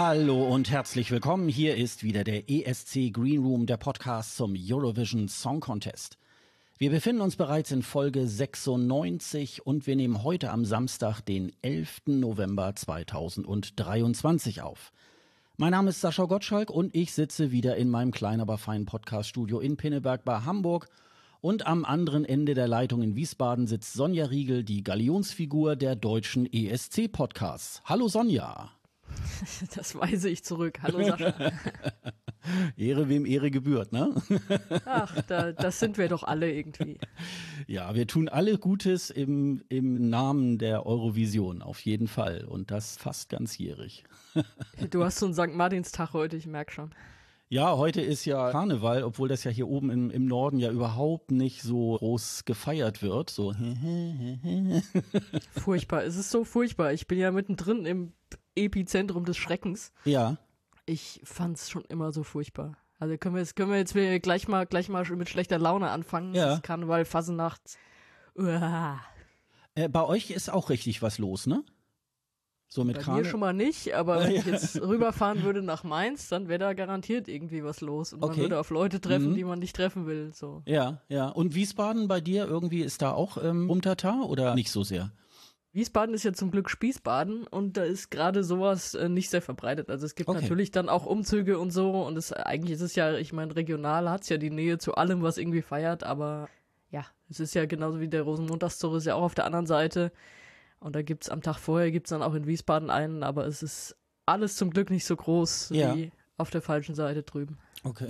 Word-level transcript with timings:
Hallo 0.00 0.46
und 0.46 0.70
herzlich 0.70 1.10
willkommen. 1.10 1.48
Hier 1.48 1.74
ist 1.74 2.04
wieder 2.04 2.22
der 2.22 2.48
ESC 2.48 3.12
Green 3.12 3.42
Room, 3.42 3.66
der 3.66 3.78
Podcast 3.78 4.36
zum 4.36 4.54
Eurovision 4.56 5.26
Song 5.26 5.58
Contest. 5.58 6.18
Wir 6.78 6.90
befinden 6.90 7.20
uns 7.20 7.34
bereits 7.34 7.72
in 7.72 7.82
Folge 7.82 8.28
96 8.28 9.66
und 9.66 9.88
wir 9.88 9.96
nehmen 9.96 10.22
heute 10.22 10.52
am 10.52 10.64
Samstag, 10.64 11.22
den 11.22 11.50
11. 11.62 12.02
November 12.06 12.76
2023 12.76 14.62
auf. 14.62 14.92
Mein 15.56 15.72
Name 15.72 15.90
ist 15.90 16.00
Sascha 16.00 16.26
Gottschalk 16.26 16.70
und 16.70 16.94
ich 16.94 17.12
sitze 17.12 17.50
wieder 17.50 17.74
in 17.74 17.90
meinem 17.90 18.12
kleinen, 18.12 18.42
aber 18.42 18.56
feinen 18.56 18.86
Podcaststudio 18.86 19.58
in 19.58 19.76
Pinneberg 19.76 20.24
bei 20.24 20.42
Hamburg. 20.42 20.86
Und 21.40 21.66
am 21.66 21.84
anderen 21.84 22.24
Ende 22.24 22.54
der 22.54 22.68
Leitung 22.68 23.02
in 23.02 23.16
Wiesbaden 23.16 23.66
sitzt 23.66 23.94
Sonja 23.94 24.26
Riegel, 24.26 24.62
die 24.62 24.84
Galionsfigur 24.84 25.74
der 25.74 25.96
deutschen 25.96 26.46
ESC-Podcasts. 26.46 27.82
Hallo 27.84 28.06
Sonja. 28.06 28.77
Das 29.74 29.94
weise 29.94 30.28
ich 30.28 30.44
zurück. 30.44 30.80
Hallo 30.82 31.02
Sascha. 31.02 31.34
Ehre 32.76 33.08
wem 33.08 33.26
Ehre 33.26 33.50
gebührt, 33.50 33.92
ne? 33.92 34.14
Ach, 34.84 35.20
da, 35.22 35.52
das 35.52 35.80
sind 35.80 35.98
wir 35.98 36.08
doch 36.08 36.22
alle 36.22 36.50
irgendwie. 36.50 36.98
Ja, 37.66 37.94
wir 37.94 38.06
tun 38.06 38.28
alle 38.28 38.58
Gutes 38.58 39.10
im, 39.10 39.62
im 39.68 40.08
Namen 40.08 40.58
der 40.58 40.86
Eurovision, 40.86 41.62
auf 41.62 41.80
jeden 41.80 42.08
Fall. 42.08 42.44
Und 42.44 42.70
das 42.70 42.96
fast 42.96 43.28
ganzjährig. 43.28 44.04
Du 44.90 45.04
hast 45.04 45.18
so 45.18 45.26
einen 45.26 45.34
St. 45.34 45.54
Martinstag 45.54 46.12
heute, 46.12 46.36
ich 46.36 46.46
merk 46.46 46.72
schon. 46.72 46.94
Ja, 47.50 47.78
heute 47.78 48.02
ist 48.02 48.26
ja 48.26 48.50
Karneval, 48.50 49.02
obwohl 49.02 49.28
das 49.28 49.42
ja 49.44 49.50
hier 49.50 49.68
oben 49.68 49.90
im, 49.90 50.10
im 50.10 50.26
Norden 50.26 50.58
ja 50.58 50.70
überhaupt 50.70 51.30
nicht 51.30 51.62
so 51.62 51.96
groß 51.96 52.44
gefeiert 52.44 53.02
wird. 53.02 53.30
So. 53.30 53.54
Furchtbar, 55.52 56.04
es 56.04 56.16
ist 56.16 56.30
so 56.30 56.44
furchtbar. 56.44 56.92
Ich 56.92 57.06
bin 57.06 57.18
ja 57.18 57.30
mittendrin 57.30 57.86
im 57.86 58.12
Epizentrum 58.58 59.24
des 59.24 59.36
Schreckens. 59.36 59.92
Ja. 60.04 60.36
Ich 60.86 61.20
fand's 61.24 61.70
schon 61.70 61.84
immer 61.84 62.12
so 62.12 62.22
furchtbar. 62.22 62.76
Also 62.98 63.16
können 63.16 63.34
wir 63.34 63.40
jetzt, 63.40 63.54
können 63.56 63.70
wir 63.70 63.78
jetzt 63.78 63.94
gleich 64.22 64.48
mal, 64.48 64.66
gleich 64.66 64.88
mal 64.88 65.04
mit 65.04 65.28
schlechter 65.28 65.58
Laune 65.58 65.90
anfangen. 65.90 66.34
Ja. 66.34 66.46
Das 66.50 66.62
Karneval, 66.62 67.04
Fasenacht. 67.04 67.60
Uah. 68.36 69.00
Äh, 69.74 69.88
bei 69.88 70.04
euch 70.04 70.30
ist 70.30 70.50
auch 70.50 70.70
richtig 70.70 71.02
was 71.02 71.18
los, 71.18 71.46
ne? 71.46 71.62
So 72.70 72.84
mit 72.84 73.06
Bei 73.06 73.12
mir 73.14 73.24
schon 73.24 73.40
mal 73.40 73.54
nicht, 73.54 73.94
aber 73.94 74.20
wenn 74.20 74.34
ich 74.34 74.44
jetzt 74.44 74.78
rüberfahren 74.82 75.42
würde 75.42 75.62
nach 75.62 75.84
Mainz, 75.84 76.28
dann 76.28 76.48
wäre 76.48 76.58
da 76.58 76.72
garantiert 76.74 77.26
irgendwie 77.26 77.64
was 77.64 77.80
los. 77.80 78.12
Und 78.12 78.20
man 78.20 78.30
Okay. 78.30 78.42
würde 78.42 78.58
auf 78.60 78.68
Leute 78.68 79.00
treffen, 79.00 79.30
Mhm. 79.30 79.34
die 79.36 79.44
man 79.44 79.58
nicht 79.58 79.74
treffen 79.74 80.06
will. 80.06 80.32
So. 80.34 80.62
Ja, 80.66 81.00
ja. 81.08 81.28
Und 81.28 81.54
Wiesbaden 81.54 82.08
bei 82.08 82.20
dir 82.20 82.46
irgendwie 82.46 82.80
ist 82.82 83.00
da 83.00 83.12
auch 83.12 83.42
ähm, 83.42 83.70
Umtata 83.70 84.20
oder 84.20 84.54
nicht 84.54 84.70
so 84.70 84.82
sehr? 84.82 85.12
Wiesbaden 85.72 86.14
ist 86.14 86.24
ja 86.24 86.32
zum 86.32 86.50
Glück 86.50 86.70
Spießbaden 86.70 87.46
und 87.46 87.76
da 87.76 87.84
ist 87.84 88.10
gerade 88.10 88.42
sowas 88.42 88.94
äh, 88.94 89.08
nicht 89.08 89.30
sehr 89.30 89.42
verbreitet. 89.42 89.90
Also 89.90 90.06
es 90.06 90.14
gibt 90.14 90.28
Okay. 90.28 90.40
natürlich 90.40 90.70
dann 90.70 90.88
auch 90.88 91.04
Umzüge 91.06 91.58
und 91.58 91.70
so 91.70 92.02
und 92.04 92.16
es 92.16 92.32
eigentlich 92.32 92.72
ist 92.72 92.80
es 92.80 92.94
ja, 92.94 93.14
ich 93.14 93.32
meine, 93.32 93.54
regional 93.54 94.08
hat's 94.10 94.28
ja 94.28 94.38
die 94.38 94.50
Nähe 94.50 94.78
zu 94.78 94.94
allem, 94.94 95.22
was 95.22 95.36
irgendwie 95.38 95.62
feiert, 95.62 96.04
aber 96.04 96.48
ja, 96.90 97.04
es 97.28 97.38
ist 97.38 97.54
ja 97.54 97.66
genauso 97.66 98.00
wie 98.00 98.08
der 98.08 98.22
Rosenmontagszug 98.22 98.94
ist 98.96 99.04
ja 99.06 99.14
auch 99.14 99.22
auf 99.22 99.34
der 99.34 99.44
anderen 99.44 99.66
Seite 99.66 100.10
und 100.80 100.96
da 100.96 101.02
gibt's 101.02 101.28
am 101.28 101.42
Tag 101.42 101.58
vorher 101.58 101.90
gibt's 101.90 102.10
dann 102.10 102.22
auch 102.22 102.34
in 102.34 102.46
Wiesbaden 102.46 102.88
einen, 102.88 103.22
aber 103.22 103.46
es 103.46 103.62
ist 103.62 103.94
alles 104.24 104.56
zum 104.56 104.70
Glück 104.70 104.88
nicht 104.90 105.04
so 105.04 105.16
groß 105.16 105.70
Ja. 105.74 105.94
wie 105.94 106.10
auf 106.38 106.50
der 106.50 106.62
falschen 106.62 106.94
Seite 106.94 107.22
drüben. 107.24 107.58
Okay. 107.84 108.08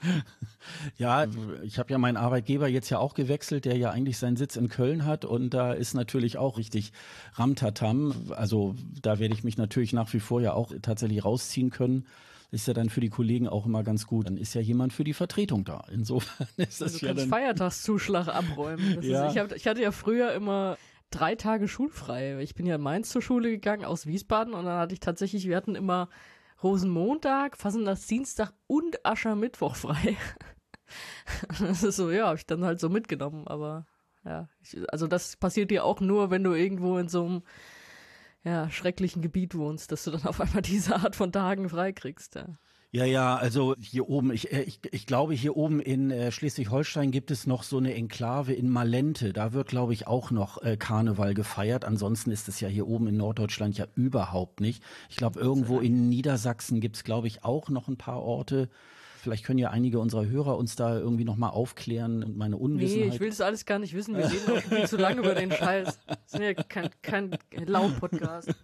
ja, 0.98 1.26
ich 1.62 1.78
habe 1.78 1.92
ja 1.92 1.98
meinen 1.98 2.16
Arbeitgeber 2.16 2.68
jetzt 2.68 2.90
ja 2.90 2.98
auch 2.98 3.14
gewechselt, 3.14 3.64
der 3.64 3.76
ja 3.76 3.90
eigentlich 3.90 4.18
seinen 4.18 4.36
Sitz 4.36 4.56
in 4.56 4.68
Köln 4.68 5.04
hat 5.04 5.24
und 5.24 5.50
da 5.50 5.72
ist 5.72 5.94
natürlich 5.94 6.38
auch 6.38 6.58
richtig 6.58 6.92
Ramtatam. 7.34 8.12
Also 8.30 8.74
da 9.02 9.18
werde 9.18 9.34
ich 9.34 9.44
mich 9.44 9.56
natürlich 9.56 9.92
nach 9.92 10.12
wie 10.12 10.20
vor 10.20 10.40
ja 10.40 10.52
auch 10.52 10.72
tatsächlich 10.82 11.24
rausziehen 11.24 11.70
können. 11.70 12.06
Ist 12.52 12.68
ja 12.68 12.74
dann 12.74 12.90
für 12.90 13.00
die 13.00 13.10
Kollegen 13.10 13.48
auch 13.48 13.66
immer 13.66 13.82
ganz 13.82 14.06
gut. 14.06 14.26
Dann 14.26 14.36
ist 14.36 14.54
ja 14.54 14.60
jemand 14.60 14.92
für 14.92 15.04
die 15.04 15.14
Vertretung 15.14 15.64
da. 15.64 15.84
Insofern 15.92 16.46
ist 16.56 16.80
das 16.80 16.94
Du 16.94 17.06
ja 17.06 17.08
kannst 17.08 17.24
dann. 17.24 17.30
Feiertagszuschlag 17.30 18.28
abräumen. 18.28 19.02
Ja. 19.02 19.26
ist, 19.26 19.32
ich, 19.32 19.38
hab, 19.42 19.52
ich 19.52 19.66
hatte 19.66 19.82
ja 19.82 19.90
früher 19.90 20.32
immer 20.32 20.76
drei 21.10 21.34
Tage 21.34 21.68
schulfrei. 21.68 22.40
Ich 22.40 22.54
bin 22.54 22.66
ja 22.66 22.76
in 22.76 22.80
Mainz 22.80 23.10
zur 23.10 23.22
Schule 23.22 23.50
gegangen 23.50 23.84
aus 23.84 24.06
Wiesbaden 24.06 24.54
und 24.54 24.64
dann 24.64 24.78
hatte 24.78 24.94
ich 24.94 25.00
tatsächlich, 25.00 25.46
wir 25.48 25.56
hatten 25.56 25.74
immer 25.74 26.08
Rosenmontag, 26.62 27.56
Dienstag 28.08 28.52
und 28.66 29.04
Aschermittwoch 29.04 29.76
frei. 29.76 30.16
Das 31.58 31.82
ist 31.82 31.96
so, 31.96 32.12
ja, 32.12 32.26
habe 32.26 32.36
ich 32.36 32.46
dann 32.46 32.64
halt 32.64 32.78
so 32.78 32.88
mitgenommen, 32.88 33.48
aber 33.48 33.86
ja, 34.24 34.48
ich, 34.60 34.76
also 34.92 35.08
das 35.08 35.36
passiert 35.36 35.72
dir 35.72 35.84
auch 35.84 36.00
nur, 36.00 36.30
wenn 36.30 36.44
du 36.44 36.54
irgendwo 36.54 36.98
in 36.98 37.08
so 37.08 37.24
einem 37.24 37.42
ja, 38.44 38.70
schrecklichen 38.70 39.22
Gebiet 39.22 39.56
wohnst, 39.56 39.90
dass 39.90 40.04
du 40.04 40.12
dann 40.12 40.24
auf 40.24 40.40
einmal 40.40 40.62
diese 40.62 40.94
Art 40.94 41.16
von 41.16 41.32
Tagen 41.32 41.68
freikriegst. 41.68 42.36
Ja. 42.36 42.46
Ja, 42.92 43.04
ja, 43.04 43.36
also 43.36 43.74
hier 43.78 44.08
oben, 44.08 44.32
ich, 44.32 44.52
äh, 44.52 44.62
ich, 44.62 44.80
ich 44.90 45.06
glaube, 45.06 45.34
hier 45.34 45.56
oben 45.56 45.80
in 45.80 46.10
äh, 46.10 46.30
Schleswig-Holstein 46.32 47.10
gibt 47.10 47.30
es 47.30 47.46
noch 47.46 47.62
so 47.62 47.78
eine 47.78 47.92
Enklave 47.94 48.54
in 48.54 48.70
Malente. 48.70 49.32
Da 49.32 49.52
wird, 49.52 49.68
glaube 49.68 49.92
ich, 49.92 50.06
auch 50.06 50.30
noch 50.30 50.62
äh, 50.62 50.76
Karneval 50.76 51.34
gefeiert. 51.34 51.84
Ansonsten 51.84 52.30
ist 52.30 52.48
es 52.48 52.60
ja 52.60 52.68
hier 52.68 52.86
oben 52.86 53.08
in 53.08 53.16
Norddeutschland 53.16 53.76
ja 53.76 53.86
überhaupt 53.96 54.60
nicht. 54.60 54.82
Ich 55.10 55.16
glaube, 55.16 55.40
irgendwo 55.40 55.80
in 55.80 56.08
Niedersachsen 56.08 56.80
gibt 56.80 56.96
es, 56.96 57.04
glaube 57.04 57.26
ich, 57.26 57.44
auch 57.44 57.68
noch 57.68 57.88
ein 57.88 57.98
paar 57.98 58.22
Orte. 58.22 58.70
Vielleicht 59.26 59.44
können 59.44 59.58
ja 59.58 59.70
einige 59.70 59.98
unserer 59.98 60.24
Hörer 60.24 60.56
uns 60.56 60.76
da 60.76 60.96
irgendwie 60.96 61.24
noch 61.24 61.34
mal 61.34 61.48
aufklären 61.48 62.22
und 62.22 62.36
meine 62.36 62.56
Unwissenheit. 62.56 63.08
Nee, 63.08 63.14
ich 63.16 63.18
will 63.18 63.30
das 63.30 63.40
alles 63.40 63.66
gar 63.66 63.80
nicht 63.80 63.92
wissen. 63.92 64.16
Wir 64.16 64.30
reden 64.30 64.46
doch 64.46 64.60
viel 64.60 64.86
zu 64.86 64.96
lange 64.96 65.18
über 65.18 65.34
den 65.34 65.50
Scheiß. 65.50 65.98
Wir 66.06 66.16
sind 66.26 66.42
ja 66.42 66.54
kein, 66.54 66.90
kein 67.02 67.36
Laut-Podcast. 67.50 68.54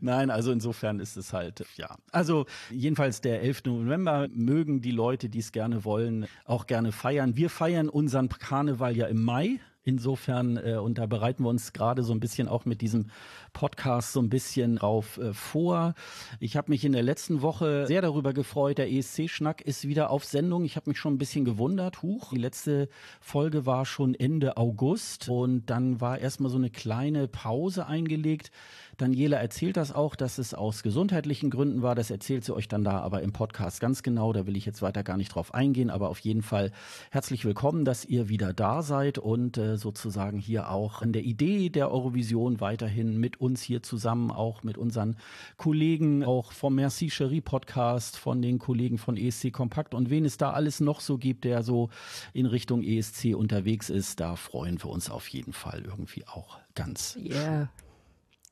Nein, 0.00 0.30
also 0.30 0.52
insofern 0.52 1.00
ist 1.00 1.16
es 1.16 1.32
halt, 1.32 1.66
ja. 1.74 1.96
Also 2.12 2.46
jedenfalls 2.70 3.22
der 3.22 3.42
11. 3.42 3.64
November 3.64 4.28
mögen 4.32 4.80
die 4.82 4.92
Leute, 4.92 5.28
die 5.28 5.40
es 5.40 5.50
gerne 5.50 5.84
wollen, 5.84 6.28
auch 6.44 6.68
gerne 6.68 6.92
feiern. 6.92 7.36
Wir 7.36 7.50
feiern 7.50 7.88
unseren 7.88 8.28
Karneval 8.28 8.96
ja 8.96 9.08
im 9.08 9.24
Mai. 9.24 9.58
Insofern, 9.88 10.58
äh, 10.58 10.74
und 10.74 10.98
da 10.98 11.06
bereiten 11.06 11.44
wir 11.44 11.48
uns 11.48 11.72
gerade 11.72 12.02
so 12.02 12.12
ein 12.12 12.20
bisschen 12.20 12.46
auch 12.46 12.66
mit 12.66 12.82
diesem 12.82 13.06
Podcast 13.54 14.12
so 14.12 14.20
ein 14.20 14.28
bisschen 14.28 14.76
drauf 14.76 15.16
äh, 15.16 15.32
vor. 15.32 15.94
Ich 16.40 16.58
habe 16.58 16.70
mich 16.70 16.84
in 16.84 16.92
der 16.92 17.02
letzten 17.02 17.40
Woche 17.40 17.86
sehr 17.86 18.02
darüber 18.02 18.34
gefreut. 18.34 18.76
Der 18.76 18.92
ESC-Schnack 18.92 19.62
ist 19.62 19.88
wieder 19.88 20.10
auf 20.10 20.26
Sendung. 20.26 20.66
Ich 20.66 20.76
habe 20.76 20.90
mich 20.90 20.98
schon 20.98 21.14
ein 21.14 21.18
bisschen 21.18 21.46
gewundert. 21.46 22.02
Huch, 22.02 22.32
die 22.34 22.38
letzte 22.38 22.90
Folge 23.22 23.64
war 23.64 23.86
schon 23.86 24.14
Ende 24.14 24.58
August 24.58 25.30
und 25.30 25.64
dann 25.70 26.02
war 26.02 26.18
erstmal 26.18 26.50
so 26.50 26.58
eine 26.58 26.68
kleine 26.68 27.26
Pause 27.26 27.86
eingelegt. 27.86 28.50
Daniela 28.98 29.36
erzählt 29.36 29.76
das 29.76 29.92
auch, 29.92 30.16
dass 30.16 30.38
es 30.38 30.54
aus 30.54 30.82
gesundheitlichen 30.82 31.50
Gründen 31.50 31.82
war. 31.82 31.94
Das 31.94 32.10
erzählt 32.10 32.44
sie 32.44 32.52
euch 32.52 32.66
dann 32.66 32.82
da 32.82 32.98
aber 32.98 33.22
im 33.22 33.32
Podcast 33.32 33.80
ganz 33.80 34.02
genau. 34.02 34.32
Da 34.32 34.44
will 34.44 34.56
ich 34.56 34.66
jetzt 34.66 34.82
weiter 34.82 35.04
gar 35.04 35.16
nicht 35.16 35.32
drauf 35.32 35.54
eingehen. 35.54 35.88
Aber 35.88 36.08
auf 36.08 36.18
jeden 36.18 36.42
Fall 36.42 36.72
herzlich 37.12 37.44
willkommen, 37.44 37.84
dass 37.84 38.04
ihr 38.04 38.28
wieder 38.28 38.52
da 38.52 38.82
seid 38.82 39.18
und 39.18 39.56
äh, 39.56 39.76
sozusagen 39.76 40.38
hier 40.38 40.68
auch 40.68 41.00
an 41.00 41.12
der 41.12 41.22
Idee 41.22 41.68
der 41.68 41.92
Eurovision 41.92 42.60
weiterhin 42.60 43.18
mit 43.18 43.40
uns 43.40 43.62
hier 43.62 43.84
zusammen, 43.84 44.32
auch 44.32 44.64
mit 44.64 44.76
unseren 44.76 45.16
Kollegen, 45.58 46.24
auch 46.24 46.50
vom 46.50 46.74
Merci 46.74 47.08
Cherie 47.08 47.40
Podcast, 47.40 48.16
von 48.16 48.42
den 48.42 48.58
Kollegen 48.58 48.98
von 48.98 49.16
ESC 49.16 49.52
Kompakt 49.52 49.94
und 49.94 50.10
wen 50.10 50.24
es 50.24 50.38
da 50.38 50.50
alles 50.50 50.80
noch 50.80 51.00
so 51.00 51.18
gibt, 51.18 51.44
der 51.44 51.62
so 51.62 51.88
in 52.32 52.46
Richtung 52.46 52.82
ESC 52.82 53.36
unterwegs 53.36 53.90
ist. 53.90 54.18
Da 54.18 54.34
freuen 54.34 54.82
wir 54.82 54.90
uns 54.90 55.08
auf 55.08 55.28
jeden 55.28 55.52
Fall 55.52 55.84
irgendwie 55.86 56.26
auch 56.26 56.58
ganz. 56.74 57.16
Yeah. 57.22 57.68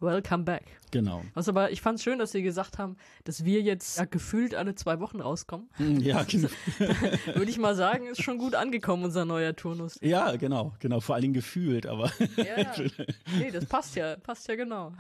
Welcome 0.00 0.44
back. 0.44 0.64
Genau. 0.90 1.22
Was 1.34 1.48
aber, 1.48 1.72
ich 1.72 1.80
fand's 1.80 2.02
schön, 2.02 2.18
dass 2.18 2.32
Sie 2.32 2.42
gesagt 2.42 2.78
haben, 2.78 2.96
dass 3.24 3.44
wir 3.44 3.60
jetzt 3.60 3.98
ja, 3.98 4.04
gefühlt 4.04 4.54
alle 4.54 4.74
zwei 4.74 5.00
Wochen 5.00 5.20
rauskommen. 5.20 5.68
Ja, 6.00 6.22
genau. 6.28 6.48
Würde 7.34 7.50
ich 7.50 7.58
mal 7.58 7.74
sagen, 7.74 8.06
ist 8.06 8.22
schon 8.22 8.38
gut 8.38 8.54
angekommen, 8.54 9.04
unser 9.04 9.24
neuer 9.24 9.54
Turnus. 9.56 9.98
Ja, 10.00 10.36
genau, 10.36 10.74
genau, 10.78 11.00
vor 11.00 11.14
allen 11.14 11.22
Dingen 11.22 11.34
gefühlt, 11.34 11.86
aber 11.86 12.10
Ja, 12.36 12.72
nee, 13.38 13.50
das 13.50 13.66
passt 13.66 13.96
ja, 13.96 14.16
passt 14.16 14.48
ja 14.48 14.54
genau. 14.54 14.92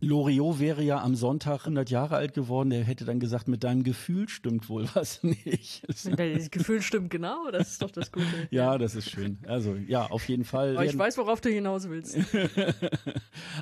Loriot 0.00 0.58
wäre 0.58 0.82
ja 0.82 1.02
am 1.02 1.14
Sonntag 1.14 1.60
100 1.60 1.90
Jahre 1.90 2.16
alt 2.16 2.34
geworden, 2.34 2.70
der 2.70 2.84
hätte 2.84 3.04
dann 3.04 3.20
gesagt, 3.20 3.48
mit 3.48 3.64
deinem 3.64 3.84
Gefühl 3.84 4.28
stimmt 4.28 4.68
wohl 4.68 4.88
was 4.94 5.22
nicht. 5.22 5.82
Das 5.86 6.50
Gefühl 6.50 6.82
stimmt 6.82 7.10
genau, 7.10 7.50
das 7.50 7.72
ist 7.72 7.82
doch 7.82 7.90
das 7.90 8.10
Gute. 8.10 8.26
Ja, 8.50 8.78
das 8.78 8.94
ist 8.94 9.10
schön. 9.10 9.38
Also, 9.46 9.76
ja, 9.86 10.06
auf 10.06 10.28
jeden 10.28 10.44
Fall. 10.44 10.76
Aber 10.76 10.84
ich 10.84 10.96
weiß, 10.96 11.18
worauf 11.18 11.40
du 11.40 11.50
hinaus 11.50 11.88
willst. 11.88 12.18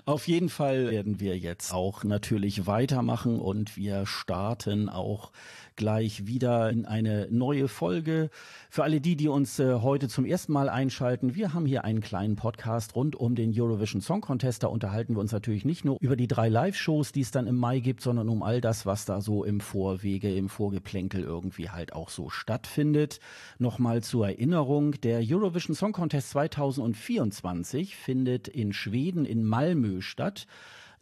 Auf 0.04 0.28
jeden 0.28 0.48
Fall 0.48 0.90
werden 0.90 1.20
wir 1.20 1.31
jetzt 1.36 1.72
auch 1.72 2.04
natürlich 2.04 2.66
weitermachen 2.66 3.40
und 3.40 3.76
wir 3.76 4.06
starten 4.06 4.88
auch 4.88 5.32
gleich 5.76 6.26
wieder 6.26 6.70
in 6.70 6.86
eine 6.86 7.28
neue 7.30 7.68
Folge. 7.68 8.30
Für 8.70 8.84
alle 8.84 9.00
die, 9.00 9.16
die 9.16 9.28
uns 9.28 9.58
äh, 9.58 9.74
heute 9.74 10.08
zum 10.08 10.24
ersten 10.24 10.52
Mal 10.52 10.68
einschalten, 10.68 11.34
wir 11.34 11.54
haben 11.54 11.66
hier 11.66 11.84
einen 11.84 12.00
kleinen 12.00 12.36
Podcast 12.36 12.94
rund 12.94 13.16
um 13.16 13.34
den 13.34 13.52
Eurovision 13.58 14.00
Song 14.00 14.20
Contest. 14.20 14.62
Da 14.62 14.68
unterhalten 14.68 15.14
wir 15.14 15.20
uns 15.20 15.32
natürlich 15.32 15.64
nicht 15.64 15.84
nur 15.84 15.96
über 16.00 16.16
die 16.16 16.28
drei 16.28 16.48
Live-Shows, 16.48 17.12
die 17.12 17.22
es 17.22 17.30
dann 17.30 17.46
im 17.46 17.56
Mai 17.56 17.80
gibt, 17.80 18.02
sondern 18.02 18.28
um 18.28 18.42
all 18.42 18.60
das, 18.60 18.86
was 18.86 19.04
da 19.04 19.20
so 19.20 19.44
im 19.44 19.60
Vorwege, 19.60 20.34
im 20.34 20.48
Vorgeplänkel 20.48 21.22
irgendwie 21.22 21.70
halt 21.70 21.92
auch 21.92 22.10
so 22.10 22.30
stattfindet. 22.30 23.20
Nochmal 23.58 24.02
zur 24.02 24.28
Erinnerung, 24.28 24.92
der 25.00 25.20
Eurovision 25.22 25.74
Song 25.74 25.92
Contest 25.92 26.30
2024 26.30 27.96
findet 27.96 28.48
in 28.48 28.72
Schweden 28.72 29.24
in 29.24 29.44
Malmö 29.44 30.00
statt. 30.00 30.46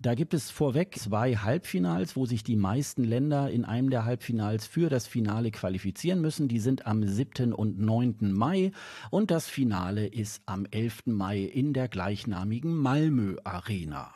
Da 0.02 0.14
gibt 0.14 0.32
es 0.32 0.50
vorweg 0.50 0.96
zwei 0.98 1.36
Halbfinals, 1.36 2.16
wo 2.16 2.24
sich 2.24 2.42
die 2.42 2.56
meisten 2.56 3.04
Länder 3.04 3.50
in 3.50 3.66
einem 3.66 3.90
der 3.90 4.06
Halbfinals 4.06 4.66
für 4.66 4.88
das 4.88 5.06
Finale 5.06 5.50
qualifizieren 5.50 6.22
müssen. 6.22 6.48
Die 6.48 6.58
sind 6.58 6.86
am 6.86 7.06
7. 7.06 7.52
und 7.52 7.78
9. 7.78 8.32
Mai 8.32 8.72
und 9.10 9.30
das 9.30 9.46
Finale 9.46 10.06
ist 10.06 10.40
am 10.46 10.64
11. 10.70 11.02
Mai 11.04 11.40
in 11.40 11.74
der 11.74 11.88
gleichnamigen 11.88 12.74
Malmö 12.74 13.36
Arena. 13.44 14.10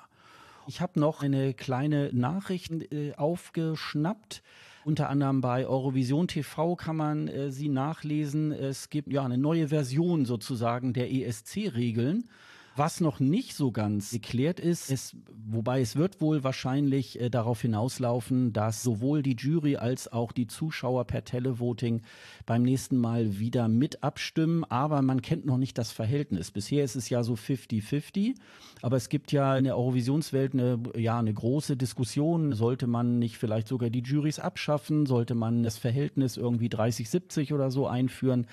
Ich 0.67 0.81
habe 0.81 0.99
noch 0.99 1.23
eine 1.23 1.53
kleine 1.53 2.09
Nachricht 2.15 2.73
äh, 2.91 3.13
aufgeschnappt. 3.17 4.43
Unter 4.87 5.11
anderem 5.11 5.43
bei 5.43 5.67
Eurovision 5.67 6.29
TV 6.29 6.77
kann 6.77 6.97
man 6.97 7.29
äh, 7.29 7.51
sie 7.51 7.69
nachlesen. 7.69 8.53
Es 8.53 8.89
gibt 8.89 9.13
ja 9.13 9.23
eine 9.23 9.37
neue 9.37 9.69
Version 9.69 10.25
sozusagen 10.25 10.95
der 10.95 11.13
ESC-Regeln. 11.13 12.31
Was 12.77 13.01
noch 13.01 13.21
nicht 13.21 13.55
so 13.55 13.71
ganz 13.71 14.11
geklärt 14.11 14.59
ist, 14.59 14.91
ist 14.91 15.17
wobei 15.47 15.81
es 15.81 15.95
wird 15.95 16.21
wohl 16.21 16.43
wahrscheinlich 16.43 17.21
äh, 17.21 17.31
darauf 17.31 17.63
hinauslaufen, 17.63 18.53
dass 18.53 18.83
sowohl 18.83 19.23
die 19.23 19.37
Jury 19.37 19.77
als 19.77 20.13
auch 20.13 20.33
die 20.33 20.49
Zuschauer 20.49 21.05
per 21.05 21.25
Televoting 21.25 22.03
beim 22.47 22.63
nächsten 22.63 22.97
Mal 22.97 23.39
wieder 23.39 23.69
mit 23.69 24.03
abstimmen, 24.03 24.65
aber 24.65 25.03
man 25.03 25.23
kennt 25.23 25.47
noch 25.47 25.59
nicht 25.59 25.79
das 25.79 25.93
Verhältnis. 25.93 26.51
Bisher 26.51 26.85
ist 26.85 26.97
es 26.97 27.09
ja 27.09 27.23
so 27.23 27.35
50-50, 27.35 28.35
aber 28.85 28.99
es 28.99 29.09
gibt 29.09 29.33
ja 29.33 29.57
in 29.57 29.65
der 29.65 29.79
Eurovisionswelt 29.79 30.53
eine, 30.53 30.79
ja, 30.95 31.19
eine 31.19 31.33
große 31.33 31.75
Diskussion. 31.75 32.53
Sollte 32.53 32.87
man 32.87 33.19
nicht 33.19 33.39
vielleicht 33.39 33.67
sogar 33.67 33.89
die 33.89 34.03
Juries 34.03 34.39
abschaffen? 34.39 35.07
Sollte 35.07 35.35
man 35.35 35.63
das 35.63 35.79
Verhältnis 35.79 36.37
irgendwie 36.37 36.69
30-70 36.69 37.55
oder 37.55 37.71
so 37.71 37.87
einführen? 37.87 38.47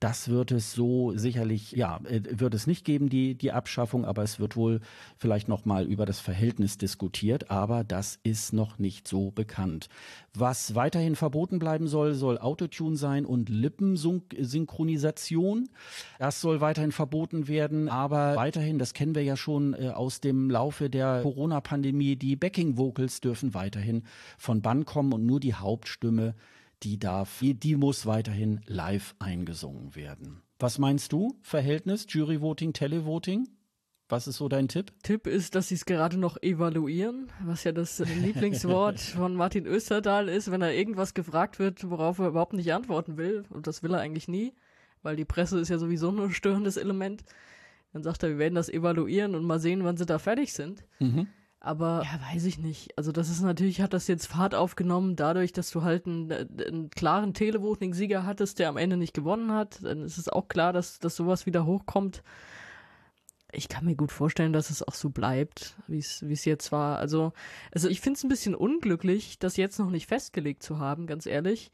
Das 0.00 0.28
wird 0.28 0.50
es 0.50 0.72
so 0.72 1.16
sicherlich, 1.16 1.70
ja, 1.70 2.00
äh, 2.02 2.20
wird 2.32 2.54
es 2.54 2.66
nicht 2.66 2.84
geben, 2.84 3.08
die, 3.08 3.36
die 3.36 3.52
Abschaffung, 3.52 4.04
aber 4.04 4.24
es 4.24 4.40
wird 4.40 4.56
wohl 4.56 4.80
vielleicht 5.18 5.46
nochmal 5.46 5.86
über 5.86 6.04
das 6.04 6.18
Verhältnis 6.18 6.78
diskutiert, 6.78 7.52
aber 7.52 7.84
das 7.84 8.18
ist 8.24 8.52
noch 8.52 8.80
nicht 8.80 9.06
so 9.06 9.30
bekannt. 9.30 9.88
Was 10.38 10.74
weiterhin 10.74 11.16
verboten 11.16 11.58
bleiben 11.58 11.88
soll, 11.88 12.14
soll 12.14 12.38
Autotune 12.38 12.96
sein 12.96 13.26
und 13.26 13.48
Lippensynchronisation. 13.48 15.68
Das 16.18 16.40
soll 16.40 16.60
weiterhin 16.60 16.92
verboten 16.92 17.48
werden, 17.48 17.88
aber 17.88 18.36
weiterhin, 18.36 18.78
das 18.78 18.94
kennen 18.94 19.14
wir 19.14 19.24
ja 19.24 19.36
schon 19.36 19.74
äh, 19.74 19.88
aus 19.88 20.20
dem 20.20 20.50
Laufe 20.50 20.90
der 20.90 21.22
Corona-Pandemie, 21.22 22.16
die 22.16 22.36
Backing 22.36 22.76
Vocals 22.76 23.20
dürfen 23.20 23.54
weiterhin 23.54 24.02
von 24.38 24.62
Bann 24.62 24.84
kommen 24.84 25.12
und 25.12 25.26
nur 25.26 25.40
die 25.40 25.54
Hauptstimme 25.54 26.34
die 26.82 26.98
darf, 26.98 27.40
die 27.40 27.76
muss 27.76 28.06
weiterhin 28.06 28.60
live 28.66 29.14
eingesungen 29.18 29.94
werden. 29.94 30.42
Was 30.58 30.78
meinst 30.78 31.12
du? 31.12 31.38
Verhältnis, 31.42 32.06
Juryvoting, 32.08 32.72
Televoting? 32.72 33.48
Was 34.08 34.28
ist 34.28 34.36
so 34.36 34.48
dein 34.48 34.68
Tipp? 34.68 34.92
Tipp 35.02 35.26
ist, 35.26 35.56
dass 35.56 35.68
sie 35.68 35.74
es 35.74 35.84
gerade 35.84 36.16
noch 36.16 36.40
evaluieren, 36.40 37.32
was 37.44 37.64
ja 37.64 37.72
das 37.72 37.98
Lieblingswort 37.98 39.00
von 39.00 39.34
Martin 39.34 39.66
Österdahl 39.66 40.28
ist, 40.28 40.50
wenn 40.50 40.62
er 40.62 40.74
irgendwas 40.74 41.12
gefragt 41.12 41.58
wird, 41.58 41.90
worauf 41.90 42.20
er 42.20 42.28
überhaupt 42.28 42.52
nicht 42.52 42.72
antworten 42.72 43.16
will. 43.16 43.44
Und 43.50 43.66
das 43.66 43.82
will 43.82 43.94
er 43.94 44.00
eigentlich 44.00 44.28
nie, 44.28 44.54
weil 45.02 45.16
die 45.16 45.24
Presse 45.24 45.58
ist 45.58 45.70
ja 45.70 45.78
sowieso 45.78 46.12
nur 46.12 46.26
ein 46.26 46.32
störendes 46.32 46.76
Element. 46.76 47.24
Dann 47.92 48.04
sagt 48.04 48.22
er, 48.22 48.28
wir 48.28 48.38
werden 48.38 48.54
das 48.54 48.68
evaluieren 48.68 49.34
und 49.34 49.44
mal 49.44 49.58
sehen, 49.58 49.82
wann 49.82 49.96
sie 49.96 50.06
da 50.06 50.18
fertig 50.18 50.52
sind. 50.52 50.84
Mhm. 51.00 51.26
Aber 51.58 52.04
ja, 52.04 52.20
weiß 52.32 52.44
ich 52.44 52.58
nicht. 52.58 52.96
Also 52.96 53.10
das 53.10 53.28
ist 53.28 53.40
natürlich, 53.40 53.80
hat 53.80 53.92
das 53.92 54.06
jetzt 54.06 54.26
Fahrt 54.26 54.54
aufgenommen, 54.54 55.16
dadurch, 55.16 55.52
dass 55.52 55.70
du 55.70 55.82
halt 55.82 56.06
einen, 56.06 56.30
einen 56.30 56.90
klaren 56.90 57.34
Televoting-Sieger 57.34 58.24
hattest, 58.24 58.60
der 58.60 58.68
am 58.68 58.76
Ende 58.76 58.96
nicht 58.96 59.14
gewonnen 59.14 59.50
hat. 59.50 59.82
Dann 59.82 60.02
ist 60.02 60.16
es 60.16 60.28
auch 60.28 60.46
klar, 60.46 60.72
dass, 60.72 61.00
dass 61.00 61.16
sowas 61.16 61.44
wieder 61.44 61.66
hochkommt. 61.66 62.22
Ich 63.56 63.68
kann 63.68 63.86
mir 63.86 63.96
gut 63.96 64.12
vorstellen, 64.12 64.52
dass 64.52 64.70
es 64.70 64.82
auch 64.82 64.94
so 64.94 65.10
bleibt, 65.10 65.76
wie 65.86 65.98
es 65.98 66.44
jetzt 66.44 66.72
war. 66.72 66.98
Also, 66.98 67.32
also 67.72 67.88
ich 67.88 68.00
finde 68.00 68.18
es 68.18 68.24
ein 68.24 68.28
bisschen 68.28 68.54
unglücklich, 68.54 69.38
das 69.38 69.56
jetzt 69.56 69.78
noch 69.78 69.90
nicht 69.90 70.06
festgelegt 70.06 70.62
zu 70.62 70.78
haben, 70.78 71.06
ganz 71.06 71.26
ehrlich 71.26 71.70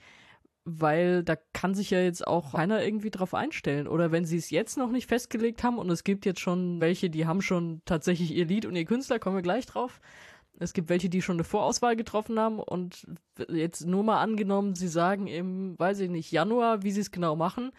weil 0.64 1.24
da 1.24 1.36
kann 1.52 1.74
sich 1.74 1.90
ja 1.90 2.00
jetzt 2.00 2.26
auch 2.26 2.52
keiner 2.52 2.84
irgendwie 2.84 3.10
drauf 3.10 3.34
einstellen. 3.34 3.88
Oder 3.88 4.12
wenn 4.12 4.24
sie 4.24 4.36
es 4.36 4.50
jetzt 4.50 4.76
noch 4.78 4.90
nicht 4.90 5.08
festgelegt 5.08 5.64
haben 5.64 5.78
und 5.78 5.90
es 5.90 6.04
gibt 6.04 6.24
jetzt 6.24 6.40
schon 6.40 6.80
welche, 6.80 7.10
die 7.10 7.26
haben 7.26 7.42
schon 7.42 7.82
tatsächlich 7.84 8.32
ihr 8.32 8.46
Lied 8.46 8.66
und 8.66 8.76
ihr 8.76 8.84
Künstler, 8.84 9.18
kommen 9.18 9.36
wir 9.36 9.42
gleich 9.42 9.66
drauf. 9.66 10.00
Es 10.58 10.72
gibt 10.72 10.88
welche, 10.88 11.08
die 11.08 11.22
schon 11.22 11.36
eine 11.36 11.44
Vorauswahl 11.44 11.96
getroffen 11.96 12.38
haben 12.38 12.60
und 12.60 13.06
jetzt 13.48 13.86
nur 13.86 14.04
mal 14.04 14.20
angenommen, 14.20 14.74
sie 14.76 14.88
sagen 14.88 15.26
im, 15.26 15.76
weiß 15.78 15.98
ich 16.00 16.10
nicht, 16.10 16.30
Januar, 16.30 16.82
wie 16.84 16.92
sie 16.92 17.00
es 17.00 17.10
genau 17.10 17.34
machen. 17.34 17.72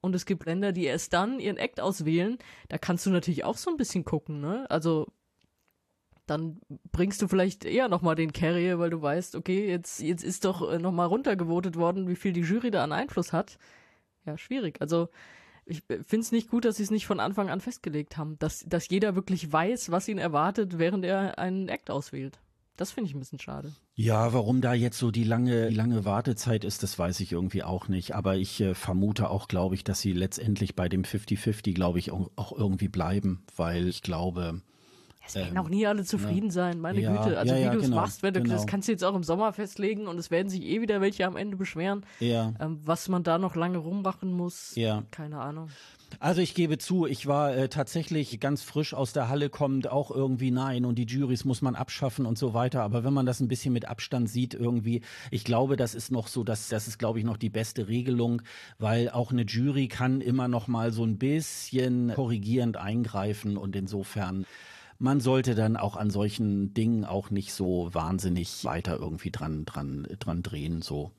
Und 0.00 0.14
es 0.14 0.26
gibt 0.26 0.46
Länder, 0.46 0.72
die 0.72 0.84
erst 0.84 1.12
dann 1.12 1.40
ihren 1.40 1.56
Act 1.56 1.80
auswählen. 1.80 2.38
Da 2.68 2.78
kannst 2.78 3.04
du 3.06 3.10
natürlich 3.10 3.44
auch 3.44 3.56
so 3.56 3.70
ein 3.70 3.76
bisschen 3.76 4.04
gucken, 4.04 4.40
ne? 4.40 4.70
Also 4.70 5.06
dann 6.26 6.60
bringst 6.92 7.22
du 7.22 7.28
vielleicht 7.28 7.64
eher 7.64 7.88
nochmal 7.88 8.14
den 8.14 8.32
Carrier, 8.32 8.78
weil 8.78 8.90
du 8.90 9.00
weißt, 9.00 9.34
okay, 9.34 9.68
jetzt, 9.68 10.00
jetzt 10.00 10.22
ist 10.22 10.44
doch 10.44 10.70
äh, 10.70 10.78
nochmal 10.78 11.06
runtergevotet 11.06 11.76
worden, 11.76 12.06
wie 12.06 12.16
viel 12.16 12.32
die 12.32 12.42
Jury 12.42 12.70
da 12.70 12.84
an 12.84 12.92
Einfluss 12.92 13.32
hat. 13.32 13.58
Ja, 14.26 14.36
schwierig. 14.36 14.80
Also 14.80 15.08
ich 15.64 15.88
äh, 15.88 16.02
finde 16.04 16.24
es 16.24 16.32
nicht 16.32 16.50
gut, 16.50 16.64
dass 16.64 16.76
sie 16.76 16.82
es 16.82 16.90
nicht 16.90 17.06
von 17.06 17.20
Anfang 17.20 17.48
an 17.48 17.60
festgelegt 17.60 18.16
haben, 18.16 18.38
dass, 18.38 18.64
dass 18.66 18.88
jeder 18.88 19.14
wirklich 19.16 19.50
weiß, 19.50 19.90
was 19.90 20.08
ihn 20.08 20.18
erwartet, 20.18 20.78
während 20.78 21.04
er 21.04 21.38
einen 21.38 21.68
Act 21.68 21.90
auswählt. 21.90 22.38
Das 22.78 22.92
finde 22.92 23.10
ich 23.10 23.16
ein 23.16 23.18
bisschen 23.18 23.40
schade. 23.40 23.72
Ja, 23.96 24.32
warum 24.32 24.60
da 24.60 24.72
jetzt 24.72 24.98
so 24.98 25.10
die 25.10 25.24
lange, 25.24 25.68
die 25.68 25.74
lange 25.74 26.04
Wartezeit 26.04 26.62
ist, 26.62 26.84
das 26.84 26.96
weiß 26.96 27.18
ich 27.18 27.32
irgendwie 27.32 27.64
auch 27.64 27.88
nicht. 27.88 28.14
Aber 28.14 28.36
ich 28.36 28.60
äh, 28.60 28.76
vermute 28.76 29.30
auch, 29.30 29.48
glaube 29.48 29.74
ich, 29.74 29.82
dass 29.82 30.00
sie 30.00 30.12
letztendlich 30.12 30.76
bei 30.76 30.88
dem 30.88 31.02
50-50, 31.02 31.74
glaube 31.74 31.98
ich, 31.98 32.12
auch, 32.12 32.30
auch 32.36 32.52
irgendwie 32.56 32.86
bleiben, 32.86 33.42
weil 33.56 33.88
ich 33.88 34.02
glaube, 34.02 34.62
es 35.28 35.34
werden 35.34 35.56
ähm, 35.56 35.62
auch 35.62 35.68
nie 35.68 35.86
alle 35.86 36.04
zufrieden 36.04 36.46
ja. 36.46 36.52
sein, 36.52 36.80
meine 36.80 37.00
ja, 37.00 37.10
Güte. 37.10 37.38
Also 37.38 37.54
ja, 37.54 37.66
wie 37.66 37.74
du 37.74 37.78
es 37.78 37.84
genau, 37.84 37.96
machst, 37.96 38.22
wenn 38.22 38.34
du, 38.34 38.42
genau. 38.42 38.54
das 38.54 38.66
kannst 38.66 38.88
du 38.88 38.92
jetzt 38.92 39.04
auch 39.04 39.14
im 39.14 39.22
Sommer 39.22 39.52
festlegen 39.52 40.06
und 40.06 40.18
es 40.18 40.30
werden 40.30 40.48
sich 40.48 40.62
eh 40.62 40.80
wieder 40.80 41.00
welche 41.00 41.26
am 41.26 41.36
Ende 41.36 41.56
beschweren. 41.56 42.04
Ja. 42.20 42.54
Ähm, 42.60 42.80
was 42.84 43.08
man 43.08 43.22
da 43.22 43.38
noch 43.38 43.54
lange 43.54 43.78
rummachen 43.78 44.32
muss, 44.32 44.74
ja. 44.74 45.04
keine 45.10 45.40
Ahnung. 45.40 45.68
Also 46.20 46.40
ich 46.40 46.54
gebe 46.54 46.78
zu, 46.78 47.06
ich 47.06 47.26
war 47.26 47.54
äh, 47.54 47.68
tatsächlich 47.68 48.40
ganz 48.40 48.62
frisch 48.62 48.92
aus 48.94 49.12
der 49.12 49.28
Halle 49.28 49.50
kommend 49.50 49.88
auch 49.88 50.10
irgendwie 50.10 50.50
nein 50.50 50.84
und 50.84 50.96
die 50.96 51.04
Juries 51.04 51.44
muss 51.44 51.62
man 51.62 51.76
abschaffen 51.76 52.26
und 52.26 52.36
so 52.36 52.54
weiter. 52.54 52.82
Aber 52.82 53.04
wenn 53.04 53.12
man 53.12 53.26
das 53.26 53.40
ein 53.40 53.48
bisschen 53.48 53.72
mit 53.72 53.86
Abstand 53.86 54.28
sieht 54.28 54.54
irgendwie, 54.54 55.02
ich 55.30 55.44
glaube, 55.44 55.76
das 55.76 55.94
ist 55.94 56.10
noch 56.10 56.26
so, 56.26 56.42
dass 56.44 56.68
das 56.68 56.88
ist, 56.88 56.98
glaube 56.98 57.18
ich, 57.18 57.24
noch 57.24 57.36
die 57.36 57.50
beste 57.50 57.88
Regelung, 57.88 58.42
weil 58.78 59.10
auch 59.10 59.30
eine 59.30 59.42
Jury 59.42 59.86
kann 59.86 60.20
immer 60.20 60.48
noch 60.48 60.66
mal 60.66 60.92
so 60.92 61.04
ein 61.04 61.18
bisschen 61.18 62.12
korrigierend 62.14 62.76
eingreifen 62.76 63.56
und 63.56 63.76
insofern 63.76 64.44
man 64.98 65.20
sollte 65.20 65.54
dann 65.54 65.76
auch 65.76 65.96
an 65.96 66.10
solchen 66.10 66.74
Dingen 66.74 67.04
auch 67.04 67.30
nicht 67.30 67.52
so 67.52 67.88
wahnsinnig 67.92 68.64
weiter 68.64 68.98
irgendwie 68.98 69.30
dran, 69.30 69.64
dran, 69.64 70.06
dran 70.18 70.42
drehen, 70.42 70.82
so. 70.82 71.12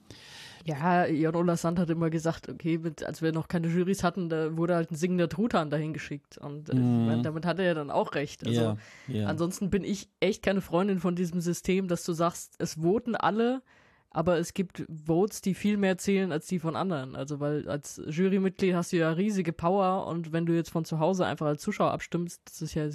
Ja, 0.65 1.05
Jan 1.05 1.57
Sand 1.57 1.79
hat 1.79 1.89
immer 1.89 2.09
gesagt, 2.09 2.49
okay, 2.49 2.77
mit, 2.77 3.03
als 3.03 3.21
wir 3.21 3.31
noch 3.31 3.47
keine 3.47 3.67
Jurys 3.67 4.03
hatten, 4.03 4.29
da 4.29 4.55
wurde 4.57 4.75
halt 4.75 4.91
ein 4.91 4.95
singender 4.95 5.29
Truthahn 5.29 5.69
dahin 5.69 5.93
geschickt. 5.93 6.37
Und 6.37 6.69
äh, 6.69 6.75
mhm. 6.75 7.23
damit 7.23 7.45
hat 7.45 7.59
er 7.59 7.65
ja 7.65 7.73
dann 7.73 7.89
auch 7.89 8.13
recht. 8.13 8.45
Also 8.45 8.61
ja, 8.61 8.77
ja. 9.07 9.27
ansonsten 9.27 9.69
bin 9.69 9.83
ich 9.83 10.09
echt 10.19 10.43
keine 10.43 10.61
Freundin 10.61 10.99
von 10.99 11.15
diesem 11.15 11.39
System, 11.39 11.87
dass 11.87 12.03
du 12.03 12.13
sagst, 12.13 12.55
es 12.59 12.75
voten 12.75 13.15
alle, 13.15 13.63
aber 14.11 14.37
es 14.37 14.53
gibt 14.53 14.85
Votes, 14.89 15.41
die 15.41 15.53
viel 15.53 15.77
mehr 15.77 15.97
zählen 15.97 16.31
als 16.31 16.47
die 16.47 16.59
von 16.59 16.75
anderen. 16.75 17.15
Also 17.15 17.39
weil 17.39 17.67
als 17.69 18.01
Jurymitglied 18.07 18.75
hast 18.75 18.91
du 18.91 18.97
ja 18.97 19.11
riesige 19.11 19.53
Power 19.53 20.07
und 20.07 20.33
wenn 20.33 20.45
du 20.45 20.53
jetzt 20.53 20.71
von 20.71 20.85
zu 20.85 20.99
Hause 20.99 21.25
einfach 21.25 21.47
als 21.47 21.61
Zuschauer 21.61 21.91
abstimmst, 21.91 22.41
das 22.45 22.61
ist 22.61 22.73
ja 22.73 22.89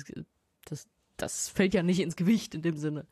das, 0.65 0.87
das 1.17 1.49
fällt 1.49 1.75
ja 1.75 1.83
nicht 1.83 2.01
ins 2.01 2.17
Gewicht 2.17 2.55
in 2.55 2.63
dem 2.63 2.77
Sinne. 2.77 3.07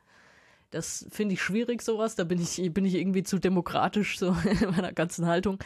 Das 0.71 1.06
finde 1.11 1.35
ich 1.35 1.42
schwierig, 1.42 1.82
sowas. 1.82 2.16
Da 2.16 2.25
bin 2.25 2.40
ich, 2.40 2.73
bin 2.73 2.85
ich 2.85 2.94
irgendwie 2.94 3.23
zu 3.23 3.38
demokratisch 3.38 4.18
so 4.18 4.37
in 4.61 4.71
meiner 4.71 4.92
ganzen 4.92 5.26
Haltung. 5.26 5.59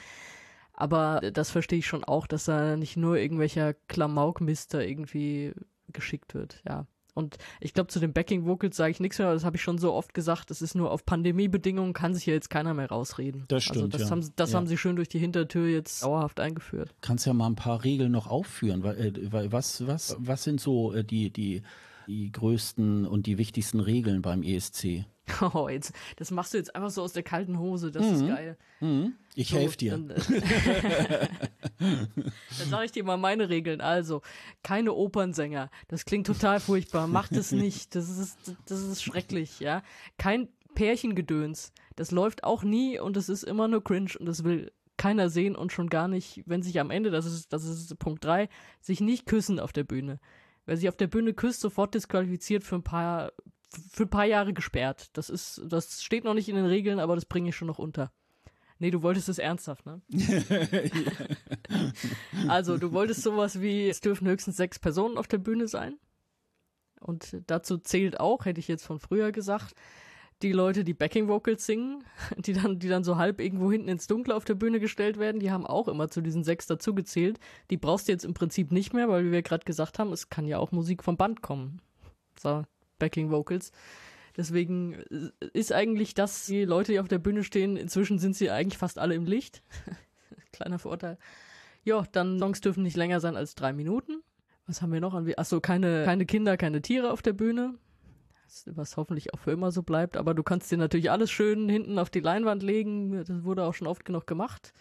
Aber 0.73 1.21
das 1.33 1.51
verstehe 1.51 1.79
ich 1.79 1.87
schon 1.87 2.05
auch, 2.05 2.27
dass 2.27 2.45
da 2.45 2.77
nicht 2.77 2.97
nur 2.97 3.17
irgendwelcher 3.17 3.75
Klamaukmister 3.89 4.87
irgendwie 4.87 5.55
geschickt 5.93 6.35
wird, 6.35 6.63
ja. 6.69 6.87
Und 7.17 7.39
ich 7.61 7.73
glaube, 7.73 7.89
zu 7.89 7.99
den 7.99 8.13
Backing 8.13 8.45
Vocals 8.45 8.77
sage 8.77 8.91
ich 8.91 9.01
nichts 9.01 9.19
mehr, 9.19 9.33
das 9.33 9.43
habe 9.43 9.57
ich 9.57 9.63
schon 9.63 9.79
so 9.79 9.95
oft 9.95 10.13
gesagt. 10.13 10.51
Das 10.51 10.61
ist 10.61 10.75
nur 10.75 10.91
auf 10.91 11.07
Pandemiebedingungen, 11.07 11.95
kann 11.95 12.15
sich 12.15 12.27
ja 12.27 12.35
jetzt 12.35 12.51
keiner 12.51 12.75
mehr 12.75 12.89
rausreden. 12.89 13.45
Das 13.49 13.65
stimmt. 13.65 13.77
Also 13.77 13.89
das, 13.89 14.03
ja. 14.03 14.11
haben, 14.11 14.33
das 14.37 14.53
ja. 14.53 14.57
haben 14.59 14.67
sie 14.67 14.77
schön 14.77 14.97
durch 14.97 15.09
die 15.09 15.19
Hintertür 15.19 15.67
jetzt 15.67 16.03
dauerhaft 16.03 16.41
eingeführt. 16.41 16.95
Kannst 17.01 17.25
ja 17.25 17.33
mal 17.33 17.47
ein 17.47 17.57
paar 17.57 17.85
Regeln 17.85 18.13
noch 18.13 18.27
aufführen, 18.27 18.83
weil, 18.83 19.17
äh, 19.17 19.51
was, 19.51 19.87
was, 19.87 20.17
was 20.19 20.45
sind 20.45 20.61
so 20.61 20.93
äh, 20.93 21.05
die, 21.05 21.31
die, 21.31 21.63
die 22.07 22.31
größten 22.33 23.07
und 23.07 23.27
die 23.27 23.39
wichtigsten 23.39 23.81
Regeln 23.81 24.23
beim 24.23 24.43
ESC? 24.43 25.05
Oh, 25.55 25.69
jetzt, 25.69 25.93
das 26.17 26.31
machst 26.31 26.55
du 26.55 26.59
jetzt 26.59 26.75
einfach 26.77 26.91
so 26.91 27.03
aus 27.03 27.13
der 27.13 27.25
kalten 27.25 27.59
Hose, 27.59 27.91
das 27.91 28.07
mhm. 28.07 28.13
ist 28.13 28.27
geil. 28.29 28.57
Mhm. 28.81 29.15
Ich 29.35 29.49
so, 29.49 29.57
helfe 29.57 29.77
dir. 29.77 29.91
Dann, 29.93 30.09
dann 31.79 32.69
sage 32.71 32.85
ich 32.87 32.93
dir 32.93 33.03
mal 33.05 33.17
meine 33.17 33.49
Regeln. 33.49 33.81
Also, 33.81 34.23
keine 34.63 34.95
Opernsänger. 34.95 35.69
Das 35.89 36.05
klingt 36.05 36.29
total 36.29 36.61
furchtbar. 36.61 37.07
Macht 37.09 37.33
es 37.33 37.53
nicht. 37.53 37.95
Das 37.97 38.09
ist, 38.09 38.39
das 38.67 38.81
ist 38.81 39.03
schrecklich, 39.03 39.61
ja. 39.61 39.83
Kein 40.17 40.49
Pärchengedöns. 40.75 41.73
Das 41.97 42.13
läuft 42.13 42.45
auch 42.45 42.63
nie 42.63 42.99
und 43.01 43.17
es 43.17 43.29
ist 43.29 43.43
immer 43.43 43.69
nur 43.69 43.83
cringe 43.83 44.13
und 44.19 44.27
das 44.27 44.45
will 44.45 44.71
keiner 44.97 45.29
sehen 45.29 45.57
und 45.57 45.73
schon 45.73 45.89
gar 45.89 46.09
nicht, 46.09 46.43
wenn 46.47 46.63
sich 46.63 46.81
am 46.81 46.91
Ende, 46.91 47.11
das 47.11 47.27
ist, 47.27 47.53
das 47.53 47.65
ist 47.65 47.99
Punkt 47.99 48.25
3, 48.25 48.49
sich 48.81 49.01
nicht 49.01 49.27
küssen 49.27 49.61
auf 49.61 49.73
der 49.73 49.85
Bühne. 49.85 50.21
Wer 50.67 50.77
sich 50.77 50.89
auf 50.89 50.97
der 50.97 51.07
Bühne 51.07 51.33
küsst, 51.33 51.61
sofort 51.61 51.95
disqualifiziert 51.95 52.65
für 52.65 52.77
ein 52.77 52.83
paar 52.83 53.33
für 53.91 54.05
ein 54.05 54.11
paar 54.11 54.25
Jahre 54.25 54.53
gesperrt. 54.53 55.11
Das 55.15 55.29
ist, 55.29 55.61
das 55.67 56.03
steht 56.03 56.25
noch 56.25 56.35
nicht 56.35 56.49
in 56.49 56.57
den 56.57 56.67
Regeln, 56.67 57.01
aber 57.01 57.15
das 57.15 57.25
bringe 57.25 57.49
ich 57.49 57.57
schon 57.57 57.69
noch 57.69 57.79
unter. 57.79 58.13
Nee, 58.79 58.91
du 58.91 59.03
wolltest 59.03 59.29
es 59.29 59.39
ernsthaft, 59.39 59.87
ne? 59.87 60.03
also, 62.49 62.77
du 62.77 62.93
wolltest 62.93 63.23
sowas 63.23 63.61
wie, 63.61 63.89
es 63.89 64.01
dürfen 64.01 64.29
höchstens 64.29 64.57
sechs 64.57 64.79
Personen 64.79 65.17
auf 65.17 65.29
der 65.29 65.39
Bühne 65.39 65.67
sein. 65.67 65.99
Und 67.01 67.43
dazu 67.47 67.79
zählt 67.79 68.21
auch, 68.21 68.45
hätte 68.45 68.61
ich 68.61 68.69
jetzt 68.69 68.85
von 68.85 68.99
früher 68.99 69.33
gesagt, 69.33 69.75
die 70.43 70.53
Leute, 70.53 70.85
die 70.85 70.95
Backing 70.95 71.29
Vocals 71.29 71.65
singen, 71.65 72.05
die 72.37 72.53
dann, 72.53 72.79
die 72.79 72.89
dann 72.89 73.05
so 73.05 73.17
halb 73.17 73.41
irgendwo 73.41 73.71
hinten 73.71 73.89
ins 73.89 74.07
Dunkle 74.07 74.35
auf 74.35 74.45
der 74.45 74.55
Bühne 74.55 74.81
gestellt 74.81 75.19
werden, 75.19 75.41
die 75.41 75.51
haben 75.51 75.67
auch 75.67 75.89
immer 75.89 76.09
zu 76.09 76.21
diesen 76.21 76.45
sechs 76.45 76.67
dazugezählt. 76.67 77.39
Die 77.71 77.77
brauchst 77.77 78.09
du 78.09 78.13
jetzt 78.13 78.25
im 78.25 78.35
Prinzip 78.35 78.73
nicht 78.73 78.93
mehr, 78.93 79.09
weil 79.09 79.25
wie 79.25 79.33
wir 79.33 79.43
gerade 79.43 79.65
gesagt 79.65 79.99
haben, 79.99 80.13
es 80.13 80.29
kann 80.29 80.47
ja 80.47 80.59
auch 80.59 80.73
Musik 80.73 81.03
vom 81.03 81.17
Band 81.17 81.43
kommen. 81.43 81.81
So, 82.39 82.65
Backing 82.99 83.31
Vocals. 83.31 83.73
Deswegen 84.37 84.95
äh, 84.95 85.31
ist 85.53 85.73
eigentlich 85.73 86.15
das, 86.15 86.47
die 86.47 86.65
Leute, 86.65 86.93
die 86.93 87.01
auf 87.01 87.09
der 87.09 87.19
Bühne 87.19 87.43
stehen, 87.43 87.77
inzwischen 87.77 88.19
sind 88.19 88.37
sie 88.37 88.51
eigentlich 88.51 88.79
fast 88.79 88.99
alle 88.99 89.15
im 89.15 89.25
Licht. 89.25 89.63
Kleiner 90.53 90.79
Vorteil. 90.79 91.19
Ja, 91.85 92.05
dann 92.13 92.39
Songs 92.39 92.61
dürfen 92.61 92.83
nicht 92.83 92.97
länger 92.97 93.21
sein 93.21 93.37
als 93.37 93.55
drei 93.55 93.73
Minuten. 93.73 94.23
Was 94.67 94.83
haben 94.83 94.93
wir 94.93 95.01
noch 95.01 95.15
an? 95.15 95.33
Achso, 95.37 95.61
keine, 95.61 96.05
keine 96.05 96.27
Kinder, 96.27 96.57
keine 96.57 96.83
Tiere 96.83 97.13
auf 97.13 97.23
der 97.23 97.33
Bühne. 97.33 97.75
Was 98.67 98.97
hoffentlich 98.97 99.35
auch 99.35 99.39
für 99.39 99.51
immer 99.51 99.73
so 99.73 99.83
bleibt. 99.83 100.17
Aber 100.17 100.35
du 100.35 100.43
kannst 100.43 100.71
dir 100.71 100.79
natürlich 100.79 101.11
alles 101.11 101.31
schön 101.31 101.69
hinten 101.69 101.99
auf 101.99 102.11
die 102.11 102.21
Leinwand 102.21 102.63
legen. 102.63 103.25
Das 103.25 103.45
wurde 103.45 103.65
auch 103.65 103.75
schon 103.75 103.87
oft 103.87 104.05
genug 104.05 104.27
gemacht. 104.27 104.73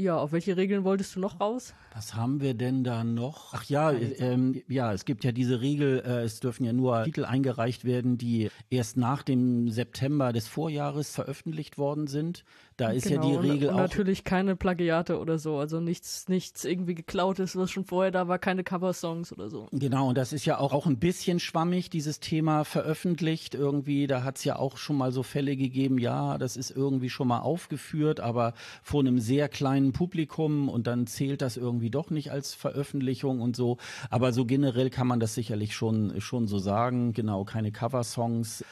Ja, 0.00 0.16
auf 0.16 0.30
welche 0.30 0.56
Regeln 0.56 0.84
wolltest 0.84 1.16
du 1.16 1.20
noch 1.20 1.40
raus? 1.40 1.74
Was 1.92 2.14
haben 2.14 2.40
wir 2.40 2.54
denn 2.54 2.84
da 2.84 3.02
noch? 3.02 3.52
Ach 3.52 3.64
ja, 3.64 3.90
ähm, 3.90 4.62
ja, 4.68 4.92
es 4.92 5.04
gibt 5.04 5.24
ja 5.24 5.32
diese 5.32 5.60
Regel, 5.60 6.04
äh, 6.06 6.22
es 6.22 6.38
dürfen 6.38 6.62
ja 6.64 6.72
nur 6.72 7.02
Titel 7.02 7.24
eingereicht 7.24 7.84
werden, 7.84 8.16
die 8.16 8.48
erst 8.70 8.96
nach 8.96 9.24
dem 9.24 9.68
September 9.70 10.32
des 10.32 10.46
Vorjahres 10.46 11.10
veröffentlicht 11.10 11.78
worden 11.78 12.06
sind. 12.06 12.44
Da 12.78 12.90
ist 12.90 13.08
genau, 13.08 13.34
ja 13.34 13.40
die 13.40 13.48
Regel 13.48 13.68
und, 13.68 13.74
und 13.74 13.80
auch. 13.80 13.82
natürlich 13.82 14.22
keine 14.22 14.54
Plagiate 14.54 15.18
oder 15.18 15.40
so, 15.40 15.58
also 15.58 15.80
nichts, 15.80 16.28
nichts 16.28 16.64
irgendwie 16.64 16.94
geklautes, 16.94 17.56
was 17.56 17.72
schon 17.72 17.84
vorher 17.84 18.12
da 18.12 18.28
war, 18.28 18.38
keine 18.38 18.62
Coversongs 18.62 19.32
oder 19.32 19.50
so. 19.50 19.66
Genau, 19.72 20.08
und 20.08 20.16
das 20.16 20.32
ist 20.32 20.44
ja 20.44 20.58
auch, 20.58 20.72
auch 20.72 20.86
ein 20.86 21.00
bisschen 21.00 21.40
schwammig, 21.40 21.90
dieses 21.90 22.20
Thema 22.20 22.62
veröffentlicht 22.62 23.56
irgendwie. 23.56 24.06
Da 24.06 24.22
hat 24.22 24.36
es 24.38 24.44
ja 24.44 24.56
auch 24.56 24.76
schon 24.76 24.96
mal 24.96 25.10
so 25.10 25.24
Fälle 25.24 25.56
gegeben, 25.56 25.98
ja, 25.98 26.38
das 26.38 26.56
ist 26.56 26.70
irgendwie 26.70 27.10
schon 27.10 27.26
mal 27.26 27.40
aufgeführt, 27.40 28.20
aber 28.20 28.54
vor 28.84 29.00
einem 29.00 29.18
sehr 29.18 29.48
kleinen 29.48 29.92
Publikum 29.92 30.68
und 30.68 30.86
dann 30.86 31.08
zählt 31.08 31.42
das 31.42 31.56
irgendwie 31.56 31.90
doch 31.90 32.10
nicht 32.10 32.30
als 32.30 32.54
Veröffentlichung 32.54 33.40
und 33.40 33.56
so. 33.56 33.78
Aber 34.08 34.32
so 34.32 34.44
generell 34.44 34.90
kann 34.90 35.08
man 35.08 35.18
das 35.18 35.34
sicherlich 35.34 35.74
schon, 35.74 36.20
schon 36.20 36.46
so 36.46 36.60
sagen. 36.60 37.12
Genau, 37.12 37.42
keine 37.42 37.72
Coversongs. 37.72 38.64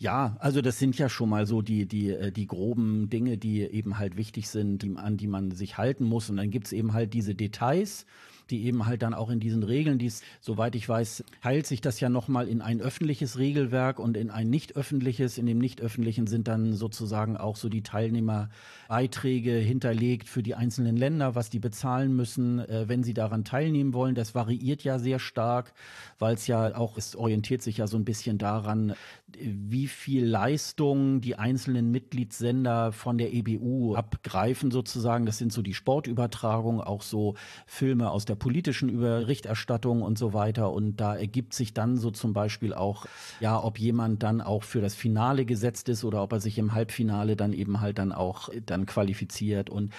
Ja, 0.00 0.34
also 0.38 0.62
das 0.62 0.78
sind 0.78 0.96
ja 0.96 1.10
schon 1.10 1.28
mal 1.28 1.46
so 1.46 1.60
die, 1.60 1.84
die, 1.84 2.08
äh, 2.08 2.32
die 2.32 2.46
groben 2.46 3.10
Dinge, 3.10 3.36
die 3.36 3.60
eben 3.60 3.98
halt 3.98 4.16
wichtig 4.16 4.48
sind, 4.48 4.82
die, 4.82 4.96
an 4.96 5.18
die 5.18 5.26
man 5.26 5.50
sich 5.50 5.76
halten 5.76 6.04
muss. 6.04 6.30
Und 6.30 6.38
dann 6.38 6.50
gibt's 6.50 6.72
eben 6.72 6.94
halt 6.94 7.12
diese 7.12 7.34
Details, 7.34 8.06
die 8.48 8.64
eben 8.64 8.86
halt 8.86 9.02
dann 9.02 9.12
auch 9.12 9.28
in 9.28 9.40
diesen 9.40 9.62
Regeln, 9.62 9.98
dies, 9.98 10.22
soweit 10.40 10.74
ich 10.74 10.88
weiß, 10.88 11.22
teilt 11.42 11.66
sich 11.66 11.82
das 11.82 12.00
ja 12.00 12.08
nochmal 12.08 12.48
in 12.48 12.62
ein 12.62 12.80
öffentliches 12.80 13.38
Regelwerk 13.38 13.98
und 13.98 14.16
in 14.16 14.30
ein 14.30 14.48
nicht 14.48 14.74
öffentliches. 14.74 15.36
In 15.36 15.44
dem 15.44 15.58
nicht 15.58 15.82
öffentlichen 15.82 16.26
sind 16.26 16.48
dann 16.48 16.72
sozusagen 16.72 17.36
auch 17.36 17.56
so 17.56 17.68
die 17.68 17.82
Teilnehmerbeiträge 17.82 19.52
hinterlegt 19.52 20.28
für 20.28 20.42
die 20.42 20.54
einzelnen 20.54 20.96
Länder, 20.96 21.34
was 21.34 21.50
die 21.50 21.58
bezahlen 21.58 22.16
müssen, 22.16 22.58
äh, 22.58 22.88
wenn 22.88 23.04
sie 23.04 23.12
daran 23.12 23.44
teilnehmen 23.44 23.92
wollen. 23.92 24.14
Das 24.14 24.34
variiert 24.34 24.82
ja 24.82 24.98
sehr 24.98 25.18
stark, 25.18 25.74
weil 26.18 26.34
es 26.34 26.46
ja 26.46 26.74
auch, 26.74 26.96
es 26.96 27.14
orientiert 27.14 27.60
sich 27.60 27.76
ja 27.76 27.86
so 27.86 27.98
ein 27.98 28.04
bisschen 28.06 28.38
daran, 28.38 28.94
wie 29.38 29.86
viel 29.86 30.24
Leistung 30.24 31.20
die 31.20 31.36
einzelnen 31.36 31.90
Mitgliedssender 31.90 32.92
von 32.92 33.18
der 33.18 33.32
EBU 33.32 33.94
abgreifen 33.94 34.70
sozusagen. 34.70 35.26
Das 35.26 35.38
sind 35.38 35.52
so 35.52 35.62
die 35.62 35.74
Sportübertragungen, 35.74 36.80
auch 36.80 37.02
so 37.02 37.34
Filme 37.66 38.10
aus 38.10 38.24
der 38.24 38.34
politischen 38.34 38.98
Berichterstattung 38.98 40.02
und 40.02 40.18
so 40.18 40.32
weiter. 40.32 40.72
Und 40.72 40.96
da 40.96 41.16
ergibt 41.16 41.54
sich 41.54 41.74
dann 41.74 41.96
so 41.96 42.10
zum 42.10 42.32
Beispiel 42.32 42.74
auch, 42.74 43.06
ja, 43.40 43.62
ob 43.62 43.78
jemand 43.78 44.22
dann 44.22 44.40
auch 44.40 44.64
für 44.64 44.80
das 44.80 44.94
Finale 44.94 45.44
gesetzt 45.44 45.88
ist 45.88 46.04
oder 46.04 46.22
ob 46.22 46.32
er 46.32 46.40
sich 46.40 46.58
im 46.58 46.74
Halbfinale 46.74 47.36
dann 47.36 47.52
eben 47.52 47.80
halt 47.80 47.98
dann 47.98 48.12
auch 48.12 48.50
dann 48.66 48.86
qualifiziert 48.86 49.70
und 49.70 49.92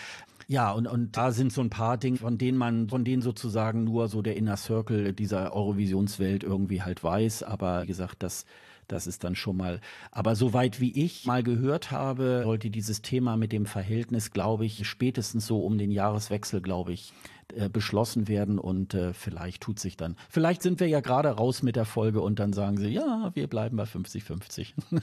ja, 0.51 0.71
und, 0.71 0.85
und 0.85 1.15
da 1.15 1.31
sind 1.31 1.53
so 1.53 1.61
ein 1.61 1.69
paar 1.69 1.97
Dinge, 1.97 2.17
von 2.17 2.37
denen 2.37 2.57
man, 2.57 2.89
von 2.89 3.05
denen 3.05 3.21
sozusagen 3.21 3.85
nur 3.85 4.09
so 4.09 4.21
der 4.21 4.35
Inner 4.35 4.57
Circle 4.57 5.13
dieser 5.13 5.55
Eurovisionswelt 5.55 6.43
irgendwie 6.43 6.81
halt 6.81 7.01
weiß. 7.01 7.43
Aber 7.43 7.83
wie 7.83 7.87
gesagt, 7.87 8.21
das 8.21 8.45
das 8.91 9.07
ist 9.07 9.23
dann 9.23 9.35
schon 9.35 9.57
mal. 9.57 9.79
Aber 10.11 10.35
soweit 10.35 10.79
wie 10.79 10.91
ich 11.03 11.25
mal 11.25 11.43
gehört 11.43 11.91
habe, 11.91 12.41
sollte 12.43 12.69
dieses 12.69 13.01
Thema 13.01 13.37
mit 13.37 13.51
dem 13.51 13.65
Verhältnis, 13.65 14.31
glaube 14.31 14.65
ich, 14.65 14.87
spätestens 14.87 15.47
so 15.47 15.59
um 15.61 15.77
den 15.77 15.91
Jahreswechsel, 15.91 16.61
glaube 16.61 16.93
ich, 16.93 17.13
äh, 17.55 17.69
beschlossen 17.69 18.27
werden 18.27 18.59
und 18.59 18.93
äh, 18.93 19.13
vielleicht 19.13 19.61
tut 19.63 19.79
sich 19.79 19.97
dann. 19.97 20.15
Vielleicht 20.29 20.61
sind 20.61 20.79
wir 20.79 20.87
ja 20.87 20.99
gerade 20.99 21.29
raus 21.29 21.63
mit 21.63 21.75
der 21.75 21.85
Folge 21.85 22.21
und 22.21 22.39
dann 22.39 22.53
sagen 22.53 22.77
sie, 22.77 22.89
ja, 22.89 23.31
wir 23.33 23.47
bleiben 23.47 23.77
bei 23.77 23.83
50-50. 23.83 24.73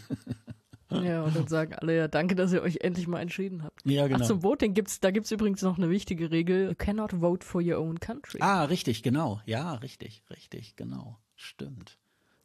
Ja, 0.90 1.22
und 1.22 1.36
dann 1.36 1.46
sagen 1.48 1.74
alle, 1.74 1.96
ja, 1.96 2.08
danke, 2.08 2.34
dass 2.34 2.50
ihr 2.50 2.62
euch 2.62 2.78
endlich 2.80 3.06
mal 3.06 3.20
entschieden 3.20 3.62
habt. 3.62 3.82
Ja, 3.84 4.06
genau. 4.06 4.20
Ach, 4.22 4.26
zum 4.26 4.42
Voting 4.42 4.72
gibt's, 4.72 5.00
da 5.00 5.10
gibt's 5.10 5.30
übrigens 5.30 5.60
noch 5.60 5.76
eine 5.76 5.90
wichtige 5.90 6.30
Regel. 6.30 6.68
You 6.68 6.74
cannot 6.74 7.12
vote 7.12 7.44
for 7.44 7.60
your 7.62 7.78
own 7.78 8.00
country. 8.00 8.38
Ah, 8.40 8.64
richtig, 8.64 9.02
genau. 9.02 9.40
Ja, 9.44 9.74
richtig, 9.74 10.22
richtig, 10.30 10.76
genau. 10.76 11.18
Stimmt. 11.36 11.97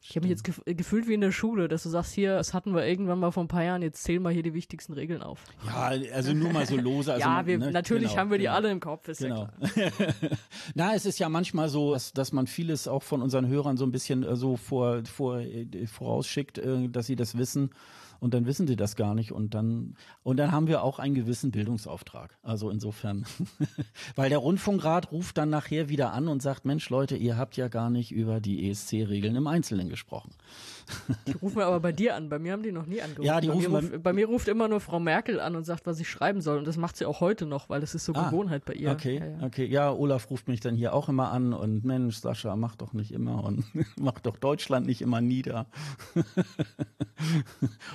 Ich 0.06 0.16
habe 0.16 0.26
mich 0.26 0.30
jetzt 0.32 0.44
gef 0.44 0.60
gefühlt 0.66 1.08
wie 1.08 1.14
in 1.14 1.22
der 1.22 1.32
Schule, 1.32 1.66
dass 1.66 1.82
du 1.82 1.88
sagst, 1.88 2.12
hier, 2.12 2.36
das 2.36 2.52
hatten 2.52 2.74
wir 2.74 2.86
irgendwann 2.86 3.18
mal 3.18 3.30
vor 3.30 3.42
ein 3.42 3.48
paar 3.48 3.64
Jahren, 3.64 3.80
jetzt 3.80 4.04
zählen 4.04 4.22
wir 4.22 4.30
hier 4.30 4.42
die 4.42 4.52
wichtigsten 4.52 4.92
Regeln 4.92 5.22
auf. 5.22 5.42
Ja, 5.66 5.92
also 6.12 6.34
nur 6.34 6.52
mal 6.52 6.66
so 6.66 6.76
lose. 6.76 7.04
Also, 7.14 7.28
ja, 7.28 7.46
wir, 7.46 7.58
ne, 7.58 7.70
natürlich 7.70 8.10
genau, 8.10 8.20
haben 8.20 8.30
wir 8.30 8.38
die 8.38 8.44
genau. 8.44 8.56
alle 8.56 8.70
im 8.70 8.80
Kopf, 8.80 9.08
ist 9.08 9.18
genau. 9.18 9.48
ja 9.76 9.90
klar. 9.90 10.12
Na, 10.74 10.94
es 10.94 11.06
ist 11.06 11.18
ja 11.18 11.28
manchmal 11.28 11.68
so, 11.68 11.92
dass, 11.92 12.12
dass 12.12 12.32
man 12.32 12.46
vieles 12.46 12.88
auch 12.88 13.02
von 13.02 13.22
unseren 13.22 13.46
Hörern 13.46 13.76
so 13.76 13.84
ein 13.84 13.92
bisschen 13.92 14.24
äh, 14.24 14.36
so 14.36 14.56
vor, 14.56 15.02
vor, 15.04 15.38
äh, 15.38 15.86
vorausschickt, 15.86 16.58
äh, 16.58 16.88
dass 16.88 17.06
sie 17.06 17.16
das 17.16 17.38
wissen 17.38 17.70
und 18.20 18.34
dann 18.34 18.46
wissen 18.46 18.66
sie 18.66 18.76
das 18.76 18.96
gar 18.96 19.14
nicht 19.14 19.32
und 19.32 19.54
dann 19.54 19.96
und 20.22 20.36
dann 20.38 20.52
haben 20.52 20.66
wir 20.66 20.82
auch 20.82 20.98
einen 20.98 21.14
gewissen 21.14 21.50
Bildungsauftrag. 21.50 22.36
Also 22.42 22.70
insofern, 22.70 23.24
weil 24.16 24.28
der 24.30 24.38
Rundfunkrat 24.38 25.12
ruft 25.12 25.38
dann 25.38 25.50
nachher 25.50 25.88
wieder 25.88 26.12
an 26.12 26.28
und 26.28 26.42
sagt, 26.42 26.64
Mensch 26.64 26.88
Leute, 26.90 27.16
ihr 27.16 27.36
habt 27.36 27.56
ja 27.56 27.68
gar 27.68 27.90
nicht 27.90 28.12
über 28.12 28.40
die 28.40 28.68
ESC-Regeln 28.70 29.36
im 29.36 29.46
Einzelnen 29.46 29.88
gesprochen. 29.88 30.32
Die 31.26 31.32
rufen 31.32 31.62
aber 31.62 31.80
bei 31.80 31.92
dir 31.92 32.14
an. 32.14 32.28
Bei 32.28 32.38
mir 32.38 32.52
haben 32.52 32.62
die 32.62 32.72
noch 32.72 32.86
nie 32.86 33.00
angerufen. 33.00 33.24
Ja, 33.26 33.40
die 33.40 33.48
bei 33.48 33.54
rufen 33.54 33.72
mir 33.72 33.78
ruft, 33.80 34.02
bei 34.02 34.12
mir 34.12 34.26
ruft 34.26 34.48
immer 34.48 34.68
nur 34.68 34.80
Frau 34.80 35.00
Merkel 35.00 35.40
an 35.40 35.56
und 35.56 35.64
sagt, 35.64 35.86
was 35.86 35.98
ich 36.00 36.10
schreiben 36.10 36.40
soll. 36.42 36.58
Und 36.58 36.66
das 36.66 36.76
macht 36.76 36.96
sie 36.96 37.06
auch 37.06 37.20
heute 37.20 37.46
noch, 37.46 37.68
weil 37.70 37.80
das 37.80 37.94
ist 37.94 38.04
so 38.04 38.12
Ah, 38.14 38.28
Gewohnheit 38.28 38.64
bei 38.66 38.74
ihr. 38.74 38.90
Okay, 38.90 39.18
Ja, 39.18 39.26
ja. 39.26 39.46
okay. 39.46 39.66
Ja, 39.66 39.92
Olaf 39.92 40.30
ruft 40.30 40.46
mich 40.48 40.60
dann 40.60 40.74
hier 40.76 40.92
auch 40.94 41.08
immer 41.08 41.30
an 41.32 41.52
und 41.54 41.84
Mensch, 41.84 42.16
Sascha, 42.16 42.54
mach 42.56 42.76
doch 42.76 42.92
nicht 42.92 43.12
immer 43.12 43.44
und 43.44 43.64
mach 43.98 44.20
doch 44.20 44.36
Deutschland 44.36 44.86
nicht 44.86 45.00
immer 45.00 45.20
nieder. 45.22 45.66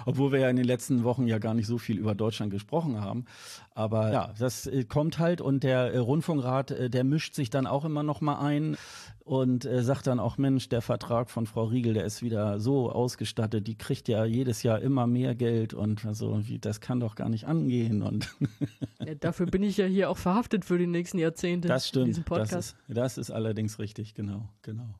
Obwohl 0.10 0.32
wir 0.32 0.40
ja 0.40 0.50
in 0.50 0.56
den 0.56 0.66
letzten 0.66 1.04
Wochen 1.04 1.28
ja 1.28 1.38
gar 1.38 1.54
nicht 1.54 1.68
so 1.68 1.78
viel 1.78 1.98
über 1.98 2.16
Deutschland 2.16 2.52
gesprochen 2.52 3.00
haben. 3.02 3.26
Aber 3.72 4.12
ja, 4.12 4.34
das 4.38 4.68
äh, 4.68 4.84
kommt 4.84 5.20
halt 5.20 5.42
und 5.42 5.64
der 5.64 5.94
äh, 5.94 5.98
Rundfunkrat, 5.98 6.72
äh, 6.72 6.90
der 6.90 7.04
mischt 7.04 7.36
sich 7.36 7.50
dann 7.50 7.68
auch 7.68 7.86
immer 7.86 8.04
noch 8.04 8.22
mal 8.22 8.40
ein 8.40 8.78
und 9.24 9.70
sagt 9.72 10.08
dann 10.08 10.20
auch, 10.20 10.40
Mensch, 10.40 10.70
der 10.70 10.82
Vertrag 10.82 11.30
von 11.30 11.46
Frau 11.46 11.66
Riegel, 11.66 11.94
der 11.94 12.04
ist 12.04 12.24
wieder 12.24 12.60
so 12.60 12.92
ausgestattet, 12.92 13.68
die 13.68 13.78
kriegt 13.78 14.08
ja 14.08 14.26
jedes 14.26 14.64
Jahr 14.64 14.82
immer 14.82 15.06
mehr 15.06 15.36
Geld 15.36 15.76
und 15.76 16.04
also, 16.04 16.40
wie, 16.48 16.58
das 16.58 16.82
kann 16.82 17.00
doch 17.00 17.14
gar 17.14 17.30
nicht 17.30 17.46
angehen 17.46 18.02
und 18.02 18.36
Ja, 19.06 19.16
dafür 19.16 19.46
bin 19.46 19.64
ich 19.64 19.78
ja 19.78 19.86
hier 19.86 20.10
auch 20.10 20.18
verhaftet 20.18 20.66
für 20.66 20.78
die 20.78 20.88
nächsten 20.88 21.20
Jahrzehnte. 21.20 21.68
Das 21.68 21.86
in 21.86 21.90
stimmt. 21.90 22.08
diesem 22.08 22.26
Das 22.26 22.40
Podcast. 22.40 22.76
ist, 22.88 22.98
das 22.98 23.18
ist 23.18 23.32
allerdings 23.32 23.80
richtig, 23.80 24.14
genau, 24.14 24.50
genau. 24.62 24.96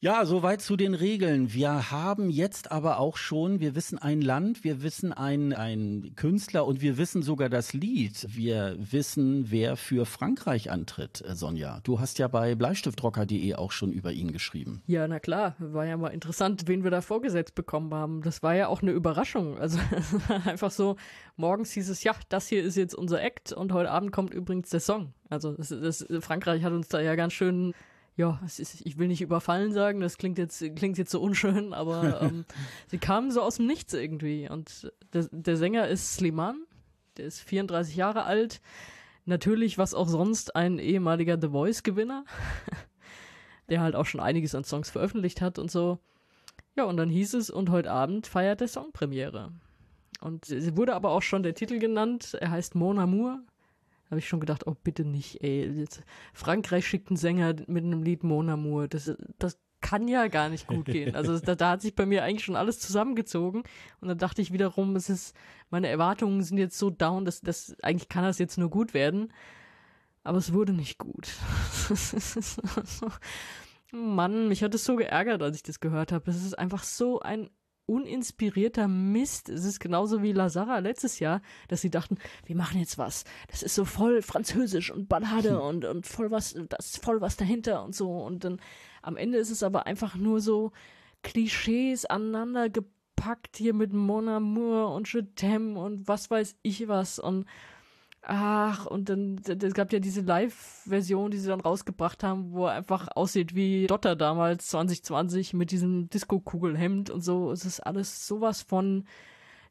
Ja, 0.00 0.26
soweit 0.26 0.60
zu 0.60 0.76
den 0.76 0.92
Regeln. 0.92 1.54
Wir 1.54 1.90
haben 1.90 2.28
jetzt 2.28 2.70
aber 2.70 2.98
auch 2.98 3.16
schon, 3.16 3.60
wir 3.60 3.74
wissen 3.74 3.98
ein 3.98 4.20
Land, 4.20 4.62
wir 4.62 4.82
wissen 4.82 5.14
ein, 5.14 5.54
ein 5.54 6.12
Künstler 6.16 6.66
und 6.66 6.82
wir 6.82 6.98
wissen 6.98 7.22
sogar 7.22 7.48
das 7.48 7.72
Lied. 7.72 8.26
Wir 8.28 8.76
wissen, 8.78 9.50
wer 9.50 9.78
für 9.78 10.04
Frankreich 10.04 10.70
antritt, 10.70 11.24
äh, 11.26 11.34
Sonja. 11.34 11.80
Du 11.82 11.98
hast 11.98 12.18
ja 12.18 12.28
bei 12.28 12.54
bleistiftrocker.de 12.54 13.54
auch 13.54 13.72
schon 13.72 13.90
über 13.90 14.12
ihn 14.12 14.32
geschrieben. 14.32 14.82
Ja, 14.86 15.08
na 15.08 15.18
klar, 15.18 15.56
war 15.58 15.86
ja 15.86 15.96
mal 15.96 16.08
interessant, 16.08 16.64
wen 16.66 16.84
wir 16.84 16.90
da 16.90 17.00
vorgesetzt 17.00 17.54
bekommen 17.54 17.94
haben. 17.94 18.20
Das 18.20 18.42
war 18.42 18.54
ja 18.54 18.68
auch 18.68 18.82
eine 18.82 18.90
Überraschung. 18.90 19.56
Also 19.56 19.78
einfach 20.44 20.72
so, 20.72 20.96
morgens 21.36 21.72
hieß 21.72 21.88
es, 21.88 22.04
ja, 22.04 22.12
das 22.28 22.48
hier 22.48 22.62
ist 22.62 22.76
jetzt 22.76 22.94
unser 22.94 23.22
Act 23.22 23.50
und 23.50 23.72
heute 23.72 23.90
Abend 23.90 24.12
kommt 24.12 24.34
übrigens 24.34 24.68
der 24.68 24.80
Song. 24.80 25.14
Also 25.30 25.54
das, 25.54 25.70
das, 25.70 26.06
Frankreich 26.20 26.64
hat 26.64 26.74
uns 26.74 26.88
da 26.88 27.00
ja 27.00 27.14
ganz 27.14 27.32
schön, 27.32 27.72
ja, 28.16 28.40
ist, 28.44 28.80
ich 28.84 28.98
will 28.98 29.08
nicht 29.08 29.20
überfallen 29.20 29.72
sagen, 29.72 30.00
das 30.00 30.16
klingt 30.16 30.38
jetzt, 30.38 30.64
klingt 30.74 30.96
jetzt 30.96 31.10
so 31.10 31.20
unschön, 31.20 31.74
aber 31.74 32.22
ähm, 32.22 32.46
sie 32.86 32.98
kamen 32.98 33.30
so 33.30 33.42
aus 33.42 33.56
dem 33.56 33.66
Nichts 33.66 33.92
irgendwie. 33.92 34.48
Und 34.48 34.90
der, 35.12 35.28
der 35.30 35.56
Sänger 35.56 35.86
ist 35.88 36.14
Sliman, 36.14 36.64
der 37.18 37.26
ist 37.26 37.40
34 37.40 37.94
Jahre 37.94 38.24
alt. 38.24 38.62
Natürlich, 39.26 39.76
was 39.76 39.92
auch 39.92 40.08
sonst, 40.08 40.56
ein 40.56 40.78
ehemaliger 40.78 41.38
The 41.40 41.48
Voice-Gewinner, 41.48 42.24
der 43.68 43.80
halt 43.80 43.94
auch 43.94 44.06
schon 44.06 44.20
einiges 44.20 44.54
an 44.54 44.64
Songs 44.64 44.88
veröffentlicht 44.88 45.42
hat 45.42 45.58
und 45.58 45.70
so. 45.70 45.98
Ja, 46.74 46.84
und 46.84 46.96
dann 46.96 47.10
hieß 47.10 47.34
es, 47.34 47.50
und 47.50 47.70
heute 47.70 47.90
Abend 47.90 48.26
feiert 48.26 48.60
der 48.60 48.68
Song 48.68 48.92
Premiere. 48.92 49.52
Und 50.20 50.48
es 50.50 50.76
wurde 50.76 50.94
aber 50.94 51.10
auch 51.10 51.22
schon 51.22 51.42
der 51.42 51.54
Titel 51.54 51.78
genannt. 51.78 52.36
Er 52.40 52.50
heißt 52.50 52.74
Mon 52.74 52.98
Amour. 52.98 53.40
Habe 54.10 54.18
ich 54.18 54.28
schon 54.28 54.40
gedacht, 54.40 54.66
oh 54.66 54.76
bitte 54.82 55.04
nicht, 55.04 55.42
ey. 55.42 55.84
Frankreich 56.32 56.86
schickt 56.86 57.08
einen 57.08 57.16
Sänger 57.16 57.54
mit 57.66 57.84
einem 57.84 58.02
Lied 58.02 58.22
Mon 58.22 58.48
Amour. 58.48 58.88
Das, 58.88 59.12
das 59.38 59.58
kann 59.80 60.08
ja 60.08 60.28
gar 60.28 60.48
nicht 60.48 60.66
gut 60.66 60.86
gehen. 60.86 61.14
Also 61.14 61.38
da, 61.38 61.54
da, 61.54 61.70
hat 61.70 61.82
sich 61.82 61.94
bei 61.94 62.06
mir 62.06 62.24
eigentlich 62.24 62.44
schon 62.44 62.56
alles 62.56 62.78
zusammengezogen. 62.78 63.62
Und 64.00 64.08
dann 64.08 64.18
dachte 64.18 64.42
ich 64.42 64.52
wiederum, 64.52 64.96
es 64.96 65.08
ist, 65.08 65.36
meine 65.70 65.88
Erwartungen 65.88 66.42
sind 66.42 66.58
jetzt 66.58 66.78
so 66.78 66.90
down, 66.90 67.24
dass, 67.24 67.40
dass 67.40 67.76
eigentlich 67.82 68.08
kann 68.08 68.24
das 68.24 68.38
jetzt 68.38 68.58
nur 68.58 68.70
gut 68.70 68.94
werden. 68.94 69.32
Aber 70.24 70.38
es 70.38 70.52
wurde 70.52 70.72
nicht 70.72 70.98
gut. 70.98 71.28
Mann, 73.92 74.48
mich 74.48 74.62
hat 74.62 74.74
es 74.74 74.84
so 74.84 74.96
geärgert, 74.96 75.42
als 75.42 75.56
ich 75.56 75.62
das 75.62 75.78
gehört 75.78 76.10
habe. 76.10 76.30
Es 76.30 76.44
ist 76.44 76.58
einfach 76.58 76.82
so 76.82 77.20
ein 77.20 77.48
uninspirierter 77.86 78.88
Mist. 78.88 79.48
Es 79.48 79.64
ist 79.64 79.80
genauso 79.80 80.22
wie 80.22 80.32
Lazara 80.32 80.78
letztes 80.80 81.18
Jahr, 81.18 81.40
dass 81.68 81.80
sie 81.80 81.90
dachten, 81.90 82.18
wir 82.44 82.56
machen 82.56 82.80
jetzt 82.80 82.98
was. 82.98 83.24
Das 83.48 83.62
ist 83.62 83.74
so 83.74 83.84
voll 83.84 84.22
französisch 84.22 84.90
und 84.90 85.08
Ballade 85.08 85.50
hm. 85.50 85.60
und, 85.60 85.84
und 85.84 86.06
voll 86.06 86.30
was, 86.30 86.56
das 86.68 86.86
ist 86.86 87.04
voll 87.04 87.20
was 87.20 87.36
dahinter 87.36 87.84
und 87.84 87.94
so. 87.94 88.10
Und 88.10 88.44
dann 88.44 88.60
am 89.02 89.16
Ende 89.16 89.38
ist 89.38 89.50
es 89.50 89.62
aber 89.62 89.86
einfach 89.86 90.16
nur 90.16 90.40
so 90.40 90.72
Klischees 91.22 92.04
aneinander 92.06 92.68
gepackt 92.68 93.56
hier 93.56 93.74
mit 93.74 93.92
Mon 93.92 94.28
Amour 94.28 94.92
und 94.92 95.12
Je 95.12 95.20
t'aime 95.20 95.76
und 95.76 96.08
was 96.08 96.30
weiß 96.30 96.56
ich 96.62 96.88
was 96.88 97.18
und 97.18 97.46
Ach, 98.28 98.86
und 98.86 99.08
dann, 99.08 99.40
es 99.46 99.72
gab 99.72 99.92
ja 99.92 100.00
diese 100.00 100.20
Live-Version, 100.20 101.30
die 101.30 101.38
sie 101.38 101.46
dann 101.46 101.60
rausgebracht 101.60 102.24
haben, 102.24 102.50
wo 102.50 102.66
er 102.66 102.72
einfach 102.72 103.06
aussieht 103.14 103.54
wie 103.54 103.86
Dotter 103.86 104.16
damals, 104.16 104.66
2020, 104.66 105.54
mit 105.54 105.70
diesem 105.70 106.10
Disco-Kugelhemd 106.10 107.08
und 107.08 107.20
so. 107.20 107.52
Es 107.52 107.64
ist 107.64 107.78
alles 107.78 108.26
sowas 108.26 108.62
von 108.62 109.04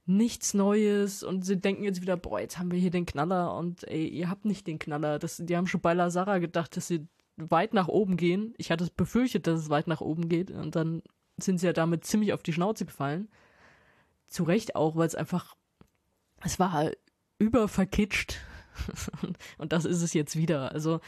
nichts 0.05 0.53
Neues 0.53 1.21
und 1.21 1.43
sie 1.43 1.57
denken 1.57 1.83
jetzt 1.83 2.01
wieder, 2.01 2.15
boah, 2.15 2.39
jetzt 2.39 2.57
haben 2.57 2.71
wir 2.71 2.79
hier 2.79 2.91
den 2.91 3.05
Knaller 3.05 3.53
und 3.57 3.85
ey, 3.89 4.07
ihr 4.07 4.29
habt 4.29 4.45
nicht 4.45 4.67
den 4.67 4.79
Knaller. 4.79 5.19
Das, 5.19 5.35
die 5.35 5.57
haben 5.57 5.67
schon 5.67 5.81
bei 5.81 5.93
Lazara 5.93 6.37
gedacht, 6.37 6.77
dass 6.77 6.87
sie 6.87 7.09
weit 7.35 7.73
nach 7.73 7.89
oben 7.89 8.15
gehen. 8.15 8.53
Ich 8.57 8.71
hatte 8.71 8.85
es 8.85 8.89
befürchtet, 8.89 9.47
dass 9.47 9.59
es 9.59 9.69
weit 9.69 9.87
nach 9.87 9.99
oben 9.99 10.29
geht 10.29 10.51
und 10.51 10.77
dann 10.77 11.01
sind 11.35 11.59
sie 11.59 11.65
ja 11.65 11.73
damit 11.73 12.05
ziemlich 12.05 12.31
auf 12.31 12.41
die 12.41 12.53
Schnauze 12.53 12.85
gefallen. 12.85 13.27
Zu 14.27 14.43
Recht 14.43 14.77
auch, 14.77 14.95
weil 14.95 15.07
es 15.07 15.15
einfach, 15.15 15.57
es 16.41 16.57
war 16.57 16.71
halt 16.71 16.97
überverkitscht. 17.45 18.37
und 19.57 19.71
das 19.71 19.85
ist 19.85 20.01
es 20.01 20.13
jetzt 20.13 20.35
wieder. 20.35 20.71
Also, 20.71 20.99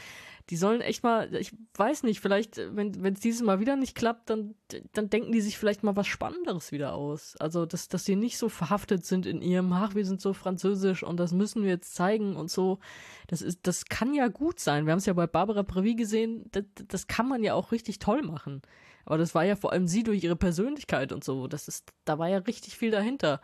die 0.50 0.56
sollen 0.56 0.80
echt 0.80 1.02
mal, 1.02 1.34
ich 1.34 1.52
weiß 1.76 2.04
nicht, 2.04 2.20
vielleicht, 2.20 2.58
wenn 2.74 3.04
es 3.04 3.20
dieses 3.20 3.42
Mal 3.42 3.60
wieder 3.60 3.76
nicht 3.76 3.94
klappt, 3.94 4.30
dann, 4.30 4.54
dann 4.94 5.10
denken 5.10 5.30
die 5.30 5.42
sich 5.42 5.58
vielleicht 5.58 5.82
mal 5.82 5.94
was 5.94 6.06
Spannenderes 6.06 6.72
wieder 6.72 6.94
aus. 6.94 7.36
Also, 7.36 7.66
dass, 7.66 7.88
dass 7.88 8.06
sie 8.06 8.16
nicht 8.16 8.38
so 8.38 8.48
verhaftet 8.48 9.04
sind 9.04 9.26
in 9.26 9.42
ihrem, 9.42 9.70
ach, 9.72 9.94
wir 9.94 10.06
sind 10.06 10.22
so 10.22 10.32
französisch 10.32 11.02
und 11.02 11.18
das 11.18 11.32
müssen 11.32 11.62
wir 11.62 11.70
jetzt 11.70 11.94
zeigen 11.94 12.36
und 12.36 12.50
so. 12.50 12.78
Das 13.26 13.42
ist, 13.42 13.66
das 13.66 13.84
kann 13.86 14.14
ja 14.14 14.28
gut 14.28 14.58
sein. 14.58 14.86
Wir 14.86 14.92
haben 14.92 14.98
es 14.98 15.06
ja 15.06 15.12
bei 15.12 15.26
Barbara 15.26 15.62
Previ 15.62 15.94
gesehen, 15.94 16.46
das, 16.52 16.64
das 16.88 17.06
kann 17.08 17.28
man 17.28 17.42
ja 17.44 17.52
auch 17.52 17.70
richtig 17.70 17.98
toll 17.98 18.22
machen. 18.22 18.62
Aber 19.04 19.18
das 19.18 19.34
war 19.34 19.44
ja 19.44 19.56
vor 19.56 19.72
allem 19.72 19.86
sie 19.86 20.02
durch 20.02 20.22
ihre 20.24 20.36
Persönlichkeit 20.36 21.12
und 21.12 21.24
so. 21.24 21.46
Das 21.46 21.68
ist, 21.68 21.92
da 22.04 22.18
war 22.18 22.28
ja 22.28 22.38
richtig 22.38 22.76
viel 22.76 22.90
dahinter. 22.90 23.40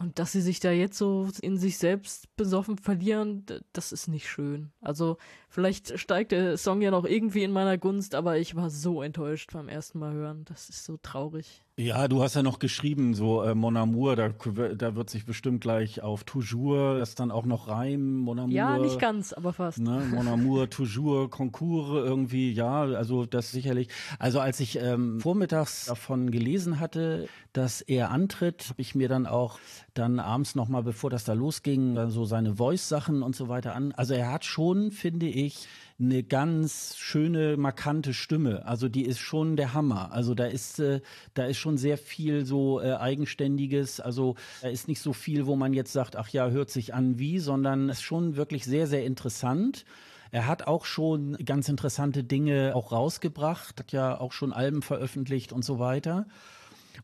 Und 0.00 0.20
dass 0.20 0.30
sie 0.30 0.40
sich 0.40 0.60
da 0.60 0.70
jetzt 0.70 0.96
so 0.96 1.28
in 1.42 1.58
sich 1.58 1.76
selbst 1.76 2.34
besoffen 2.36 2.78
verlieren, 2.78 3.44
das 3.72 3.90
ist 3.90 4.06
nicht 4.06 4.28
schön. 4.28 4.70
Also 4.80 5.18
vielleicht 5.48 5.98
steigt 5.98 6.30
der 6.30 6.56
Song 6.56 6.80
ja 6.82 6.92
noch 6.92 7.04
irgendwie 7.04 7.42
in 7.42 7.50
meiner 7.50 7.78
Gunst, 7.78 8.14
aber 8.14 8.38
ich 8.38 8.54
war 8.54 8.70
so 8.70 9.02
enttäuscht 9.02 9.52
beim 9.52 9.68
ersten 9.68 9.98
Mal 9.98 10.12
hören. 10.12 10.44
Das 10.44 10.68
ist 10.68 10.84
so 10.84 10.98
traurig. 10.98 11.64
Ja, 11.78 12.08
du 12.08 12.24
hast 12.24 12.34
ja 12.34 12.42
noch 12.42 12.58
geschrieben, 12.58 13.14
so 13.14 13.44
äh, 13.44 13.54
Mon 13.54 13.76
Amour, 13.76 14.16
da, 14.16 14.30
da 14.30 14.96
wird 14.96 15.10
sich 15.10 15.24
bestimmt 15.24 15.60
gleich 15.60 16.02
auf 16.02 16.24
Toujours 16.24 16.98
das 16.98 17.14
dann 17.14 17.30
auch 17.30 17.46
noch 17.46 17.68
reimen, 17.68 18.16
Mon 18.16 18.36
Amour. 18.40 18.52
Ja, 18.52 18.78
nicht 18.78 18.98
ganz, 18.98 19.32
aber 19.32 19.52
fast. 19.52 19.78
Ne? 19.78 20.02
Mon 20.12 20.26
Amour, 20.26 20.68
Toujours, 20.70 21.30
Concours 21.30 21.90
irgendwie, 21.90 22.52
ja, 22.52 22.80
also 22.80 23.26
das 23.26 23.52
sicherlich. 23.52 23.90
Also 24.18 24.40
als 24.40 24.58
ich 24.58 24.80
ähm, 24.80 25.20
vormittags 25.20 25.86
davon 25.86 26.32
gelesen 26.32 26.80
hatte, 26.80 27.28
dass 27.52 27.80
er 27.80 28.10
antritt, 28.10 28.70
habe 28.70 28.82
ich 28.82 28.96
mir 28.96 29.08
dann 29.08 29.28
auch 29.28 29.60
dann 29.94 30.18
abends 30.18 30.56
nochmal, 30.56 30.82
bevor 30.82 31.10
das 31.10 31.22
da 31.22 31.34
losging, 31.34 31.94
dann 31.94 32.10
so 32.10 32.24
seine 32.24 32.56
Voice-Sachen 32.56 33.22
und 33.22 33.36
so 33.36 33.48
weiter 33.48 33.76
an. 33.76 33.92
Also 33.92 34.14
er 34.14 34.32
hat 34.32 34.44
schon, 34.44 34.90
finde 34.90 35.26
ich, 35.26 35.68
eine 36.00 36.22
ganz 36.22 36.96
schöne, 36.96 37.56
markante 37.56 38.14
Stimme. 38.14 38.64
Also 38.66 38.88
die 38.88 39.04
ist 39.04 39.18
schon 39.18 39.56
der 39.56 39.74
Hammer. 39.74 40.12
Also 40.12 40.34
da 40.34 40.46
ist, 40.46 40.78
äh, 40.78 41.00
da 41.34 41.46
ist 41.46 41.58
schon 41.58 41.76
sehr 41.76 41.98
viel 41.98 42.44
so 42.46 42.80
äh, 42.80 42.94
Eigenständiges. 42.94 43.98
Also 43.98 44.36
da 44.62 44.68
ist 44.68 44.86
nicht 44.86 45.00
so 45.00 45.12
viel, 45.12 45.46
wo 45.46 45.56
man 45.56 45.72
jetzt 45.72 45.92
sagt, 45.92 46.14
ach 46.14 46.28
ja, 46.28 46.50
hört 46.50 46.70
sich 46.70 46.94
an 46.94 47.18
wie, 47.18 47.40
sondern 47.40 47.90
es 47.90 47.98
ist 47.98 48.04
schon 48.04 48.36
wirklich 48.36 48.64
sehr, 48.64 48.86
sehr 48.86 49.04
interessant. 49.04 49.84
Er 50.30 50.46
hat 50.46 50.66
auch 50.66 50.84
schon 50.84 51.36
ganz 51.44 51.68
interessante 51.68 52.22
Dinge 52.22 52.72
auch 52.74 52.92
rausgebracht, 52.92 53.80
hat 53.80 53.92
ja 53.92 54.20
auch 54.20 54.32
schon 54.32 54.52
Alben 54.52 54.82
veröffentlicht 54.82 55.52
und 55.52 55.64
so 55.64 55.78
weiter. 55.78 56.26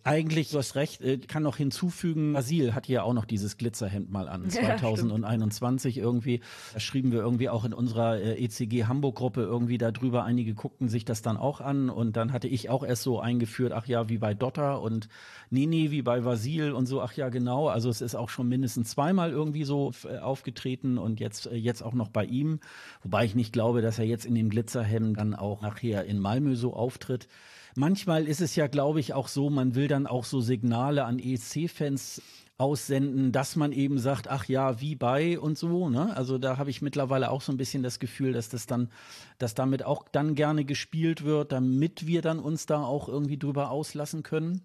Eigentlich, 0.02 0.50
du 0.50 0.59
hast 0.59 0.74
recht, 0.74 1.00
äh, 1.00 1.18
kann 1.18 1.42
noch 1.42 1.57
hinzufügen, 1.57 2.33
Basil 2.33 2.74
hat 2.74 2.88
ja 2.88 3.02
auch 3.02 3.12
noch 3.12 3.24
dieses 3.24 3.57
Glitzerhemd 3.57 4.11
mal 4.11 4.28
an, 4.28 4.48
2021 4.50 5.96
ja, 5.96 6.02
irgendwie. 6.02 6.40
Da 6.72 6.80
schrieben 6.80 7.12
wir 7.12 7.20
irgendwie 7.20 7.48
auch 7.48 7.64
in 7.64 7.72
unserer 7.72 8.18
äh, 8.18 8.44
ECG 8.44 8.85
Hamburg-Gruppe 8.85 9.42
irgendwie 9.42 9.78
darüber. 9.78 10.24
Einige 10.24 10.54
guckten 10.54 10.88
sich 10.88 11.04
das 11.04 11.22
dann 11.22 11.37
auch 11.37 11.61
an 11.61 11.90
und 11.90 12.16
dann 12.16 12.33
hatte 12.33 12.48
ich 12.48 12.70
auch 12.70 12.85
erst 12.85 13.02
so 13.02 13.20
eingeführt, 13.20 13.72
ach 13.72 13.87
ja, 13.87 14.09
wie 14.09 14.18
bei 14.18 14.35
Dotter 14.35 14.80
und 14.83 15.09
Nini, 15.50 15.90
wie 15.90 16.02
bei 16.02 16.24
Vasil 16.24 16.72
und 16.72 16.87
so, 16.87 17.00
ach 17.00 17.12
ja, 17.12 17.28
genau. 17.28 17.68
Also 17.68 17.88
es 17.88 18.00
ist 18.00 18.14
auch 18.14 18.28
schon 18.28 18.48
mindestens 18.48 18.90
zweimal 18.90 19.30
irgendwie 19.30 19.64
so 19.64 19.92
äh, 20.09 20.18
aufgetreten 20.18 20.98
und 20.98 21.20
jetzt, 21.20 21.46
jetzt 21.52 21.83
auch 21.83 21.94
noch 21.94 22.09
bei 22.09 22.24
ihm. 22.24 22.61
Wobei 23.02 23.24
ich 23.24 23.35
nicht 23.35 23.52
glaube, 23.52 23.83
dass 23.83 23.98
er 23.98 24.07
jetzt 24.07 24.26
in 24.26 24.35
dem 24.35 24.50
Glitzerhemd 24.50 25.18
dann 25.18 25.35
auch 25.35 25.62
nachher 25.62 26.04
in 26.04 26.18
Malmö 26.18 26.57
so 26.57 26.74
auftritt 26.74 27.28
manchmal 27.74 28.26
ist 28.26 28.40
es 28.40 28.56
ja, 28.56 28.66
glaube 28.66 29.00
ich, 29.00 29.12
auch 29.12 29.28
so, 29.28 29.50
man 29.50 29.74
will 29.74 29.88
dann 29.88 30.06
auch 30.06 30.24
so 30.24 30.40
Signale 30.40 31.04
an 31.04 31.18
ESC-Fans 31.18 32.22
aussenden, 32.56 33.32
dass 33.32 33.56
man 33.56 33.72
eben 33.72 33.98
sagt, 33.98 34.28
ach 34.28 34.44
ja, 34.46 34.80
wie 34.80 34.94
bei 34.94 35.38
und 35.38 35.58
so. 35.58 35.88
Ne? 35.88 36.16
Also 36.16 36.38
da 36.38 36.56
habe 36.56 36.70
ich 36.70 36.82
mittlerweile 36.82 37.30
auch 37.30 37.42
so 37.42 37.52
ein 37.52 37.56
bisschen 37.56 37.82
das 37.82 37.98
Gefühl, 37.98 38.32
dass 38.32 38.48
das 38.48 38.66
dann, 38.66 38.90
dass 39.38 39.54
damit 39.54 39.84
auch 39.84 40.04
dann 40.12 40.34
gerne 40.34 40.64
gespielt 40.64 41.24
wird, 41.24 41.50
damit 41.50 42.06
wir 42.06 42.22
dann 42.22 42.38
uns 42.38 42.66
da 42.66 42.82
auch 42.82 43.08
irgendwie 43.08 43.38
drüber 43.38 43.70
auslassen 43.70 44.22
können. 44.22 44.62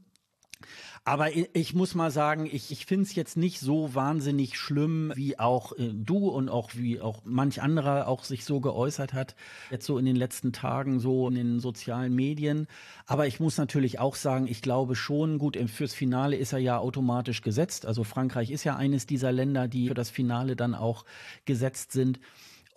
Aber 1.03 1.35
ich 1.35 1.73
muss 1.73 1.95
mal 1.95 2.11
sagen, 2.11 2.47
ich, 2.51 2.71
ich 2.71 2.85
finde 2.85 3.05
es 3.05 3.15
jetzt 3.15 3.37
nicht 3.37 3.59
so 3.59 3.95
wahnsinnig 3.95 4.57
schlimm, 4.57 5.11
wie 5.15 5.39
auch 5.39 5.71
äh, 5.77 5.91
du 5.93 6.27
und 6.29 6.49
auch 6.49 6.71
wie 6.75 7.01
auch 7.01 7.21
manch 7.25 7.61
anderer 7.61 8.07
auch 8.07 8.23
sich 8.23 8.45
so 8.45 8.59
geäußert 8.59 9.13
hat, 9.13 9.35
jetzt 9.71 9.85
so 9.85 9.97
in 9.97 10.05
den 10.05 10.15
letzten 10.15 10.53
Tagen, 10.53 10.99
so 10.99 11.27
in 11.27 11.35
den 11.35 11.59
sozialen 11.59 12.13
Medien. 12.13 12.67
Aber 13.05 13.27
ich 13.27 13.39
muss 13.39 13.57
natürlich 13.57 13.99
auch 13.99 14.15
sagen, 14.15 14.47
ich 14.47 14.61
glaube 14.61 14.95
schon, 14.95 15.39
gut, 15.39 15.57
fürs 15.69 15.93
Finale 15.93 16.35
ist 16.35 16.53
er 16.53 16.59
ja 16.59 16.77
automatisch 16.77 17.41
gesetzt. 17.41 17.85
Also 17.85 18.03
Frankreich 18.03 18.51
ist 18.51 18.63
ja 18.63 18.75
eines 18.75 19.05
dieser 19.05 19.31
Länder, 19.31 19.67
die 19.67 19.87
für 19.87 19.93
das 19.93 20.09
Finale 20.09 20.55
dann 20.55 20.75
auch 20.75 21.05
gesetzt 21.45 21.91
sind. 21.91 22.19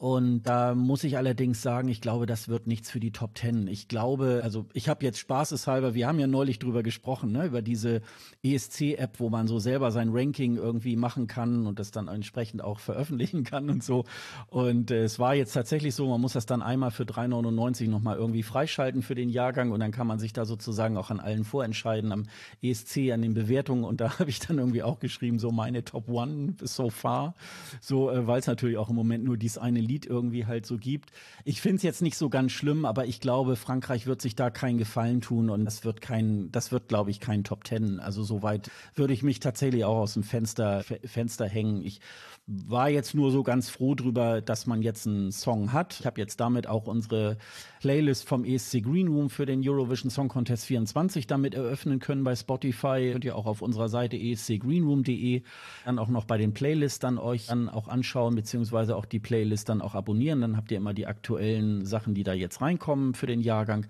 Und 0.03 0.43
da 0.49 0.75
muss 0.75 1.05
ich 1.05 1.17
allerdings 1.17 1.63
sagen, 1.63 1.87
ich 1.87 2.01
glaube, 2.01 2.27
das 2.27 2.49
wird 2.49 2.67
nichts 2.67 2.91
für 2.91 2.99
die 2.99 3.13
Top 3.13 3.37
Ten. 3.37 3.69
Ich 3.69 3.87
glaube, 3.87 4.41
also 4.43 4.67
ich 4.73 4.89
habe 4.89 5.05
jetzt 5.05 5.21
spaßeshalber, 5.21 5.95
wir 5.95 6.09
haben 6.09 6.19
ja 6.19 6.27
neulich 6.27 6.59
drüber 6.59 6.83
gesprochen, 6.83 7.31
ne, 7.31 7.47
über 7.47 7.63
diese 7.63 8.01
ESC-App, 8.43 9.21
wo 9.21 9.31
man 9.31 9.47
so 9.47 9.61
selber 9.61 9.93
sein 9.93 10.09
Ranking 10.11 10.57
irgendwie 10.57 10.97
machen 10.97 11.29
kann 11.29 11.69
und 11.69 11.79
das 11.79 11.93
dann 11.93 12.09
entsprechend 12.09 12.65
auch 12.65 12.81
veröffentlichen 12.81 13.45
kann 13.45 13.71
und 13.71 13.85
so. 13.85 14.05
Und 14.49 14.91
äh, 14.91 15.05
es 15.05 15.21
war 15.21 15.37
jetzt 15.37 15.53
tatsächlich 15.53 15.95
so, 15.95 16.09
man 16.09 16.21
muss 16.21 16.33
das 16.33 16.47
dann 16.47 16.63
einmal 16.63 16.91
für 16.91 17.05
3,99 17.05 17.89
nochmal 17.89 18.17
irgendwie 18.17 18.43
freischalten 18.43 19.03
für 19.03 19.15
den 19.15 19.29
Jahrgang 19.29 19.71
und 19.71 19.79
dann 19.79 19.93
kann 19.93 20.09
man 20.09 20.19
sich 20.19 20.33
da 20.33 20.47
sozusagen 20.47 20.97
auch 20.97 21.11
an 21.11 21.21
allen 21.21 21.45
vorentscheiden, 21.45 22.11
am 22.11 22.25
ESC, 22.61 23.13
an 23.13 23.23
den 23.23 23.35
Bewertungen. 23.35 23.85
Und 23.85 24.01
da 24.01 24.19
habe 24.19 24.31
ich 24.31 24.41
dann 24.41 24.59
irgendwie 24.59 24.83
auch 24.83 24.99
geschrieben, 24.99 25.39
so 25.39 25.53
meine 25.53 25.85
Top 25.85 26.09
One 26.09 26.57
so 26.61 26.91
far. 26.91 27.37
So, 27.81 28.11
äh, 28.11 28.27
weil 28.27 28.41
es 28.41 28.49
natürlich 28.49 28.79
auch 28.79 28.91
im 28.91 28.97
Moment 28.97 29.23
nur 29.23 29.37
dies 29.37 29.59
eine 29.59 29.92
Lied 29.93 30.07
irgendwie 30.07 30.47
halt 30.47 30.65
so 30.65 30.79
gibt. 30.79 31.13
Ich 31.45 31.61
finde 31.61 31.77
es 31.77 31.83
jetzt 31.83 32.03
nicht 32.03 32.17
so 32.17 32.31
ganz 32.31 32.53
schlimm, 32.53 32.85
aber 32.85 33.07
ich 33.07 33.21
glaube, 33.21 33.57
Frankreich 33.57 34.07
wird 34.07 34.23
sich 34.23 34.35
da 34.35 34.51
keinen 34.51 34.79
Gefallen 34.79 35.21
tun 35.21 35.51
und 35.51 35.65
das 35.65 35.85
wird 35.85 36.01
kein, 36.01 36.51
das 36.51 36.73
wird, 36.73 36.89
glaube 36.89 37.11
ich, 37.11 37.21
kein 37.21 37.45
Top 37.45 37.65
Ten. 37.65 38.01
Also 38.01 38.23
soweit 38.23 38.71
würde 38.95 39.13
ich 39.13 39.23
mich 39.23 39.41
tatsächlich 39.41 39.85
auch 39.85 39.99
aus 39.99 40.15
dem 40.15 40.23
Fenster, 40.23 40.83
Fenster 41.05 41.47
hängen. 41.47 41.83
Ich 41.85 42.01
war 42.47 42.91
jetzt 42.91 43.15
nur 43.15 43.31
so 43.31 43.45
ganz 43.45 43.71
froh 43.71 43.95
drüber, 43.95 44.41
dass 44.41 44.67
man 44.67 44.83
jetzt 44.83 45.07
einen 45.07 45.31
Song 45.31 45.73
hat. 45.73 46.01
Ich 46.01 46.07
habe 46.07 46.21
jetzt 46.21 46.41
damit 46.41 46.67
auch 46.67 46.89
unsere 46.89 47.39
Playlist 47.81 48.29
vom 48.29 48.45
ESC 48.45 48.83
Green 48.83 49.07
Room 49.09 49.31
für 49.31 49.47
den 49.47 49.67
Eurovision 49.67 50.11
Song 50.11 50.29
Contest 50.29 50.67
24 50.67 51.29
damit 51.29 51.55
eröffnen 51.55 52.01
können 52.01 52.25
bei 52.25 52.35
Spotify. 52.35 53.11
Könnt 53.13 53.25
ihr 53.25 53.37
auch 53.37 53.47
auf 53.47 53.63
unserer 53.63 53.89
Seite 53.89 54.17
escgreenroom.de 54.17 55.43
dann 55.85 55.99
auch 56.01 56.09
noch 56.09 56.25
bei 56.25 56.37
den 56.37 56.53
Playlists 56.53 56.99
dann 56.99 57.19
euch 57.19 57.47
dann 57.47 57.69
auch 57.69 57.87
anschauen, 57.87 58.35
beziehungsweise 58.35 58.97
auch 58.97 59.05
die 59.05 59.21
Playlist 59.21 59.69
dann 59.69 59.81
auch 59.81 59.95
abonnieren. 59.95 60.41
Dann 60.41 60.57
habt 60.57 60.73
ihr 60.73 60.79
immer 60.79 60.95
die 60.95 61.07
aktuellen 61.07 61.87
Sachen, 61.87 62.15
die 62.15 62.25
da 62.25 62.33
jetzt 62.33 62.61
reinkommen 62.61 63.15
für 63.15 63.27
den 63.27 63.41
Jahrgang. 63.41 63.87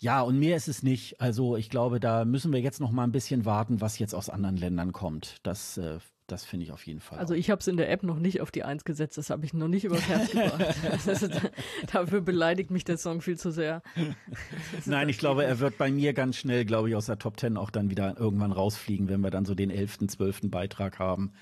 Ja, 0.00 0.20
und 0.20 0.38
mehr 0.38 0.56
ist 0.56 0.68
es 0.68 0.82
nicht. 0.82 1.20
Also 1.20 1.56
ich 1.56 1.70
glaube, 1.70 2.00
da 2.00 2.24
müssen 2.24 2.52
wir 2.52 2.60
jetzt 2.60 2.80
noch 2.80 2.90
mal 2.90 3.04
ein 3.04 3.12
bisschen 3.12 3.44
warten, 3.44 3.80
was 3.80 4.00
jetzt 4.00 4.14
aus 4.14 4.28
anderen 4.28 4.56
Ländern 4.56 4.92
kommt. 4.92 5.36
Das 5.44 5.78
äh, 5.78 5.98
das 6.26 6.44
finde 6.44 6.64
ich 6.64 6.72
auf 6.72 6.86
jeden 6.86 7.00
Fall. 7.00 7.18
Also 7.18 7.34
ich 7.34 7.50
habe 7.50 7.60
es 7.60 7.66
in 7.66 7.76
der 7.76 7.90
App 7.90 8.02
noch 8.02 8.18
nicht 8.18 8.40
auf 8.40 8.50
die 8.50 8.64
Eins 8.64 8.84
gesetzt, 8.84 9.18
das 9.18 9.30
habe 9.30 9.44
ich 9.44 9.52
noch 9.52 9.68
nicht 9.68 9.84
übers 9.84 10.02
Herz 10.08 10.30
gebracht. 10.30 10.74
Dafür 11.92 12.20
beleidigt 12.20 12.70
mich 12.70 12.84
der 12.84 12.96
Song 12.96 13.20
viel 13.20 13.38
zu 13.38 13.50
sehr. 13.50 13.82
Nein, 14.86 15.08
ich 15.08 15.18
glaube, 15.18 15.44
er 15.44 15.60
wird 15.60 15.76
bei 15.76 15.90
mir 15.90 16.14
ganz 16.14 16.36
schnell, 16.36 16.64
glaube 16.64 16.88
ich, 16.88 16.96
aus 16.96 17.06
der 17.06 17.18
Top 17.18 17.36
Ten 17.36 17.56
auch 17.56 17.70
dann 17.70 17.90
wieder 17.90 18.16
irgendwann 18.18 18.52
rausfliegen, 18.52 19.08
wenn 19.08 19.20
wir 19.20 19.30
dann 19.30 19.44
so 19.44 19.54
den 19.54 19.70
elften, 19.70 20.08
zwölften 20.08 20.50
Beitrag 20.50 20.98
haben 20.98 21.32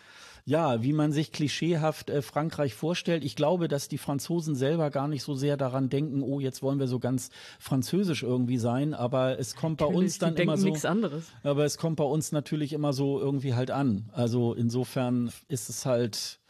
ja, 0.45 0.83
wie 0.83 0.93
man 0.93 1.13
sich 1.13 1.33
klischeehaft 1.33 2.11
äh, 2.11 2.23
Frankreich 2.23 2.75
vorstellt. 2.75 3.25
Ich 3.25 3.37
glaube, 3.37 3.69
dass 3.69 3.89
die 3.89 3.99
Franzosen 3.99 4.55
selber 4.55 4.91
gar 4.91 5.09
nicht 5.09 5.23
so 5.23 5.35
sehr 5.35 5.57
daran 5.57 5.89
denken, 5.89 6.23
oh, 6.23 6.41
jetzt 6.41 6.63
wollen 6.63 6.79
wir 6.79 6.89
so 6.89 6.99
ganz 6.99 7.31
französisch 7.59 8.23
irgendwie 8.23 8.59
sein, 8.59 8.95
aber 8.95 9.39
es 9.39 9.55
kommt 9.55 9.81
natürlich, 9.81 9.97
bei 9.97 10.05
uns 10.05 10.19
dann 10.19 10.37
immer 10.37 10.57
so. 10.57 10.67
Nichts 10.67 10.85
anderes. 10.85 11.25
Aber 11.43 11.65
es 11.65 11.79
kommt 11.79 11.97
bei 11.97 12.05
uns 12.05 12.33
natürlich 12.33 12.73
immer 12.73 12.93
so 12.93 13.21
irgendwie 13.21 13.55
halt 13.55 13.71
an. 13.71 14.11
Also 14.13 14.55
insofern 14.55 15.31
ist 15.49 15.69
es 15.69 15.87
halt 15.87 16.41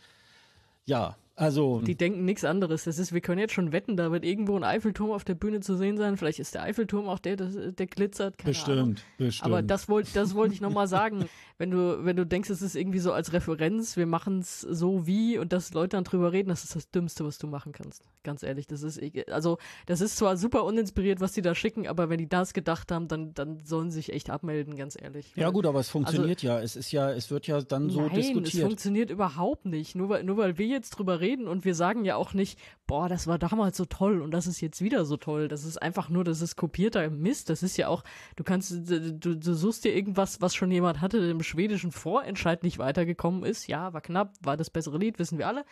ja, 0.85 1.17
also. 1.35 1.81
Die 1.81 1.97
denken 1.97 2.25
nichts 2.25 2.45
anderes. 2.45 2.85
Das 2.85 2.99
ist, 2.99 3.13
wir 3.13 3.21
können 3.21 3.39
jetzt 3.39 3.55
schon 3.55 3.73
wetten, 3.73 3.97
da 3.97 4.13
wird 4.13 4.25
irgendwo 4.25 4.57
ein 4.57 4.65
Eiffelturm 4.65 5.11
auf 5.11 5.25
der 5.25 5.35
Bühne 5.35 5.61
zu 5.61 5.77
sehen 5.77 5.97
sein. 5.97 6.17
Vielleicht 6.17 6.39
ist 6.39 6.55
der 6.55 6.63
Eiffelturm 6.63 7.09
auch 7.09 7.19
der, 7.19 7.37
der, 7.37 7.73
der 7.73 7.87
glitzert. 7.87 8.39
Keine 8.39 8.51
bestimmt, 8.51 8.79
Ahnung. 8.79 8.97
bestimmt. 9.17 9.47
Aber 9.47 9.63
das 9.63 9.89
wollte 9.89 10.11
das 10.13 10.35
wollte 10.35 10.55
ich 10.55 10.61
nochmal 10.61 10.87
sagen. 10.89 11.27
wenn 11.63 11.71
du, 11.71 12.05
wenn 12.05 12.17
du 12.17 12.27
denkst, 12.27 12.51
es 12.51 12.61
ist 12.61 12.75
irgendwie 12.75 12.99
so 12.99 13.13
als 13.13 13.33
Referenz, 13.33 13.97
wir 13.97 14.07
machen 14.07 14.41
es 14.41 14.63
so 14.63 15.07
wie 15.07 15.39
und 15.39 15.53
dass 15.53 15.73
Leute 15.73 15.91
dann 15.91 16.03
drüber 16.03 16.33
reden, 16.33 16.49
das 16.49 16.65
ist 16.65 16.75
das 16.75 16.91
Dümmste, 16.91 17.25
was 17.25 17.39
du 17.39 17.47
machen 17.47 17.71
kannst. 17.71 18.03
Ganz 18.25 18.43
ehrlich. 18.43 18.67
Das 18.67 18.83
ist, 18.83 19.01
also, 19.31 19.59
das 19.87 20.01
ist 20.01 20.17
zwar 20.17 20.37
super 20.37 20.65
uninspiriert, 20.65 21.21
was 21.21 21.31
die 21.31 21.41
da 21.41 21.55
schicken, 21.55 21.87
aber 21.87 22.11
wenn 22.11 22.19
die 22.19 22.29
das 22.29 22.53
gedacht 22.53 22.91
haben, 22.91 23.07
dann, 23.07 23.33
dann 23.35 23.65
sollen 23.65 23.93
sie 23.93 23.99
sich 23.99 24.13
echt 24.13 24.29
abmelden, 24.29 24.75
ganz 24.75 25.01
ehrlich. 25.01 25.31
Ja, 25.37 25.51
gut, 25.51 25.65
aber 25.65 25.79
es 25.79 25.89
funktioniert 25.89 26.39
also, 26.39 26.49
ja. 26.49 26.61
Es 26.61 26.75
ist 26.75 26.91
ja, 26.91 27.13
es 27.13 27.31
wird 27.31 27.47
ja 27.47 27.63
dann 27.63 27.91
so 27.91 28.01
nein, 28.01 28.15
diskutiert. 28.17 28.55
Es 28.55 28.61
funktioniert 28.61 29.11
überhaupt 29.11 29.65
nicht. 29.65 29.95
Nur 29.95 30.09
weil, 30.09 30.25
nur 30.25 30.39
weil 30.39 30.59
wir 30.59 30.67
jetzt 30.67 30.91
drüber 30.91 31.21
reden 31.21 31.47
und 31.47 31.65
wir 31.65 31.77
sagen 31.77 32.05
ja 32.05 32.17
auch 32.17 32.35
nicht, 32.35 32.59
boah, 32.89 33.09
das 33.09 33.29
war 33.29 33.39
damals 33.39 33.77
so 33.77 33.85
toll 33.85 34.21
und 34.21 34.33
das 34.33 34.49
ist 34.49 34.61
jetzt 34.61 34.83
wieder 34.83 35.05
so 35.05 35.17
toll. 35.17 35.47
Das 35.47 35.65
ist 35.65 35.81
einfach 35.81 36.09
nur, 36.09 36.25
das 36.25 36.41
ist 36.41 36.57
kopierter 36.57 37.09
Mist. 37.09 37.51
Das 37.51 37.63
ist 37.63 37.77
ja 37.77 37.87
auch, 37.87 38.03
du 38.35 38.43
kannst, 38.43 38.73
du, 38.73 39.37
du 39.37 39.55
suchst 39.55 39.85
dir 39.85 39.95
irgendwas, 39.95 40.41
was 40.41 40.57
schon 40.57 40.73
jemand 40.73 41.01
hatte, 41.01 41.19
im 41.19 41.41
schwedischen 41.53 41.93
Vorentscheid 41.93 42.63
nicht 42.63 42.79
weitergekommen 42.79 43.45
ist. 43.45 43.67
Ja, 43.67 43.93
war 43.93 44.01
knapp, 44.01 44.33
war 44.43 44.57
das 44.57 44.71
bessere 44.71 44.99
Lied, 44.99 45.19
wissen 45.19 45.39
wir 45.39 45.47
alle. 45.47 45.65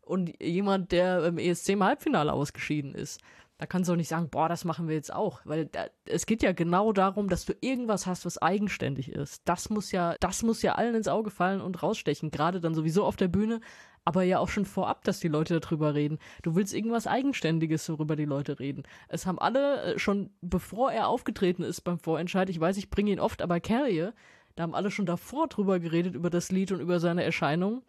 Und 0.00 0.42
jemand, 0.42 0.90
der 0.92 1.24
im 1.24 1.38
ESC 1.38 1.70
im 1.70 1.84
Halbfinale 1.84 2.32
ausgeschieden 2.32 2.94
ist. 2.94 3.20
Da 3.58 3.66
kannst 3.66 3.88
du 3.88 3.92
auch 3.92 3.96
nicht 3.96 4.08
sagen, 4.08 4.30
boah, 4.30 4.48
das 4.48 4.64
machen 4.64 4.86
wir 4.86 4.94
jetzt 4.94 5.12
auch, 5.12 5.40
weil 5.44 5.66
da, 5.66 5.86
es 6.04 6.26
geht 6.26 6.44
ja 6.44 6.52
genau 6.52 6.92
darum, 6.92 7.28
dass 7.28 7.44
du 7.44 7.54
irgendwas 7.60 8.06
hast, 8.06 8.24
was 8.24 8.40
eigenständig 8.40 9.10
ist. 9.10 9.42
Das 9.46 9.68
muss 9.68 9.90
ja, 9.90 10.14
das 10.20 10.44
muss 10.44 10.62
ja 10.62 10.76
allen 10.76 10.94
ins 10.94 11.08
Auge 11.08 11.30
fallen 11.30 11.60
und 11.60 11.82
rausstechen, 11.82 12.30
gerade 12.30 12.60
dann 12.60 12.76
sowieso 12.76 13.04
auf 13.04 13.16
der 13.16 13.26
Bühne, 13.26 13.60
aber 14.04 14.22
ja 14.22 14.38
auch 14.38 14.48
schon 14.48 14.64
vorab, 14.64 15.02
dass 15.02 15.18
die 15.18 15.26
Leute 15.26 15.58
darüber 15.58 15.94
reden. 15.94 16.20
Du 16.42 16.54
willst 16.54 16.72
irgendwas 16.72 17.08
Eigenständiges, 17.08 17.88
worüber 17.90 18.14
die 18.14 18.26
Leute 18.26 18.60
reden. 18.60 18.84
Es 19.08 19.26
haben 19.26 19.40
alle 19.40 19.82
äh, 19.82 19.98
schon, 19.98 20.30
bevor 20.40 20.92
er 20.92 21.08
aufgetreten 21.08 21.64
ist 21.64 21.80
beim 21.80 21.98
Vorentscheid, 21.98 22.48
ich 22.48 22.60
weiß, 22.60 22.76
ich 22.76 22.90
bringe 22.90 23.10
ihn 23.10 23.20
oft, 23.20 23.42
aber 23.42 23.58
Carrie, 23.58 24.10
da 24.58 24.64
haben 24.64 24.74
alle 24.74 24.90
schon 24.90 25.06
davor 25.06 25.46
drüber 25.46 25.78
geredet, 25.78 26.16
über 26.16 26.30
das 26.30 26.50
Lied 26.50 26.72
und 26.72 26.80
über 26.80 26.98
seine 26.98 27.22
Erscheinung. 27.22 27.82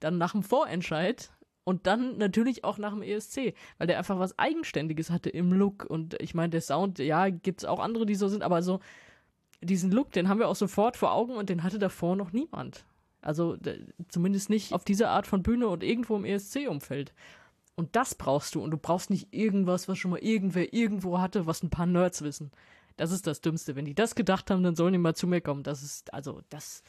Dann 0.00 0.16
nach 0.16 0.32
dem 0.32 0.42
Vorentscheid 0.42 1.30
und 1.64 1.86
dann 1.86 2.16
natürlich 2.16 2.64
auch 2.64 2.78
nach 2.78 2.94
dem 2.94 3.02
ESC, 3.02 3.52
weil 3.76 3.86
der 3.86 3.98
einfach 3.98 4.18
was 4.18 4.38
Eigenständiges 4.38 5.10
hatte 5.10 5.28
im 5.28 5.52
Look. 5.52 5.84
Und 5.84 6.18
ich 6.22 6.34
meine, 6.34 6.48
der 6.48 6.62
Sound, 6.62 7.00
ja, 7.00 7.28
gibt 7.28 7.60
es 7.60 7.64
auch 7.66 7.80
andere, 7.80 8.06
die 8.06 8.14
so 8.14 8.28
sind, 8.28 8.42
aber 8.42 8.62
so 8.62 8.80
diesen 9.60 9.90
Look, 9.90 10.10
den 10.12 10.30
haben 10.30 10.38
wir 10.38 10.48
auch 10.48 10.56
sofort 10.56 10.96
vor 10.96 11.12
Augen 11.12 11.34
und 11.34 11.50
den 11.50 11.62
hatte 11.62 11.78
davor 11.78 12.16
noch 12.16 12.32
niemand. 12.32 12.86
Also 13.20 13.58
zumindest 14.08 14.48
nicht 14.48 14.72
auf 14.72 14.84
diese 14.84 15.10
Art 15.10 15.26
von 15.26 15.42
Bühne 15.42 15.68
und 15.68 15.84
irgendwo 15.84 16.16
im 16.16 16.24
ESC-Umfeld. 16.24 17.12
Und 17.74 17.94
das 17.94 18.14
brauchst 18.14 18.54
du. 18.54 18.62
Und 18.62 18.70
du 18.70 18.78
brauchst 18.78 19.10
nicht 19.10 19.34
irgendwas, 19.34 19.86
was 19.86 19.98
schon 19.98 20.12
mal 20.12 20.20
irgendwer 20.20 20.72
irgendwo 20.72 21.20
hatte, 21.20 21.44
was 21.44 21.62
ein 21.62 21.68
paar 21.68 21.84
Nerds 21.84 22.22
wissen. 22.22 22.52
Das 22.96 23.10
ist 23.10 23.26
das 23.26 23.40
Dümmste. 23.40 23.76
Wenn 23.76 23.84
die 23.84 23.94
das 23.94 24.14
gedacht 24.14 24.50
haben, 24.50 24.62
dann 24.62 24.76
sollen 24.76 24.92
die 24.92 24.98
mal 24.98 25.14
zu 25.14 25.26
mir 25.26 25.40
kommen. 25.40 25.62
Das 25.62 25.82
ist, 25.82 26.12
also, 26.14 26.42
das, 26.48 26.82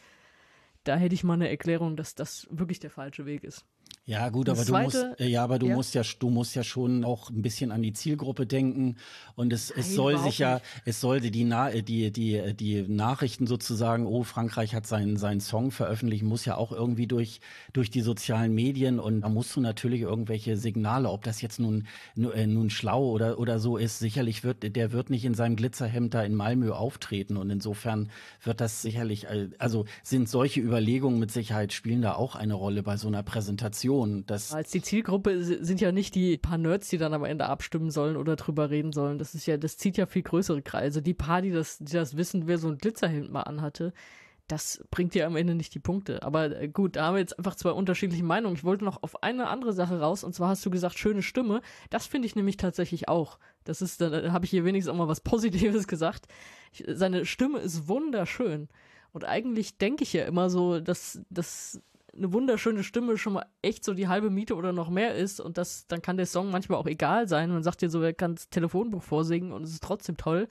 da 0.84 0.96
hätte 0.96 1.16
ich 1.16 1.24
mal 1.24 1.34
eine 1.34 1.50
Erklärung, 1.50 1.96
dass 1.96 2.16
das 2.16 2.48
wirklich 2.50 2.80
der 2.80 2.92
falsche 2.92 3.26
Weg 3.26 3.44
ist. 3.44 3.66
Ja, 4.08 4.30
gut, 4.30 4.48
aber 4.48 4.64
zweite, 4.64 5.00
du 5.00 5.06
musst, 5.08 5.20
äh, 5.20 5.28
ja, 5.28 5.44
aber 5.44 5.60
du 5.60 5.68
ja. 5.68 5.76
musst 5.76 5.94
ja, 5.94 6.02
du 6.20 6.30
musst 6.30 6.56
ja 6.56 6.64
schon 6.64 7.04
auch 7.04 7.30
ein 7.30 7.42
bisschen 7.42 7.74
an 7.74 7.82
die 7.82 7.92
Zielgruppe 7.92 8.48
denken. 8.48 8.96
Und 9.36 9.52
es, 9.52 9.70
Nein, 9.70 9.80
es 9.80 9.96
soll 9.96 10.18
sich 10.18 10.40
ja, 10.40 10.56
nicht. 10.56 10.66
es 10.86 11.02
sollte 11.02 11.30
die, 11.30 11.44
Na 11.44 11.70
äh, 11.70 11.84
die, 11.84 12.10
die, 12.14 12.36
äh, 12.36 12.54
die 12.54 12.84
Nachrichten 12.84 13.48
sozusagen, 13.48 14.06
oh, 14.06 14.24
Frankreich 14.24 14.74
hat 14.74 14.88
seinen, 14.88 15.18
seinen 15.18 15.42
Song 15.42 15.72
veröffentlicht, 15.72 16.24
muss 16.24 16.46
ja 16.46 16.56
auch 16.56 16.72
irgendwie 16.72 17.06
durch, 17.06 17.42
durch 17.74 17.92
die 17.92 18.00
sozialen 18.00 18.56
Medien. 18.56 19.02
Und 19.02 19.22
da 19.22 19.30
musst 19.30 19.54
du 19.58 19.60
natürlich 19.60 20.02
irgendwelche 20.04 20.56
Signale, 20.56 21.10
ob 21.10 21.24
das 21.24 21.42
jetzt 21.42 21.60
nun, 21.60 21.86
nun 22.16 22.70
schlau 22.70 23.10
oder, 23.10 23.38
oder 23.40 23.60
so 23.60 23.76
ist. 23.76 24.00
Sicherlich 24.00 24.46
wird, 24.46 24.74
der 24.74 24.94
wird 24.94 25.10
nicht 25.10 25.26
in 25.26 25.34
seinem 25.34 25.58
Glitzerhemd 25.58 26.14
da 26.14 26.24
in 26.24 26.34
Malmö 26.34 26.72
auftreten. 26.72 27.36
Und 27.36 27.50
insofern 27.50 28.10
wird 28.42 28.62
das 28.62 28.82
sicherlich, 28.82 29.28
also 29.58 29.84
sind 30.02 30.30
solche 30.30 30.62
Überlegungen 30.62 31.20
mit 31.20 31.32
Sicherheit 31.32 31.74
spielen 31.74 32.02
da 32.02 32.14
auch 32.14 32.36
eine 32.36 32.54
Rolle 32.54 32.84
bei 32.84 32.96
so 32.96 33.10
einer 33.10 33.22
Präsentation. 33.22 33.97
Person. 33.98 34.26
Das 34.28 34.54
Als 34.54 34.72
die 34.72 34.82
Zielgruppe 34.82 35.44
sind 35.44 35.82
ja 35.82 35.92
nicht 35.92 36.16
die 36.16 36.38
paar 36.38 36.58
Nerds, 36.58 36.90
die 36.90 36.98
dann 36.98 37.14
am 37.14 37.24
Ende 37.24 37.46
abstimmen 37.46 37.92
sollen 37.92 38.18
oder 38.18 38.36
drüber 38.36 38.70
reden 38.70 38.94
sollen. 38.94 39.18
Das 39.18 39.36
ist 39.36 39.46
ja, 39.46 39.58
das 39.58 39.78
zieht 39.78 39.98
ja 39.98 40.06
viel 40.06 40.24
größere 40.24 40.62
Kreise. 40.62 40.86
Also 40.88 41.02
die 41.02 41.14
paar, 41.14 41.42
die 41.42 41.52
das, 41.52 41.80
die 41.80 41.94
das 41.94 42.16
wissen, 42.16 42.48
wer 42.48 42.58
so 42.58 42.70
ein 42.70 42.78
Glitzerhemd 42.78 43.32
mal 43.32 43.42
anhatte, 43.42 43.94
das 44.48 44.82
bringt 44.92 45.14
ja 45.16 45.28
am 45.28 45.36
Ende 45.36 45.56
nicht 45.56 45.74
die 45.74 45.80
Punkte. 45.80 46.24
Aber 46.24 46.56
äh, 46.56 46.70
gut, 46.70 46.96
da 46.96 47.08
haben 47.08 47.16
wir 47.16 47.20
jetzt 47.20 47.38
einfach 47.38 47.56
zwei 47.56 47.72
unterschiedliche 47.72 48.24
Meinungen. 48.24 48.56
Ich 48.56 48.64
wollte 48.64 48.86
noch 48.86 49.04
auf 49.04 49.22
eine 49.22 49.48
andere 49.48 49.74
Sache 49.74 50.00
raus, 50.00 50.24
und 50.24 50.34
zwar 50.34 50.50
hast 50.50 50.66
du 50.66 50.70
gesagt, 50.70 50.98
schöne 50.98 51.22
Stimme. 51.22 51.62
Das 51.90 52.06
finde 52.06 52.28
ich 52.28 52.36
nämlich 52.36 52.56
tatsächlich 52.56 53.10
auch. 53.10 53.40
Das 53.66 53.82
ist, 53.82 54.00
da 54.00 54.32
habe 54.32 54.46
ich 54.46 54.52
hier 54.52 54.64
wenigstens 54.64 54.94
auch 54.94 54.98
mal 54.98 55.10
was 55.10 55.22
Positives 55.22 55.88
gesagt. 55.90 56.28
Ich, 56.72 56.86
seine 56.88 57.26
Stimme 57.26 57.60
ist 57.60 57.88
wunderschön. 57.90 58.70
Und 59.12 59.26
eigentlich 59.26 59.78
denke 59.78 60.04
ich 60.04 60.14
ja 60.14 60.26
immer 60.26 60.50
so, 60.50 60.80
dass, 60.80 61.20
dass 61.30 61.82
eine 62.18 62.34
wunderschöne 62.34 62.84
Stimme 62.84 63.18
schon 63.18 63.34
mal 63.34 63.46
echt 63.62 63.84
so 63.84 63.94
die 63.94 64.08
halbe 64.08 64.30
Miete 64.30 64.56
oder 64.56 64.74
noch 64.74 64.90
mehr 64.90 65.16
ist 65.16 65.40
und 65.40 65.58
das, 65.58 65.88
dann 65.88 66.02
kann 66.02 66.18
der 66.18 66.26
Song 66.26 66.52
manchmal 66.52 66.80
auch 66.80 66.88
egal 66.88 67.28
sein. 67.28 67.52
Man 67.52 67.64
sagt 67.64 67.82
dir 67.82 67.90
so, 67.90 68.02
er 68.02 68.14
kann 68.14 68.36
das 68.36 68.50
Telefonbuch 68.50 69.04
vorsingen 69.04 69.52
und 69.52 69.64
es 69.64 69.72
ist 69.72 69.84
trotzdem 69.84 70.18
toll. 70.18 70.48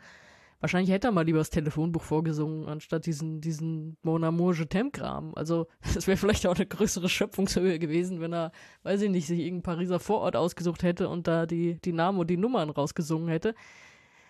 Wahrscheinlich 0.61 0.91
hätte 0.91 1.09
er 1.09 1.13
mal 1.13 1.27
lieber 1.27 1.39
das 1.39 1.51
Telefonbuch 1.51 2.03
vorgesungen, 2.03 2.67
anstatt 2.67 3.05
diesen, 3.05 3.43
diesen 3.43 3.99
Mon 4.03 4.25
Amour 4.25 4.55
Je 4.55 4.91
Kram. 4.91 5.33
Also, 5.35 5.67
das 5.95 6.07
wäre 6.07 6.17
vielleicht 6.17 6.47
auch 6.47 6.55
eine 6.55 6.67
größere 6.67 7.09
Schöpfungshöhe 7.09 7.79
gewesen, 7.79 8.21
wenn 8.21 8.33
er, 8.33 8.53
weiß 8.83 9.03
ich 9.03 9.11
nicht, 9.11 9.27
sich 9.27 9.41
irgendein 9.41 9.75
Pariser 9.75 10.01
Vorort 10.01 10.35
ausgesucht 10.35 10.83
hätte 10.83 11.09
und 11.09 11.27
da 11.27 11.47
die, 11.47 11.79
die 11.81 11.93
Namen 11.93 12.19
und 12.19 12.31
die 12.31 12.39
Nummern 12.39 12.71
rausgesungen 12.71 13.29
hätte. 13.29 13.55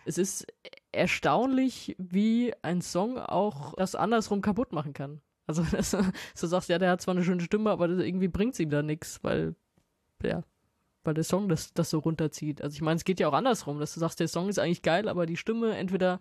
Es 0.04 0.18
ist 0.18 0.46
erstaunlich, 0.92 1.94
wie 1.98 2.52
ein 2.62 2.80
Song 2.80 3.18
auch 3.18 3.74
das 3.74 3.94
andersrum 3.94 4.40
kaputt 4.40 4.72
machen 4.72 4.92
kann. 4.92 5.20
Also, 5.46 5.62
dass 5.72 5.90
du 5.90 6.46
sagst, 6.46 6.68
ja, 6.68 6.78
der 6.78 6.90
hat 6.90 7.00
zwar 7.00 7.14
eine 7.14 7.24
schöne 7.24 7.42
Stimme, 7.42 7.70
aber 7.70 7.88
irgendwie 7.88 8.28
bringt 8.28 8.54
es 8.54 8.60
ihm 8.60 8.70
da 8.70 8.82
nichts, 8.82 9.22
weil, 9.22 9.54
ja, 10.22 10.42
weil 11.04 11.14
der 11.14 11.24
Song 11.24 11.48
das, 11.48 11.72
das 11.72 11.90
so 11.90 11.98
runterzieht. 11.98 12.62
Also 12.62 12.74
ich 12.74 12.82
meine, 12.82 12.96
es 12.96 13.04
geht 13.04 13.20
ja 13.20 13.28
auch 13.28 13.32
andersrum, 13.32 13.78
dass 13.78 13.94
du 13.94 14.00
sagst, 14.00 14.20
der 14.20 14.28
Song 14.28 14.48
ist 14.48 14.58
eigentlich 14.58 14.82
geil, 14.82 15.08
aber 15.08 15.26
die 15.26 15.36
Stimme 15.36 15.76
entweder 15.76 16.20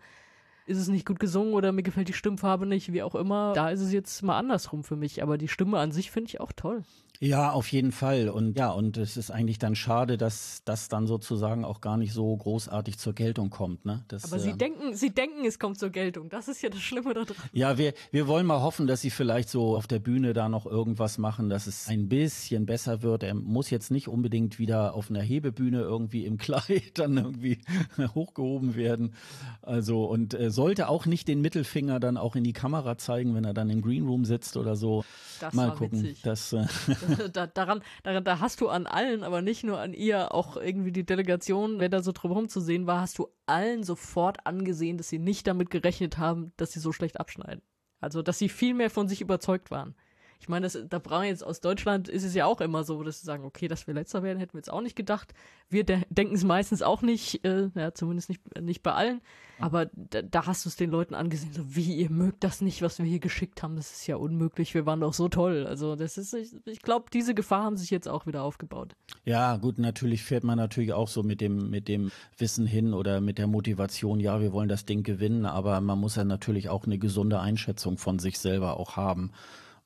ist 0.65 0.77
es 0.77 0.87
nicht 0.87 1.05
gut 1.05 1.19
gesungen 1.19 1.53
oder 1.53 1.71
mir 1.71 1.83
gefällt 1.83 2.07
die 2.07 2.13
Stimmfarbe 2.13 2.65
nicht, 2.65 2.91
wie 2.91 3.03
auch 3.03 3.15
immer. 3.15 3.53
Da 3.53 3.69
ist 3.69 3.81
es 3.81 3.91
jetzt 3.91 4.21
mal 4.23 4.37
andersrum 4.37 4.83
für 4.83 4.95
mich, 4.95 5.21
aber 5.21 5.37
die 5.37 5.47
Stimme 5.47 5.79
an 5.79 5.91
sich 5.91 6.11
finde 6.11 6.29
ich 6.29 6.39
auch 6.39 6.51
toll. 6.51 6.83
Ja, 7.19 7.51
auf 7.51 7.71
jeden 7.71 7.91
Fall. 7.91 8.29
Und 8.29 8.57
ja, 8.57 8.71
und 8.71 8.97
es 8.97 9.17
ist 9.17 9.31
eigentlich 9.31 9.59
dann 9.59 9.75
schade, 9.75 10.17
dass 10.17 10.61
das 10.65 10.89
dann 10.89 11.07
sozusagen 11.07 11.63
auch 11.63 11.81
gar 11.81 11.97
nicht 11.97 12.13
so 12.13 12.35
großartig 12.35 12.97
zur 12.97 13.13
Geltung 13.13 13.49
kommt. 13.49 13.85
Ne? 13.85 14.03
Das, 14.07 14.25
Aber 14.25 14.39
Sie 14.39 14.51
äh, 14.51 14.57
denken, 14.57 14.95
Sie 14.95 15.11
denken, 15.11 15.45
es 15.45 15.59
kommt 15.59 15.79
zur 15.79 15.89
Geltung. 15.89 16.29
Das 16.29 16.47
ist 16.47 16.61
ja 16.61 16.69
das 16.69 16.81
Schlimme 16.81 17.13
daran. 17.13 17.35
Ja, 17.53 17.77
wir, 17.77 17.93
wir 18.11 18.27
wollen 18.27 18.45
mal 18.45 18.61
hoffen, 18.61 18.87
dass 18.87 19.01
Sie 19.01 19.09
vielleicht 19.09 19.49
so 19.49 19.75
auf 19.75 19.87
der 19.87 19.99
Bühne 19.99 20.33
da 20.33 20.49
noch 20.49 20.65
irgendwas 20.65 21.17
machen, 21.17 21.49
dass 21.49 21.67
es 21.67 21.87
ein 21.87 22.09
bisschen 22.09 22.65
besser 22.65 23.01
wird. 23.01 23.23
Er 23.23 23.33
muss 23.33 23.69
jetzt 23.69 23.91
nicht 23.91 24.07
unbedingt 24.07 24.59
wieder 24.59 24.93
auf 24.93 25.09
einer 25.09 25.21
Hebebühne 25.21 25.79
irgendwie 25.79 26.25
im 26.25 26.37
Kleid 26.45 26.99
dann 26.99 27.17
irgendwie 27.17 27.59
hochgehoben 27.97 28.75
werden. 28.75 29.13
Also 29.61 30.05
und 30.05 30.33
äh, 30.33 30.51
sollte 30.55 30.89
auch 30.89 31.05
nicht 31.05 31.27
den 31.27 31.41
Mittelfinger 31.41 31.99
dann 31.99 32.17
auch 32.17 32.35
in 32.35 32.43
die 32.43 32.53
Kamera 32.53 32.97
zeigen, 32.97 33.35
wenn 33.35 33.43
er 33.43 33.53
dann 33.53 33.69
im 33.69 33.81
Green 33.81 34.07
Room 34.07 34.25
sitzt 34.25 34.57
oder 34.57 34.75
so. 34.75 35.05
Das 35.39 35.53
mal 35.53 35.71
gucken. 35.71 36.01
Witzig. 36.01 36.21
Das, 36.23 36.53
äh, 36.53 36.65
da, 37.33 37.45
daran, 37.45 37.81
daran, 38.03 38.23
da 38.23 38.39
hast 38.39 38.61
du 38.61 38.69
an 38.69 38.87
allen, 38.87 39.23
aber 39.23 39.41
nicht 39.41 39.63
nur 39.63 39.79
an 39.79 39.93
ihr, 39.93 40.33
auch 40.33 40.57
irgendwie 40.57 40.91
die 40.91 41.05
Delegation, 41.05 41.79
wer 41.79 41.89
da 41.89 42.01
so 42.01 42.11
drumherum 42.11 42.49
zu 42.49 42.59
sehen 42.59 42.87
war, 42.87 43.01
hast 43.01 43.19
du 43.19 43.27
allen 43.45 43.83
sofort 43.83 44.47
angesehen, 44.47 44.97
dass 44.97 45.09
sie 45.09 45.19
nicht 45.19 45.45
damit 45.45 45.69
gerechnet 45.69 46.17
haben, 46.17 46.53
dass 46.57 46.71
sie 46.71 46.79
so 46.79 46.91
schlecht 46.91 47.19
abschneiden. 47.19 47.61
Also, 47.99 48.21
dass 48.21 48.39
sie 48.39 48.49
viel 48.49 48.73
mehr 48.73 48.89
von 48.89 49.07
sich 49.07 49.21
überzeugt 49.21 49.71
waren. 49.71 49.95
Ich 50.39 50.49
meine, 50.49 50.65
das, 50.65 50.77
da 50.89 50.99
brauchen 50.99 51.25
jetzt 51.25 51.43
aus 51.43 51.61
Deutschland 51.61 52.07
ist 52.07 52.23
es 52.23 52.35
ja 52.35 52.45
auch 52.45 52.61
immer 52.61 52.83
so, 52.83 53.01
dass 53.03 53.19
sie 53.19 53.25
sagen, 53.25 53.45
okay, 53.45 53.67
dass 53.67 53.87
wir 53.87 53.93
letzter 53.93 54.23
werden, 54.23 54.39
hätten 54.39 54.53
wir 54.53 54.59
jetzt 54.59 54.71
auch 54.71 54.81
nicht 54.81 54.95
gedacht. 54.95 55.33
Wir 55.69 55.83
de 55.83 56.01
denken 56.09 56.35
es 56.35 56.43
meistens 56.43 56.81
auch 56.81 57.01
nicht, 57.01 57.43
äh, 57.45 57.69
ja, 57.75 57.93
zumindest 57.93 58.29
nicht, 58.29 58.61
nicht 58.61 58.83
bei 58.83 58.93
allen. 58.93 59.21
Aber 59.59 59.87
da, 59.93 60.21
da 60.21 60.45
hast 60.45 60.65
du 60.65 60.69
es 60.69 60.75
den 60.75 60.89
Leuten 60.89 61.15
angesehen, 61.15 61.53
so 61.53 61.75
wie 61.75 61.95
ihr 61.95 62.09
mögt 62.09 62.43
das 62.43 62.61
nicht, 62.61 62.81
was 62.81 62.99
wir 62.99 63.05
hier 63.05 63.19
geschickt 63.19 63.63
haben. 63.63 63.75
Das 63.75 63.91
ist 63.91 64.05
ja 64.05 64.17
unmöglich. 64.17 64.73
Wir 64.73 64.85
waren 64.85 64.99
doch 64.99 65.13
so 65.13 65.29
toll. 65.29 65.65
Also 65.65 65.95
das 65.95 66.17
ist, 66.17 66.33
ich, 66.33 66.51
ich 66.65 66.81
glaube, 66.81 67.05
diese 67.11 67.33
Gefahr 67.33 67.63
haben 67.63 67.77
sich 67.77 67.89
jetzt 67.89 68.07
auch 68.07 68.27
wieder 68.27 68.43
aufgebaut. 68.43 68.95
Ja, 69.23 69.57
gut, 69.57 69.79
natürlich 69.79 70.23
fährt 70.23 70.43
man 70.43 70.57
natürlich 70.57 70.93
auch 70.93 71.07
so 71.07 71.23
mit 71.23 71.41
dem 71.41 71.69
mit 71.69 71.87
dem 71.87 72.11
Wissen 72.37 72.67
hin 72.67 72.93
oder 72.93 73.21
mit 73.21 73.37
der 73.37 73.47
Motivation, 73.47 74.19
ja, 74.19 74.41
wir 74.41 74.51
wollen 74.51 74.69
das 74.69 74.85
Ding 74.85 75.03
gewinnen, 75.03 75.45
aber 75.45 75.81
man 75.81 75.99
muss 75.99 76.15
ja 76.15 76.23
natürlich 76.23 76.69
auch 76.69 76.85
eine 76.85 76.97
gesunde 76.97 77.39
Einschätzung 77.39 77.97
von 77.97 78.19
sich 78.19 78.39
selber 78.39 78.79
auch 78.79 78.95
haben. 78.97 79.31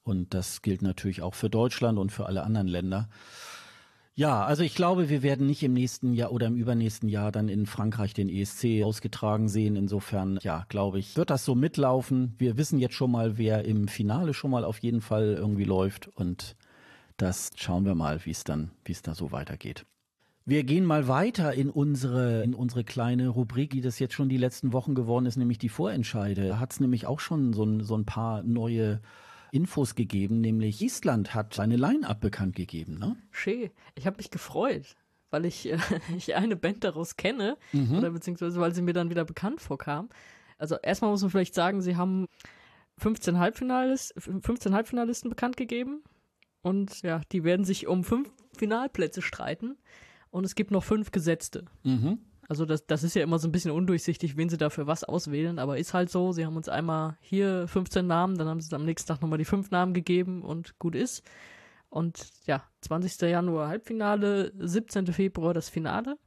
Und 0.10 0.34
das 0.34 0.64
gilt 0.64 0.82
natürlich 0.82 1.22
auch 1.22 1.36
für 1.36 1.52
Deutschland 1.52 2.00
und 2.00 2.12
für 2.12 2.26
alle 2.26 2.42
anderen 2.42 2.68
Länder. 2.68 3.10
Ja, 4.16 4.44
also 4.44 4.64
ich 4.64 4.74
glaube, 4.74 5.08
wir 5.08 5.22
werden 5.22 5.46
nicht 5.46 5.62
im 5.62 5.74
nächsten 5.74 6.14
Jahr 6.14 6.32
oder 6.32 6.48
im 6.48 6.56
übernächsten 6.56 7.08
Jahr 7.08 7.32
dann 7.32 7.48
in 7.48 7.68
Frankreich 7.68 8.16
den 8.16 8.28
ESC 8.28 8.84
ausgetragen 8.84 9.48
sehen. 9.48 9.76
Insofern, 9.76 10.40
ja, 10.42 10.66
glaube 10.68 10.98
ich, 10.98 11.16
wird 11.16 11.30
das 11.30 11.46
so 11.46 11.54
mitlaufen. 11.54 12.34
Wir 12.40 12.58
wissen 12.58 12.80
jetzt 12.80 12.96
schon 12.96 13.12
mal, 13.12 13.38
wer 13.38 13.64
im 13.66 13.88
Finale 13.88 14.34
schon 14.34 14.50
mal 14.50 14.66
auf 14.66 14.80
jeden 14.80 15.02
Fall 15.02 15.36
irgendwie 15.38 15.64
läuft 15.64 16.08
und 16.08 16.56
das 17.18 17.52
schauen 17.56 17.86
wir 17.86 17.94
mal, 17.94 18.20
wie 18.26 18.32
es 18.32 18.44
dann, 18.44 18.72
wie 18.86 18.94
es 18.94 19.04
da 19.04 19.14
so 19.14 19.32
weitergeht. 19.32 19.86
Wir 20.44 20.64
gehen 20.64 20.86
mal 20.86 21.08
weiter 21.08 21.54
in 21.54 21.70
unsere, 21.70 22.42
in 22.42 22.56
unsere 22.56 22.84
kleine 22.84 23.28
Rubrik, 23.28 23.70
die 23.70 23.82
das 23.82 24.00
jetzt 24.00 24.16
schon 24.16 24.30
die 24.30 24.38
letzten 24.38 24.74
Wochen 24.74 24.96
geworden 24.96 25.28
ist, 25.28 25.38
nämlich 25.38 25.60
die 25.60 25.70
Vorentscheide. 25.70 26.48
Da 26.48 26.60
hat 26.60 26.74
es 26.74 26.80
nämlich 26.80 27.06
auch 27.06 27.20
schon 27.20 27.54
so 27.54 27.64
ein, 27.64 27.84
so 27.84 27.96
ein 27.96 28.06
paar 28.06 28.42
neue 28.42 29.02
Infos 29.52 29.96
gegeben, 29.96 30.42
nämlich 30.42 30.82
Island 30.82 31.34
hat 31.34 31.54
seine 31.54 31.76
Line-Up 31.76 32.20
bekannt 32.22 32.56
gegeben. 32.56 32.98
Ne? 33.00 33.16
Schön. 33.32 33.70
Ich 33.96 34.06
habe 34.06 34.18
mich 34.18 34.32
gefreut, 34.32 34.96
weil 35.30 35.46
ich, 35.46 35.70
äh, 35.70 35.78
ich 36.18 36.36
eine 36.36 36.56
Band 36.56 36.84
daraus 36.84 37.16
kenne, 37.16 37.58
mhm. 37.74 37.98
oder 37.98 38.12
beziehungsweise 38.12 38.60
weil 38.60 38.74
sie 38.74 38.82
mir 38.82 38.94
dann 38.94 39.10
wieder 39.10 39.26
bekannt 39.26 39.62
vorkam. 39.62 40.10
Also 40.58 40.76
erstmal 40.76 41.12
muss 41.12 41.22
man 41.22 41.32
vielleicht 41.32 41.56
sagen, 41.56 41.82
sie 41.82 41.96
haben 41.96 42.28
15, 42.98 43.40
Halbfinalis, 43.40 44.14
15 44.18 44.74
Halbfinalisten 44.74 45.30
bekannt 45.30 45.58
gegeben. 45.58 46.04
Und 46.62 47.02
ja, 47.02 47.22
die 47.32 47.44
werden 47.44 47.66
sich 47.66 47.88
um 47.88 48.04
fünf 48.04 48.30
Finalplätze 48.58 49.22
streiten. 49.22 49.78
Und 50.30 50.46
es 50.46 50.56
gibt 50.56 50.72
noch 50.72 50.84
fünf 50.84 51.12
Gesetzte. 51.12 51.66
Mhm. 51.84 52.20
Also 52.50 52.66
das, 52.66 52.88
das 52.88 53.04
ist 53.04 53.16
ja 53.16 53.22
immer 53.22 53.38
so 53.38 53.48
ein 53.48 53.52
bisschen 53.52 53.70
undurchsichtig, 53.70 54.36
wen 54.36 54.50
sie 54.50 54.58
dafür 54.58 54.88
was 54.88 55.04
auswählen, 55.04 55.60
aber 55.60 55.78
ist 55.78 55.94
halt 55.94 56.10
so. 56.10 56.32
Sie 56.32 56.48
haben 56.48 56.58
uns 56.58 56.68
einmal 56.68 57.16
hier 57.22 57.68
15 57.68 58.08
Namen, 58.08 58.40
dann 58.40 58.48
haben 58.48 58.60
sie 58.60 58.76
am 58.76 58.86
nächsten 58.86 59.08
Tag 59.08 59.22
nochmal 59.22 59.38
die 59.38 59.46
fünf 59.46 59.70
Namen 59.70 59.94
gegeben 59.94 60.42
und 60.42 60.80
gut 60.80 60.96
ist. 60.96 61.24
Und 61.90 62.32
ja, 62.48 62.64
20. 62.82 63.22
Januar 63.30 63.68
Halbfinale, 63.68 64.52
17. 64.58 65.06
Februar 65.14 65.54
das 65.54 65.70
Finale. 65.70 66.18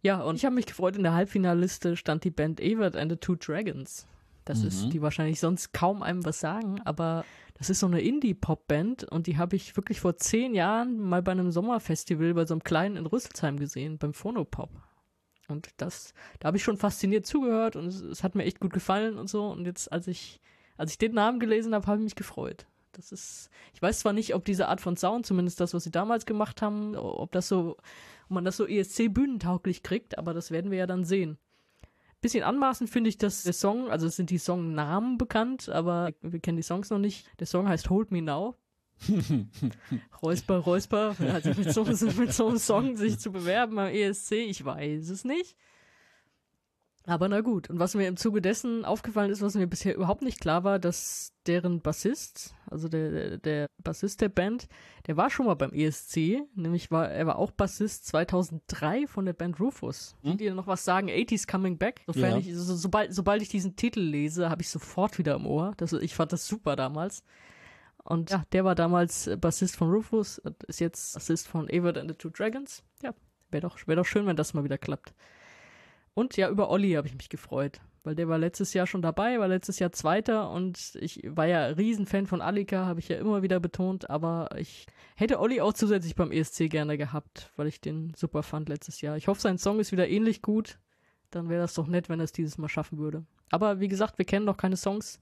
Ja, 0.00 0.22
und 0.22 0.36
ich 0.36 0.44
habe 0.44 0.54
mich 0.54 0.66
gefreut, 0.66 0.96
in 0.96 1.02
der 1.02 1.14
Halbfinalliste 1.14 1.96
stand 1.96 2.22
die 2.22 2.30
Band 2.30 2.60
Evert 2.60 2.94
and 2.94 3.10
the 3.10 3.16
Two 3.16 3.34
Dragons. 3.34 4.06
Das 4.44 4.60
mhm. 4.60 4.68
ist, 4.68 4.92
die 4.92 5.02
wahrscheinlich 5.02 5.40
sonst 5.40 5.72
kaum 5.72 6.04
einem 6.04 6.24
was 6.24 6.38
sagen, 6.38 6.80
aber 6.84 7.24
das 7.54 7.68
ist 7.68 7.80
so 7.80 7.86
eine 7.86 8.00
Indie-Pop-Band 8.00 9.10
und 9.10 9.26
die 9.26 9.38
habe 9.38 9.56
ich 9.56 9.76
wirklich 9.76 9.98
vor 9.98 10.18
zehn 10.18 10.54
Jahren 10.54 11.00
mal 11.00 11.20
bei 11.20 11.32
einem 11.32 11.50
Sommerfestival 11.50 12.32
bei 12.34 12.46
so 12.46 12.54
einem 12.54 12.62
kleinen 12.62 12.96
in 12.96 13.06
Rüsselsheim 13.06 13.58
gesehen, 13.58 13.98
beim 13.98 14.14
Phonopop. 14.14 14.70
Und 15.48 15.68
das, 15.76 16.12
da 16.40 16.48
habe 16.48 16.56
ich 16.56 16.64
schon 16.64 16.76
fasziniert 16.76 17.26
zugehört 17.26 17.76
und 17.76 17.86
es, 17.86 18.00
es, 18.00 18.24
hat 18.24 18.34
mir 18.34 18.44
echt 18.44 18.60
gut 18.60 18.72
gefallen 18.72 19.18
und 19.18 19.28
so. 19.28 19.46
Und 19.46 19.64
jetzt, 19.64 19.92
als 19.92 20.08
ich, 20.08 20.40
als 20.76 20.90
ich 20.90 20.98
den 20.98 21.14
Namen 21.14 21.40
gelesen 21.40 21.74
habe, 21.74 21.86
habe 21.86 21.98
ich 21.98 22.04
mich 22.04 22.14
gefreut. 22.16 22.66
Das 22.92 23.12
ist, 23.12 23.50
ich 23.74 23.82
weiß 23.82 24.00
zwar 24.00 24.12
nicht, 24.12 24.34
ob 24.34 24.44
diese 24.44 24.68
Art 24.68 24.80
von 24.80 24.96
Sound, 24.96 25.26
zumindest 25.26 25.60
das, 25.60 25.74
was 25.74 25.84
sie 25.84 25.90
damals 25.90 26.26
gemacht 26.26 26.62
haben, 26.62 26.96
ob 26.96 27.30
das 27.32 27.48
so, 27.48 27.76
ob 28.24 28.30
man 28.30 28.44
das 28.44 28.56
so 28.56 28.66
ESC-bühnentauglich 28.66 29.82
kriegt, 29.82 30.18
aber 30.18 30.32
das 30.32 30.50
werden 30.50 30.70
wir 30.70 30.78
ja 30.78 30.86
dann 30.86 31.04
sehen. 31.04 31.38
Bisschen 32.22 32.42
anmaßend 32.42 32.88
finde 32.88 33.10
ich, 33.10 33.18
dass 33.18 33.42
der 33.42 33.52
Song, 33.52 33.90
also 33.90 34.08
sind 34.08 34.30
die 34.30 34.38
Songnamen 34.38 35.18
bekannt, 35.18 35.68
aber 35.68 36.12
wir 36.22 36.40
kennen 36.40 36.56
die 36.56 36.62
Songs 36.62 36.88
noch 36.90 36.98
nicht. 36.98 37.28
Der 37.38 37.46
Song 37.46 37.68
heißt 37.68 37.90
Hold 37.90 38.10
Me 38.10 38.22
Now. 38.22 38.56
Räusper, 40.22 40.58
Räusper, 40.58 41.14
also 41.32 41.50
mit 41.50 41.72
so, 41.72 41.84
mit 41.84 42.32
so 42.32 42.48
einem 42.48 42.58
Song 42.58 42.96
sich 42.96 43.18
zu 43.18 43.30
bewerben 43.30 43.78
am 43.78 43.88
ESC, 43.88 44.32
ich 44.32 44.64
weiß 44.64 45.10
es 45.10 45.24
nicht. 45.24 45.56
Aber 47.06 47.28
na 47.28 47.40
gut. 47.40 47.70
Und 47.70 47.78
was 47.78 47.94
mir 47.94 48.08
im 48.08 48.16
Zuge 48.16 48.42
dessen 48.42 48.84
aufgefallen 48.84 49.30
ist, 49.30 49.40
was 49.40 49.54
mir 49.54 49.68
bisher 49.68 49.94
überhaupt 49.94 50.22
nicht 50.22 50.40
klar 50.40 50.64
war, 50.64 50.80
dass 50.80 51.32
deren 51.46 51.80
Bassist, 51.80 52.52
also 52.68 52.88
der, 52.88 53.38
der 53.38 53.68
Bassist 53.82 54.20
der 54.20 54.28
Band, 54.28 54.66
der 55.06 55.16
war 55.16 55.30
schon 55.30 55.46
mal 55.46 55.54
beim 55.54 55.72
ESC, 55.72 56.42
nämlich 56.56 56.90
war, 56.90 57.08
er 57.08 57.28
war 57.28 57.38
auch 57.38 57.52
Bassist 57.52 58.06
2003 58.06 59.06
von 59.06 59.24
der 59.24 59.34
Band 59.34 59.60
Rufus. 59.60 60.16
Hm? 60.22 60.36
Die 60.36 60.50
noch 60.50 60.66
was 60.66 60.84
sagen, 60.84 61.08
80s 61.08 61.48
Coming 61.48 61.78
Back. 61.78 62.02
Sofern 62.06 62.32
ja. 62.32 62.38
ich, 62.38 62.52
so, 62.56 62.74
sobald, 62.74 63.14
sobald 63.14 63.40
ich 63.40 63.48
diesen 63.48 63.76
Titel 63.76 64.00
lese, 64.00 64.50
habe 64.50 64.62
ich 64.62 64.68
sofort 64.68 65.16
wieder 65.18 65.36
im 65.36 65.46
Ohr. 65.46 65.74
Das, 65.76 65.92
ich 65.92 66.14
fand 66.14 66.32
das 66.32 66.48
super 66.48 66.74
damals. 66.74 67.22
Und 68.06 68.30
ja, 68.30 68.44
der 68.52 68.64
war 68.64 68.76
damals 68.76 69.28
Bassist 69.40 69.76
von 69.76 69.90
Rufus, 69.90 70.40
ist 70.68 70.80
jetzt 70.80 71.14
Bassist 71.14 71.48
von 71.48 71.68
Evert 71.68 71.98
and 71.98 72.08
the 72.08 72.16
Two 72.16 72.30
Dragons. 72.30 72.84
Ja, 73.02 73.12
wäre 73.50 73.62
doch, 73.62 73.78
wär 73.86 73.96
doch 73.96 74.06
schön, 74.06 74.26
wenn 74.26 74.36
das 74.36 74.54
mal 74.54 74.62
wieder 74.62 74.78
klappt. 74.78 75.12
Und 76.14 76.36
ja, 76.36 76.48
über 76.48 76.70
Olli 76.70 76.92
habe 76.92 77.08
ich 77.08 77.16
mich 77.16 77.28
gefreut, 77.28 77.80
weil 78.04 78.14
der 78.14 78.28
war 78.28 78.38
letztes 78.38 78.74
Jahr 78.74 78.86
schon 78.86 79.02
dabei, 79.02 79.40
war 79.40 79.48
letztes 79.48 79.80
Jahr 79.80 79.90
Zweiter 79.90 80.50
und 80.50 80.96
ich 81.00 81.20
war 81.26 81.46
ja 81.46 81.66
Riesenfan 81.66 82.28
von 82.28 82.40
Alika, 82.40 82.86
habe 82.86 83.00
ich 83.00 83.08
ja 83.08 83.18
immer 83.18 83.42
wieder 83.42 83.58
betont, 83.58 84.08
aber 84.08 84.50
ich 84.56 84.86
hätte 85.16 85.40
Olli 85.40 85.60
auch 85.60 85.72
zusätzlich 85.72 86.14
beim 86.14 86.30
ESC 86.30 86.70
gerne 86.70 86.96
gehabt, 86.96 87.50
weil 87.56 87.66
ich 87.66 87.80
den 87.80 88.14
super 88.14 88.44
fand 88.44 88.68
letztes 88.68 89.00
Jahr. 89.00 89.16
Ich 89.16 89.26
hoffe, 89.26 89.40
sein 89.40 89.58
Song 89.58 89.80
ist 89.80 89.90
wieder 89.90 90.08
ähnlich 90.08 90.42
gut, 90.42 90.78
dann 91.30 91.48
wäre 91.48 91.60
das 91.60 91.74
doch 91.74 91.88
nett, 91.88 92.08
wenn 92.08 92.20
er 92.20 92.24
es 92.24 92.32
dieses 92.32 92.56
Mal 92.56 92.68
schaffen 92.68 92.98
würde. 92.98 93.26
Aber 93.50 93.80
wie 93.80 93.88
gesagt, 93.88 94.16
wir 94.16 94.24
kennen 94.24 94.46
noch 94.46 94.56
keine 94.56 94.76
Songs. 94.76 95.20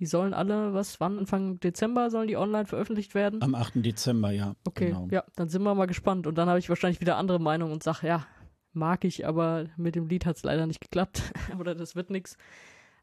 Die 0.00 0.06
sollen 0.06 0.32
alle, 0.32 0.72
was, 0.72 0.98
wann? 0.98 1.18
Anfang 1.18 1.60
Dezember 1.60 2.10
sollen 2.10 2.26
die 2.26 2.38
online 2.38 2.64
veröffentlicht 2.64 3.14
werden? 3.14 3.42
Am 3.42 3.54
8. 3.54 3.74
Dezember, 3.76 4.30
ja. 4.30 4.56
Okay, 4.64 4.88
genau. 4.88 5.08
ja, 5.10 5.24
dann 5.36 5.50
sind 5.50 5.62
wir 5.62 5.74
mal 5.74 5.86
gespannt. 5.86 6.26
Und 6.26 6.38
dann 6.38 6.48
habe 6.48 6.58
ich 6.58 6.70
wahrscheinlich 6.70 7.02
wieder 7.02 7.18
andere 7.18 7.38
Meinung 7.38 7.70
und 7.70 7.82
sage, 7.82 8.06
ja, 8.06 8.26
mag 8.72 9.04
ich, 9.04 9.26
aber 9.26 9.66
mit 9.76 9.96
dem 9.96 10.08
Lied 10.08 10.24
hat 10.24 10.36
es 10.36 10.42
leider 10.42 10.66
nicht 10.66 10.80
geklappt. 10.80 11.22
Oder 11.60 11.74
das 11.74 11.96
wird 11.96 12.08
nichts. 12.08 12.38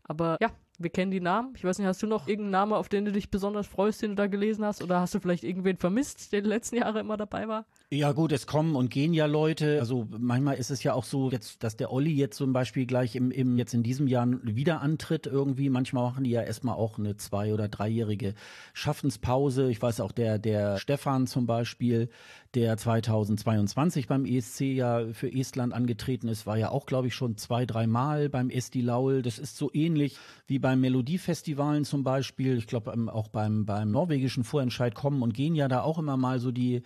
Aber 0.04 0.38
ja, 0.42 0.50
wir 0.80 0.90
kennen 0.90 1.12
die 1.12 1.20
Namen. 1.20 1.54
Ich 1.56 1.64
weiß 1.64 1.78
nicht, 1.78 1.88
hast 1.88 2.02
du 2.02 2.08
noch 2.08 2.28
irgendeinen 2.28 2.52
Namen, 2.52 2.74
auf 2.74 2.90
den 2.90 3.06
du 3.06 3.12
dich 3.12 3.30
besonders 3.30 3.68
freust, 3.68 4.02
den 4.02 4.12
du 4.12 4.16
da 4.16 4.28
gelesen 4.28 4.66
hast? 4.66 4.82
Oder 4.82 5.00
hast 5.00 5.14
du 5.14 5.20
vielleicht 5.20 5.44
irgendwen 5.44 5.78
vermisst, 5.78 6.32
der 6.32 6.42
die 6.42 6.50
letzten 6.50 6.78
Jahre 6.78 7.00
immer 7.00 7.18
dabei 7.18 7.48
war? 7.48 7.66
Ja 7.90 8.12
gut, 8.12 8.34
es 8.34 8.48
kommen 8.48 8.76
und 8.76 8.90
gehen 8.90 9.14
ja 9.14 9.28
Leute. 9.28 9.80
Also 9.80 10.06
manchmal 10.10 10.58
ist 10.58 10.72
es 10.72 10.84
ja 10.84 10.92
auch 10.92 11.06
so, 11.06 11.32
jetzt, 11.32 11.64
dass 11.64 11.78
der 11.78 11.90
Olli 11.90 12.12
jetzt 12.12 12.36
zum 12.36 12.52
Beispiel 12.52 12.86
gleich 12.86 13.16
im, 13.16 13.32
im 13.32 13.58
jetzt 13.58 13.74
in 13.74 13.82
diesem 13.82 14.08
Jahr 14.08 14.28
wieder 14.44 14.82
antritt 14.82 15.26
irgendwie. 15.26 15.70
Manchmal 15.70 16.04
machen 16.04 16.26
die 16.26 16.32
ja 16.32 16.42
erstmal 16.42 16.76
auch 16.76 17.00
eine 17.00 17.16
zwei- 17.16 17.54
oder 17.54 17.70
dreijährige 17.70 18.34
Schaffenspause. 18.74 19.70
Ich 19.70 19.82
weiß 19.82 20.02
auch, 20.02 20.12
der, 20.12 20.38
der 20.38 20.80
Stefan 20.80 21.28
zum 21.28 21.46
Beispiel, 21.46 22.10
der 22.56 22.76
2022 22.76 24.08
beim 24.08 24.26
ESC 24.26 24.62
ja 24.62 25.06
für 25.14 25.32
Estland 25.32 25.74
angetreten 25.74 26.28
ist, 26.28 26.46
war 26.46 26.58
ja 26.58 26.72
auch, 26.72 26.88
glaube 26.88 27.08
ich, 27.08 27.16
schon 27.16 27.38
zwei, 27.38 27.66
dreimal 27.66 28.28
beim 28.28 28.50
Esti 28.50 28.82
Laul. 28.82 29.22
Das 29.22 29.40
ist 29.40 29.56
so 29.56 29.70
ähnlich 29.74 30.18
wie 30.46 30.60
beim 30.60 30.82
Melodiefestivalen 30.82 31.86
zum 31.86 32.04
Beispiel. 32.04 32.58
Ich 32.58 32.68
glaube, 32.68 32.92
ähm, 32.92 33.08
auch 33.08 33.30
beim, 33.30 33.66
beim 33.66 33.92
norwegischen 33.92 34.44
Vorentscheid 34.44 34.94
kommen 34.94 35.22
und 35.22 35.34
gehen 35.34 35.56
ja 35.56 35.70
da 35.70 35.84
auch 35.84 36.00
immer 36.00 36.18
mal 36.18 36.40
so 36.40 36.52
die, 36.52 36.82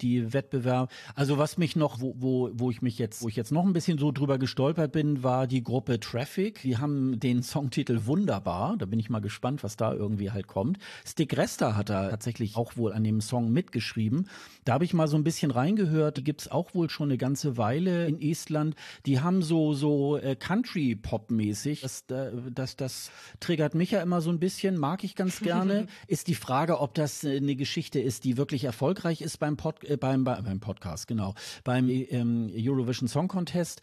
die 0.00 0.32
Wettbewerb. 0.44 0.90
Also 1.14 1.38
was 1.38 1.58
mich 1.58 1.76
noch, 1.76 2.00
wo, 2.00 2.14
wo, 2.18 2.50
wo 2.52 2.70
ich 2.70 2.82
mich 2.82 2.98
jetzt, 2.98 3.22
wo 3.22 3.28
ich 3.28 3.36
jetzt 3.36 3.52
noch 3.52 3.64
ein 3.64 3.72
bisschen 3.72 3.98
so 3.98 4.12
drüber 4.12 4.38
gestolpert 4.38 4.92
bin, 4.92 5.22
war 5.22 5.46
die 5.46 5.62
Gruppe 5.62 6.00
Traffic. 6.00 6.60
Die 6.62 6.76
haben 6.78 7.18
den 7.18 7.42
Songtitel 7.42 8.06
Wunderbar. 8.06 8.76
Da 8.76 8.86
bin 8.86 8.98
ich 8.98 9.10
mal 9.10 9.20
gespannt, 9.20 9.64
was 9.64 9.76
da 9.76 9.92
irgendwie 9.92 10.30
halt 10.30 10.46
kommt. 10.46 10.78
Stick 11.06 11.36
Resta 11.36 11.76
hat 11.76 11.90
da 11.90 12.10
tatsächlich 12.10 12.56
auch 12.56 12.76
wohl 12.76 12.92
an 12.92 13.04
dem 13.04 13.20
Song 13.20 13.52
mitgeschrieben. 13.52 14.28
Da 14.64 14.74
habe 14.74 14.84
ich 14.84 14.94
mal 14.94 15.08
so 15.08 15.16
ein 15.16 15.24
bisschen 15.24 15.50
reingehört. 15.50 16.18
Die 16.18 16.24
gibt's 16.24 16.50
auch 16.50 16.74
wohl 16.74 16.90
schon 16.90 17.08
eine 17.08 17.18
ganze 17.18 17.56
Weile 17.56 18.06
in 18.06 18.20
Estland. 18.20 18.74
Die 19.06 19.20
haben 19.20 19.42
so, 19.42 19.74
so 19.74 20.16
äh, 20.16 20.36
Country-Pop-mäßig. 20.36 21.80
Das, 21.80 22.04
das, 22.06 22.76
das 22.76 23.10
triggert 23.40 23.74
mich 23.74 23.90
ja 23.92 24.02
immer 24.02 24.20
so 24.20 24.30
ein 24.30 24.38
bisschen, 24.38 24.78
mag 24.78 25.04
ich 25.04 25.14
ganz 25.14 25.40
gerne. 25.40 25.86
ist 26.06 26.28
die 26.28 26.34
Frage, 26.34 26.80
ob 26.80 26.94
das 26.94 27.24
äh, 27.24 27.36
eine 27.36 27.56
Geschichte 27.56 28.00
ist, 28.00 28.24
die 28.24 28.36
wirklich 28.36 28.64
erfolgreich 28.64 29.20
ist 29.20 29.38
beim, 29.38 29.56
Pod, 29.56 29.82
äh, 29.84 29.96
beim, 29.96 30.24
beim 30.24 30.33
Podcast, 30.60 31.06
genau, 31.06 31.34
beim 31.64 31.88
ähm, 31.88 32.50
Eurovision 32.54 33.08
Song 33.08 33.28
Contest. 33.28 33.82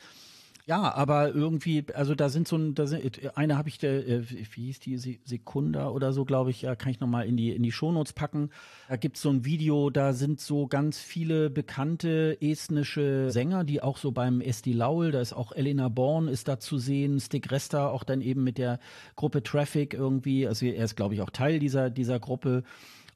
Ja, 0.67 0.93
aber 0.93 1.33
irgendwie, 1.33 1.83
also 1.95 2.13
da 2.13 2.29
sind 2.29 2.47
so 2.47 2.55
ein, 2.55 2.75
da 2.75 2.85
sind, 2.85 3.35
eine 3.35 3.57
habe 3.57 3.67
ich, 3.67 3.79
der, 3.79 4.07
äh, 4.07 4.29
wie 4.29 4.65
hieß 4.65 4.79
die, 4.79 4.97
Sekunda 4.97 5.89
oder 5.89 6.13
so, 6.13 6.23
glaube 6.23 6.51
ich, 6.51 6.61
ja, 6.61 6.75
kann 6.75 6.91
ich 6.91 6.99
nochmal 6.99 7.25
in 7.25 7.35
die, 7.35 7.51
in 7.51 7.63
die 7.63 7.71
Shownotes 7.71 8.13
packen. 8.13 8.51
Da 8.87 8.95
gibt's 8.95 9.21
so 9.21 9.29
ein 9.31 9.43
Video, 9.43 9.89
da 9.89 10.13
sind 10.13 10.39
so 10.39 10.67
ganz 10.67 10.99
viele 10.99 11.49
bekannte 11.49 12.37
estnische 12.41 13.31
Sänger, 13.31 13.63
die 13.63 13.81
auch 13.81 13.97
so 13.97 14.11
beim 14.11 14.39
Esti 14.39 14.73
Laul, 14.73 15.11
da 15.11 15.19
ist 15.19 15.33
auch 15.33 15.51
Elena 15.51 15.89
Born 15.89 16.27
ist 16.27 16.47
da 16.47 16.59
zu 16.59 16.77
sehen, 16.77 17.19
Stig 17.19 17.51
Resta 17.51 17.89
auch 17.89 18.03
dann 18.03 18.21
eben 18.21 18.43
mit 18.43 18.57
der 18.57 18.79
Gruppe 19.15 19.41
Traffic 19.41 19.93
irgendwie, 19.93 20.47
also 20.47 20.65
er 20.65 20.85
ist, 20.85 20.95
glaube 20.95 21.15
ich, 21.15 21.21
auch 21.21 21.31
Teil 21.31 21.59
dieser, 21.59 21.89
dieser 21.89 22.19
Gruppe. 22.19 22.63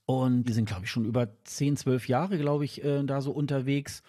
Und 0.06 0.44
die 0.44 0.54
sind, 0.54 0.66
glaube 0.66 0.86
ich, 0.86 0.92
schon 0.92 1.06
über 1.06 1.28
10, 1.46 1.78
12 1.78 2.08
Jahre, 2.08 2.38
glaube 2.38 2.66
ich, 2.66 2.84
äh, 2.84 3.04
da 3.04 3.22
so 3.22 3.32
unterwegs. 3.32 4.04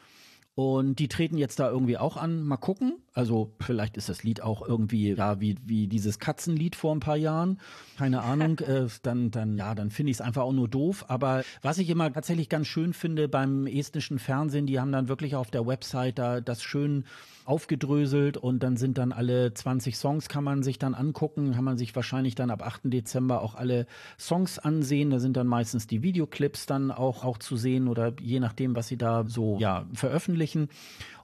Und 0.56 1.00
die 1.00 1.08
treten 1.08 1.36
jetzt 1.36 1.60
da 1.60 1.68
irgendwie 1.68 1.98
auch 1.98 2.16
an. 2.16 2.42
Mal 2.42 2.56
gucken. 2.56 2.94
Also 3.12 3.52
vielleicht 3.60 3.98
ist 3.98 4.08
das 4.08 4.22
Lied 4.22 4.40
auch 4.40 4.66
irgendwie, 4.66 5.12
ja, 5.12 5.38
wie, 5.38 5.56
wie 5.62 5.86
dieses 5.86 6.18
Katzenlied 6.18 6.76
vor 6.76 6.94
ein 6.94 7.00
paar 7.00 7.18
Jahren. 7.18 7.60
Keine 7.98 8.22
Ahnung. 8.22 8.58
äh, 8.60 8.86
dann, 9.02 9.30
dann, 9.30 9.58
ja, 9.58 9.74
dann 9.74 9.90
finde 9.90 10.10
ich 10.10 10.16
es 10.16 10.20
einfach 10.22 10.42
auch 10.42 10.54
nur 10.54 10.66
doof. 10.66 11.04
Aber 11.08 11.44
was 11.60 11.76
ich 11.76 11.90
immer 11.90 12.10
tatsächlich 12.10 12.48
ganz 12.48 12.68
schön 12.68 12.94
finde 12.94 13.28
beim 13.28 13.66
estnischen 13.66 14.18
Fernsehen, 14.18 14.66
die 14.66 14.80
haben 14.80 14.92
dann 14.92 15.08
wirklich 15.08 15.36
auf 15.36 15.50
der 15.50 15.66
Website 15.66 16.18
da 16.18 16.40
das 16.40 16.62
schön 16.62 17.04
aufgedröselt 17.46 18.36
und 18.36 18.62
dann 18.62 18.76
sind 18.76 18.98
dann 18.98 19.12
alle 19.12 19.54
20 19.54 19.96
Songs 19.96 20.28
kann 20.28 20.44
man 20.44 20.62
sich 20.62 20.78
dann 20.78 20.94
angucken, 20.94 21.52
kann 21.52 21.64
man 21.64 21.78
sich 21.78 21.94
wahrscheinlich 21.94 22.34
dann 22.34 22.50
ab 22.50 22.62
8. 22.62 22.82
Dezember 22.84 23.42
auch 23.42 23.54
alle 23.54 23.86
Songs 24.18 24.58
ansehen. 24.58 25.10
Da 25.10 25.18
sind 25.18 25.36
dann 25.36 25.46
meistens 25.46 25.86
die 25.86 26.02
Videoclips 26.02 26.66
dann 26.66 26.90
auch, 26.90 27.24
auch 27.24 27.38
zu 27.38 27.56
sehen 27.56 27.88
oder 27.88 28.12
je 28.20 28.40
nachdem, 28.40 28.74
was 28.74 28.88
sie 28.88 28.98
da 28.98 29.24
so 29.26 29.58
ja, 29.58 29.86
veröffentlichen. 29.92 30.68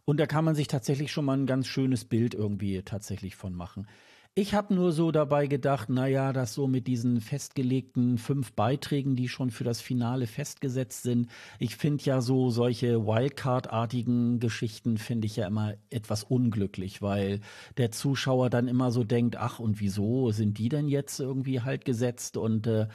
Und 0.05 0.19
da 0.19 0.27
kann 0.27 0.45
man 0.45 0.55
sich 0.55 0.69
tatsächlich 0.69 1.13
schon 1.13 1.25
mal 1.25 1.37
ein 1.37 1.47
ganz 1.47 1.67
schönes 1.67 2.05
Bild 2.05 2.35
irgendwie 2.35 2.83
tatsächlich 2.83 3.37
von 3.37 3.55
machen. 3.55 3.87
Ich 4.35 4.55
habe 4.55 4.73
nur 4.73 4.93
so 4.93 5.11
dabei 5.11 5.47
gedacht, 5.47 5.91
naja, 5.91 6.33
das 6.33 6.55
so 6.55 6.67
mit 6.67 6.87
diesen 6.87 7.21
festgelegten 7.21 8.17
fünf 8.17 8.55
Beiträgen, 8.55 9.15
die 9.15 9.29
schon 9.29 9.51
für 9.51 9.63
das 9.63 9.83
Finale 9.83 10.27
festgesetzt 10.27 11.03
sind. 11.03 11.29
Ich 11.59 11.77
finde 11.77 12.03
ja 12.05 12.23
so 12.23 12.49
solche 12.49 13.07
Wildcard-artigen 13.07 14.41
Geschichten 14.41 14.97
finde 14.97 15.27
ich 15.27 15.37
ja 15.37 15.47
immer 15.47 15.75
etwas 15.91 16.25
unglücklich, 16.25 17.03
weil 17.03 17.41
der 17.77 17.91
Zuschauer 17.91 18.49
dann 18.49 18.69
immer 18.69 18.91
so 18.91 19.05
denkt, 19.05 19.37
ach 19.37 19.59
und 19.59 19.81
wieso 19.81 20.31
sind 20.31 20.57
die 20.57 20.71
denn 20.71 20.89
jetzt 20.89 21.21
irgendwie 21.21 21.61
halt 21.61 21.85
gesetzt 21.85 22.39
und 22.39 22.67
äh, 22.67 22.89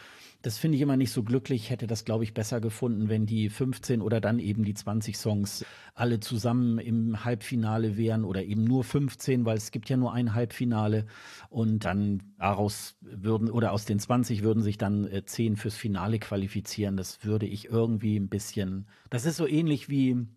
das 0.48 0.58
finde 0.58 0.78
ich 0.78 0.82
immer 0.82 0.96
nicht 0.96 1.12
so 1.12 1.24
glücklich. 1.24 1.70
Hätte 1.70 1.88
das, 1.88 2.06
glaube 2.06 2.24
ich, 2.24 2.34
besser 2.34 2.62
gefunden, 2.62 3.10
wenn 3.10 3.26
die 3.26 3.50
15 3.50 4.02
oder 4.02 4.22
dann 4.22 4.40
eben 4.40 4.64
die 4.64 4.74
20 4.74 5.18
Songs 5.18 5.66
alle 5.94 6.22
zusammen 6.22 6.80
im 6.80 7.26
Halbfinale 7.26 7.98
wären 7.98 8.24
oder 8.24 8.46
eben 8.46 8.64
nur 8.64 8.86
15, 8.86 9.44
weil 9.44 9.58
es 9.58 9.72
gibt 9.72 9.90
ja 9.90 9.98
nur 9.98 10.14
ein 10.14 10.34
Halbfinale 10.34 11.06
und 11.50 11.84
dann 11.84 12.24
daraus 12.40 12.96
würden 13.02 13.52
oder 13.52 13.74
aus 13.74 13.84
den 13.84 14.00
20 14.00 14.42
würden 14.42 14.64
sich 14.64 14.78
dann 14.78 15.06
äh, 15.08 15.26
10 15.26 15.58
fürs 15.58 15.76
Finale 15.76 16.18
qualifizieren. 16.18 16.96
Das 16.96 17.26
würde 17.26 17.46
ich 17.46 17.66
irgendwie 17.66 18.18
ein 18.18 18.30
bisschen, 18.30 18.88
das 19.10 19.26
ist 19.26 19.36
so 19.36 19.48
ähnlich 19.48 19.90
wie 19.90 20.28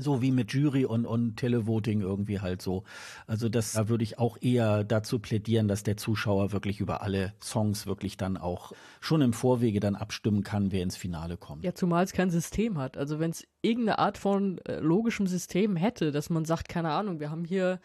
so 0.00 0.22
wie 0.22 0.30
mit 0.30 0.52
Jury 0.52 0.84
und, 0.84 1.06
und 1.06 1.36
Televoting 1.36 2.00
irgendwie 2.00 2.40
halt 2.40 2.62
so. 2.62 2.84
Also 3.26 3.48
das, 3.48 3.72
da 3.72 3.88
würde 3.88 4.04
ich 4.04 4.18
auch 4.18 4.36
eher 4.40 4.84
dazu 4.84 5.18
plädieren, 5.18 5.68
dass 5.68 5.82
der 5.82 5.96
Zuschauer 5.96 6.52
wirklich 6.52 6.80
über 6.80 7.02
alle 7.02 7.34
Songs 7.40 7.86
wirklich 7.86 8.16
dann 8.16 8.36
auch 8.36 8.72
schon 9.00 9.22
im 9.22 9.32
Vorwege 9.32 9.80
dann 9.80 9.96
abstimmen 9.96 10.42
kann, 10.42 10.72
wer 10.72 10.82
ins 10.82 10.96
Finale 10.96 11.36
kommt. 11.36 11.64
Ja, 11.64 11.74
zumal 11.74 12.04
es 12.04 12.12
kein 12.12 12.30
System 12.30 12.78
hat. 12.78 12.96
Also 12.96 13.18
wenn 13.18 13.30
es 13.30 13.46
irgendeine 13.62 13.98
Art 13.98 14.18
von 14.18 14.58
äh, 14.58 14.80
logischem 14.80 15.26
System 15.26 15.76
hätte, 15.76 16.10
dass 16.10 16.30
man 16.30 16.44
sagt, 16.44 16.68
keine 16.68 16.90
Ahnung, 16.90 17.20
wir 17.20 17.30
haben 17.30 17.44
hier 17.44 17.80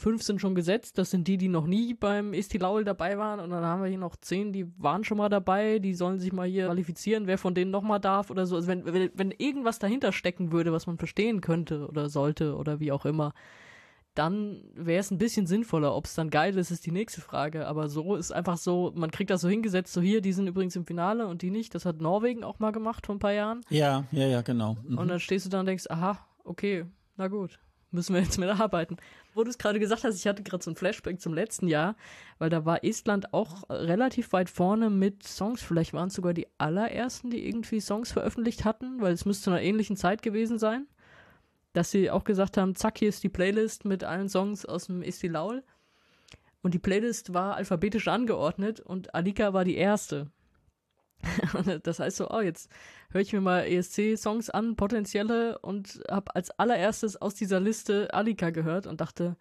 fünf 0.00 0.22
sind 0.22 0.40
schon 0.40 0.54
gesetzt, 0.54 0.98
das 0.98 1.10
sind 1.10 1.28
die, 1.28 1.36
die 1.36 1.48
noch 1.48 1.66
nie 1.66 1.94
beim 1.94 2.32
Estilaul 2.32 2.84
dabei 2.84 3.18
waren 3.18 3.38
und 3.38 3.50
dann 3.50 3.62
haben 3.62 3.82
wir 3.82 3.88
hier 3.88 3.98
noch 3.98 4.16
zehn, 4.16 4.52
die 4.52 4.66
waren 4.78 5.04
schon 5.04 5.18
mal 5.18 5.28
dabei, 5.28 5.78
die 5.78 5.94
sollen 5.94 6.18
sich 6.18 6.32
mal 6.32 6.48
hier 6.48 6.66
qualifizieren, 6.66 7.26
wer 7.26 7.36
von 7.36 7.54
denen 7.54 7.70
nochmal 7.70 8.00
darf 8.00 8.30
oder 8.30 8.46
so. 8.46 8.56
Also 8.56 8.68
wenn, 8.68 8.86
wenn, 8.86 9.10
wenn 9.14 9.30
irgendwas 9.30 9.78
dahinter 9.78 10.12
stecken 10.12 10.52
würde, 10.52 10.72
was 10.72 10.86
man 10.86 10.96
verstehen 10.96 11.42
könnte 11.42 11.86
oder 11.86 12.08
sollte 12.08 12.56
oder 12.56 12.80
wie 12.80 12.92
auch 12.92 13.04
immer, 13.04 13.34
dann 14.14 14.64
wäre 14.74 15.00
es 15.00 15.10
ein 15.10 15.18
bisschen 15.18 15.46
sinnvoller. 15.46 15.94
Ob 15.94 16.06
es 16.06 16.14
dann 16.14 16.30
geil 16.30 16.56
ist, 16.58 16.70
ist 16.70 16.84
die 16.84 16.90
nächste 16.90 17.20
Frage. 17.20 17.68
Aber 17.68 17.88
so 17.88 18.16
ist 18.16 18.32
einfach 18.32 18.56
so, 18.56 18.92
man 18.96 19.12
kriegt 19.12 19.30
das 19.30 19.40
so 19.40 19.48
hingesetzt, 19.48 19.92
so 19.92 20.00
hier, 20.00 20.20
die 20.20 20.32
sind 20.32 20.48
übrigens 20.48 20.74
im 20.74 20.84
Finale 20.84 21.28
und 21.28 21.42
die 21.42 21.50
nicht. 21.50 21.74
Das 21.76 21.84
hat 21.84 22.00
Norwegen 22.00 22.42
auch 22.42 22.58
mal 22.58 22.72
gemacht 22.72 23.06
vor 23.06 23.14
ein 23.14 23.20
paar 23.20 23.32
Jahren. 23.32 23.60
Ja, 23.68 24.04
ja, 24.10 24.26
ja, 24.26 24.42
genau. 24.42 24.76
Mhm. 24.84 24.98
Und 24.98 25.08
dann 25.08 25.20
stehst 25.20 25.46
du 25.46 25.50
da 25.50 25.60
und 25.60 25.66
denkst, 25.66 25.86
aha, 25.88 26.18
okay, 26.42 26.86
na 27.16 27.28
gut 27.28 27.60
müssen 27.90 28.14
wir 28.14 28.22
jetzt 28.22 28.38
mit 28.38 28.48
arbeiten. 28.48 28.96
Wo 29.34 29.44
du 29.44 29.50
es 29.50 29.58
gerade 29.58 29.78
gesagt 29.78 30.02
hast, 30.02 30.16
ich 30.16 30.26
hatte 30.26 30.42
gerade 30.42 30.62
so 30.62 30.70
ein 30.70 30.76
Flashback 30.76 31.20
zum 31.20 31.34
letzten 31.34 31.68
Jahr, 31.68 31.94
weil 32.38 32.50
da 32.50 32.64
war 32.64 32.84
Estland 32.84 33.32
auch 33.32 33.68
relativ 33.70 34.32
weit 34.32 34.50
vorne 34.50 34.90
mit 34.90 35.22
Songs. 35.22 35.62
Vielleicht 35.62 35.92
waren 35.92 36.08
es 36.08 36.14
sogar 36.14 36.34
die 36.34 36.48
allerersten, 36.58 37.30
die 37.30 37.46
irgendwie 37.46 37.80
Songs 37.80 38.10
veröffentlicht 38.10 38.64
hatten, 38.64 39.00
weil 39.00 39.12
es 39.12 39.24
müsste 39.24 39.44
zu 39.44 39.50
einer 39.50 39.62
ähnlichen 39.62 39.96
Zeit 39.96 40.22
gewesen 40.22 40.58
sein. 40.58 40.86
Dass 41.72 41.92
sie 41.92 42.10
auch 42.10 42.24
gesagt 42.24 42.56
haben, 42.56 42.74
zack, 42.74 42.98
hier 42.98 43.08
ist 43.08 43.22
die 43.22 43.28
Playlist 43.28 43.84
mit 43.84 44.02
allen 44.02 44.28
Songs 44.28 44.66
aus 44.66 44.86
dem 44.86 45.02
Esti 45.02 45.28
Laul. 45.28 45.62
Und 46.62 46.74
die 46.74 46.80
Playlist 46.80 47.32
war 47.32 47.54
alphabetisch 47.54 48.08
angeordnet 48.08 48.80
und 48.80 49.14
Alika 49.14 49.52
war 49.52 49.64
die 49.64 49.76
erste. 49.76 50.30
das 51.82 51.98
heißt 51.98 52.16
so, 52.16 52.30
oh, 52.30 52.40
jetzt 52.40 52.70
höre 53.10 53.20
ich 53.20 53.32
mir 53.32 53.40
mal 53.40 53.66
ESC-Songs 53.66 54.50
an, 54.50 54.76
potenzielle, 54.76 55.58
und 55.58 56.02
habe 56.10 56.34
als 56.34 56.50
allererstes 56.58 57.16
aus 57.16 57.34
dieser 57.34 57.60
Liste 57.60 58.12
Alika 58.14 58.50
gehört 58.50 58.86
und 58.86 59.00
dachte, 59.00 59.36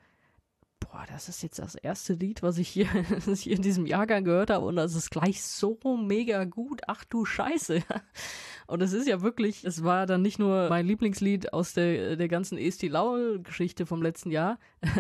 boah, 0.80 1.06
das 1.12 1.30
ist 1.30 1.44
jetzt 1.44 1.60
das 1.60 1.76
erste 1.76 2.14
Lied, 2.14 2.42
was 2.42 2.58
ich 2.58 2.68
hier, 2.68 2.88
was 3.10 3.28
ich 3.28 3.42
hier 3.42 3.56
in 3.56 3.62
diesem 3.62 3.86
Jahrgang 3.86 4.24
gehört 4.24 4.50
habe 4.50 4.66
und 4.66 4.76
das 4.76 4.96
ist 4.96 5.12
gleich 5.12 5.42
so 5.44 5.78
mega 5.98 6.46
gut. 6.46 6.82
Ach 6.88 7.04
du 7.04 7.26
Scheiße. 7.26 7.84
Und 8.68 8.84
es 8.84 8.94
ist 8.94 9.08
ja 9.08 9.24
wirklich, 9.24 9.66
es 9.66 9.84
war 9.84 10.06
dann 10.06 10.22
nicht 10.22 10.38
nur 10.38 10.70
mein 10.70 10.86
Lieblingslied 10.86 11.54
aus 11.54 11.74
der, 11.74 12.18
der 12.18 12.28
ganzen 12.28 12.56
Esti 12.56 12.88
Laul-Geschichte 12.88 13.88
vom 13.88 14.04
letzten 14.04 14.30
Jahr. 14.30 14.60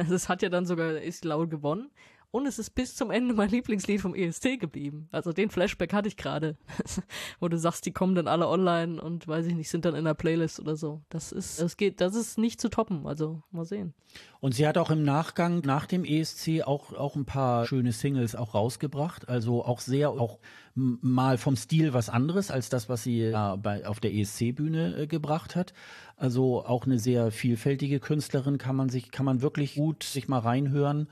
Das 0.09 0.27
hat 0.27 0.41
ja 0.41 0.49
dann 0.49 0.65
sogar 0.65 0.95
Esti 1.03 1.27
Laul 1.27 1.47
gewonnen. 1.47 1.91
Und 2.31 2.45
es 2.45 2.59
ist 2.59 2.75
bis 2.75 2.95
zum 2.95 3.09
Ende 3.09 3.33
mein 3.33 3.49
Lieblingslied 3.49 4.01
vom 4.01 4.13
ESC 4.13 4.59
geblieben. 4.59 5.07
Also 5.11 5.33
den 5.33 5.49
Flashback 5.49 5.93
hatte 5.93 6.07
ich 6.07 6.15
gerade, 6.15 6.57
wo 7.39 7.47
du 7.47 7.57
sagst, 7.57 7.87
die 7.87 7.91
kommen 7.91 8.13
dann 8.13 8.27
alle 8.27 8.47
online 8.47 9.01
und 9.01 9.27
weiß 9.27 9.47
ich 9.47 9.55
nicht, 9.55 9.69
sind 9.69 9.85
dann 9.85 9.95
in 9.95 10.05
der 10.05 10.13
Playlist 10.13 10.59
oder 10.59 10.75
so. 10.75 11.01
Das 11.09 11.31
ist, 11.31 11.59
das 11.59 11.75
geht, 11.75 12.01
das 12.01 12.13
ist 12.13 12.37
nicht 12.37 12.61
zu 12.61 12.69
toppen. 12.69 13.07
Also 13.07 13.41
mal 13.49 13.65
sehen. 13.65 13.95
Und 14.39 14.53
sie 14.53 14.67
hat 14.67 14.77
auch 14.77 14.91
im 14.91 15.03
Nachgang 15.03 15.61
nach 15.65 15.87
dem 15.87 16.05
ESC 16.05 16.61
auch 16.65 16.93
auch 16.93 17.15
ein 17.15 17.25
paar 17.25 17.65
schöne 17.65 17.93
Singles 17.93 18.35
auch 18.35 18.53
rausgebracht. 18.53 19.27
Also 19.27 19.65
auch 19.65 19.79
sehr 19.79 20.11
auch 20.11 20.39
mal 20.75 21.39
vom 21.39 21.55
Stil 21.55 21.93
was 21.93 22.09
anderes 22.09 22.51
als 22.51 22.69
das, 22.69 22.89
was 22.89 23.03
sie 23.03 23.23
äh, 23.23 23.57
bei, 23.57 23.87
auf 23.87 23.99
der 23.99 24.13
ESC-Bühne 24.13 24.97
äh, 24.97 25.07
gebracht 25.07 25.55
hat. 25.55 25.73
Also 26.15 26.63
auch 26.63 26.85
eine 26.85 26.99
sehr 26.99 27.31
vielfältige 27.31 27.99
Künstlerin 27.99 28.59
kann 28.59 28.75
man 28.75 28.89
sich 28.89 29.09
kann 29.09 29.25
man 29.25 29.41
wirklich 29.41 29.75
gut 29.75 30.03
sich 30.03 30.27
mal 30.27 30.39
reinhören. 30.39 31.09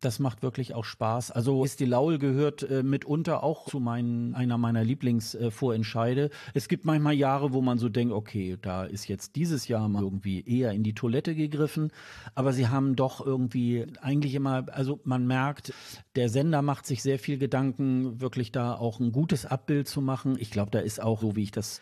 Das 0.00 0.18
macht 0.18 0.42
wirklich 0.42 0.74
auch 0.74 0.84
Spaß. 0.84 1.30
Also 1.30 1.64
Esti 1.64 1.84
Laul 1.84 2.18
gehört 2.18 2.62
äh, 2.62 2.82
mitunter 2.82 3.42
auch 3.42 3.68
zu 3.68 3.80
meinen, 3.80 4.34
einer 4.34 4.58
meiner 4.58 4.84
Lieblingsvorentscheide. 4.84 6.26
Äh, 6.26 6.30
es 6.52 6.68
gibt 6.68 6.84
manchmal 6.84 7.14
Jahre, 7.14 7.52
wo 7.52 7.62
man 7.62 7.78
so 7.78 7.88
denkt, 7.88 8.12
okay, 8.12 8.58
da 8.60 8.84
ist 8.84 9.08
jetzt 9.08 9.36
dieses 9.36 9.68
Jahr 9.68 9.88
mal 9.88 10.02
irgendwie 10.02 10.42
eher 10.46 10.72
in 10.72 10.82
die 10.82 10.94
Toilette 10.94 11.34
gegriffen. 11.34 11.90
Aber 12.34 12.52
sie 12.52 12.68
haben 12.68 12.96
doch 12.96 13.24
irgendwie 13.24 13.86
eigentlich 14.00 14.34
immer, 14.34 14.66
also 14.72 15.00
man 15.04 15.26
merkt, 15.26 15.72
der 16.16 16.28
Sender 16.28 16.62
macht 16.62 16.86
sich 16.86 17.02
sehr 17.02 17.18
viel 17.18 17.38
Gedanken, 17.38 18.20
wirklich 18.20 18.52
da 18.52 18.74
auch 18.74 19.00
ein 19.00 19.12
gutes 19.12 19.46
Abbild 19.46 19.88
zu 19.88 20.00
machen. 20.00 20.36
Ich 20.38 20.50
glaube, 20.50 20.70
da 20.70 20.80
ist 20.80 21.02
auch, 21.02 21.20
so 21.20 21.36
wie 21.36 21.44
ich 21.44 21.50
das 21.50 21.80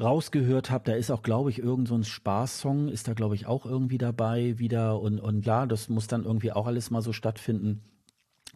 rausgehört 0.00 0.70
habe, 0.70 0.84
da 0.84 0.92
ist 0.94 1.10
auch, 1.10 1.22
glaube 1.22 1.50
ich, 1.50 1.58
irgend 1.58 1.88
so 1.88 1.94
ein 1.94 2.04
Spaßsong, 2.04 2.88
ist 2.88 3.08
da, 3.08 3.14
glaube 3.14 3.34
ich, 3.34 3.46
auch 3.46 3.66
irgendwie 3.66 3.98
dabei 3.98 4.58
wieder. 4.58 5.00
Und, 5.00 5.20
und 5.20 5.42
klar, 5.42 5.66
das 5.66 5.88
muss 5.88 6.06
dann 6.06 6.24
irgendwie 6.24 6.52
auch 6.52 6.66
alles 6.66 6.90
mal 6.90 7.02
so 7.02 7.12
stattfinden. 7.12 7.82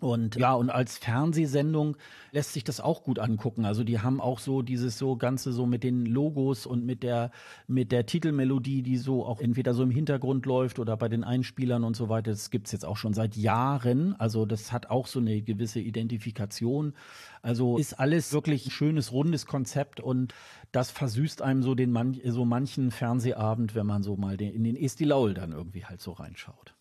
Und 0.02 0.34
ja, 0.34 0.54
und 0.54 0.68
als 0.68 0.98
Fernsehsendung 0.98 1.96
lässt 2.32 2.54
sich 2.54 2.64
das 2.64 2.80
auch 2.80 3.04
gut 3.04 3.20
angucken. 3.20 3.64
Also 3.64 3.84
die 3.84 4.00
haben 4.00 4.20
auch 4.20 4.40
so 4.40 4.60
dieses 4.60 4.98
so 4.98 5.14
Ganze 5.16 5.52
so 5.52 5.64
mit 5.64 5.84
den 5.84 6.06
Logos 6.06 6.66
und 6.66 6.84
mit 6.84 7.04
der, 7.04 7.30
mit 7.68 7.92
der 7.92 8.04
Titelmelodie, 8.04 8.82
die 8.82 8.96
so 8.96 9.24
auch 9.24 9.40
entweder 9.40 9.74
so 9.74 9.84
im 9.84 9.92
Hintergrund 9.92 10.44
läuft 10.44 10.80
oder 10.80 10.96
bei 10.96 11.08
den 11.08 11.22
Einspielern 11.22 11.84
und 11.84 11.94
so 11.94 12.08
weiter. 12.08 12.32
Das 12.32 12.50
gibt's 12.50 12.72
jetzt 12.72 12.84
auch 12.84 12.96
schon 12.96 13.14
seit 13.14 13.36
Jahren. 13.36 14.16
Also 14.18 14.44
das 14.44 14.72
hat 14.72 14.90
auch 14.90 15.06
so 15.06 15.20
eine 15.20 15.40
gewisse 15.40 15.78
Identifikation. 15.78 16.94
Also 17.40 17.78
ist 17.78 18.00
alles 18.00 18.32
wirklich 18.32 18.66
ein 18.66 18.70
schönes, 18.72 19.12
rundes 19.12 19.46
Konzept 19.46 20.00
und 20.00 20.34
das 20.72 20.90
versüßt 20.90 21.42
einem 21.42 21.62
so 21.62 21.76
den 21.76 21.92
man 21.92 22.18
so 22.24 22.44
manchen 22.44 22.90
Fernsehabend, 22.90 23.76
wenn 23.76 23.86
man 23.86 24.02
so 24.02 24.16
mal 24.16 24.36
den, 24.36 24.52
in 24.52 24.64
den 24.64 24.74
Esti 24.74 25.04
Laul 25.04 25.34
dann 25.34 25.52
irgendwie 25.52 25.84
halt 25.84 26.00
so 26.00 26.10
reinschaut. 26.10 26.74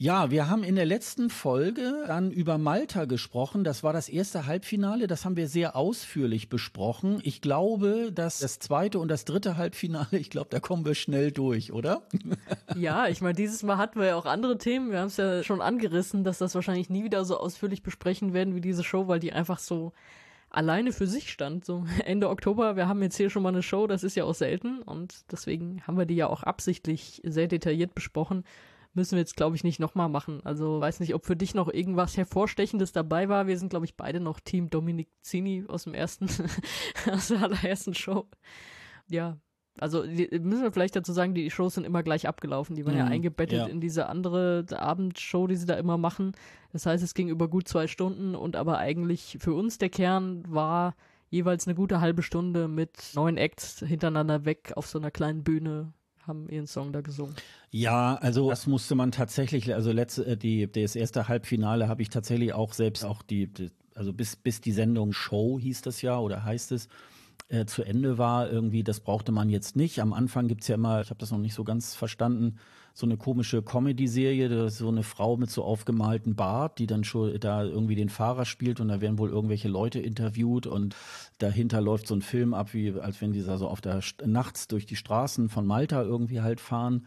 Ja, 0.00 0.30
wir 0.30 0.48
haben 0.48 0.62
in 0.62 0.76
der 0.76 0.86
letzten 0.86 1.28
Folge 1.28 2.04
dann 2.06 2.30
über 2.30 2.56
Malta 2.56 3.04
gesprochen. 3.04 3.64
Das 3.64 3.82
war 3.82 3.92
das 3.92 4.08
erste 4.08 4.46
Halbfinale. 4.46 5.08
Das 5.08 5.24
haben 5.24 5.36
wir 5.36 5.48
sehr 5.48 5.74
ausführlich 5.74 6.48
besprochen. 6.48 7.18
Ich 7.24 7.40
glaube, 7.40 8.12
dass 8.12 8.38
das 8.38 8.60
zweite 8.60 9.00
und 9.00 9.08
das 9.08 9.24
dritte 9.24 9.56
Halbfinale, 9.56 10.06
ich 10.12 10.30
glaube, 10.30 10.50
da 10.50 10.60
kommen 10.60 10.84
wir 10.84 10.94
schnell 10.94 11.32
durch, 11.32 11.72
oder? 11.72 12.02
Ja, 12.76 13.08
ich 13.08 13.22
meine, 13.22 13.34
dieses 13.34 13.64
Mal 13.64 13.76
hatten 13.76 13.98
wir 13.98 14.06
ja 14.06 14.16
auch 14.16 14.26
andere 14.26 14.56
Themen. 14.56 14.92
Wir 14.92 15.00
haben 15.00 15.08
es 15.08 15.16
ja 15.16 15.42
schon 15.42 15.60
angerissen, 15.60 16.22
dass 16.22 16.38
das 16.38 16.54
wahrscheinlich 16.54 16.90
nie 16.90 17.02
wieder 17.02 17.24
so 17.24 17.36
ausführlich 17.36 17.82
besprechen 17.82 18.32
werden 18.32 18.54
wie 18.54 18.60
diese 18.60 18.84
Show, 18.84 19.08
weil 19.08 19.18
die 19.18 19.32
einfach 19.32 19.58
so 19.58 19.92
alleine 20.48 20.92
für 20.92 21.08
sich 21.08 21.32
stand. 21.32 21.64
So 21.64 21.86
Ende 22.04 22.28
Oktober, 22.28 22.76
wir 22.76 22.86
haben 22.86 23.02
jetzt 23.02 23.16
hier 23.16 23.30
schon 23.30 23.42
mal 23.42 23.48
eine 23.48 23.64
Show, 23.64 23.88
das 23.88 24.04
ist 24.04 24.14
ja 24.14 24.22
auch 24.24 24.34
selten 24.34 24.80
und 24.82 25.24
deswegen 25.32 25.82
haben 25.88 25.98
wir 25.98 26.06
die 26.06 26.14
ja 26.14 26.28
auch 26.28 26.44
absichtlich 26.44 27.20
sehr 27.24 27.48
detailliert 27.48 27.96
besprochen 27.96 28.44
müssen 28.94 29.12
wir 29.12 29.20
jetzt, 29.20 29.36
glaube 29.36 29.56
ich, 29.56 29.64
nicht 29.64 29.80
nochmal 29.80 30.08
machen. 30.08 30.40
Also 30.44 30.80
weiß 30.80 31.00
nicht, 31.00 31.14
ob 31.14 31.24
für 31.24 31.36
dich 31.36 31.54
noch 31.54 31.72
irgendwas 31.72 32.16
Hervorstechendes 32.16 32.92
dabei 32.92 33.28
war. 33.28 33.46
Wir 33.46 33.58
sind, 33.58 33.70
glaube 33.70 33.86
ich, 33.86 33.96
beide 33.96 34.20
noch 34.20 34.40
Team 34.40 34.70
Dominik 34.70 35.08
Zini 35.20 35.64
aus 35.68 35.84
dem 35.84 35.94
ersten, 35.94 36.28
aus 37.10 37.28
der 37.28 37.42
allerersten 37.42 37.94
Show. 37.94 38.26
Ja, 39.08 39.38
also 39.80 40.04
die, 40.04 40.28
müssen 40.40 40.62
wir 40.62 40.72
vielleicht 40.72 40.96
dazu 40.96 41.12
sagen, 41.12 41.34
die 41.34 41.50
Shows 41.50 41.74
sind 41.74 41.84
immer 41.84 42.02
gleich 42.02 42.26
abgelaufen. 42.26 42.76
Die 42.76 42.84
waren 42.84 42.94
mhm, 42.94 43.00
ja 43.00 43.06
eingebettet 43.06 43.58
ja. 43.58 43.66
in 43.66 43.80
diese 43.80 44.08
andere 44.08 44.64
Abendshow, 44.70 45.46
die 45.46 45.56
sie 45.56 45.66
da 45.66 45.74
immer 45.74 45.98
machen. 45.98 46.32
Das 46.72 46.86
heißt, 46.86 47.02
es 47.02 47.14
ging 47.14 47.28
über 47.28 47.48
gut 47.48 47.68
zwei 47.68 47.86
Stunden 47.86 48.34
und 48.34 48.56
aber 48.56 48.78
eigentlich 48.78 49.38
für 49.40 49.54
uns 49.54 49.78
der 49.78 49.88
Kern 49.88 50.42
war 50.48 50.94
jeweils 51.30 51.66
eine 51.66 51.74
gute 51.74 52.00
halbe 52.00 52.22
Stunde 52.22 52.68
mit 52.68 53.12
neun 53.14 53.36
Acts 53.36 53.80
hintereinander 53.80 54.44
weg 54.44 54.72
auf 54.76 54.86
so 54.86 54.98
einer 54.98 55.10
kleinen 55.10 55.44
Bühne 55.44 55.92
haben 56.28 56.48
ihren 56.48 56.66
Song 56.66 56.92
da 56.92 57.00
gesungen. 57.00 57.34
Ja, 57.70 58.14
also 58.16 58.50
das 58.50 58.66
musste 58.66 58.94
man 58.94 59.10
tatsächlich, 59.10 59.74
also 59.74 59.90
letzte, 59.92 60.24
äh, 60.26 60.36
die, 60.36 60.70
das 60.70 60.94
erste 60.94 61.28
Halbfinale 61.28 61.88
habe 61.88 62.02
ich 62.02 62.10
tatsächlich 62.10 62.52
auch 62.52 62.72
selbst 62.72 63.04
auch 63.04 63.22
die, 63.22 63.46
die, 63.46 63.70
also 63.94 64.12
bis, 64.12 64.36
bis 64.36 64.60
die 64.60 64.72
Sendung 64.72 65.12
Show 65.12 65.58
hieß 65.58 65.82
das 65.82 66.02
ja 66.02 66.18
oder 66.18 66.44
heißt 66.44 66.72
es, 66.72 66.88
äh, 67.48 67.64
zu 67.64 67.82
Ende 67.82 68.18
war, 68.18 68.50
irgendwie, 68.50 68.84
das 68.84 69.00
brauchte 69.00 69.32
man 69.32 69.48
jetzt 69.48 69.74
nicht. 69.74 70.00
Am 70.00 70.12
Anfang 70.12 70.48
gibt's 70.48 70.68
ja 70.68 70.74
immer, 70.74 71.00
ich 71.00 71.10
habe 71.10 71.18
das 71.18 71.30
noch 71.30 71.38
nicht 71.38 71.54
so 71.54 71.64
ganz 71.64 71.94
verstanden, 71.94 72.58
so 72.98 73.06
eine 73.06 73.16
komische 73.16 73.62
Comedy-Serie, 73.62 74.70
so 74.70 74.88
eine 74.88 75.04
Frau 75.04 75.36
mit 75.36 75.52
so 75.52 75.62
aufgemalten 75.62 76.34
Bart, 76.34 76.80
die 76.80 76.88
dann 76.88 77.04
schon 77.04 77.38
da 77.38 77.62
irgendwie 77.62 77.94
den 77.94 78.08
Fahrer 78.08 78.44
spielt 78.44 78.80
und 78.80 78.88
da 78.88 79.00
werden 79.00 79.20
wohl 79.20 79.30
irgendwelche 79.30 79.68
Leute 79.68 80.00
interviewt 80.00 80.66
und 80.66 80.96
dahinter 81.38 81.80
läuft 81.80 82.08
so 82.08 82.16
ein 82.16 82.22
Film 82.22 82.54
ab, 82.54 82.74
wie 82.74 82.92
als 82.98 83.20
wenn 83.20 83.30
die 83.30 83.44
da 83.44 83.56
so 83.56 83.68
auf 83.68 83.80
der 83.80 84.00
nachts 84.26 84.66
durch 84.66 84.84
die 84.84 84.96
Straßen 84.96 85.48
von 85.48 85.64
Malta 85.64 86.02
irgendwie 86.02 86.40
halt 86.40 86.60
fahren. 86.60 87.06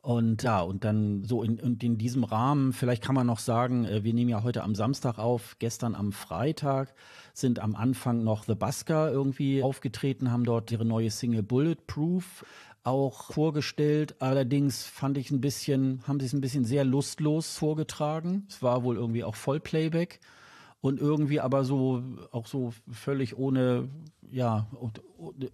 Und 0.00 0.44
ja, 0.44 0.60
und 0.60 0.84
dann 0.84 1.24
so 1.24 1.42
in, 1.42 1.58
in, 1.58 1.76
in 1.78 1.98
diesem 1.98 2.22
Rahmen, 2.22 2.72
vielleicht 2.72 3.02
kann 3.02 3.16
man 3.16 3.26
noch 3.26 3.40
sagen, 3.40 3.84
äh, 3.84 4.04
wir 4.04 4.14
nehmen 4.14 4.30
ja 4.30 4.44
heute 4.44 4.62
am 4.62 4.76
Samstag 4.76 5.18
auf, 5.18 5.56
gestern 5.58 5.96
am 5.96 6.12
Freitag 6.12 6.94
sind 7.34 7.58
am 7.58 7.74
Anfang 7.74 8.22
noch 8.22 8.44
The 8.44 8.54
Busker 8.54 9.10
irgendwie 9.10 9.64
aufgetreten, 9.64 10.30
haben 10.30 10.44
dort 10.44 10.70
ihre 10.70 10.84
neue 10.84 11.10
Single 11.10 11.42
Bulletproof 11.42 12.44
auch 12.86 13.32
vorgestellt. 13.32 14.16
Allerdings 14.20 14.84
fand 14.84 15.18
ich 15.18 15.30
ein 15.30 15.40
bisschen, 15.40 16.02
haben 16.06 16.20
sie 16.20 16.26
es 16.26 16.32
ein 16.32 16.40
bisschen 16.40 16.64
sehr 16.64 16.84
lustlos 16.84 17.58
vorgetragen. 17.58 18.46
Es 18.48 18.62
war 18.62 18.84
wohl 18.84 18.96
irgendwie 18.96 19.24
auch 19.24 19.34
Vollplayback 19.34 20.20
und 20.80 21.00
irgendwie 21.00 21.40
aber 21.40 21.64
so 21.64 22.02
auch 22.30 22.46
so 22.46 22.72
völlig 22.90 23.36
ohne 23.36 23.88
ja 24.30 24.68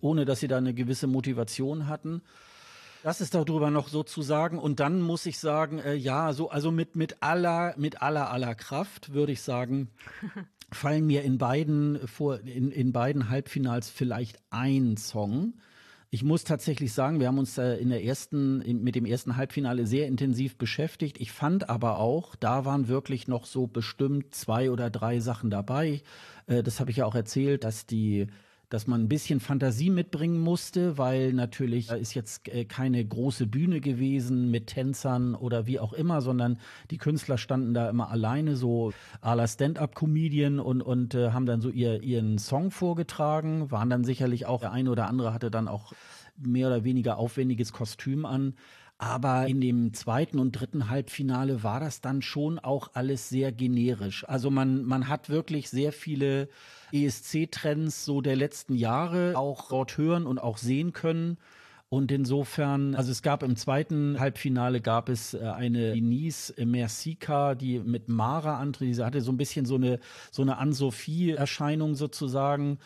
ohne 0.01 0.25
dass 0.27 0.41
sie 0.41 0.49
da 0.49 0.59
eine 0.59 0.75
gewisse 0.75 1.07
Motivation 1.07 1.89
hatten. 1.89 2.23
Das 3.03 3.21
ist 3.21 3.35
darüber 3.35 3.71
noch 3.71 3.89
so 3.89 4.03
zu 4.03 4.23
sagen. 4.23 4.59
Und 4.59 4.79
dann 4.79 5.01
muss 5.01 5.27
ich 5.27 5.39
sagen, 5.39 5.79
äh, 5.81 5.95
ja, 5.95 6.33
so, 6.35 6.51
also 6.51 6.71
mit, 6.71 6.95
mit 6.95 7.21
aller, 7.21 7.75
mit 7.77 8.01
aller, 8.01 8.31
aller 8.31 8.55
Kraft 8.55 9.13
würde 9.13 9.33
ich 9.33 9.43
sagen, 9.43 9.91
fallen 10.71 11.07
mir 11.07 11.23
in 11.23 11.37
beiden, 11.37 12.07
vor, 12.07 12.39
in, 12.41 12.71
in 12.71 12.93
beiden 12.93 13.29
Halbfinals 13.29 13.91
vielleicht 13.91 14.39
ein 14.51 14.97
Song. 14.97 15.55
Ich 16.15 16.23
muss 16.23 16.45
tatsächlich 16.45 16.93
sagen, 16.93 17.21
wir 17.21 17.27
haben 17.27 17.39
uns 17.39 17.57
äh, 17.57 17.77
in 17.77 17.89
der 17.89 18.05
ersten, 18.05 18.59
mit 18.85 18.97
dem 18.97 19.07
ersten 19.07 19.37
Halbfinale 19.37 19.87
sehr 19.87 20.07
intensiv 20.07 20.59
beschäftigt. 20.59 21.19
Ich 21.19 21.33
fand 21.33 21.71
aber 21.71 21.99
auch, 22.01 22.37
da 22.37 22.67
waren 22.67 22.87
wirklich 22.87 23.29
noch 23.29 23.47
so 23.47 23.67
bestimmt 23.67 24.35
zwei 24.35 24.71
oder 24.71 24.91
drei 24.91 25.21
Sachen 25.21 25.49
dabei. 25.49 26.03
Äh, 26.49 26.63
das 26.63 26.81
habe 26.81 26.91
ich 26.91 26.99
ja 26.99 27.07
auch 27.07 27.15
erzählt, 27.15 27.65
dass 27.65 27.87
die 27.87 28.27
dass 28.73 28.87
man 28.87 29.03
ein 29.03 29.09
bisschen 29.09 29.41
Fantasie 29.41 29.91
mitbringen 29.91 30.41
musste, 30.41 30.97
weil 30.97 31.33
natürlich 31.33 31.91
ist 31.91 32.15
jetzt 32.15 32.49
äh, 32.49 32.65
keine 32.65 33.05
große 33.05 33.47
Bühne 33.47 33.81
gewesen 33.81 34.51
mit 34.51 34.69
Tänzern 34.69 35.35
oder 35.35 35.67
wie 35.67 35.79
auch 35.79 35.93
immer, 35.93 36.23
sondern 36.23 36.59
die 36.91 36.99
Künstler 36.99 37.37
standen 37.37 37.75
da 37.75 37.91
immer 37.91 38.11
alleine, 38.11 38.57
so 38.57 38.93
à 39.21 39.35
la 39.35 39.47
Stand-up-Comedian 39.47 40.59
und, 40.59 40.81
und 40.81 41.15
äh, 41.15 41.33
haben 41.33 41.45
dann 41.45 41.61
so 41.61 41.69
ihr, 41.69 42.03
ihren 42.03 42.39
Song 42.39 42.71
vorgetragen, 42.71 43.71
waren 43.71 43.91
dann 43.91 44.05
sicherlich 44.05 44.47
auch, 44.47 44.61
der 44.61 44.73
eine 44.73 44.91
oder 44.91 45.07
andere 45.07 45.35
hatte 45.35 45.51
dann 45.51 45.69
auch 45.69 45.93
mehr 46.39 46.69
oder 46.69 46.85
weniger 46.85 47.19
aufwendiges 47.19 47.73
Kostüm 47.73 48.25
an. 48.25 48.55
Aber 48.99 49.49
in 49.49 49.61
dem 49.61 49.95
zweiten 49.95 50.39
und 50.39 50.53
dritten 50.53 50.89
Halbfinale 50.89 51.65
war 51.65 51.81
das 51.81 52.01
dann 52.01 52.23
schon 52.23 52.61
auch 52.61 52.91
alles 52.95 53.29
sehr 53.29 53.51
generisch. 53.51 54.25
Also 54.29 54.49
man, 54.49 54.85
man 54.85 55.09
hat 55.09 55.29
wirklich 55.29 55.71
sehr 55.71 55.93
viele 55.93 56.49
ESC-Trends 56.93 58.05
so 58.05 58.21
der 58.21 58.37
letzten 58.37 58.75
Jahre 58.75 59.33
auch 59.37 59.69
dort 59.69 59.97
hören 59.97 60.27
und 60.27 60.39
auch 60.39 60.59
sehen 60.59 60.93
können. 60.93 61.39
Und 61.89 62.11
insofern, 62.11 62.95
also 62.95 63.11
es 63.11 63.21
gab 63.21 63.43
im 63.43 63.55
zweiten 63.55 64.19
Halbfinale 64.19 64.81
gab 64.81 65.11
es 65.11 65.35
äh, 65.35 65.41
eine 65.41 65.93
Denise 65.93 66.55
Mercica, 66.65 67.55
die 67.55 67.81
mit 67.81 68.09
Mara 68.09 68.59
antritt. 68.59 68.95
Sie 68.95 69.05
hatte 69.05 69.21
so 69.21 69.31
ein 69.31 69.37
bisschen 69.37 69.67
so 69.67 69.75
eine, 69.75 70.01
so 70.31 70.41
eine 70.41 70.57
Ann-Sophie-Erscheinung 70.57 71.95
sozusagen 71.95 72.79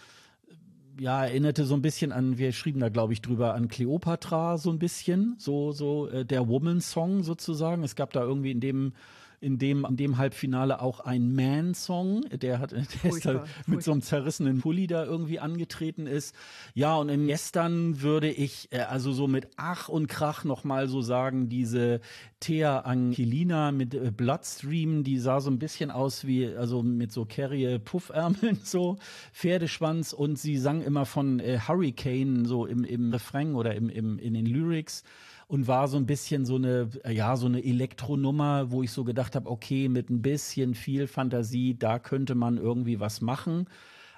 ja, 0.99 1.25
erinnerte 1.25 1.65
so 1.65 1.75
ein 1.75 1.83
bisschen 1.83 2.13
an, 2.13 2.39
wir 2.39 2.53
schrieben 2.53 2.81
da, 2.81 2.89
glaube 2.89 3.13
ich, 3.13 3.21
drüber, 3.21 3.55
an 3.55 3.69
Cleopatra 3.69 4.59
so 4.59 4.71
ein 4.71 4.79
bisschen, 4.79 5.35
so, 5.39 5.73
so 5.73 6.09
äh, 6.09 6.25
der 6.25 6.49
Woman-Song 6.49 7.23
sozusagen. 7.23 7.83
Es 7.83 7.97
gab 7.97 8.13
da 8.13 8.23
irgendwie 8.23 8.51
in 8.51 8.61
dem 8.61 8.93
in 9.41 9.59
dem, 9.59 9.87
in 9.89 9.97
dem 9.97 10.19
Halbfinale 10.19 10.81
auch 10.81 11.01
ein 11.01 11.35
Man-Song, 11.35 12.23
der 12.31 12.59
hat, 12.59 12.73
der 13.03 13.11
ist 13.11 13.27
da 13.27 13.45
mit 13.67 13.83
so 13.83 13.93
einem 13.93 14.03
zerrissenen 14.03 14.61
Pulli 14.61 14.87
da 14.87 15.05
irgendwie 15.05 15.41
angetreten 15.41 16.07
ist. 16.07 16.35
Ja, 16.75 16.97
und 16.97 17.09
im 17.09 17.27
gestern 17.27 18.01
würde 18.01 18.31
ich, 18.31 18.69
äh, 18.73 18.81
also 18.81 19.13
so 19.13 19.27
mit 19.29 19.49
Ach 19.57 19.89
und 19.89 20.09
Krach 20.09 20.45
nochmal 20.45 20.89
so 20.89 21.03
sagen, 21.03 21.49
diese 21.49 22.01
Thea 22.41 22.81
Angelina 22.81 23.73
mit 23.73 23.95
äh, 23.95 24.11
Bloodstream, 24.11 25.05
die 25.05 25.19
sah 25.19 25.41
so 25.41 25.51
ein 25.51 25.59
bisschen 25.59 25.91
aus 25.91 26.27
wie, 26.27 26.47
also 26.47 26.83
mit 26.83 27.13
so 27.13 27.25
Carrie 27.25 27.79
Puffärmeln, 27.79 28.61
so 28.65 28.97
Pferdeschwanz. 29.33 30.13
Und 30.13 30.39
sie 30.39 30.57
sang 30.57 30.83
immer 30.83 31.07
von 31.07 31.41
äh, 31.41 31.59
Hurricane 31.67 32.45
so 32.45 32.67
im, 32.67 32.85
im 32.85 33.13
Refrain 33.13 33.55
oder 33.55 33.75
im, 33.75 33.89
im, 33.89 34.19
in 34.19 34.35
den 34.35 34.47
Lyrics 34.47 35.03
und 35.49 35.69
war 35.69 35.89
so 35.89 35.97
ein 35.97 36.07
bisschen 36.07 36.45
so 36.45 36.57
eine, 36.57 36.89
ja, 37.09 37.37
so 37.37 37.47
eine 37.47 37.65
Elektronummer, 37.65 38.71
wo 38.71 38.83
ich 38.83 38.91
so 38.91 39.05
gedacht 39.05 39.37
habe, 39.37 39.49
okay, 39.49 39.89
mit 39.89 40.11
ein 40.11 40.23
bisschen 40.23 40.75
viel 40.75 41.07
Fantasie, 41.07 41.79
da 41.79 41.99
könnte 41.99 42.35
man 42.35 42.57
irgendwie 42.57 42.99
was 43.01 43.21
machen. 43.21 43.67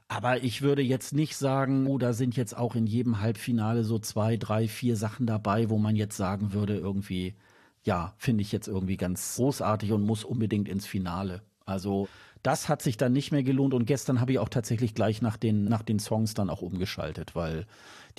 Aber 0.08 0.42
ich 0.42 0.62
würde 0.62 0.80
jetzt 0.80 1.12
nicht 1.12 1.36
sagen, 1.36 1.86
oh, 1.86 1.98
da 1.98 2.14
sind 2.14 2.34
jetzt 2.34 2.56
auch 2.56 2.74
in 2.74 2.86
jedem 2.86 3.20
Halbfinale 3.20 3.84
so 3.84 3.98
zwei, 3.98 4.38
drei, 4.38 4.66
vier 4.66 4.96
Sachen 4.96 5.26
dabei, 5.26 5.68
wo 5.68 5.76
man 5.76 5.96
jetzt 5.96 6.16
sagen 6.16 6.54
würde, 6.54 6.76
irgendwie, 6.78 7.34
ja, 7.84 8.14
finde 8.16 8.40
ich 8.40 8.50
jetzt 8.50 8.68
irgendwie 8.68 8.96
ganz 8.96 9.36
großartig 9.36 9.92
und 9.92 10.02
muss 10.02 10.24
unbedingt 10.24 10.66
ins 10.66 10.86
Finale. 10.86 11.42
Also 11.66 12.08
das 12.42 12.70
hat 12.70 12.80
sich 12.80 12.96
dann 12.96 13.12
nicht 13.12 13.32
mehr 13.32 13.42
gelohnt 13.42 13.74
und 13.74 13.84
gestern 13.84 14.20
habe 14.20 14.32
ich 14.32 14.38
auch 14.38 14.48
tatsächlich 14.48 14.94
gleich 14.94 15.20
nach 15.20 15.36
den, 15.36 15.64
nach 15.64 15.82
den 15.82 15.98
Songs 15.98 16.32
dann 16.32 16.48
auch 16.48 16.62
umgeschaltet, 16.62 17.34
weil 17.34 17.66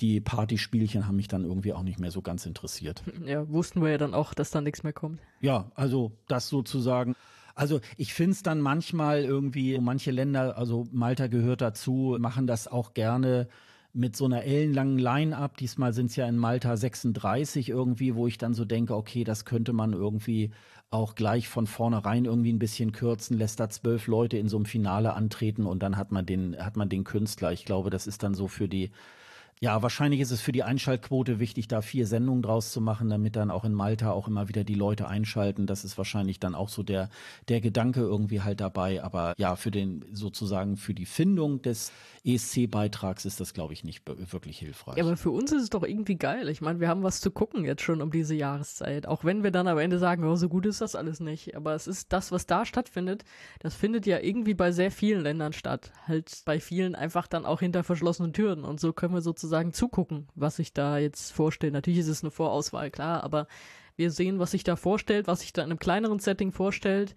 die 0.00 0.20
Partyspielchen 0.20 1.06
haben 1.06 1.16
mich 1.16 1.28
dann 1.28 1.44
irgendwie 1.44 1.72
auch 1.72 1.82
nicht 1.82 1.98
mehr 1.98 2.10
so 2.10 2.22
ganz 2.22 2.46
interessiert. 2.46 3.02
Ja, 3.26 3.48
wussten 3.48 3.82
wir 3.82 3.90
ja 3.90 3.98
dann 3.98 4.14
auch, 4.14 4.34
dass 4.34 4.50
da 4.50 4.60
nichts 4.60 4.82
mehr 4.82 4.92
kommt. 4.92 5.20
Ja, 5.40 5.70
also 5.74 6.12
das 6.26 6.48
sozusagen. 6.48 7.14
Also 7.54 7.80
ich 7.96 8.14
finde 8.14 8.32
es 8.32 8.42
dann 8.42 8.60
manchmal 8.60 9.22
irgendwie, 9.22 9.78
manche 9.78 10.10
Länder, 10.10 10.56
also 10.56 10.86
Malta 10.90 11.26
gehört 11.26 11.60
dazu, 11.60 12.16
machen 12.18 12.46
das 12.46 12.66
auch 12.66 12.94
gerne 12.94 13.48
mit 13.92 14.16
so 14.16 14.24
einer 14.24 14.44
ellenlangen 14.44 14.98
Line-Up. 14.98 15.56
Diesmal 15.58 15.92
sind 15.92 16.06
es 16.06 16.16
ja 16.16 16.26
in 16.26 16.38
Malta 16.38 16.76
36 16.76 17.68
irgendwie, 17.68 18.14
wo 18.14 18.26
ich 18.26 18.38
dann 18.38 18.54
so 18.54 18.64
denke, 18.64 18.96
okay, 18.96 19.24
das 19.24 19.44
könnte 19.44 19.72
man 19.72 19.92
irgendwie 19.92 20.50
auch 20.90 21.14
gleich 21.14 21.48
von 21.48 21.66
vornherein 21.66 22.24
irgendwie 22.24 22.52
ein 22.52 22.58
bisschen 22.58 22.92
kürzen, 22.92 23.38
lässt 23.38 23.60
da 23.60 23.68
zwölf 23.68 24.06
Leute 24.06 24.38
in 24.38 24.48
so 24.48 24.56
einem 24.56 24.66
Finale 24.66 25.12
antreten 25.14 25.66
und 25.66 25.82
dann 25.82 25.96
hat 25.96 26.10
man 26.10 26.26
den, 26.26 26.56
hat 26.58 26.76
man 26.76 26.88
den 26.88 27.04
Künstler. 27.04 27.52
Ich 27.52 27.64
glaube, 27.64 27.90
das 27.90 28.06
ist 28.06 28.22
dann 28.22 28.34
so 28.34 28.48
für 28.48 28.68
die 28.68 28.90
ja, 29.62 29.82
wahrscheinlich 29.82 30.20
ist 30.20 30.30
es 30.30 30.40
für 30.40 30.52
die 30.52 30.62
Einschaltquote 30.62 31.38
wichtig, 31.38 31.68
da 31.68 31.82
vier 31.82 32.06
Sendungen 32.06 32.40
draus 32.40 32.72
zu 32.72 32.80
machen, 32.80 33.10
damit 33.10 33.36
dann 33.36 33.50
auch 33.50 33.66
in 33.66 33.74
Malta 33.74 34.10
auch 34.10 34.26
immer 34.26 34.48
wieder 34.48 34.64
die 34.64 34.74
Leute 34.74 35.06
einschalten. 35.06 35.66
Das 35.66 35.84
ist 35.84 35.98
wahrscheinlich 35.98 36.40
dann 36.40 36.54
auch 36.54 36.70
so 36.70 36.82
der, 36.82 37.10
der 37.50 37.60
Gedanke 37.60 38.00
irgendwie 38.00 38.40
halt 38.40 38.62
dabei. 38.62 39.04
Aber 39.04 39.34
ja, 39.36 39.56
für 39.56 39.70
den, 39.70 40.06
sozusagen 40.12 40.78
für 40.78 40.94
die 40.94 41.04
Findung 41.04 41.60
des 41.60 41.92
ESC-Beitrags 42.24 43.26
ist 43.26 43.38
das, 43.38 43.52
glaube 43.52 43.74
ich, 43.74 43.84
nicht 43.84 44.02
wirklich 44.32 44.58
hilfreich. 44.58 44.96
Ja, 44.96 45.04
aber 45.04 45.18
für 45.18 45.30
uns 45.30 45.52
ist 45.52 45.64
es 45.64 45.70
doch 45.70 45.82
irgendwie 45.82 46.16
geil. 46.16 46.48
Ich 46.48 46.62
meine, 46.62 46.80
wir 46.80 46.88
haben 46.88 47.02
was 47.02 47.20
zu 47.20 47.30
gucken 47.30 47.66
jetzt 47.66 47.82
schon 47.82 48.00
um 48.00 48.10
diese 48.10 48.34
Jahreszeit. 48.34 49.06
Auch 49.06 49.24
wenn 49.24 49.42
wir 49.42 49.50
dann 49.50 49.68
am 49.68 49.76
Ende 49.76 49.98
sagen, 49.98 50.24
oh, 50.24 50.36
so 50.36 50.48
gut 50.48 50.64
ist 50.64 50.80
das 50.80 50.94
alles 50.94 51.20
nicht. 51.20 51.54
Aber 51.54 51.74
es 51.74 51.86
ist 51.86 52.14
das, 52.14 52.32
was 52.32 52.46
da 52.46 52.64
stattfindet, 52.64 53.24
das 53.58 53.74
findet 53.74 54.06
ja 54.06 54.20
irgendwie 54.20 54.54
bei 54.54 54.72
sehr 54.72 54.90
vielen 54.90 55.20
Ländern 55.20 55.52
statt. 55.52 55.92
Halt 56.06 56.40
bei 56.46 56.60
vielen 56.60 56.94
einfach 56.94 57.26
dann 57.26 57.44
auch 57.44 57.60
hinter 57.60 57.84
verschlossenen 57.84 58.32
Türen. 58.32 58.64
Und 58.64 58.80
so 58.80 58.94
können 58.94 59.12
wir 59.12 59.20
sozusagen 59.20 59.49
zugucken, 59.72 60.28
was 60.34 60.56
sich 60.56 60.72
da 60.72 60.98
jetzt 60.98 61.32
vorstellt. 61.32 61.72
Natürlich 61.72 62.00
ist 62.00 62.08
es 62.08 62.22
eine 62.22 62.30
Vorauswahl, 62.30 62.90
klar, 62.90 63.22
aber 63.24 63.46
wir 63.96 64.10
sehen, 64.10 64.38
was 64.38 64.52
sich 64.52 64.64
da 64.64 64.76
vorstellt, 64.76 65.26
was 65.26 65.40
sich 65.40 65.52
da 65.52 65.62
in 65.62 65.70
einem 65.70 65.78
kleineren 65.78 66.18
Setting 66.18 66.52
vorstellt 66.52 67.14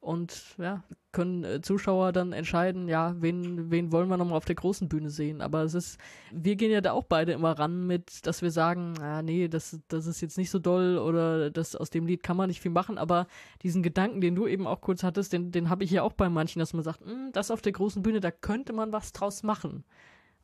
und 0.00 0.56
ja, 0.58 0.82
können 1.12 1.44
äh, 1.44 1.60
Zuschauer 1.60 2.12
dann 2.12 2.32
entscheiden, 2.32 2.88
ja, 2.88 3.14
wen, 3.20 3.70
wen 3.70 3.92
wollen 3.92 4.08
wir 4.08 4.16
nochmal 4.16 4.38
auf 4.38 4.46
der 4.46 4.54
großen 4.54 4.88
Bühne 4.88 5.10
sehen. 5.10 5.42
Aber 5.42 5.62
es 5.62 5.74
ist, 5.74 5.98
wir 6.32 6.56
gehen 6.56 6.70
ja 6.70 6.80
da 6.80 6.92
auch 6.92 7.04
beide 7.04 7.32
immer 7.32 7.58
ran 7.58 7.86
mit, 7.86 8.26
dass 8.26 8.40
wir 8.40 8.50
sagen, 8.50 8.94
ah, 9.00 9.20
nee, 9.22 9.48
das, 9.48 9.78
das 9.88 10.06
ist 10.06 10.22
jetzt 10.22 10.38
nicht 10.38 10.50
so 10.50 10.58
doll 10.58 10.98
oder 10.98 11.50
das 11.50 11.76
aus 11.76 11.90
dem 11.90 12.06
Lied 12.06 12.22
kann 12.22 12.36
man 12.36 12.48
nicht 12.48 12.62
viel 12.62 12.70
machen, 12.70 12.96
aber 12.96 13.26
diesen 13.62 13.82
Gedanken, 13.82 14.20
den 14.22 14.34
du 14.34 14.46
eben 14.46 14.66
auch 14.66 14.80
kurz 14.80 15.02
hattest, 15.02 15.32
den, 15.34 15.52
den 15.52 15.68
habe 15.68 15.84
ich 15.84 15.90
ja 15.90 16.02
auch 16.02 16.14
bei 16.14 16.30
manchen, 16.30 16.60
dass 16.60 16.72
man 16.72 16.82
sagt, 16.82 17.00
hm, 17.04 17.30
das 17.32 17.50
auf 17.50 17.60
der 17.60 17.72
großen 17.72 18.02
Bühne, 18.02 18.20
da 18.20 18.30
könnte 18.30 18.72
man 18.72 18.92
was 18.92 19.12
draus 19.12 19.42
machen. 19.42 19.84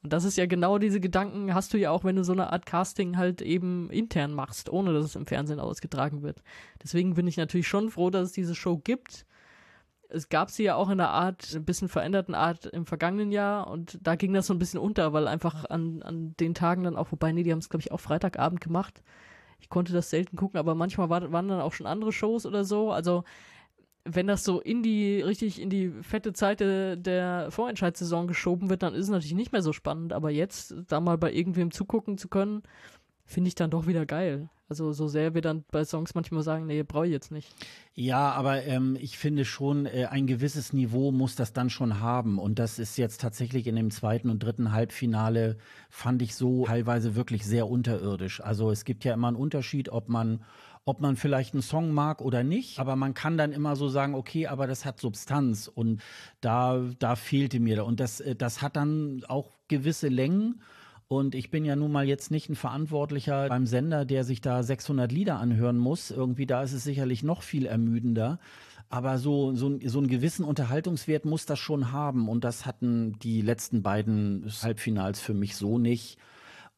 Und 0.03 0.13
das 0.13 0.25
ist 0.25 0.37
ja 0.37 0.47
genau 0.47 0.79
diese 0.79 1.01
Gedanken, 1.01 1.55
hast 1.55 1.75
du 1.75 1.79
ja 1.79 1.91
auch, 1.91 2.05
wenn 2.05 2.17
du 2.17 2.25
so 2.25 2.33
eine 2.33 2.53
Art 2.53 2.67
Casting 2.67 3.17
halt 3.17 3.43
eben 3.43 3.91
intern 3.91 4.33
machst, 4.33 4.71
ohne 4.71 4.93
dass 4.93 5.05
es 5.05 5.17
im 5.17 5.27
Fernsehen 5.27 5.59
ausgetragen 5.59 6.23
wird. 6.23 6.43
Deswegen 6.83 7.15
bin 7.15 7.27
ich 7.27 7.37
natürlich 7.37 7.67
schon 7.67 7.91
froh, 7.91 8.11
dass 8.11 8.29
es 8.29 8.33
diese 8.33 8.55
Show 8.55 8.79
gibt. 8.79 9.27
Es 10.09 10.29
gab 10.29 10.51
sie 10.51 10.63
ja 10.63 10.77
auch 10.77 10.89
in 10.89 11.01
einer 11.01 11.11
Art, 11.11 11.53
ein 11.55 11.65
bisschen 11.65 11.89
veränderten 11.89 12.35
Art 12.35 12.67
im 12.67 12.87
vergangenen 12.87 13.33
Jahr 13.33 13.69
und 13.69 13.99
da 14.01 14.15
ging 14.15 14.33
das 14.33 14.47
so 14.47 14.55
ein 14.55 14.61
bisschen 14.61 14.79
unter, 14.79 15.13
weil 15.13 15.27
einfach 15.27 15.65
an, 15.65 16.03
an 16.03 16.35
den 16.39 16.55
Tagen 16.55 16.85
dann 16.85 16.97
auch, 16.97 17.11
wobei, 17.11 17.33
nee, 17.33 17.43
die 17.43 17.51
haben 17.51 17.59
es, 17.59 17.69
glaube 17.69 17.81
ich, 17.81 17.91
auch 17.91 18.01
Freitagabend 18.01 18.61
gemacht. 18.61 19.03
Ich 19.59 19.69
konnte 19.69 19.93
das 19.93 20.11
selten 20.11 20.37
gucken, 20.37 20.61
aber 20.61 20.77
manchmal 20.77 21.11
war, 21.11 21.33
waren 21.33 21.49
dann 21.49 21.61
auch 21.61 21.73
schon 21.73 21.87
andere 21.87 22.13
Shows 22.13 22.47
oder 22.47 22.65
so. 22.65 22.93
Also 22.93 23.25
wenn 24.07 24.27
das 24.27 24.45
so 24.45 24.61
in 24.61 24.83
die, 24.83 25.21
richtig 25.21 25.61
in 25.61 25.69
die 25.69 25.91
fette 26.03 26.33
Zeit 26.33 26.61
der 26.61 27.49
Vorentscheidssaison 27.51 28.29
geschoben 28.29 28.71
wird, 28.71 28.83
dann 28.83 28.95
ist 28.95 29.05
es 29.05 29.11
natürlich 29.11 29.35
nicht 29.35 29.53
mehr 29.53 29.63
so 29.63 29.73
spannend. 29.73 30.13
Aber 30.13 30.31
jetzt, 30.31 30.75
da 30.89 31.01
mal 31.01 31.19
bei 31.19 31.33
irgendwem 31.33 31.71
zugucken 31.71 32.17
zu 32.17 32.29
können, 32.29 32.63
finde 33.25 33.49
ich 33.49 33.55
dann 33.57 33.71
doch 33.71 33.87
wieder 33.87 34.07
geil. 34.07 34.49
Also 34.69 34.93
so 34.93 35.07
sehr 35.07 35.35
wir 35.35 35.43
dann 35.43 35.65
bei 35.71 35.85
Songs 35.85 36.17
manchmal 36.17 36.43
sagen, 36.43 36.67
nee, 36.67 36.83
brauche 36.83 37.07
ich 37.07 37.13
jetzt 37.13 37.31
nicht. 37.31 37.55
Ja, 37.95 38.33
aber 38.33 38.65
ähm, 38.65 38.97
ich 39.01 39.17
finde 39.17 39.45
schon, 39.45 39.87
äh, 39.87 40.07
ein 40.11 40.27
gewisses 40.27 40.73
Niveau 40.73 41.13
muss 41.13 41.37
das 41.37 41.53
dann 41.53 41.71
schon 41.71 42.01
haben. 42.01 42.39
Und 42.41 42.59
das 42.59 42.81
ist 42.81 42.99
jetzt 42.99 43.21
tatsächlich 43.21 43.69
in 43.69 43.77
dem 43.77 43.91
zweiten 43.91 44.29
und 44.29 44.41
dritten 44.41 44.73
Halbfinale, 44.73 45.57
fand 45.89 46.21
ich 46.21 46.35
so 46.35 46.67
teilweise 46.67 47.15
wirklich 47.15 47.47
sehr 47.47 47.69
unterirdisch. 47.69 48.41
Also 48.41 48.73
es 48.73 48.85
gibt 48.85 49.05
ja 49.05 49.15
immer 49.15 49.29
einen 49.29 49.37
Unterschied, 49.37 49.89
ob 49.89 50.09
man 50.09 50.43
ob 50.87 51.01
man 51.01 51.17
vielleicht 51.17 51.53
einen 51.53 51.63
Song 51.63 51.91
mag 51.91 52.23
oder 52.23 52.45
nicht, 52.45 52.79
aber 52.79 52.95
man 52.95 53.13
kann 53.13 53.37
dann 53.37 53.53
immer 53.53 53.75
so 53.75 53.89
sagen, 53.89 54.15
okay, 54.15 54.47
aber 54.47 54.69
das 54.69 54.85
hat 54.85 55.01
Substanz 55.01 55.67
und 55.67 56.01
da, 56.41 56.81
da 57.01 57.17
fehlte 57.17 57.59
mir. 57.59 57.85
Und 57.85 57.99
das, 57.99 58.21
äh, 58.21 58.37
das 58.37 58.63
hat 58.63 58.77
dann 58.77 59.23
auch 59.29 59.51
gewisse 59.69 60.09
Längen. 60.09 60.63
Und 61.09 61.35
ich 61.35 61.51
bin 61.51 61.65
ja 61.65 61.77
nun 61.77 61.93
mal 61.93 62.07
jetzt 62.07 62.31
nicht 62.31 62.49
ein 62.49 62.57
Verantwortlicher 62.57 63.49
beim 63.49 63.67
Sender, 63.67 64.05
der 64.05 64.25
sich 64.25 64.41
da 64.41 64.63
600 64.63 65.11
Lieder 65.11 65.39
anhören 65.39 65.77
muss. 65.77 66.11
Irgendwie 66.11 66.47
da 66.47 66.63
ist 66.63 66.73
es 66.73 66.85
sicherlich 66.85 67.23
noch 67.23 67.43
viel 67.43 67.67
ermüdender. 67.67 68.39
Aber 68.89 69.19
so, 69.19 69.55
so, 69.55 69.79
so 69.85 69.99
einen 69.99 70.09
gewissen 70.09 70.45
Unterhaltungswert 70.45 71.25
muss 71.25 71.47
das 71.47 71.59
schon 71.59 71.91
haben. 71.93 72.29
Und 72.29 72.45
das 72.45 72.65
hatten 72.65 73.19
die 73.21 73.41
letzten 73.41 73.83
beiden 73.83 74.49
Halbfinals 74.63 75.21
für 75.21 75.35
mich 75.35 75.57
so 75.57 75.79
nicht. 75.79 76.19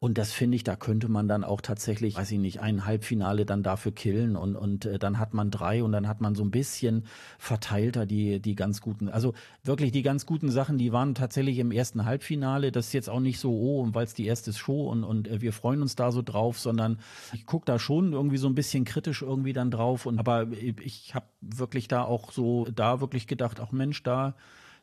Und 0.01 0.17
das 0.17 0.31
finde 0.31 0.55
ich, 0.55 0.63
da 0.63 0.77
könnte 0.77 1.09
man 1.09 1.27
dann 1.27 1.43
auch 1.43 1.59
tatsächlich, 1.59 2.15
weiß 2.15 2.31
ich 2.31 2.39
nicht, 2.39 2.61
ein 2.61 2.85
Halbfinale 2.85 3.45
dann 3.45 3.63
dafür 3.63 3.91
killen 3.91 4.37
und, 4.37 4.55
und 4.55 4.85
äh, 4.85 4.97
dann 4.97 5.19
hat 5.19 5.33
man 5.33 5.51
drei 5.51 5.83
und 5.83 5.91
dann 5.91 6.07
hat 6.07 6.21
man 6.21 6.35
so 6.35 6.43
ein 6.43 6.51
bisschen 6.51 7.03
verteilter 7.37 8.05
die, 8.05 8.39
die 8.39 8.55
ganz 8.55 8.79
guten, 8.79 9.09
also 9.09 9.33
wirklich 9.65 9.91
die 9.91 10.01
ganz 10.01 10.25
guten 10.25 10.51
Sachen, 10.51 10.77
die 10.77 10.93
waren 10.93 11.15
tatsächlich 11.15 11.59
im 11.59 11.73
ersten 11.73 12.05
Halbfinale. 12.05 12.71
Das 12.71 12.87
ist 12.87 12.93
jetzt 12.93 13.09
auch 13.09 13.19
nicht 13.19 13.39
so, 13.39 13.51
oh, 13.51 13.89
weil 13.91 14.05
es 14.05 14.13
die 14.13 14.25
erste 14.25 14.53
Show 14.53 14.89
und, 14.89 15.03
und 15.03 15.27
äh, 15.27 15.41
wir 15.41 15.51
freuen 15.51 15.81
uns 15.81 15.97
da 15.97 16.13
so 16.13 16.21
drauf, 16.21 16.57
sondern 16.59 16.99
ich 17.33 17.45
gucke 17.45 17.65
da 17.65 17.77
schon 17.77 18.13
irgendwie 18.13 18.37
so 18.37 18.47
ein 18.47 18.55
bisschen 18.55 18.85
kritisch 18.85 19.21
irgendwie 19.21 19.51
dann 19.51 19.69
drauf. 19.69 20.05
Und 20.05 20.17
aber 20.17 20.47
ich 20.53 21.13
habe 21.13 21.25
wirklich 21.41 21.89
da 21.89 22.03
auch 22.03 22.31
so, 22.31 22.65
da 22.73 23.01
wirklich 23.01 23.27
gedacht, 23.27 23.59
ach 23.59 23.73
Mensch, 23.73 24.01
da, 24.03 24.35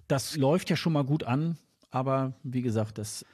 das 0.08 0.36
läuft 0.36 0.68
ja 0.68 0.76
schon 0.76 0.92
mal 0.92 1.04
gut 1.04 1.24
an. 1.24 1.56
Aber 1.90 2.34
wie 2.42 2.60
gesagt, 2.60 2.98
das 2.98 3.24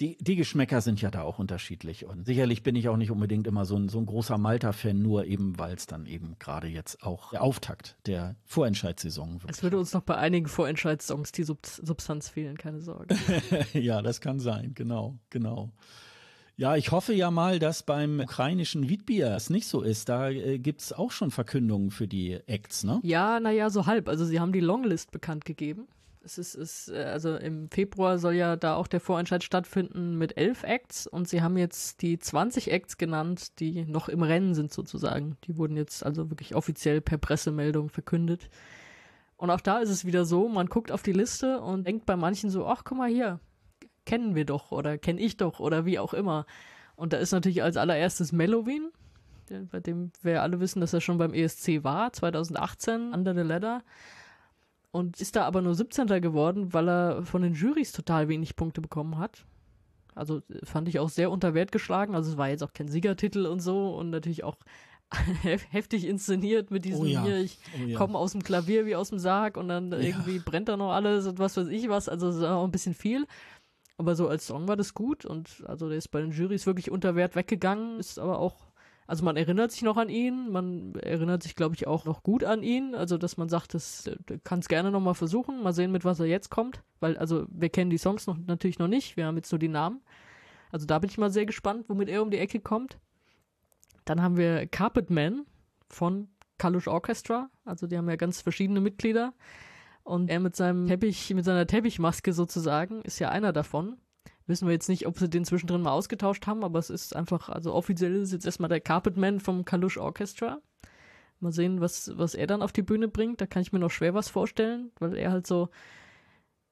die, 0.00 0.16
die 0.20 0.36
Geschmäcker 0.36 0.80
sind 0.80 1.00
ja 1.00 1.10
da 1.10 1.22
auch 1.22 1.38
unterschiedlich. 1.38 2.04
Und 2.04 2.26
sicherlich 2.26 2.62
bin 2.62 2.74
ich 2.74 2.88
auch 2.88 2.96
nicht 2.96 3.10
unbedingt 3.10 3.46
immer 3.46 3.64
so 3.64 3.76
ein, 3.76 3.88
so 3.88 3.98
ein 3.98 4.06
großer 4.06 4.38
Malta-Fan, 4.38 5.00
nur 5.00 5.24
eben, 5.26 5.58
weil 5.58 5.74
es 5.74 5.86
dann 5.86 6.06
eben 6.06 6.36
gerade 6.38 6.66
jetzt 6.66 7.02
auch 7.02 7.30
der 7.30 7.42
Auftakt 7.42 7.96
der 8.06 8.36
Vorentscheidssaison 8.44 9.42
wird. 9.42 9.50
Es 9.50 9.62
würde 9.62 9.78
uns 9.78 9.92
noch 9.92 10.02
bei 10.02 10.16
einigen 10.16 10.46
Vorentscheidssongs 10.46 11.32
die 11.32 11.44
Sub 11.44 11.64
Substanz 11.64 12.28
fehlen, 12.28 12.58
keine 12.58 12.80
Sorge. 12.80 13.16
ja, 13.72 14.02
das 14.02 14.20
kann 14.20 14.40
sein, 14.40 14.72
genau, 14.74 15.18
genau. 15.30 15.70
Ja, 16.56 16.76
ich 16.76 16.92
hoffe 16.92 17.12
ja 17.12 17.30
mal, 17.30 17.58
dass 17.58 17.82
beim 17.82 18.20
ukrainischen 18.20 18.88
Wiedbier 18.88 19.34
es 19.34 19.50
nicht 19.50 19.66
so 19.66 19.82
ist. 19.82 20.08
Da 20.08 20.28
äh, 20.30 20.58
gibt 20.58 20.82
es 20.82 20.92
auch 20.92 21.10
schon 21.10 21.30
Verkündungen 21.30 21.90
für 21.90 22.06
die 22.06 22.34
Acts, 22.46 22.84
ne? 22.84 23.00
Ja, 23.02 23.40
naja, 23.40 23.70
so 23.70 23.86
halb. 23.86 24.08
Also 24.08 24.24
sie 24.24 24.38
haben 24.38 24.52
die 24.52 24.60
Longlist 24.60 25.10
bekannt 25.10 25.44
gegeben. 25.44 25.88
Es 26.24 26.38
ist, 26.38 26.54
ist, 26.54 26.88
äh, 26.88 27.04
also 27.04 27.36
im 27.36 27.68
Februar 27.70 28.18
soll 28.18 28.34
ja 28.34 28.56
da 28.56 28.76
auch 28.76 28.86
der 28.86 29.00
Vorentscheid 29.00 29.44
stattfinden 29.44 30.16
mit 30.16 30.38
elf 30.38 30.62
Acts 30.62 31.06
und 31.06 31.28
sie 31.28 31.42
haben 31.42 31.58
jetzt 31.58 32.00
die 32.00 32.18
20 32.18 32.72
Acts 32.72 32.96
genannt, 32.96 33.60
die 33.60 33.84
noch 33.84 34.08
im 34.08 34.22
Rennen 34.22 34.54
sind 34.54 34.72
sozusagen. 34.72 35.36
Die 35.44 35.58
wurden 35.58 35.76
jetzt 35.76 36.04
also 36.04 36.30
wirklich 36.30 36.54
offiziell 36.54 37.02
per 37.02 37.18
Pressemeldung 37.18 37.90
verkündet. 37.90 38.48
Und 39.36 39.50
auch 39.50 39.60
da 39.60 39.78
ist 39.78 39.90
es 39.90 40.06
wieder 40.06 40.24
so, 40.24 40.48
man 40.48 40.68
guckt 40.68 40.90
auf 40.90 41.02
die 41.02 41.12
Liste 41.12 41.60
und 41.60 41.86
denkt 41.86 42.06
bei 42.06 42.16
manchen 42.16 42.48
so, 42.48 42.66
ach 42.66 42.84
guck 42.84 42.96
mal 42.96 43.10
hier, 43.10 43.40
kennen 44.06 44.34
wir 44.34 44.46
doch 44.46 44.72
oder 44.72 44.96
kenne 44.96 45.20
ich 45.20 45.36
doch 45.36 45.60
oder 45.60 45.84
wie 45.84 45.98
auch 45.98 46.14
immer. 46.14 46.46
Und 46.96 47.12
da 47.12 47.18
ist 47.18 47.32
natürlich 47.32 47.62
als 47.62 47.76
allererstes 47.76 48.32
Mellowin, 48.32 48.90
bei 49.70 49.80
dem 49.80 50.10
wir 50.22 50.40
alle 50.40 50.58
wissen, 50.60 50.80
dass 50.80 50.94
er 50.94 51.02
schon 51.02 51.18
beim 51.18 51.34
ESC 51.34 51.84
war, 51.84 52.14
2018, 52.14 53.12
Under 53.12 53.34
the 53.34 53.42
Ladder 53.42 53.82
und 54.94 55.20
ist 55.20 55.34
da 55.34 55.44
aber 55.44 55.60
nur 55.60 55.74
17. 55.74 56.06
geworden, 56.22 56.72
weil 56.72 56.88
er 56.88 57.24
von 57.24 57.42
den 57.42 57.54
Jurys 57.54 57.90
total 57.90 58.28
wenig 58.28 58.54
Punkte 58.54 58.80
bekommen 58.80 59.18
hat. 59.18 59.44
Also 60.14 60.38
äh, 60.48 60.64
fand 60.64 60.86
ich 60.88 61.00
auch 61.00 61.08
sehr 61.08 61.32
unter 61.32 61.52
Wert 61.52 61.72
geschlagen. 61.72 62.14
Also 62.14 62.30
es 62.30 62.36
war 62.36 62.48
jetzt 62.48 62.62
auch 62.62 62.72
kein 62.72 62.86
Siegertitel 62.86 63.46
und 63.46 63.58
so 63.58 63.92
und 63.96 64.10
natürlich 64.10 64.44
auch 64.44 64.56
heftig 65.70 66.06
inszeniert 66.06 66.70
mit 66.70 66.84
diesem 66.84 67.00
oh 67.00 67.06
ja. 67.06 67.24
hier, 67.24 67.40
ich 67.40 67.58
oh 67.76 67.86
ja. 67.88 67.98
komme 67.98 68.16
aus 68.16 68.32
dem 68.32 68.44
Klavier 68.44 68.86
wie 68.86 68.94
aus 68.94 69.08
dem 69.08 69.18
Sarg 69.18 69.56
und 69.56 69.66
dann 69.66 69.90
ja. 69.90 69.98
irgendwie 69.98 70.38
brennt 70.38 70.68
da 70.68 70.76
noch 70.76 70.92
alles 70.92 71.26
und 71.26 71.40
was 71.40 71.56
weiß 71.56 71.66
ich 71.66 71.88
was. 71.88 72.08
Also 72.08 72.28
es 72.28 72.40
war 72.40 72.58
auch 72.58 72.64
ein 72.64 72.70
bisschen 72.70 72.94
viel. 72.94 73.26
Aber 73.96 74.14
so 74.14 74.28
als 74.28 74.46
Song 74.46 74.68
war 74.68 74.76
das 74.76 74.94
gut 74.94 75.26
und 75.26 75.64
also 75.66 75.88
der 75.88 75.98
ist 75.98 76.12
bei 76.12 76.20
den 76.20 76.30
Jurys 76.30 76.66
wirklich 76.66 76.92
unter 76.92 77.16
Wert 77.16 77.34
weggegangen, 77.34 77.98
ist 77.98 78.20
aber 78.20 78.38
auch 78.38 78.68
also 79.06 79.24
man 79.24 79.36
erinnert 79.36 79.72
sich 79.72 79.82
noch 79.82 79.96
an 79.96 80.08
ihn, 80.08 80.50
man 80.50 80.94
erinnert 80.94 81.42
sich, 81.42 81.56
glaube 81.56 81.74
ich, 81.74 81.86
auch 81.86 82.04
noch 82.04 82.22
gut 82.22 82.44
an 82.44 82.62
ihn. 82.62 82.94
Also, 82.94 83.18
dass 83.18 83.36
man 83.36 83.48
sagt, 83.48 83.74
das 83.74 84.10
kann 84.44 84.60
es 84.60 84.68
gerne 84.68 84.90
nochmal 84.90 85.14
versuchen, 85.14 85.62
mal 85.62 85.72
sehen, 85.72 85.92
mit 85.92 86.04
was 86.04 86.20
er 86.20 86.26
jetzt 86.26 86.50
kommt. 86.50 86.82
Weil, 87.00 87.16
also, 87.18 87.46
wir 87.50 87.68
kennen 87.68 87.90
die 87.90 87.98
Songs 87.98 88.26
noch, 88.26 88.38
natürlich 88.46 88.78
noch 88.78 88.88
nicht, 88.88 89.16
wir 89.16 89.26
haben 89.26 89.36
jetzt 89.36 89.52
nur 89.52 89.58
die 89.58 89.68
Namen. 89.68 90.00
Also 90.74 90.86
da 90.86 90.98
bin 90.98 91.08
ich 91.08 91.18
mal 91.18 91.30
sehr 91.30 91.46
gespannt, 91.46 91.84
womit 91.88 92.08
er 92.08 92.20
um 92.20 92.32
die 92.32 92.38
Ecke 92.38 92.58
kommt. 92.58 92.98
Dann 94.04 94.20
haben 94.20 94.36
wir 94.36 94.66
Carpet 94.66 95.08
Man 95.08 95.46
von 95.88 96.26
Kalush 96.58 96.88
Orchestra. 96.88 97.48
Also 97.64 97.86
die 97.86 97.96
haben 97.96 98.10
ja 98.10 98.16
ganz 98.16 98.40
verschiedene 98.40 98.80
Mitglieder. 98.80 99.34
Und 100.02 100.28
er 100.28 100.40
mit 100.40 100.56
seinem 100.56 100.88
Teppich, 100.88 101.32
mit 101.32 101.44
seiner 101.44 101.68
Teppichmaske 101.68 102.32
sozusagen, 102.32 103.02
ist 103.02 103.20
ja 103.20 103.28
einer 103.28 103.52
davon. 103.52 103.98
Wissen 104.46 104.68
wir 104.68 104.72
jetzt 104.72 104.88
nicht, 104.88 105.06
ob 105.06 105.18
sie 105.18 105.28
den 105.28 105.44
zwischendrin 105.44 105.80
mal 105.80 105.92
ausgetauscht 105.92 106.46
haben, 106.46 106.64
aber 106.64 106.78
es 106.78 106.90
ist 106.90 107.16
einfach, 107.16 107.48
also 107.48 107.72
offiziell 107.72 108.14
ist 108.16 108.32
jetzt 108.32 108.44
erstmal 108.44 108.68
der 108.68 108.80
Carpetman 108.80 109.40
vom 109.40 109.64
Kalush 109.64 109.96
Orchestra. 109.96 110.60
Mal 111.40 111.52
sehen, 111.52 111.80
was, 111.80 112.16
was 112.16 112.34
er 112.34 112.46
dann 112.46 112.62
auf 112.62 112.72
die 112.72 112.82
Bühne 112.82 113.08
bringt. 113.08 113.40
Da 113.40 113.46
kann 113.46 113.62
ich 113.62 113.72
mir 113.72 113.78
noch 113.78 113.90
schwer 113.90 114.14
was 114.14 114.28
vorstellen, 114.28 114.92
weil 114.98 115.16
er 115.16 115.32
halt 115.32 115.46
so, 115.46 115.70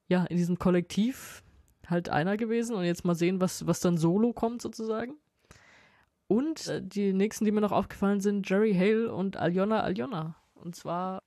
ja, 0.07 0.23
in 0.25 0.37
diesem 0.37 0.59
Kollektiv 0.59 1.43
halt 1.87 2.09
einer 2.09 2.37
gewesen 2.37 2.75
und 2.75 2.83
jetzt 2.83 3.05
mal 3.05 3.15
sehen, 3.15 3.41
was, 3.41 3.67
was 3.67 3.79
dann 3.79 3.97
solo 3.97 4.33
kommt 4.33 4.61
sozusagen. 4.61 5.15
Und 6.27 6.67
äh, 6.67 6.81
die 6.81 7.13
nächsten, 7.13 7.45
die 7.45 7.51
mir 7.51 7.61
noch 7.61 7.71
aufgefallen 7.71 8.21
sind, 8.21 8.49
Jerry 8.49 8.73
Hale 8.73 9.13
und 9.13 9.37
Aljona 9.37 9.81
Aljona. 9.81 10.35
Und 10.55 10.75
zwar 10.75 11.21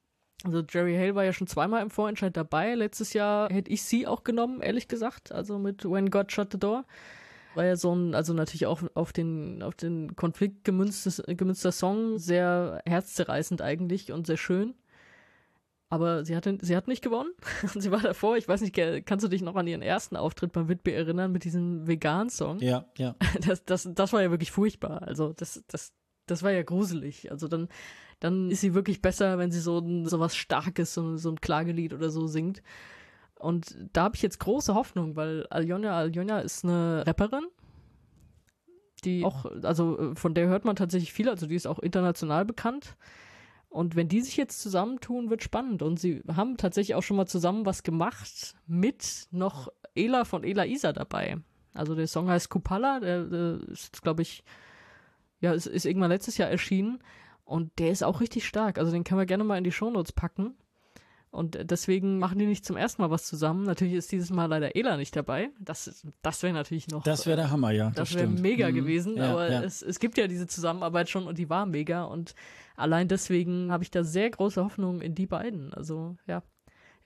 also 0.44 0.62
Jerry 0.68 0.94
Hale 0.96 1.14
war 1.14 1.24
ja 1.24 1.32
schon 1.32 1.46
zweimal 1.46 1.82
im 1.82 1.90
Vorentscheid 1.90 2.36
dabei. 2.36 2.74
Letztes 2.74 3.12
Jahr 3.12 3.50
hätte 3.50 3.70
ich 3.70 3.82
sie 3.82 4.06
auch 4.06 4.24
genommen, 4.24 4.60
ehrlich 4.60 4.88
gesagt. 4.88 5.32
Also 5.32 5.58
mit 5.58 5.84
When 5.84 6.10
God 6.10 6.30
Shut 6.30 6.52
the 6.52 6.58
Door. 6.58 6.84
War 7.54 7.64
ja 7.64 7.76
so 7.76 7.94
ein, 7.94 8.14
also 8.14 8.34
natürlich 8.34 8.66
auch 8.66 8.82
auf 8.94 9.12
den, 9.12 9.62
auf 9.62 9.74
den 9.74 10.14
Konflikt 10.14 10.64
gemünztes, 10.64 11.22
gemünzter 11.26 11.72
Song. 11.72 12.18
Sehr 12.18 12.82
herzzerreißend 12.86 13.62
eigentlich 13.62 14.12
und 14.12 14.26
sehr 14.26 14.36
schön. 14.36 14.74
Aber 15.88 16.24
sie, 16.24 16.36
hatte, 16.36 16.58
sie 16.60 16.76
hat 16.76 16.88
nicht 16.88 17.02
gewonnen. 17.02 17.30
sie 17.74 17.90
war 17.90 18.00
davor, 18.00 18.36
ich 18.36 18.48
weiß 18.48 18.60
nicht, 18.60 18.74
kannst 19.06 19.24
du 19.24 19.28
dich 19.28 19.40
noch 19.40 19.54
an 19.54 19.66
ihren 19.66 19.82
ersten 19.82 20.16
Auftritt 20.16 20.52
beim 20.52 20.68
Whitby 20.68 20.92
erinnern 20.92 21.32
mit 21.32 21.44
diesem 21.44 21.86
Vegan-Song? 21.86 22.58
Ja, 22.58 22.86
ja. 22.98 23.14
Das, 23.46 23.64
das, 23.64 23.88
das 23.94 24.12
war 24.12 24.22
ja 24.22 24.30
wirklich 24.30 24.50
furchtbar. 24.50 25.02
Also 25.02 25.32
das, 25.32 25.62
das, 25.68 25.92
das 26.26 26.42
war 26.42 26.50
ja 26.50 26.62
gruselig. 26.62 27.30
Also 27.30 27.48
dann 27.48 27.68
dann 28.20 28.50
ist 28.50 28.60
sie 28.60 28.74
wirklich 28.74 29.02
besser, 29.02 29.38
wenn 29.38 29.50
sie 29.50 29.60
so, 29.60 29.82
so 30.04 30.20
was 30.20 30.34
Starkes, 30.34 30.94
so, 30.94 31.16
so 31.16 31.30
ein 31.30 31.40
Klagelied 31.40 31.92
oder 31.92 32.10
so 32.10 32.26
singt. 32.26 32.62
Und 33.38 33.76
da 33.92 34.04
habe 34.04 34.16
ich 34.16 34.22
jetzt 34.22 34.40
große 34.40 34.74
Hoffnung, 34.74 35.16
weil 35.16 35.46
Aljona 35.48 35.96
Aljona 35.96 36.40
ist 36.40 36.64
eine 36.64 37.06
Rapperin, 37.06 37.44
die 39.04 39.24
auch, 39.24 39.44
also 39.62 40.14
von 40.14 40.34
der 40.34 40.48
hört 40.48 40.64
man 40.64 40.76
tatsächlich 40.76 41.12
viel, 41.12 41.28
also 41.28 41.46
die 41.46 41.54
ist 41.54 41.66
auch 41.66 41.78
international 41.78 42.46
bekannt. 42.46 42.96
Und 43.68 43.94
wenn 43.94 44.08
die 44.08 44.22
sich 44.22 44.38
jetzt 44.38 44.62
zusammentun, 44.62 45.28
wird 45.28 45.42
spannend. 45.42 45.82
Und 45.82 46.00
sie 46.00 46.22
haben 46.34 46.56
tatsächlich 46.56 46.94
auch 46.94 47.02
schon 47.02 47.18
mal 47.18 47.26
zusammen 47.26 47.66
was 47.66 47.82
gemacht 47.82 48.54
mit 48.66 49.26
noch 49.32 49.68
Ela 49.94 50.24
von 50.24 50.44
Ela 50.44 50.64
Isa 50.64 50.94
dabei. 50.94 51.36
Also 51.74 51.94
der 51.94 52.06
Song 52.06 52.30
heißt 52.30 52.48
Kupala, 52.48 53.00
der, 53.00 53.24
der 53.24 53.60
ist, 53.68 54.00
glaube 54.02 54.22
ich, 54.22 54.44
ja, 55.40 55.52
ist, 55.52 55.66
ist 55.66 55.84
irgendwann 55.84 56.10
letztes 56.10 56.38
Jahr 56.38 56.48
erschienen. 56.48 57.02
Und 57.46 57.78
der 57.78 57.90
ist 57.92 58.02
auch 58.02 58.20
richtig 58.20 58.46
stark. 58.46 58.78
Also 58.78 58.90
den 58.92 59.04
können 59.04 59.20
wir 59.20 59.26
gerne 59.26 59.44
mal 59.44 59.56
in 59.56 59.64
die 59.64 59.72
Shownotes 59.72 60.12
packen. 60.12 60.56
Und 61.30 61.70
deswegen 61.70 62.18
machen 62.18 62.38
die 62.38 62.46
nicht 62.46 62.64
zum 62.64 62.76
ersten 62.76 63.02
Mal 63.02 63.10
was 63.10 63.24
zusammen. 63.24 63.64
Natürlich 63.64 63.94
ist 63.94 64.10
dieses 64.10 64.30
Mal 64.30 64.46
leider 64.46 64.74
Ela 64.74 64.96
nicht 64.96 65.14
dabei. 65.14 65.50
Das, 65.60 66.06
das 66.22 66.42
wäre 66.42 66.52
natürlich 66.52 66.88
noch. 66.88 67.04
Das 67.04 67.26
wäre 67.26 67.36
der 67.36 67.50
Hammer, 67.50 67.70
ja. 67.70 67.90
Das, 67.90 68.10
das 68.10 68.14
wäre 68.14 68.26
mega 68.26 68.70
mhm. 68.70 68.74
gewesen. 68.74 69.16
Ja, 69.16 69.32
aber 69.32 69.50
ja. 69.50 69.62
Es, 69.62 69.80
es 69.82 70.00
gibt 70.00 70.18
ja 70.18 70.26
diese 70.26 70.46
Zusammenarbeit 70.46 71.08
schon 71.08 71.26
und 71.26 71.38
die 71.38 71.48
war 71.48 71.66
mega. 71.66 72.04
Und 72.04 72.34
allein 72.74 73.06
deswegen 73.06 73.70
habe 73.70 73.84
ich 73.84 73.90
da 73.90 74.02
sehr 74.02 74.30
große 74.30 74.64
Hoffnung 74.64 75.00
in 75.00 75.14
die 75.14 75.26
beiden. 75.26 75.72
Also, 75.72 76.16
ja. 76.26 76.42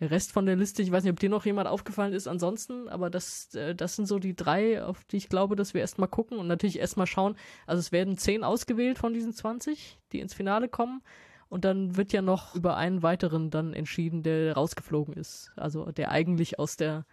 Der 0.01 0.11
Rest 0.11 0.32
von 0.32 0.46
der 0.46 0.57
Liste, 0.57 0.82
ich 0.82 0.90
weiß 0.90 1.05
nicht, 1.05 1.12
ob 1.12 1.20
dir 1.20 1.28
noch 1.28 1.44
jemand 1.44 1.68
aufgefallen 1.68 2.14
ist 2.14 2.26
ansonsten, 2.26 2.88
aber 2.88 3.11
das, 3.11 3.55
äh, 3.55 3.74
das 3.74 3.96
sind 3.96 4.07
so 4.07 4.18
die 4.18 4.34
drei, 4.34 4.82
auf 4.82 5.05
die 5.05 5.18
ich 5.18 5.28
glaube, 5.28 5.57
dass 5.57 5.74
wir 5.74 5.82
erstmal 5.82 6.09
gucken 6.09 6.38
und 6.38 6.46
natürlich 6.46 6.78
erstmal 6.78 7.07
schauen. 7.07 7.36
Also 7.66 7.80
es 7.80 7.92
werden 7.92 8.16
zehn 8.16 8.42
ausgewählt 8.42 8.98
von 8.98 9.12
diesen 9.12 9.32
20, 9.32 9.98
die 10.12 10.20
ins 10.20 10.34
Finale 10.34 10.68
kommen. 10.68 11.03
Und 11.51 11.64
dann 11.64 11.96
wird 11.96 12.12
ja 12.12 12.22
noch 12.22 12.55
über 12.55 12.76
einen 12.76 13.03
weiteren 13.03 13.51
dann 13.51 13.74
entschieden, 13.74 14.22
der 14.22 14.55
rausgeflogen 14.55 15.14
ist. 15.14 15.51
Also 15.57 15.90
der 15.90 16.11
eigentlich 16.11 16.59
aus 16.59 16.76
der 16.76 17.05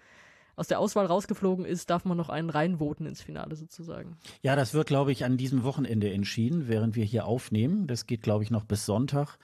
aus 0.57 0.67
der 0.67 0.79
Auswahl 0.79 1.05
rausgeflogen 1.05 1.65
ist, 1.65 1.91
darf 1.91 2.03
man 2.03 2.17
noch 2.17 2.29
einen 2.29 2.49
reinvoten 2.49 3.05
ins 3.05 3.21
Finale 3.21 3.55
sozusagen. 3.55 4.17
Ja, 4.41 4.55
das 4.55 4.73
wird, 4.73 4.87
glaube 4.87 5.11
ich, 5.11 5.23
an 5.23 5.37
diesem 5.37 5.63
Wochenende 5.63 6.11
entschieden, 6.11 6.67
während 6.67 6.95
wir 6.95 7.05
hier 7.05 7.25
aufnehmen. 7.25 7.85
Das 7.85 8.07
geht, 8.07 8.23
glaube 8.23 8.43
ich, 8.43 8.49
noch 8.49 8.63
bis 8.63 8.85
Sonntag. 8.85 9.37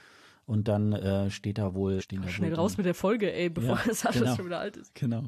Und 0.46 0.68
dann 0.68 0.92
äh, 0.94 1.30
steht 1.32 1.58
da 1.58 1.74
wohl. 1.74 2.02
Stehen 2.02 2.22
da 2.22 2.28
Schnell 2.28 2.52
wohl 2.52 2.58
raus 2.58 2.78
mit 2.78 2.86
der 2.86 2.94
Folge, 2.94 3.34
ey, 3.34 3.50
bevor 3.50 3.78
Ja, 3.78 3.84
das 3.88 4.06
alles 4.06 4.20
genau. 4.22 4.36
schon 4.36 4.46
wieder 4.46 4.60
alt 4.60 4.78
ist. 4.78 4.94
Genau. 4.96 5.24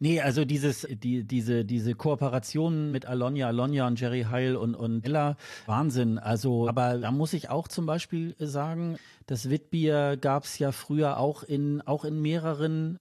Nee, 0.00 0.20
also 0.20 0.44
dieses, 0.44 0.84
die, 0.90 1.22
diese, 1.22 1.64
diese 1.64 1.94
Kooperation 1.94 2.90
mit 2.90 3.06
Alonia, 3.06 3.46
Alonia 3.46 3.86
und 3.86 4.00
Jerry 4.00 4.26
Heil 4.28 4.56
und, 4.56 4.74
und 4.74 5.04
Ella, 5.06 5.36
Wahnsinn. 5.66 6.18
Also, 6.18 6.68
aber 6.68 6.98
da 6.98 7.12
muss 7.12 7.32
ich 7.34 7.50
auch 7.50 7.68
zum 7.68 7.86
Beispiel 7.86 8.34
sagen, 8.40 8.96
das 9.26 9.48
Witbier 9.48 10.16
gab 10.16 10.42
es 10.42 10.58
ja 10.58 10.72
früher 10.72 11.18
auch 11.18 11.44
in, 11.44 11.82
auch 11.82 12.04
in 12.04 12.20
mehreren 12.20 12.98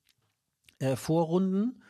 äh, 0.77 0.95
Vorrunden. 0.95 1.81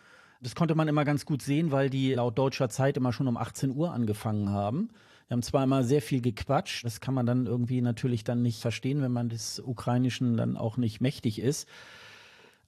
Das 0.41 0.55
konnte 0.55 0.75
man 0.75 0.87
immer 0.87 1.03
ganz 1.03 1.25
gut 1.25 1.41
sehen, 1.41 1.73
weil 1.73 1.89
die 1.89 2.13
laut 2.13 2.37
deutscher 2.37 2.69
Zeit 2.69 2.95
immer 2.95 3.11
schon 3.11 3.27
um 3.27 3.35
18 3.35 3.75
Uhr 3.75 3.91
angefangen 3.91 4.49
haben. 4.49 4.91
Wir 5.31 5.37
haben 5.37 5.63
immer 5.63 5.85
sehr 5.85 6.01
viel 6.01 6.19
gequatscht, 6.19 6.83
das 6.83 6.99
kann 6.99 7.13
man 7.13 7.25
dann 7.25 7.45
irgendwie 7.45 7.79
natürlich 7.79 8.25
dann 8.25 8.41
nicht 8.41 8.59
verstehen, 8.59 9.01
wenn 9.01 9.13
man 9.13 9.29
des 9.29 9.61
Ukrainischen 9.61 10.35
dann 10.35 10.57
auch 10.57 10.75
nicht 10.75 10.99
mächtig 10.99 11.39
ist. 11.39 11.69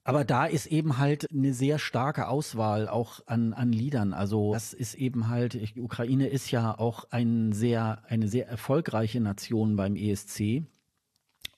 Aber 0.06 0.24
da 0.24 0.46
ist 0.46 0.68
eben 0.68 0.98
halt 0.98 1.30
eine 1.30 1.54
sehr 1.54 1.78
starke 1.78 2.30
Auswahl 2.30 2.88
auch 2.88 3.20
an, 3.26 3.52
an 3.52 3.74
Liedern. 3.74 4.14
Also 4.14 4.54
das 4.54 4.72
ist 4.72 4.96
eben 4.96 5.28
halt, 5.28 5.76
die 5.76 5.82
Ukraine 5.82 6.28
ist 6.28 6.52
ja 6.52 6.80
auch 6.80 7.04
ein 7.12 7.52
sehr, 7.52 8.02
eine 8.08 8.30
sehr 8.30 8.48
erfolgreiche 8.48 9.20
Nation 9.20 9.76
beim 9.76 9.98
ESC. 9.98 10.64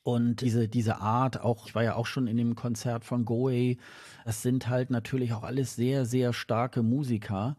Und 0.02 0.42
diese, 0.42 0.68
diese 0.68 1.02
Art, 1.02 1.40
auch, 1.40 1.68
ich 1.68 1.76
war 1.76 1.84
ja 1.84 1.94
auch 1.94 2.08
schon 2.08 2.26
in 2.26 2.38
dem 2.38 2.56
Konzert 2.56 3.06
von 3.06 3.26
Goey, 3.26 3.78
das 4.26 4.42
sind 4.42 4.70
halt 4.70 4.90
natürlich 4.90 5.34
auch 5.34 5.44
alles 5.44 5.76
sehr, 5.76 6.06
sehr 6.06 6.34
starke 6.34 6.82
Musiker. 6.82 7.58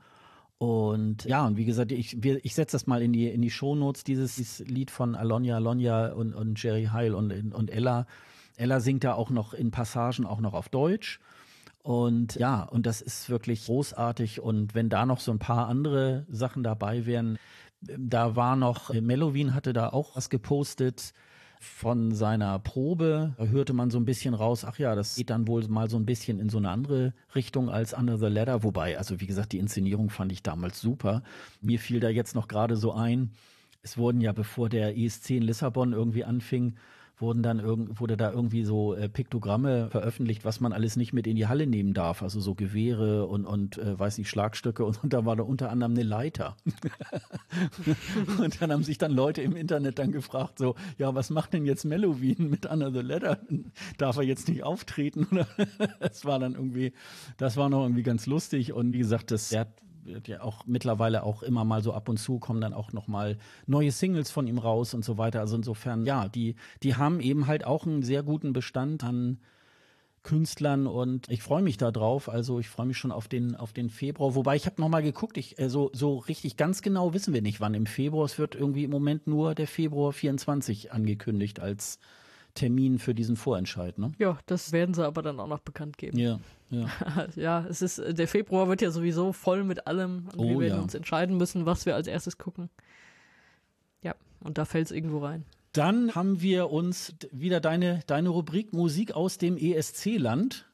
Und 0.58 1.24
ja, 1.24 1.46
und 1.46 1.56
wie 1.56 1.66
gesagt, 1.66 1.92
ich, 1.92 2.24
ich 2.24 2.54
setze 2.54 2.76
das 2.76 2.86
mal 2.86 3.02
in 3.02 3.12
die, 3.12 3.28
in 3.28 3.42
die 3.42 3.50
Shownotes, 3.50 4.04
dieses, 4.04 4.36
dieses 4.36 4.60
Lied 4.60 4.90
von 4.90 5.14
Alonia, 5.14 5.56
Alonia 5.56 6.12
und, 6.12 6.34
und 6.34 6.62
Jerry 6.62 6.86
Heil 6.86 7.14
und, 7.14 7.54
und 7.54 7.70
Ella. 7.70 8.06
Ella 8.56 8.80
singt 8.80 9.04
da 9.04 9.14
auch 9.14 9.28
noch 9.28 9.52
in 9.52 9.70
Passagen 9.70 10.24
auch 10.24 10.40
noch 10.40 10.54
auf 10.54 10.70
Deutsch. 10.70 11.20
Und 11.82 12.34
ja, 12.36 12.62
und 12.62 12.86
das 12.86 13.00
ist 13.02 13.28
wirklich 13.28 13.66
großartig. 13.66 14.40
Und 14.40 14.74
wenn 14.74 14.88
da 14.88 15.04
noch 15.04 15.20
so 15.20 15.30
ein 15.30 15.38
paar 15.38 15.68
andere 15.68 16.26
Sachen 16.28 16.62
dabei 16.62 17.04
wären, 17.04 17.38
da 17.80 18.34
war 18.34 18.56
noch, 18.56 18.92
Mellowin 18.92 19.54
hatte 19.54 19.72
da 19.72 19.90
auch 19.90 20.16
was 20.16 20.30
gepostet 20.30 21.12
von 21.60 22.14
seiner 22.14 22.58
Probe. 22.58 23.34
Hörte 23.38 23.72
man 23.72 23.90
so 23.90 23.98
ein 23.98 24.04
bisschen 24.04 24.34
raus, 24.34 24.64
ach 24.64 24.78
ja, 24.78 24.94
das 24.94 25.16
geht 25.16 25.30
dann 25.30 25.48
wohl 25.48 25.66
mal 25.68 25.88
so 25.90 25.96
ein 25.96 26.06
bisschen 26.06 26.38
in 26.38 26.48
so 26.48 26.58
eine 26.58 26.70
andere 26.70 27.14
Richtung 27.34 27.70
als 27.70 27.92
Under 27.94 28.18
the 28.18 28.26
Ladder. 28.26 28.62
Wobei, 28.62 28.98
also 28.98 29.20
wie 29.20 29.26
gesagt, 29.26 29.52
die 29.52 29.58
Inszenierung 29.58 30.10
fand 30.10 30.32
ich 30.32 30.42
damals 30.42 30.80
super. 30.80 31.22
Mir 31.60 31.78
fiel 31.78 32.00
da 32.00 32.08
jetzt 32.08 32.34
noch 32.34 32.48
gerade 32.48 32.76
so 32.76 32.92
ein, 32.92 33.30
es 33.82 33.96
wurden 33.96 34.20
ja, 34.20 34.32
bevor 34.32 34.68
der 34.68 34.96
ESC 34.98 35.30
in 35.30 35.42
Lissabon 35.42 35.92
irgendwie 35.92 36.24
anfing, 36.24 36.74
wurden 37.18 37.42
dann 37.42 37.60
irgend, 37.60 38.00
wurde 38.00 38.16
da 38.16 38.30
irgendwie 38.30 38.64
so 38.64 38.94
äh, 38.94 39.08
Piktogramme 39.08 39.88
veröffentlicht, 39.90 40.44
was 40.44 40.60
man 40.60 40.72
alles 40.72 40.96
nicht 40.96 41.12
mit 41.12 41.26
in 41.26 41.36
die 41.36 41.46
Halle 41.46 41.66
nehmen 41.66 41.94
darf. 41.94 42.22
Also 42.22 42.40
so 42.40 42.54
Gewehre 42.54 43.26
und, 43.26 43.46
und 43.46 43.78
äh, 43.78 43.98
weiß 43.98 44.18
nicht, 44.18 44.28
Schlagstöcke 44.28 44.84
und, 44.84 45.02
und 45.02 45.12
da 45.12 45.24
war 45.24 45.36
da 45.36 45.42
unter 45.42 45.70
anderem 45.70 45.92
eine 45.92 46.02
Leiter. 46.02 46.56
und 48.38 48.60
dann 48.60 48.72
haben 48.72 48.82
sich 48.82 48.98
dann 48.98 49.12
Leute 49.12 49.42
im 49.42 49.56
Internet 49.56 49.98
dann 49.98 50.12
gefragt, 50.12 50.58
so, 50.58 50.74
ja, 50.98 51.14
was 51.14 51.30
macht 51.30 51.54
denn 51.54 51.64
jetzt 51.64 51.84
Mellowin 51.84 52.50
mit 52.50 52.66
Under 52.66 52.92
the 52.92 53.00
Ladder? 53.00 53.38
Darf 53.96 54.16
er 54.16 54.22
jetzt 54.22 54.48
nicht 54.48 54.62
auftreten? 54.62 55.26
Das 56.00 56.24
war 56.24 56.38
dann 56.38 56.54
irgendwie, 56.54 56.92
das 57.36 57.56
war 57.56 57.68
noch 57.68 57.82
irgendwie 57.82 58.02
ganz 58.02 58.26
lustig. 58.26 58.72
Und 58.72 58.92
wie 58.92 58.98
gesagt, 58.98 59.30
das 59.30 59.50
der 59.50 59.60
hat 59.60 59.68
wird 60.06 60.28
ja 60.28 60.42
auch 60.42 60.66
mittlerweile 60.66 61.22
auch 61.22 61.42
immer 61.42 61.64
mal 61.64 61.82
so 61.82 61.92
ab 61.92 62.08
und 62.08 62.18
zu 62.18 62.38
kommen 62.38 62.60
dann 62.60 62.72
auch 62.72 62.92
noch 62.92 63.08
mal 63.08 63.38
neue 63.66 63.90
Singles 63.90 64.30
von 64.30 64.46
ihm 64.46 64.58
raus 64.58 64.94
und 64.94 65.04
so 65.04 65.18
weiter. 65.18 65.40
Also 65.40 65.56
insofern, 65.56 66.04
ja, 66.04 66.28
die, 66.28 66.56
die 66.82 66.96
haben 66.96 67.20
eben 67.20 67.46
halt 67.46 67.64
auch 67.64 67.86
einen 67.86 68.02
sehr 68.02 68.22
guten 68.22 68.52
Bestand 68.52 69.04
an 69.04 69.38
Künstlern 70.26 70.86
und 70.86 71.30
ich 71.30 71.42
freue 71.42 71.62
mich 71.62 71.78
da 71.78 71.90
drauf. 71.90 72.28
Also 72.28 72.58
ich 72.58 72.68
freue 72.68 72.86
mich 72.86 72.98
schon 72.98 73.12
auf 73.12 73.28
den, 73.28 73.54
auf 73.54 73.72
den 73.72 73.88
Februar. 73.90 74.34
Wobei 74.34 74.56
ich 74.56 74.66
habe 74.66 74.80
noch 74.80 74.88
mal 74.88 75.02
geguckt, 75.02 75.38
ich, 75.38 75.58
äh, 75.58 75.70
so, 75.70 75.90
so 75.94 76.18
richtig 76.18 76.56
ganz 76.56 76.82
genau 76.82 77.14
wissen 77.14 77.32
wir 77.32 77.42
nicht, 77.42 77.60
wann 77.60 77.74
im 77.74 77.86
Februar. 77.86 78.24
Es 78.24 78.38
wird 78.38 78.54
irgendwie 78.54 78.84
im 78.84 78.90
Moment 78.90 79.26
nur 79.26 79.54
der 79.54 79.68
Februar 79.68 80.12
24 80.12 80.92
angekündigt 80.92 81.60
als 81.60 82.00
Termin 82.56 82.98
für 82.98 83.14
diesen 83.14 83.36
Vorentscheid. 83.36 83.96
Ne? 83.98 84.10
Ja, 84.18 84.38
das 84.46 84.72
werden 84.72 84.94
sie 84.94 85.06
aber 85.06 85.22
dann 85.22 85.38
auch 85.38 85.46
noch 85.46 85.60
bekannt 85.60 85.96
geben. 85.98 86.18
Ja, 86.18 86.40
ja. 86.70 86.88
ja, 87.36 87.64
es 87.68 87.80
ist, 87.82 88.02
der 88.06 88.26
Februar 88.26 88.68
wird 88.68 88.82
ja 88.82 88.90
sowieso 88.90 89.32
voll 89.32 89.62
mit 89.62 89.86
allem 89.86 90.28
und 90.36 90.48
wir 90.48 90.56
Oh, 90.56 90.60
werden 90.60 90.76
ja. 90.78 90.82
uns 90.82 90.94
entscheiden 90.94 91.36
müssen, 91.36 91.64
was 91.66 91.86
wir 91.86 91.94
als 91.94 92.08
erstes 92.08 92.36
gucken. 92.38 92.68
Ja, 94.02 94.14
und 94.40 94.58
da 94.58 94.64
fällt 94.64 94.86
es 94.86 94.90
irgendwo 94.92 95.18
rein. 95.18 95.44
Dann 95.72 96.14
haben 96.14 96.40
wir 96.40 96.70
uns 96.70 97.14
wieder 97.30 97.60
deine, 97.60 98.00
deine 98.06 98.30
Rubrik 98.30 98.72
Musik 98.72 99.12
aus 99.12 99.38
dem 99.38 99.56
ESC-Land. 99.58 100.66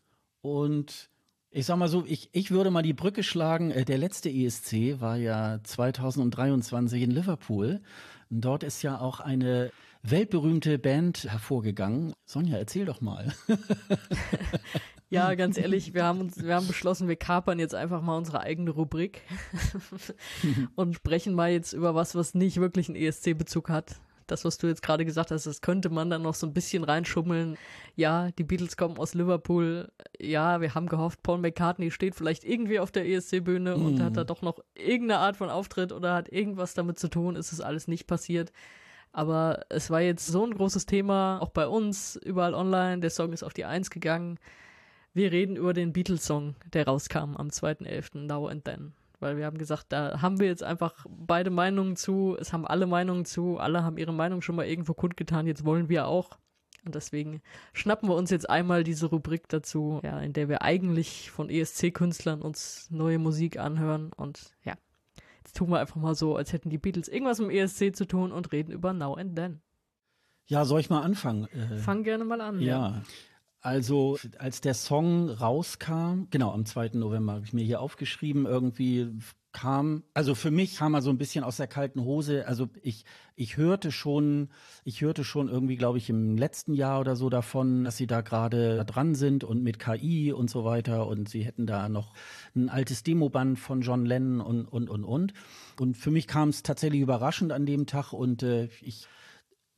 Und 0.43 1.11
ich 1.51 1.67
sag 1.67 1.77
mal 1.77 1.89
so, 1.89 2.05
ich, 2.07 2.29
ich 2.33 2.51
würde 2.53 2.71
mal 2.71 2.83
die 2.83 2.93
Brücke 2.95 3.23
schlagen. 3.23 3.71
Äh, 3.73 3.85
Der 3.85 3.99
letzte 3.99 4.31
ESC 4.31 5.01
war 5.01 5.17
ja 5.17 5.59
2023 5.65 7.03
in 7.03 7.11
Liverpool. 7.11 7.81
Dort 8.31 8.63
ist 8.63 8.83
ja 8.83 9.01
auch 9.01 9.21
eine 9.21 9.71
weltberühmte 10.03 10.79
Band 10.79 11.25
hervorgegangen. 11.25 12.13
Sonja, 12.25 12.59
erzähl 12.59 12.85
doch 12.85 13.01
mal. 13.01 13.33
Ja, 15.13 15.35
ganz 15.35 15.59
ehrlich, 15.59 15.93
wir 15.93 16.05
haben 16.05 16.21
uns, 16.21 16.43
wir 16.43 16.55
haben 16.55 16.67
beschlossen, 16.67 17.07
wir 17.07 17.17
kapern 17.17 17.59
jetzt 17.59 17.75
einfach 17.75 18.01
mal 18.01 18.17
unsere 18.17 18.41
eigene 18.41 18.71
Rubrik 18.71 19.21
und 20.75 20.95
sprechen 20.95 21.35
mal 21.35 21.51
jetzt 21.51 21.75
über 21.75 21.95
was, 21.95 22.15
was 22.15 22.33
nicht 22.33 22.59
wirklich 22.59 22.89
einen 22.89 22.97
ESC-Bezug 22.97 23.69
hat. 23.69 24.01
Das, 24.27 24.47
was 24.47 24.57
du 24.57 24.69
jetzt 24.69 24.81
gerade 24.81 25.05
gesagt 25.05 25.31
hast, 25.31 25.45
das 25.45 25.61
könnte 25.61 25.91
man 25.91 26.09
dann 26.09 26.23
noch 26.23 26.33
so 26.33 26.47
ein 26.47 26.55
bisschen 26.55 26.83
reinschummeln. 26.83 27.59
Ja, 27.95 28.31
die 28.31 28.45
Beatles 28.45 28.79
kommen 28.79 28.97
aus 28.97 29.13
Liverpool. 29.13 29.93
Ja, 30.19 30.63
wir 30.63 30.75
haben 30.75 30.87
gehofft, 30.89 31.23
Paul 31.23 31.41
McCartney 31.41 31.91
steht 31.91 32.15
vielleicht 32.15 32.43
irgendwie 32.43 32.81
auf 32.81 32.91
der 32.91 33.07
ESC-Bühne 33.07 33.77
und 33.77 34.01
hat 34.01 34.17
da 34.17 34.25
doch 34.25 34.41
noch 34.41 34.61
irgendeine 34.75 35.19
Art 35.19 35.37
von 35.37 35.51
Auftritt 35.51 35.93
oder 35.93 36.15
hat 36.15 36.33
irgendwas 36.33 36.73
damit 36.73 36.99
zu 36.99 37.09
tun. 37.09 37.37
Ist 37.37 37.53
es 37.53 37.61
alles 37.61 37.87
nicht 37.87 38.07
passiert. 38.07 38.51
Aber 39.13 39.65
es 39.69 39.91
war 39.91 40.01
jetzt 40.01 40.27
so 40.27 40.45
ein 40.45 40.55
großes 40.55 40.87
Thema, 40.87 41.39
auch 41.41 41.51
bei 41.51 41.67
uns, 41.67 42.17
überall 42.17 42.55
online. 42.55 43.01
Der 43.01 43.11
Song 43.11 43.33
ist 43.33 43.43
auf 43.43 43.53
die 43.53 43.67
Eins 43.67 43.91
gegangen. 43.91 44.39
Wir 45.13 45.31
reden 45.31 45.57
über 45.57 45.75
den 45.75 45.93
Beatles-Song, 45.93 46.55
der 46.73 46.87
rauskam 46.87 47.37
am 47.37 47.49
2.11. 47.49 48.27
Now 48.27 48.49
and 48.49 48.65
Then. 48.65 48.95
Weil 49.21 49.37
wir 49.37 49.45
haben 49.45 49.59
gesagt, 49.59 49.87
da 49.91 50.23
haben 50.23 50.41
wir 50.41 50.47
jetzt 50.47 50.65
einfach 50.65 51.07
beide 51.09 51.51
Meinungen 51.51 51.95
zu. 51.97 52.37
Es 52.41 52.53
haben 52.53 52.67
alle 52.67 52.87
Meinungen 52.87 53.25
zu. 53.25 53.59
Alle 53.59 53.85
haben 53.85 53.99
ihre 53.99 54.13
Meinung 54.13 54.41
schon 54.41 54.57
mal 54.57 54.67
irgendwo 54.67 54.95
kundgetan. 54.95 55.47
Jetzt 55.47 55.65
wollen 55.65 55.89
wir 55.89 56.09
auch. 56.09 56.39
Und 56.85 56.97
deswegen 56.97 57.41
schnappen 57.73 58.09
wir 58.09 58.17
uns 58.17 58.31
jetzt 58.31 58.51
einmal 58.51 58.83
diese 58.83 59.07
Rubrik 59.07 59.49
dazu, 59.49 60.01
ja, 60.03 60.19
in 60.21 60.33
der 60.33 60.49
wir 60.49 60.63
eigentlich 60.63 61.31
von 61.31 61.49
ESC-Künstlern 61.49 62.43
uns 62.43 62.89
neue 62.91 63.19
Musik 63.19 63.59
anhören. 63.59 64.11
Und 64.17 64.57
ja, 64.65 64.75
jetzt 65.43 65.57
tun 65.57 65.71
wir 65.71 65.81
einfach 65.81 65.97
mal 65.97 66.15
so, 66.15 66.37
als 66.37 66.53
hätten 66.53 66.71
die 66.71 66.79
Beatles 66.79 67.09
irgendwas 67.09 67.39
mit 67.41 67.51
dem 67.51 67.57
ESC 67.57 67.95
zu 67.95 68.07
tun 68.07 68.33
und 68.33 68.53
reden 68.53 68.73
über 68.73 68.93
Now 68.93 69.15
and 69.15 69.37
Then. 69.37 69.61
Ja, 70.47 70.65
soll 70.65 70.81
ich 70.81 70.91
mal 70.91 71.03
anfangen? 71.03 71.47
Äh, 71.47 71.77
Fang 71.77 72.05
gerne 72.05 72.25
mal 72.25 72.41
an. 72.41 72.61
Ja. 72.61 73.03
Also 73.61 74.19
als 74.39 74.61
der 74.61 74.75
Song 74.75 75.29
rauskam, 75.29 76.27
genau 76.31 76.51
am 76.51 76.67
2. 76.67 76.91
November 76.95 77.35
habe 77.35 77.45
ich 77.45 77.53
mir 77.53 77.65
hier 77.65 77.81
aufgeschrieben, 77.81 78.45
irgendwie 78.45 79.13
kam, 79.53 80.03
also 80.15 80.35
für 80.35 80.51
mich 80.51 80.77
kam 80.77 80.95
er 80.95 81.03
so 81.03 81.11
ein 81.11 81.19
bisschen 81.19 81.45
aus 81.45 81.59
der 81.59 81.67
kalten 81.67 82.03
Hose. 82.05 82.47
Also 82.47 82.69
ich, 82.83 83.05
ich 83.37 83.57
hörte 83.57 83.93
schon, 83.93 84.49
ich 84.85 85.03
hörte 85.03 85.25
schon 85.25 85.49
irgendwie, 85.49 85.77
glaube 85.77 85.99
ich, 85.99 86.09
im 86.09 86.37
letzten 86.37 86.75
Jahr 86.75 87.01
oder 87.01 87.17
so 87.17 87.29
davon, 87.29 87.85
dass 87.85 87.97
sie 87.97 88.07
da 88.07 88.23
gerade 88.23 88.85
dran 88.87 89.15
sind 89.15 89.45
und 89.45 89.63
mit 89.63 89.79
KI 89.79 90.33
und 90.33 90.49
so 90.49 90.65
weiter 90.65 91.07
und 91.07 91.29
sie 91.29 91.43
hätten 91.43 91.67
da 91.67 91.89
noch 91.89 92.15
ein 92.57 92.69
altes 92.69 93.03
Demoband 93.03 93.59
von 93.59 93.83
John 93.83 94.07
Lennon 94.07 94.41
und, 94.41 94.65
und, 94.67 94.89
und, 94.89 95.05
und. 95.05 95.35
Und 95.79 95.97
für 95.97 96.11
mich 96.11 96.27
kam 96.27 96.49
es 96.49 96.63
tatsächlich 96.63 97.01
überraschend 97.01 97.53
an 97.53 97.67
dem 97.67 97.87
Tag 97.87 98.13
und 98.13 98.43
äh, 98.43 98.69
ich 98.81 99.07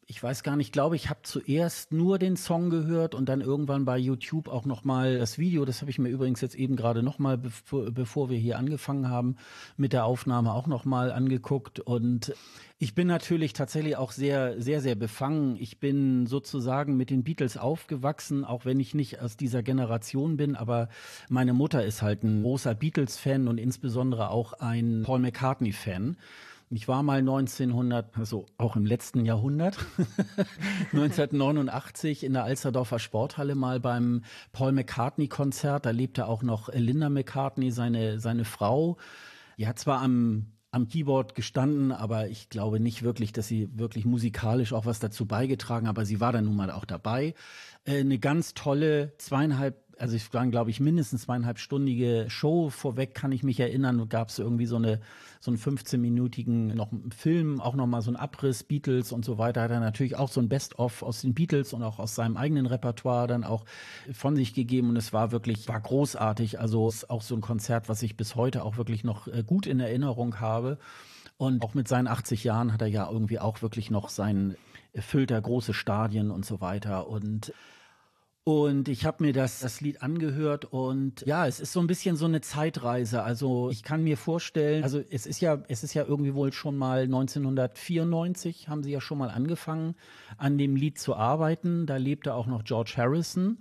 ich 0.06 0.22
weiß 0.22 0.42
gar 0.42 0.56
nicht, 0.56 0.72
glaube 0.72 0.96
ich, 0.96 1.08
habe 1.08 1.20
zuerst 1.22 1.92
nur 1.92 2.18
den 2.18 2.36
Song 2.36 2.70
gehört 2.70 3.14
und 3.14 3.28
dann 3.28 3.40
irgendwann 3.40 3.84
bei 3.84 3.96
YouTube 3.96 4.48
auch 4.48 4.64
nochmal 4.64 5.18
das 5.18 5.38
Video. 5.38 5.64
Das 5.64 5.80
habe 5.80 5.90
ich 5.90 5.98
mir 5.98 6.08
übrigens 6.08 6.40
jetzt 6.40 6.54
eben 6.54 6.76
gerade 6.76 7.02
nochmal, 7.02 7.38
bevor, 7.38 7.90
bevor 7.90 8.28
wir 8.28 8.38
hier 8.38 8.58
angefangen 8.58 9.08
haben, 9.08 9.36
mit 9.76 9.92
der 9.92 10.04
Aufnahme 10.04 10.52
auch 10.52 10.66
nochmal 10.66 11.10
angeguckt. 11.10 11.80
Und 11.80 12.34
ich 12.78 12.94
bin 12.94 13.06
natürlich 13.06 13.54
tatsächlich 13.54 13.96
auch 13.96 14.12
sehr, 14.12 14.60
sehr, 14.60 14.80
sehr 14.80 14.94
befangen. 14.94 15.56
Ich 15.58 15.80
bin 15.80 16.26
sozusagen 16.26 16.96
mit 16.96 17.10
den 17.10 17.24
Beatles 17.24 17.56
aufgewachsen, 17.56 18.44
auch 18.44 18.64
wenn 18.64 18.80
ich 18.80 18.94
nicht 18.94 19.20
aus 19.20 19.36
dieser 19.36 19.62
Generation 19.62 20.36
bin. 20.36 20.54
Aber 20.54 20.88
meine 21.28 21.54
Mutter 21.54 21.84
ist 21.84 22.02
halt 22.02 22.24
ein 22.24 22.42
großer 22.42 22.74
Beatles-Fan 22.74 23.48
und 23.48 23.58
insbesondere 23.58 24.30
auch 24.30 24.52
ein 24.54 25.02
Paul 25.04 25.20
McCartney-Fan. 25.20 26.16
Ich 26.70 26.88
war 26.88 27.02
mal 27.02 27.18
1900, 27.18 28.16
also 28.18 28.46
auch 28.58 28.74
im 28.76 28.86
letzten 28.86 29.24
Jahrhundert, 29.24 29.78
1989 30.92 32.24
in 32.24 32.32
der 32.32 32.44
Alsterdorfer 32.44 32.98
Sporthalle 32.98 33.54
mal 33.54 33.80
beim 33.80 34.22
Paul 34.52 34.72
McCartney 34.72 35.28
Konzert. 35.28 35.86
Da 35.86 35.90
lebte 35.90 36.26
auch 36.26 36.42
noch 36.42 36.68
Linda 36.72 37.08
McCartney, 37.08 37.70
seine, 37.70 38.18
seine 38.18 38.44
Frau. 38.44 38.96
Die 39.58 39.68
hat 39.68 39.78
zwar 39.78 40.00
am 40.00 40.46
am 40.74 40.88
Keyboard 40.88 41.36
gestanden, 41.36 41.92
aber 41.92 42.28
ich 42.28 42.48
glaube 42.48 42.80
nicht 42.80 43.04
wirklich, 43.04 43.32
dass 43.32 43.46
sie 43.46 43.68
wirklich 43.78 44.04
musikalisch 44.04 44.72
auch 44.72 44.86
was 44.86 44.98
dazu 44.98 45.24
beigetragen, 45.24 45.86
aber 45.86 46.04
sie 46.04 46.18
war 46.18 46.32
dann 46.32 46.46
nun 46.46 46.56
mal 46.56 46.72
auch 46.72 46.84
dabei. 46.84 47.34
Äh, 47.84 48.00
eine 48.00 48.18
ganz 48.18 48.54
tolle 48.54 49.12
zweieinhalb 49.18 49.83
also 49.98 50.16
ich 50.16 50.32
war, 50.32 50.46
glaube 50.46 50.70
ich, 50.70 50.80
mindestens 50.80 51.22
zweieinhalbstündige 51.22 52.26
Show. 52.28 52.70
Vorweg 52.70 53.14
kann 53.14 53.32
ich 53.32 53.42
mich 53.42 53.60
erinnern, 53.60 54.08
gab 54.08 54.28
es 54.28 54.38
irgendwie 54.38 54.66
so 54.66 54.76
eine 54.76 55.00
so 55.40 55.50
einen 55.50 55.58
15-minütigen 55.58 56.74
noch 56.74 56.88
Film, 57.14 57.60
auch 57.60 57.74
nochmal 57.74 58.00
so 58.00 58.10
ein 58.10 58.16
Abriss, 58.16 58.62
Beatles 58.62 59.12
und 59.12 59.26
so 59.26 59.36
weiter. 59.36 59.62
Hat 59.62 59.70
er 59.70 59.80
natürlich 59.80 60.16
auch 60.16 60.30
so 60.30 60.40
ein 60.40 60.48
Best-of 60.48 61.02
aus 61.02 61.20
den 61.20 61.34
Beatles 61.34 61.74
und 61.74 61.82
auch 61.82 61.98
aus 61.98 62.14
seinem 62.14 62.38
eigenen 62.38 62.64
Repertoire 62.64 63.26
dann 63.26 63.44
auch 63.44 63.66
von 64.12 64.36
sich 64.36 64.54
gegeben. 64.54 64.88
Und 64.88 64.96
es 64.96 65.12
war 65.12 65.32
wirklich, 65.32 65.68
war 65.68 65.80
großartig. 65.80 66.60
Also 66.60 66.88
ist 66.88 67.10
auch 67.10 67.22
so 67.22 67.34
ein 67.34 67.42
Konzert, 67.42 67.90
was 67.90 68.02
ich 68.02 68.16
bis 68.16 68.36
heute 68.36 68.64
auch 68.64 68.78
wirklich 68.78 69.04
noch 69.04 69.28
äh, 69.28 69.42
gut 69.46 69.66
in 69.66 69.80
Erinnerung 69.80 70.40
habe. 70.40 70.78
Und 71.36 71.62
auch 71.62 71.74
mit 71.74 71.88
seinen 71.88 72.06
80 72.06 72.44
Jahren 72.44 72.72
hat 72.72 72.80
er 72.80 72.88
ja 72.88 73.10
irgendwie 73.10 73.38
auch 73.38 73.60
wirklich 73.60 73.90
noch 73.90 74.08
sein 74.08 74.56
erfüllt 74.94 75.32
er 75.32 75.42
große 75.42 75.74
Stadien 75.74 76.30
und 76.30 76.46
so 76.46 76.60
weiter. 76.60 77.08
Und 77.08 77.52
und 78.44 78.88
ich 78.88 79.06
habe 79.06 79.24
mir 79.24 79.32
das, 79.32 79.60
das 79.60 79.80
Lied 79.80 80.02
angehört 80.02 80.66
und 80.66 81.22
ja, 81.24 81.46
es 81.46 81.60
ist 81.60 81.72
so 81.72 81.80
ein 81.80 81.86
bisschen 81.86 82.14
so 82.16 82.26
eine 82.26 82.42
Zeitreise. 82.42 83.22
Also 83.22 83.70
ich 83.70 83.82
kann 83.82 84.04
mir 84.04 84.18
vorstellen, 84.18 84.84
also 84.84 85.00
es 85.10 85.24
ist 85.24 85.40
ja, 85.40 85.62
es 85.68 85.82
ist 85.82 85.94
ja 85.94 86.04
irgendwie 86.04 86.34
wohl 86.34 86.52
schon 86.52 86.76
mal 86.76 87.04
1994 87.04 88.68
haben 88.68 88.82
sie 88.82 88.92
ja 88.92 89.00
schon 89.00 89.16
mal 89.16 89.30
angefangen, 89.30 89.94
an 90.36 90.58
dem 90.58 90.76
Lied 90.76 90.98
zu 90.98 91.16
arbeiten. 91.16 91.86
Da 91.86 91.96
lebte 91.96 92.34
auch 92.34 92.46
noch 92.46 92.64
George 92.64 92.94
Harrison. 92.98 93.58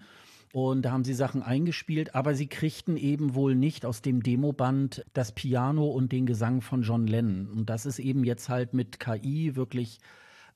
Und 0.51 0.84
da 0.84 0.91
haben 0.91 1.03
sie 1.03 1.15
Sachen 1.15 1.41
eingespielt, 1.41 2.13
aber 2.13 2.36
sie 2.36 2.45
kriegten 2.45 2.95
eben 2.95 3.34
wohl 3.34 3.55
nicht 3.55 3.88
aus 3.88 4.03
dem 4.03 4.21
Demoband 4.21 5.03
das 5.13 5.31
Piano 5.31 5.88
und 5.88 6.11
den 6.11 6.27
Gesang 6.27 6.61
von 6.61 6.84
John 6.84 7.07
Lennon. 7.07 7.47
Und 7.47 7.69
das 7.71 7.88
ist 7.88 7.97
eben 7.97 8.23
jetzt 8.23 8.49
halt 8.49 8.73
mit 8.73 8.99
KI 8.99 9.55
wirklich 9.55 9.97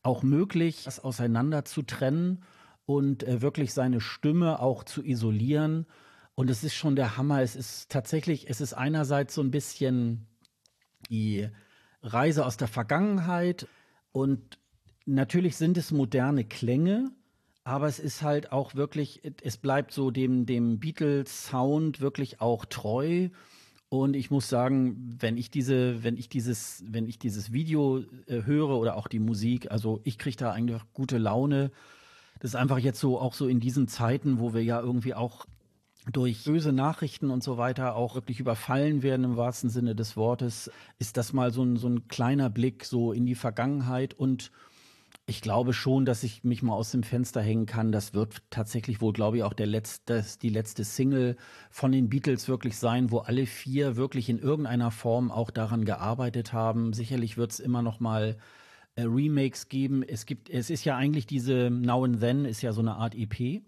auch 0.04 0.22
möglich, 0.22 0.84
das 0.84 1.04
auseinander 1.04 1.66
zu 1.66 1.82
trennen 1.82 2.44
und 2.88 3.24
äh, 3.24 3.42
wirklich 3.42 3.74
seine 3.74 4.00
Stimme 4.00 4.60
auch 4.62 4.84
zu 4.86 5.04
isolieren. 5.04 5.86
Und 6.36 6.50
es 6.50 6.64
ist 6.64 6.74
schon 6.74 6.96
der 6.96 7.18
Hammer. 7.18 7.42
Es 7.42 7.56
ist 7.56 7.92
tatsächlich, 7.92 8.50
es 8.50 8.62
ist 8.62 8.74
einerseits 8.74 9.36
so 9.36 9.42
ein 9.42 9.52
bisschen 9.52 10.26
die 11.10 11.50
Reise 12.02 12.46
aus 12.46 12.56
der 12.58 12.70
Vergangenheit 12.70 13.68
und 14.14 14.58
natürlich 15.06 15.58
sind 15.58 15.78
es 15.78 15.92
moderne 15.92 16.46
Klänge, 16.46 17.12
aber 17.66 17.88
es 17.88 18.00
ist 18.00 18.22
halt 18.22 18.54
auch 18.54 18.76
wirklich, 18.76 19.22
es 19.44 19.58
bleibt 19.58 19.92
so 19.92 20.10
dem, 20.10 20.46
dem 20.46 20.80
Beatles-Sound 20.80 22.00
wirklich 22.00 22.40
auch 22.40 22.64
treu. 22.64 23.30
Und 23.90 24.16
ich 24.16 24.32
muss 24.32 24.48
sagen, 24.48 25.18
wenn 25.20 25.38
ich 25.38 25.52
diese, 25.52 26.04
wenn 26.04 26.16
ich 26.16 26.30
dieses, 26.30 26.84
wenn 26.88 27.08
ich 27.08 27.20
dieses 27.20 27.52
Video 27.52 28.00
äh, 28.28 28.44
höre 28.44 28.78
oder 28.78 28.96
auch 28.96 29.10
die 29.10 29.20
Musik, 29.20 29.72
also 29.72 30.00
ich 30.06 30.18
kriege 30.18 30.38
da 30.38 30.52
eigentlich 30.52 30.82
gute 30.94 31.18
Laune. 31.18 31.72
Das 32.40 32.52
ist 32.52 32.56
einfach 32.56 32.80
jetzt 32.80 33.00
so, 33.00 33.20
auch 33.20 33.34
so 33.34 33.48
in 33.48 33.60
diesen 33.60 33.88
Zeiten, 33.88 34.40
wo 34.40 34.54
wir 34.54 34.64
ja 34.64 34.80
irgendwie 34.80 35.14
auch 35.14 35.46
durch 36.12 36.44
böse 36.46 36.72
Nachrichten 36.72 37.30
und 37.30 37.44
so 37.44 37.58
weiter 37.58 37.96
auch 37.96 38.16
wirklich 38.16 38.40
überfallen 38.40 39.04
werden 39.04 39.24
im 39.26 39.38
wahrsten 39.38 39.70
Sinne 39.70 39.96
des 39.96 40.16
Wortes, 40.16 40.72
ist 41.00 41.18
das 41.18 41.34
mal 41.34 41.52
so 41.52 41.64
ein, 41.64 41.76
so 41.78 41.88
ein 41.90 42.08
kleiner 42.08 42.50
Blick 42.50 42.86
so 42.86 43.12
in 43.12 43.26
die 43.26 43.36
Vergangenheit 43.36 44.14
und 44.14 44.52
ich 45.30 45.42
glaube 45.42 45.74
schon, 45.74 46.06
dass 46.06 46.24
ich 46.24 46.46
mich 46.46 46.64
mal 46.64 46.74
aus 46.74 46.92
dem 46.92 47.04
Fenster 47.04 47.42
hängen 47.42 47.66
kann. 47.66 47.92
Das 47.92 48.14
wird 48.14 48.44
tatsächlich 48.50 49.02
wohl, 49.02 49.12
glaube 49.12 49.38
ich, 49.38 49.44
auch 49.44 49.54
der 49.54 49.68
letzte, 49.68 50.24
die 50.42 50.50
letzte 50.50 50.86
Single 50.86 51.36
von 51.70 51.92
den 51.92 52.08
Beatles 52.08 52.48
wirklich 52.48 52.78
sein, 52.78 53.12
wo 53.12 53.20
alle 53.20 53.46
vier 53.46 53.98
wirklich 53.98 54.30
in 54.30 54.40
irgendeiner 54.40 54.90
Form 54.90 55.30
auch 55.30 55.52
daran 55.52 55.84
gearbeitet 55.84 56.54
haben. 56.54 56.94
Sicherlich 56.94 57.36
wird 57.36 57.52
es 57.52 57.60
immer 57.60 57.82
noch 57.82 58.00
mal 58.00 58.38
äh, 58.98 59.04
Remakes 59.04 59.70
geben. 59.70 60.04
Es 60.04 60.26
gibt, 60.26 60.50
es 60.50 60.70
ist 60.72 60.84
ja 60.84 60.98
eigentlich 60.98 61.28
diese 61.28 61.70
Now 61.70 62.04
and 62.04 62.20
Then 62.20 62.46
ist 62.46 62.64
ja 62.64 62.74
so 62.74 62.82
eine 62.82 62.96
Art 62.96 63.14
EP. 63.16 63.62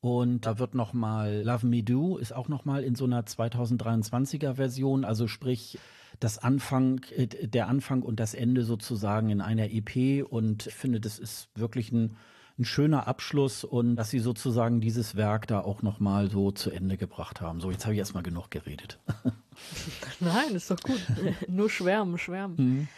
Und 0.00 0.46
da 0.46 0.58
wird 0.58 0.74
noch 0.74 0.94
mal 0.94 1.42
Love 1.44 1.66
Me 1.66 1.82
Do 1.82 2.16
ist 2.16 2.34
auch 2.34 2.48
noch 2.48 2.64
mal 2.64 2.82
in 2.82 2.94
so 2.94 3.04
einer 3.04 3.22
2023er 3.22 4.54
Version, 4.54 5.04
also 5.04 5.28
sprich 5.28 5.78
das 6.18 6.38
Anfang, 6.38 7.02
äh, 7.14 7.26
der 7.26 7.68
Anfang 7.68 8.02
und 8.02 8.18
das 8.18 8.32
Ende 8.32 8.64
sozusagen 8.64 9.28
in 9.28 9.42
einer 9.42 9.70
EP. 9.70 10.24
Und 10.26 10.66
ich 10.66 10.74
finde, 10.74 11.00
das 11.00 11.18
ist 11.18 11.50
wirklich 11.54 11.92
ein, 11.92 12.16
ein 12.58 12.64
schöner 12.64 13.06
Abschluss 13.06 13.64
und 13.64 13.96
dass 13.96 14.08
sie 14.08 14.20
sozusagen 14.20 14.80
dieses 14.80 15.16
Werk 15.16 15.46
da 15.48 15.60
auch 15.60 15.82
noch 15.82 16.00
mal 16.00 16.30
so 16.30 16.50
zu 16.50 16.70
Ende 16.70 16.96
gebracht 16.96 17.42
haben. 17.42 17.60
So, 17.60 17.70
jetzt 17.70 17.84
habe 17.84 17.92
ich 17.92 17.98
erstmal 17.98 18.22
genug 18.22 18.50
geredet. 18.50 18.98
Nein, 20.20 20.54
ist 20.54 20.70
doch 20.70 20.80
gut. 20.80 21.00
Nur 21.46 21.68
schwärmen, 21.68 22.16
schwärmen. 22.16 22.56
Mhm 22.56 22.88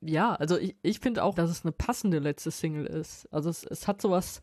ja, 0.00 0.34
also 0.34 0.58
ich, 0.58 0.76
ich 0.82 1.00
finde 1.00 1.24
auch, 1.24 1.34
dass 1.34 1.50
es 1.50 1.64
eine 1.64 1.72
passende 1.72 2.18
letzte 2.18 2.50
Single 2.50 2.86
ist. 2.86 3.26
Also 3.32 3.50
es, 3.50 3.64
es 3.64 3.88
hat 3.88 4.00
sowas, 4.00 4.40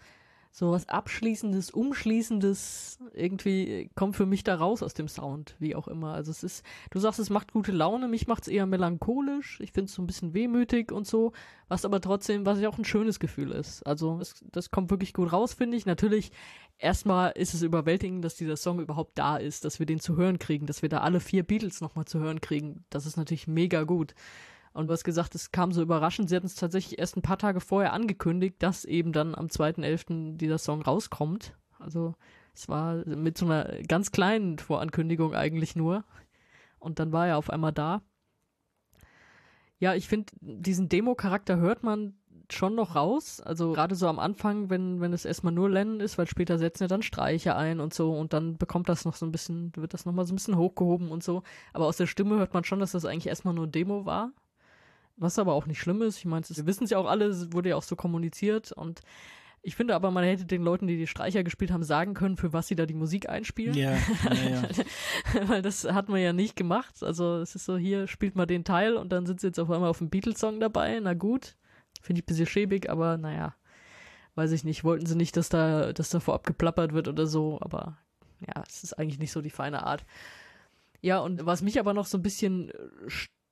sowas 0.52 0.88
Abschließendes, 0.90 1.72
Umschließendes, 1.72 3.00
irgendwie 3.14 3.90
kommt 3.96 4.16
für 4.16 4.26
mich 4.26 4.44
da 4.44 4.56
raus 4.56 4.84
aus 4.84 4.94
dem 4.94 5.08
Sound, 5.08 5.56
wie 5.60 5.76
auch 5.76 5.88
immer. 5.88 6.14
Also 6.14 6.32
es 6.32 6.44
ist, 6.44 6.66
du 6.92 7.00
sagst, 7.00 7.20
es 7.20 7.30
macht 7.30 7.54
gute 7.54 7.72
Laune, 7.72 8.08
mich 8.10 8.28
macht 8.28 8.44
es 8.44 8.48
eher 8.50 8.66
melancholisch, 8.66 9.60
ich 9.62 9.72
finde 9.72 9.90
es 9.90 9.96
so 9.96 10.02
ein 10.02 10.08
bisschen 10.08 10.34
wehmütig 10.34 10.92
und 10.92 11.08
so, 11.08 11.32
was 11.70 11.86
aber 11.86 12.02
trotzdem, 12.02 12.46
was 12.46 12.60
ja 12.60 12.68
auch 12.68 12.78
ein 12.78 12.86
schönes 12.86 13.20
Gefühl 13.20 13.52
ist. 13.52 13.86
Also 13.86 14.20
es, 14.20 14.44
das 14.52 14.72
kommt 14.72 14.92
wirklich 14.92 15.14
gut 15.14 15.32
raus, 15.32 15.54
finde 15.54 15.78
ich. 15.78 15.86
Natürlich, 15.86 16.32
erstmal 16.78 17.32
ist 17.32 17.54
es 17.54 17.62
überwältigend, 17.62 18.26
dass 18.26 18.36
dieser 18.36 18.58
Song 18.58 18.80
überhaupt 18.82 19.18
da 19.18 19.38
ist, 19.38 19.64
dass 19.64 19.80
wir 19.80 19.86
den 19.86 20.02
zu 20.02 20.18
hören 20.18 20.40
kriegen, 20.40 20.66
dass 20.66 20.82
wir 20.82 20.90
da 20.90 21.00
alle 21.00 21.22
vier 21.22 21.44
Beatles 21.44 21.80
nochmal 21.80 22.06
zu 22.06 22.20
hören 22.20 22.42
kriegen. 22.42 22.84
Das 22.90 23.06
ist 23.06 23.16
natürlich 23.16 23.48
mega 23.48 23.84
gut. 23.84 24.16
Und 24.76 24.92
hast 24.92 25.06
gesagt, 25.06 25.36
es 25.36 25.54
kam 25.54 25.72
so 25.72 25.82
überraschend. 25.82 26.28
Sie 26.28 26.36
hatten 26.36 26.48
es 26.48 26.56
tatsächlich 26.56 27.00
erst 27.00 27.16
ein 27.16 27.22
paar 27.22 27.38
Tage 27.38 27.62
vorher 27.62 27.94
angekündigt, 27.94 28.58
dass 28.60 28.84
eben 28.84 29.14
dann 29.14 29.34
am 29.34 29.46
2.11. 29.48 30.36
dieser 30.36 30.58
Song 30.58 30.82
rauskommt. 30.82 31.56
Also 31.80 32.14
es 32.54 32.68
war 32.68 32.96
mit 33.06 33.38
so 33.38 33.46
einer 33.46 33.82
ganz 33.88 34.12
kleinen 34.12 34.60
Vorankündigung 34.60 35.34
eigentlich 35.34 35.78
nur. 35.78 36.04
Und 36.78 37.00
dann 37.00 37.14
war 37.14 37.26
er 37.26 37.38
auf 37.38 37.50
einmal 37.50 37.72
da. 37.72 38.02
Ja, 39.80 39.96
ich 39.96 40.10
finde, 40.10 40.34
diesen 40.42 40.90
Demo-Charakter 40.90 41.56
hört 41.56 41.84
man 41.84 42.16
schon 42.52 42.76
noch 42.76 42.96
raus. 42.96 43.40
Also 43.40 43.72
gerade 43.72 43.96
so 43.96 44.10
am 44.10 44.20
Anfang, 44.20 44.70
wenn, 44.70 45.00
wenn 45.00 45.14
es 45.14 45.24
erstmal 45.24 45.54
nur 45.54 45.70
Lennon 45.70 46.02
ist, 46.02 46.18
weil 46.18 46.28
später 46.28 46.58
setzen 46.58 46.84
ja 46.84 46.88
dann 46.90 47.02
Streicher 47.02 47.56
ein 47.56 47.80
und 47.80 47.94
so 47.94 48.12
und 48.12 48.34
dann 48.34 48.58
bekommt 48.58 48.90
das 48.90 49.06
noch 49.06 49.16
so 49.16 49.26
ein 49.26 49.32
bisschen, 49.32 49.74
wird 49.78 49.94
das 49.94 50.06
nochmal 50.06 50.26
so 50.26 50.34
ein 50.34 50.36
bisschen 50.36 50.58
hochgehoben 50.58 51.12
und 51.12 51.24
so. 51.24 51.44
Aber 51.72 51.86
aus 51.86 51.96
der 51.96 52.08
Stimme 52.08 52.36
hört 52.36 52.54
man 52.54 52.66
schon, 52.66 52.82
dass 52.82 52.92
das 52.92 53.06
eigentlich 53.06 53.28
erstmal 53.28 53.54
nur 53.54 53.68
Demo 53.68 54.06
war. 54.06 54.34
Was 55.18 55.40
aber 55.40 55.54
auch 55.54 55.66
nicht 55.66 55.80
schlimm 55.80 56.02
ist. 56.02 56.18
Ich 56.18 56.26
meine, 56.26 56.46
wir 56.48 56.66
wissen 56.66 56.84
es 56.84 56.90
ja 56.90 56.98
auch 56.98 57.08
alle, 57.08 57.26
es 57.26 57.54
wurde 57.54 57.70
ja 57.70 57.76
auch 57.76 57.84
so 57.84 57.96
kommuniziert 57.96 58.72
und 58.72 59.02
ich 59.68 59.76
finde 59.76 59.96
aber, 59.96 60.12
man 60.12 60.24
hätte 60.24 60.46
den 60.46 60.62
Leuten, 60.62 60.86
die 60.86 60.96
die 60.96 61.08
Streicher 61.08 61.44
gespielt 61.44 61.72
haben, 61.72 61.84
sagen 61.84 62.14
können, 62.14 62.38
für 62.38 62.54
was 62.54 62.68
sie 62.68 62.76
da 62.76 62.86
die 62.86 62.94
Musik 62.94 63.30
einspielen. 63.30 63.74
Ja, 63.74 63.98
ja, 64.26 64.62
ja. 64.62 64.70
Weil 65.48 65.64
das 65.64 65.86
hat 65.86 66.08
man 66.08 66.22
ja 66.22 66.34
nicht 66.34 66.56
gemacht. 66.56 67.02
Also 67.02 67.38
es 67.38 67.56
ist 67.56 67.66
so, 67.66 67.76
hier 67.76 68.06
spielt 68.06 68.36
man 68.36 68.48
den 68.48 68.64
Teil 68.64 68.96
und 68.96 69.12
dann 69.12 69.26
sind 69.26 69.42
sie 69.42 69.48
jetzt 69.48 69.60
auf 69.60 69.72
einmal 69.72 69.90
auf 69.90 69.98
dem 69.98 70.12
Beatles-Song 70.12 70.60
dabei. 70.60 71.00
Na 71.02 71.16
gut, 71.16 71.56
finde 72.00 72.20
ich 72.20 72.26
ein 72.26 72.28
bisschen 72.28 72.46
schäbig, 72.46 72.92
aber 72.92 73.18
naja, 73.18 73.56
weiß 74.36 74.52
ich 74.52 74.66
nicht, 74.66 74.84
wollten 74.84 75.08
sie 75.08 75.16
nicht, 75.16 75.36
dass 75.36 75.50
da, 75.50 75.94
dass 75.94 76.12
da 76.12 76.20
vorab 76.20 76.46
geplappert 76.46 76.94
wird 76.94 77.08
oder 77.08 77.26
so, 77.26 77.58
aber 77.62 77.98
ja, 78.42 78.64
es 78.68 78.84
ist 78.84 78.94
eigentlich 78.94 79.18
nicht 79.18 79.32
so 79.32 79.42
die 79.42 79.50
feine 79.50 79.82
Art. 79.84 80.06
Ja, 81.02 81.20
und 81.20 81.44
was 81.44 81.64
mich 81.64 81.80
aber 81.80 81.96
noch 81.96 82.06
so 82.06 82.20
ein 82.20 82.24
bisschen 82.24 82.72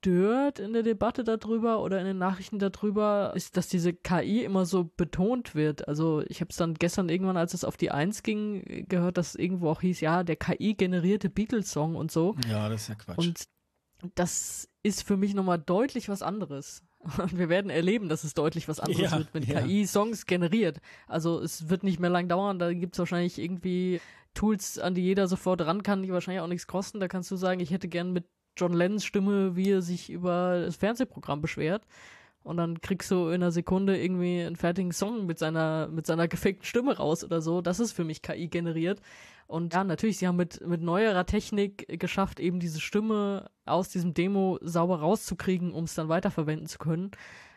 stört 0.04 0.60
in 0.60 0.74
der 0.74 0.84
Debatte 0.84 1.24
darüber 1.24 1.82
oder 1.82 2.00
in 2.00 2.06
den 2.06 2.18
Nachrichten 2.18 2.60
darüber, 2.60 3.32
ist, 3.36 3.56
dass 3.56 3.70
diese 3.70 3.94
KI 3.94 4.44
immer 4.44 4.66
so 4.66 4.92
betont 4.98 5.56
wird. 5.56 5.88
Also 5.88 6.24
ich 6.28 6.42
habe 6.42 6.50
es 6.50 6.58
dann 6.58 6.74
gestern 6.74 7.08
irgendwann, 7.08 7.38
als 7.38 7.54
es 7.54 7.64
auf 7.64 7.78
die 7.78 7.92
Eins 7.92 8.22
ging, 8.22 8.86
gehört, 8.90 9.18
dass 9.18 9.36
irgendwo 9.36 9.70
auch 9.70 9.80
hieß, 9.80 10.02
ja, 10.02 10.24
der 10.24 10.36
KI-generierte 10.36 11.30
Beatles-Song 11.30 11.96
und 11.96 12.12
so. 12.12 12.36
Ja, 12.50 12.68
das 12.68 12.82
ist 12.84 12.88
ja 12.90 12.96
Quatsch. 12.96 13.18
Und 13.18 13.44
das 14.16 14.68
ist 14.84 15.04
für 15.04 15.16
mich 15.16 15.34
nochmal 15.34 15.60
deutlich 15.60 16.10
was 16.10 16.22
anderes. 16.22 16.84
Und 17.18 17.38
wir 17.38 17.48
werden 17.48 17.72
erleben, 17.72 18.10
dass 18.10 18.26
es 18.26 18.34
deutlich 18.34 18.68
was 18.68 18.82
anderes 18.82 19.12
Ja, 19.12 19.18
wird, 19.18 19.34
wenn 19.34 19.44
ja. 19.44 19.62
KI 19.62 19.86
Songs 19.86 20.26
generiert. 20.26 20.80
Also 21.08 21.40
es 21.40 21.70
wird 21.70 21.84
nicht 21.84 22.00
mehr 22.00 22.10
lang 22.10 22.28
dauern, 22.28 22.60
da 22.60 22.74
gibt 22.74 22.96
es 22.96 23.00
wahrscheinlich 23.00 23.40
irgendwie 23.40 24.02
Tools, 24.34 24.80
an 24.80 24.96
die 24.96 25.04
jeder 25.04 25.28
sofort 25.28 25.62
ran 25.62 25.84
kann, 25.84 26.02
die 26.04 26.12
wahrscheinlich 26.12 26.42
auch 26.42 26.48
nichts 26.48 26.68
kosten. 26.68 27.00
Da 27.00 27.08
kannst 27.08 27.32
du 27.32 27.38
sagen, 27.38 27.62
ich 27.62 27.72
hätte 27.72 27.88
gern 27.88 28.12
mit 28.12 28.26
John 28.58 28.74
Lennons 28.74 29.06
Stimme, 29.06 29.56
wie 29.56 29.72
er 29.72 29.82
sich 29.82 30.10
über 30.10 30.64
das 30.66 30.76
Fernsehprogramm 30.76 31.42
beschwert. 31.42 31.86
Und 32.44 32.58
dann 32.58 32.82
kriegst 32.82 33.10
du 33.10 33.28
in 33.28 33.36
einer 33.36 33.52
Sekunde 33.52 33.98
irgendwie 33.98 34.42
einen 34.42 34.58
fertigen 34.58 34.92
Song 34.92 35.26
mit 35.26 35.40
seiner, 35.40 35.88
mit 35.88 36.06
seiner 36.06 36.28
gefakten 36.28 36.66
Stimme 36.66 36.98
raus 36.98 37.24
oder 37.24 37.42
so. 37.42 37.62
Das 37.62 37.80
ist 37.80 37.94
für 37.94 38.04
mich 38.04 38.22
KI 38.22 38.50
generiert. 38.50 39.00
Und 39.48 39.74
ja, 39.74 39.84
natürlich, 39.84 40.18
sie 40.18 40.28
haben 40.28 40.36
mit, 40.36 40.66
mit 40.66 40.82
neuerer 40.82 41.26
Technik 41.26 42.00
geschafft, 42.00 42.40
eben 42.40 42.60
diese 42.60 42.82
Stimme 42.82 43.50
aus 43.66 43.90
diesem 43.90 44.14
Demo 44.14 44.60
sauber 44.62 45.00
rauszukriegen, 45.00 45.72
um 45.72 45.86
es 45.86 45.96
dann 45.96 46.10
weiterverwenden 46.10 46.68
zu 46.68 46.80
können. 46.80 47.12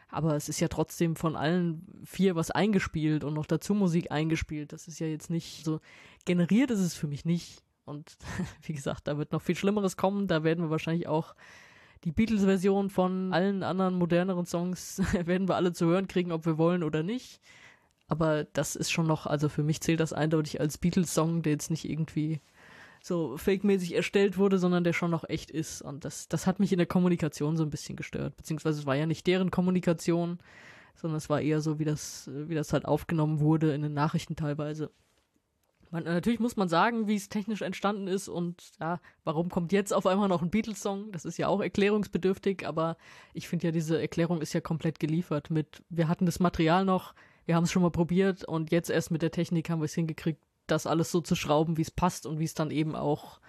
Aber 0.08 0.36
es 0.36 0.48
ist 0.48 0.60
ja 0.60 0.68
trotzdem 0.68 1.16
von 1.16 1.34
allen 1.34 1.84
vier 2.04 2.36
was 2.36 2.52
eingespielt 2.52 3.24
und 3.24 3.34
noch 3.34 3.46
dazu 3.46 3.74
Musik 3.74 4.12
eingespielt. 4.12 4.72
Das 4.72 4.86
ist 4.86 5.00
ja 5.00 5.08
jetzt 5.08 5.30
nicht 5.30 5.64
so 5.64 5.80
generiert 6.26 6.70
ist 6.70 6.80
es 6.80 6.94
für 6.94 7.06
mich 7.06 7.24
nicht. 7.24 7.62
Und 7.86 8.18
wie 8.62 8.74
gesagt, 8.74 9.06
da 9.06 9.16
wird 9.16 9.32
noch 9.32 9.42
viel 9.42 9.56
Schlimmeres 9.56 9.96
kommen. 9.96 10.26
Da 10.26 10.44
werden 10.44 10.64
wir 10.64 10.70
wahrscheinlich 10.70 11.08
auch 11.08 11.34
die 12.04 12.12
Beatles-Version 12.12 12.90
von 12.90 13.32
allen 13.32 13.62
anderen 13.62 13.94
moderneren 13.94 14.44
Songs 14.44 15.00
werden 15.24 15.48
wir 15.48 15.56
alle 15.56 15.72
zu 15.72 15.86
hören 15.86 16.08
kriegen, 16.08 16.32
ob 16.32 16.44
wir 16.44 16.58
wollen 16.58 16.82
oder 16.82 17.02
nicht. 17.02 17.40
Aber 18.08 18.44
das 18.44 18.76
ist 18.76 18.90
schon 18.90 19.06
noch, 19.06 19.26
also 19.26 19.48
für 19.48 19.62
mich 19.62 19.80
zählt 19.80 20.00
das 20.00 20.12
eindeutig 20.12 20.60
als 20.60 20.78
Beatles-Song, 20.78 21.42
der 21.42 21.52
jetzt 21.52 21.70
nicht 21.70 21.88
irgendwie 21.88 22.40
so 23.02 23.36
fake-mäßig 23.36 23.94
erstellt 23.94 24.38
wurde, 24.38 24.58
sondern 24.58 24.84
der 24.84 24.92
schon 24.92 25.10
noch 25.10 25.28
echt 25.28 25.50
ist. 25.50 25.82
Und 25.82 26.04
das, 26.04 26.28
das 26.28 26.46
hat 26.46 26.60
mich 26.60 26.72
in 26.72 26.78
der 26.78 26.86
Kommunikation 26.86 27.56
so 27.56 27.62
ein 27.62 27.70
bisschen 27.70 27.96
gestört. 27.96 28.36
Beziehungsweise 28.36 28.80
es 28.80 28.86
war 28.86 28.96
ja 28.96 29.06
nicht 29.06 29.26
deren 29.26 29.50
Kommunikation, 29.50 30.38
sondern 30.94 31.18
es 31.18 31.28
war 31.28 31.40
eher 31.40 31.60
so, 31.60 31.78
wie 31.78 31.84
das, 31.84 32.30
wie 32.32 32.54
das 32.54 32.72
halt 32.72 32.84
aufgenommen 32.84 33.40
wurde 33.40 33.74
in 33.74 33.82
den 33.82 33.94
Nachrichten 33.94 34.36
teilweise. 34.36 34.90
Man, 35.90 36.04
natürlich 36.04 36.40
muss 36.40 36.56
man 36.56 36.68
sagen, 36.68 37.06
wie 37.06 37.14
es 37.14 37.28
technisch 37.28 37.62
entstanden 37.62 38.08
ist 38.08 38.28
und 38.28 38.72
ja, 38.80 39.00
warum 39.24 39.48
kommt 39.50 39.72
jetzt 39.72 39.92
auf 39.92 40.06
einmal 40.06 40.28
noch 40.28 40.42
ein 40.42 40.50
Beatles-Song? 40.50 41.12
Das 41.12 41.24
ist 41.24 41.38
ja 41.38 41.48
auch 41.48 41.60
erklärungsbedürftig, 41.60 42.66
aber 42.66 42.96
ich 43.34 43.48
finde 43.48 43.68
ja, 43.68 43.72
diese 43.72 44.00
Erklärung 44.00 44.40
ist 44.40 44.52
ja 44.52 44.60
komplett 44.60 44.98
geliefert 44.98 45.50
mit, 45.50 45.84
wir 45.88 46.08
hatten 46.08 46.26
das 46.26 46.40
Material 46.40 46.84
noch, 46.84 47.14
wir 47.44 47.54
haben 47.54 47.64
es 47.64 47.72
schon 47.72 47.82
mal 47.82 47.90
probiert 47.90 48.44
und 48.44 48.72
jetzt 48.72 48.90
erst 48.90 49.10
mit 49.10 49.22
der 49.22 49.30
Technik 49.30 49.70
haben 49.70 49.80
wir 49.80 49.84
es 49.86 49.94
hingekriegt, 49.94 50.42
das 50.66 50.86
alles 50.86 51.12
so 51.12 51.20
zu 51.20 51.36
schrauben, 51.36 51.76
wie 51.76 51.82
es 51.82 51.92
passt 51.92 52.26
und 52.26 52.40
wie 52.40 52.44
es 52.44 52.54
dann 52.54 52.72
eben 52.72 52.96
auch, 52.96 53.40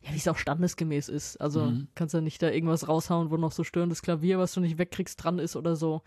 ja, 0.00 0.12
wie 0.12 0.16
es 0.16 0.26
auch 0.26 0.38
standesgemäß 0.38 1.08
ist. 1.08 1.36
Also 1.40 1.66
Mhm. 1.66 1.88
kannst 1.94 2.14
ja 2.14 2.20
nicht 2.20 2.42
da 2.42 2.50
irgendwas 2.50 2.88
raushauen, 2.88 3.30
wo 3.30 3.36
noch 3.36 3.52
so 3.52 3.62
störendes 3.62 4.02
Klavier, 4.02 4.40
was 4.40 4.52
du 4.54 4.60
nicht 4.60 4.78
wegkriegst, 4.78 5.22
dran 5.22 5.38
ist 5.38 5.54
oder 5.54 5.76
so. 5.76 6.02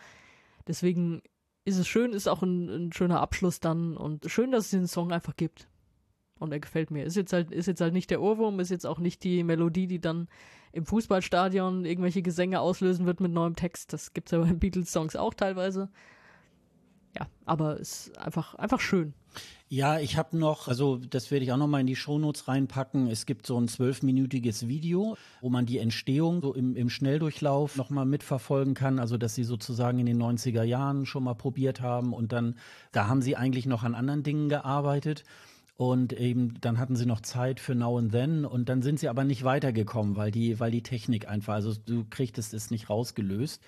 Deswegen 0.68 1.22
ist 1.66 1.78
es 1.78 1.88
schön, 1.88 2.14
ist 2.14 2.28
auch 2.28 2.42
ein, 2.44 2.70
ein 2.70 2.94
schöner 2.94 3.22
Abschluss 3.22 3.60
dann 3.60 3.96
und 3.96 4.30
schön, 4.30 4.52
dass 4.52 4.66
es 4.66 4.72
den 4.72 4.88
Song 4.88 5.12
einfach 5.12 5.36
gibt. 5.36 5.68
Und 6.40 6.52
er 6.52 6.60
gefällt 6.60 6.92
mir. 6.92 7.06
Ist 7.06 7.16
jetzt 7.16 7.32
halt, 7.32 7.52
ist 7.52 7.68
jetzt 7.68 7.80
halt 7.80 7.94
nicht 7.94 8.10
der 8.10 8.22
Ohrwurm, 8.22 8.60
ist 8.60 8.70
jetzt 8.70 8.86
auch 8.86 9.00
nicht 9.00 9.24
die 9.24 9.44
Melodie, 9.44 9.88
die 9.88 10.00
dann 10.00 10.28
im 10.74 10.86
Fußballstadion 10.86 11.86
irgendwelche 11.86 12.22
Gesänge 12.22 12.60
auslösen 12.60 13.06
wird 13.06 13.22
mit 13.22 13.32
neuem 13.32 13.56
Text. 13.56 13.94
Das 13.94 14.14
gibt's 14.14 14.32
ja 14.32 14.40
bei 14.40 14.52
Beatles-Songs 14.52 15.16
auch 15.16 15.34
teilweise. 15.34 15.90
Ja, 17.18 17.28
aber 17.46 17.78
ist 17.78 18.18
einfach, 18.18 18.56
einfach 18.56 18.80
schön. 18.80 19.14
Ja, 19.74 19.98
ich 19.98 20.18
habe 20.18 20.38
noch, 20.38 20.68
also 20.68 20.98
das 20.98 21.32
werde 21.32 21.46
ich 21.46 21.52
auch 21.52 21.58
noch 21.58 21.66
mal 21.66 21.80
in 21.80 21.88
die 21.88 21.96
Shownotes 21.96 22.48
reinpacken. 22.48 23.08
Es 23.08 23.26
gibt 23.26 23.48
so 23.48 23.60
ein 23.60 23.68
zwölfminütiges 23.68 24.68
Video, 24.68 25.18
wo 25.42 25.50
man 25.50 25.66
die 25.66 25.80
Entstehung 25.80 26.42
so 26.44 26.54
im, 26.54 26.76
im 26.76 26.92
Schnelldurchlauf 26.92 27.76
noch 27.76 27.90
mal 27.90 28.06
mitverfolgen 28.06 28.76
kann. 28.76 29.00
Also 29.00 29.18
dass 29.18 29.34
sie 29.34 29.44
sozusagen 29.44 29.98
in 29.98 30.06
den 30.06 30.22
90er 30.22 30.62
Jahren 30.62 31.08
schon 31.08 31.24
mal 31.24 31.34
probiert 31.34 31.82
haben 31.82 32.14
und 32.14 32.34
dann, 32.34 32.54
da 32.92 33.08
haben 33.08 33.24
sie 33.24 33.36
eigentlich 33.36 33.66
noch 33.66 33.82
an 33.82 33.96
anderen 33.96 34.22
Dingen 34.22 34.48
gearbeitet. 34.48 35.24
Und 35.76 36.14
eben 36.14 36.54
dann 36.62 36.78
hatten 36.78 36.96
sie 36.96 37.08
noch 37.08 37.22
Zeit 37.22 37.60
für 37.60 37.74
Now 37.74 37.98
and 37.98 38.12
Then 38.12 38.46
und 38.46 38.70
dann 38.70 38.84
sind 38.84 39.00
sie 39.00 39.10
aber 39.10 39.24
nicht 39.24 39.44
weitergekommen, 39.44 40.16
weil 40.16 40.30
die, 40.30 40.60
weil 40.60 40.70
die 40.70 40.84
Technik 40.84 41.28
einfach, 41.28 41.56
also 41.56 41.74
du 41.74 42.06
kriegtest 42.12 42.54
es 42.54 42.70
nicht 42.70 42.92
rausgelöst. 42.92 43.60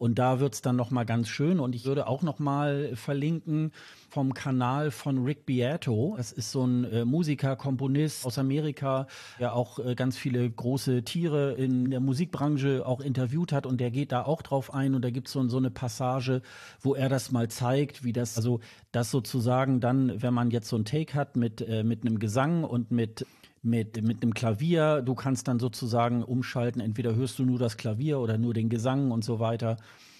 Und 0.00 0.18
da 0.18 0.40
wird's 0.40 0.62
dann 0.62 0.76
noch 0.76 0.90
mal 0.90 1.04
ganz 1.04 1.28
schön. 1.28 1.60
Und 1.60 1.74
ich 1.74 1.84
würde 1.84 2.06
auch 2.06 2.22
noch 2.22 2.38
mal 2.38 2.96
verlinken 2.96 3.70
vom 4.08 4.32
Kanal 4.32 4.90
von 4.90 5.22
Rick 5.24 5.44
Beato. 5.44 6.14
Das 6.16 6.32
ist 6.32 6.52
so 6.52 6.64
ein 6.64 6.84
äh, 6.84 7.04
Musiker, 7.04 7.54
Komponist 7.54 8.24
aus 8.24 8.38
Amerika, 8.38 9.08
der 9.38 9.54
auch 9.54 9.78
äh, 9.78 9.94
ganz 9.94 10.16
viele 10.16 10.48
große 10.50 11.02
Tiere 11.02 11.52
in 11.52 11.90
der 11.90 12.00
Musikbranche 12.00 12.86
auch 12.86 13.02
interviewt 13.02 13.52
hat. 13.52 13.66
Und 13.66 13.78
der 13.78 13.90
geht 13.90 14.10
da 14.10 14.22
auch 14.22 14.40
drauf 14.40 14.72
ein. 14.72 14.94
Und 14.94 15.04
da 15.04 15.10
gibt's 15.10 15.32
so, 15.32 15.46
so 15.48 15.58
eine 15.58 15.70
Passage, 15.70 16.40
wo 16.80 16.94
er 16.94 17.10
das 17.10 17.30
mal 17.30 17.48
zeigt, 17.48 18.02
wie 18.02 18.14
das, 18.14 18.38
also 18.38 18.60
das 18.92 19.10
sozusagen 19.10 19.80
dann, 19.80 20.22
wenn 20.22 20.32
man 20.32 20.50
jetzt 20.50 20.70
so 20.70 20.76
ein 20.76 20.86
Take 20.86 21.12
hat 21.12 21.36
mit, 21.36 21.60
äh, 21.60 21.84
mit 21.84 22.06
einem 22.06 22.18
Gesang 22.18 22.64
und 22.64 22.90
mit 22.90 23.26
mit, 23.62 24.02
mit 24.02 24.22
einem 24.22 24.34
Klavier. 24.34 25.02
Du 25.02 25.14
kannst 25.14 25.48
dann 25.48 25.58
sozusagen 25.58 26.22
umschalten, 26.22 26.80
entweder 26.80 27.14
hörst 27.14 27.38
du 27.38 27.44
nur 27.44 27.58
das 27.58 27.76
Klavier 27.76 28.20
oder 28.20 28.38
nur 28.38 28.54
den 28.54 28.68
Gesang 28.68 29.10
und 29.10 29.24
so 29.24 29.38
weiter. 29.38 29.76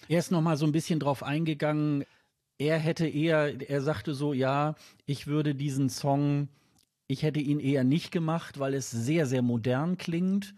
Er 0.07 0.19
ist 0.19 0.31
noch 0.31 0.41
mal 0.41 0.57
so 0.57 0.65
ein 0.65 0.71
bisschen 0.71 0.99
drauf 0.99 1.23
eingegangen. 1.23 2.03
Er 2.57 2.77
hätte 2.77 3.07
eher, 3.07 3.59
er 3.69 3.81
sagte 3.81 4.13
so, 4.13 4.33
ja, 4.33 4.75
ich 5.05 5.27
würde 5.27 5.55
diesen 5.55 5.89
Song, 5.89 6.49
ich 7.07 7.23
hätte 7.23 7.39
ihn 7.39 7.59
eher 7.59 7.83
nicht 7.83 8.11
gemacht, 8.11 8.59
weil 8.59 8.73
es 8.73 8.91
sehr, 8.91 9.25
sehr 9.25 9.41
modern 9.41 9.97
klingt. 9.97 10.53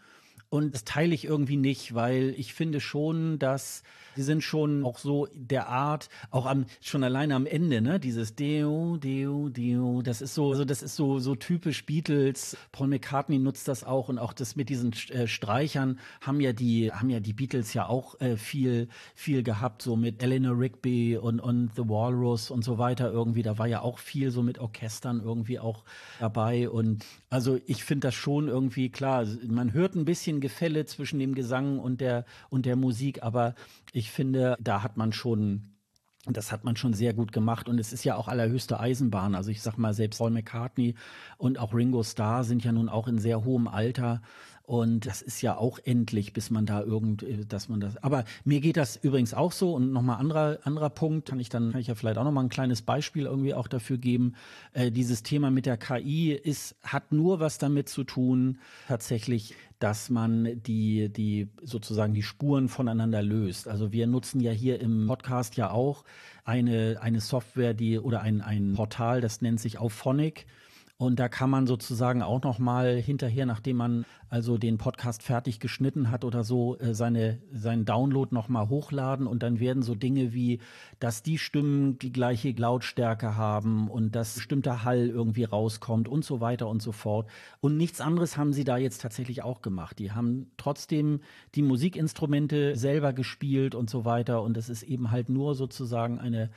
Und 0.49 0.75
das 0.75 0.83
teile 0.83 1.15
ich 1.15 1.25
irgendwie 1.25 1.57
nicht, 1.57 1.95
weil 1.95 2.35
ich 2.37 2.53
finde 2.53 2.79
schon, 2.79 3.39
dass 3.39 3.83
sie 4.15 4.23
sind 4.23 4.43
schon 4.43 4.83
auch 4.83 4.97
so 4.97 5.27
der 5.33 5.67
Art, 5.67 6.09
auch 6.31 6.45
am, 6.45 6.65
schon 6.81 7.03
alleine 7.03 7.35
am 7.35 7.45
Ende, 7.45 7.81
ne, 7.81 7.99
dieses 7.99 8.35
Deo, 8.35 8.97
Deo, 8.97 9.49
Deo, 9.49 10.01
das 10.01 10.21
ist 10.21 10.33
so, 10.33 10.51
also 10.51 10.65
das 10.65 10.81
ist 10.81 10.95
so, 10.95 11.19
so 11.19 11.35
typisch 11.35 11.85
Beatles. 11.85 12.57
Paul 12.71 12.87
McCartney 12.87 13.39
nutzt 13.39 13.67
das 13.67 13.83
auch 13.83 14.09
und 14.09 14.19
auch 14.19 14.33
das 14.33 14.55
mit 14.55 14.69
diesen 14.69 14.93
äh, 15.09 15.27
Streichern 15.27 15.99
haben 16.21 16.39
ja 16.39 16.53
die, 16.53 16.91
haben 16.91 17.09
ja 17.09 17.19
die 17.19 17.33
Beatles 17.33 17.73
ja 17.73 17.87
auch 17.87 18.19
äh, 18.19 18.37
viel, 18.37 18.87
viel 19.15 19.43
gehabt, 19.43 19.81
so 19.81 19.95
mit 19.95 20.21
Eleanor 20.21 20.59
Rigby 20.59 21.17
und, 21.17 21.39
und 21.39 21.71
The 21.75 21.87
Walrus 21.87 22.51
und 22.51 22.63
so 22.63 22.77
weiter 22.77 23.11
irgendwie. 23.11 23.43
Da 23.43 23.57
war 23.57 23.67
ja 23.67 23.81
auch 23.81 23.99
viel 23.99 24.31
so 24.31 24.43
mit 24.43 24.59
Orchestern 24.59 25.21
irgendwie 25.21 25.59
auch 25.59 25.83
dabei 26.19 26.69
und 26.69 27.05
also 27.29 27.59
ich 27.65 27.83
finde 27.83 28.07
das 28.07 28.15
schon 28.15 28.47
irgendwie 28.47 28.89
klar. 28.89 29.25
Man 29.47 29.73
hört 29.73 29.95
ein 29.95 30.05
bisschen 30.05 30.39
Gefälle 30.39 30.85
zwischen 30.85 31.19
dem 31.19 31.35
Gesang 31.35 31.79
und 31.79 32.01
der, 32.01 32.25
und 32.49 32.65
der 32.65 32.75
Musik, 32.75 33.23
aber 33.23 33.55
ich 33.93 34.11
finde, 34.11 34.57
da 34.59 34.83
hat 34.83 34.97
man 34.97 35.13
schon 35.13 35.69
das 36.25 36.53
hat 36.53 36.63
man 36.63 36.77
schon 36.77 36.93
sehr 36.93 37.13
gut 37.13 37.33
gemacht 37.33 37.67
und 37.67 37.77
es 37.79 37.91
ist 37.91 38.05
ja 38.05 38.15
auch 38.15 38.29
allerhöchste 38.29 38.79
Eisenbahn. 38.79 39.35
Also 39.35 39.51
ich 39.51 39.61
sag 39.61 39.77
mal, 39.77 39.93
selbst 39.93 40.19
Paul 40.19 40.31
McCartney 40.31 40.95
und 41.37 41.59
auch 41.59 41.73
Ringo 41.73 42.01
Starr 42.01 42.45
sind 42.45 42.63
ja 42.63 42.71
nun 42.71 42.87
auch 42.87 43.09
in 43.09 43.17
sehr 43.17 43.43
hohem 43.43 43.67
Alter. 43.67 44.21
Und 44.65 45.05
das 45.05 45.21
ist 45.21 45.41
ja 45.41 45.57
auch 45.57 45.77
endlich, 45.83 46.31
bis 46.31 46.49
man 46.49 46.65
da 46.65 46.81
irgend, 46.81 47.25
dass 47.51 47.67
man 47.67 47.81
das. 47.81 48.01
Aber 48.01 48.23
mir 48.45 48.61
geht 48.61 48.77
das 48.77 48.95
übrigens 48.95 49.33
auch 49.33 49.51
so. 49.51 49.73
Und 49.73 49.91
nochmal 49.91 50.19
anderer 50.19 50.59
anderer 50.63 50.89
Punkt, 50.89 51.27
kann 51.27 51.39
ich 51.41 51.49
dann 51.49 51.73
kann 51.73 51.81
ich 51.81 51.87
ja 51.87 51.95
vielleicht 51.95 52.17
auch 52.17 52.23
nochmal 52.23 52.45
ein 52.45 52.49
kleines 52.49 52.81
Beispiel 52.81 53.25
irgendwie 53.25 53.53
auch 53.53 53.67
dafür 53.67 53.97
geben. 53.97 54.35
Äh, 54.71 54.89
dieses 54.89 55.21
Thema 55.21 55.51
mit 55.51 55.65
der 55.65 55.75
KI 55.75 56.31
ist 56.31 56.77
hat 56.81 57.11
nur 57.11 57.41
was 57.41 57.57
damit 57.57 57.89
zu 57.89 58.05
tun, 58.05 58.59
tatsächlich, 58.87 59.53
dass 59.79 60.09
man 60.09 60.63
die 60.63 61.09
die 61.09 61.49
sozusagen 61.61 62.13
die 62.13 62.23
Spuren 62.23 62.69
voneinander 62.69 63.21
löst. 63.21 63.67
Also 63.67 63.91
wir 63.91 64.07
nutzen 64.07 64.39
ja 64.39 64.51
hier 64.51 64.79
im 64.79 65.07
Podcast 65.07 65.57
ja 65.57 65.71
auch 65.71 66.05
eine 66.45 66.99
eine 67.01 67.19
Software, 67.19 67.73
die 67.73 67.99
oder 67.99 68.21
ein 68.21 68.39
ein 68.39 68.75
Portal, 68.75 69.19
das 69.19 69.41
nennt 69.41 69.59
sich 69.59 69.77
Auphonic. 69.77 70.45
Und 71.03 71.19
da 71.19 71.27
kann 71.27 71.49
man 71.49 71.67
sozusagen 71.67 72.21
auch 72.21 72.41
noch 72.43 72.59
mal 72.59 72.95
hinterher, 72.95 73.45
nachdem 73.45 73.75
man 73.77 74.05
also 74.29 74.57
den 74.57 74.77
Podcast 74.77 75.21
fertig 75.21 75.59
geschnitten 75.59 76.09
hat 76.09 76.23
oder 76.23 76.45
so, 76.45 76.77
äh, 76.79 76.93
seine, 76.93 77.39
seinen 77.51 77.83
Download 77.83 78.33
noch 78.33 78.47
mal 78.47 78.69
hochladen 78.69 79.27
und 79.27 79.43
dann 79.43 79.59
werden 79.59 79.83
so 79.83 79.95
Dinge 79.95 80.33
wie, 80.33 80.59
dass 80.99 81.21
die 81.21 81.37
Stimmen 81.37 81.99
die 81.99 82.13
gleiche 82.13 82.51
Lautstärke 82.51 83.35
haben 83.35 83.89
und 83.89 84.15
dass 84.15 84.35
bestimmter 84.35 84.85
Hall 84.85 85.09
irgendwie 85.09 85.43
rauskommt 85.43 86.07
und 86.07 86.23
so 86.23 86.39
weiter 86.39 86.69
und 86.69 86.81
so 86.81 86.93
fort. 86.93 87.29
Und 87.59 87.75
nichts 87.75 87.99
anderes 87.99 88.37
haben 88.37 88.53
sie 88.53 88.63
da 88.63 88.77
jetzt 88.77 89.01
tatsächlich 89.01 89.43
auch 89.43 89.61
gemacht. 89.61 89.99
Die 89.99 90.13
haben 90.13 90.51
trotzdem 90.55 91.19
die 91.53 91.63
Musikinstrumente 91.63 92.77
selber 92.77 93.11
gespielt 93.11 93.75
und 93.75 93.89
so 93.89 94.05
weiter 94.05 94.41
und 94.41 94.55
es 94.55 94.69
ist 94.69 94.83
eben 94.83 95.11
halt 95.11 95.27
nur 95.27 95.53
sozusagen 95.53 96.19
eine 96.19 96.49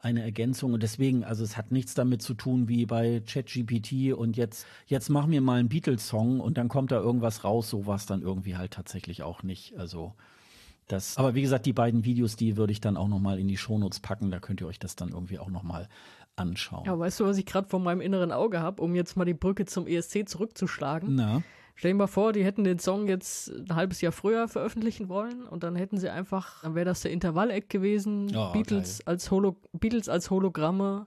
eine 0.00 0.22
Ergänzung. 0.22 0.72
Und 0.72 0.82
deswegen, 0.82 1.24
also 1.24 1.44
es 1.44 1.56
hat 1.56 1.72
nichts 1.72 1.94
damit 1.94 2.22
zu 2.22 2.34
tun 2.34 2.68
wie 2.68 2.86
bei 2.86 3.20
ChatGPT 3.26 4.12
und 4.14 4.36
jetzt, 4.36 4.66
jetzt 4.86 5.08
mach 5.08 5.26
mir 5.26 5.40
mal 5.40 5.60
einen 5.60 5.68
Beatles-Song 5.68 6.40
und 6.40 6.58
dann 6.58 6.68
kommt 6.68 6.90
da 6.90 6.98
irgendwas 6.98 7.44
raus. 7.44 7.68
So 7.70 7.86
war 7.86 7.96
es 7.96 8.06
dann 8.06 8.22
irgendwie 8.22 8.56
halt 8.56 8.72
tatsächlich 8.72 9.22
auch 9.22 9.42
nicht. 9.42 9.76
Also 9.78 10.14
das, 10.88 11.16
aber 11.18 11.34
wie 11.34 11.42
gesagt, 11.42 11.66
die 11.66 11.72
beiden 11.72 12.04
Videos, 12.04 12.34
die 12.34 12.56
würde 12.56 12.72
ich 12.72 12.80
dann 12.80 12.96
auch 12.96 13.08
nochmal 13.08 13.38
in 13.38 13.46
die 13.46 13.56
Shownotes 13.56 14.00
packen. 14.00 14.30
Da 14.30 14.40
könnt 14.40 14.60
ihr 14.60 14.66
euch 14.66 14.78
das 14.78 14.96
dann 14.96 15.10
irgendwie 15.10 15.38
auch 15.38 15.50
nochmal 15.50 15.88
anschauen. 16.36 16.84
Ja, 16.86 16.98
weißt 16.98 17.20
du, 17.20 17.26
was 17.26 17.38
ich 17.38 17.46
gerade 17.46 17.68
vor 17.68 17.80
meinem 17.80 18.00
inneren 18.00 18.32
Auge 18.32 18.60
habe, 18.60 18.82
um 18.82 18.94
jetzt 18.94 19.16
mal 19.16 19.24
die 19.24 19.34
Brücke 19.34 19.66
zum 19.66 19.86
ESC 19.86 20.28
zurückzuschlagen? 20.28 21.14
Na? 21.14 21.42
Stell 21.80 21.92
dir 21.92 21.96
mal 21.96 22.08
vor, 22.08 22.34
die 22.34 22.44
hätten 22.44 22.62
den 22.62 22.78
Song 22.78 23.08
jetzt 23.08 23.48
ein 23.48 23.74
halbes 23.74 24.02
Jahr 24.02 24.12
früher 24.12 24.48
veröffentlichen 24.48 25.08
wollen 25.08 25.46
und 25.46 25.62
dann 25.62 25.76
hätten 25.76 25.96
sie 25.96 26.10
einfach, 26.10 26.60
dann 26.60 26.74
wäre 26.74 26.84
das 26.84 27.00
der 27.00 27.10
Intervall-Eck 27.10 27.70
gewesen, 27.70 28.30
Oh, 28.36 28.52
Beatles, 28.52 29.06
als 29.06 29.30
Holo 29.30 29.56
Beatles 29.72 30.10
als 30.10 30.28
Hologramme, 30.28 31.06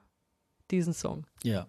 diesen 0.72 0.94
Song. 0.94 1.28
Ja, 1.44 1.68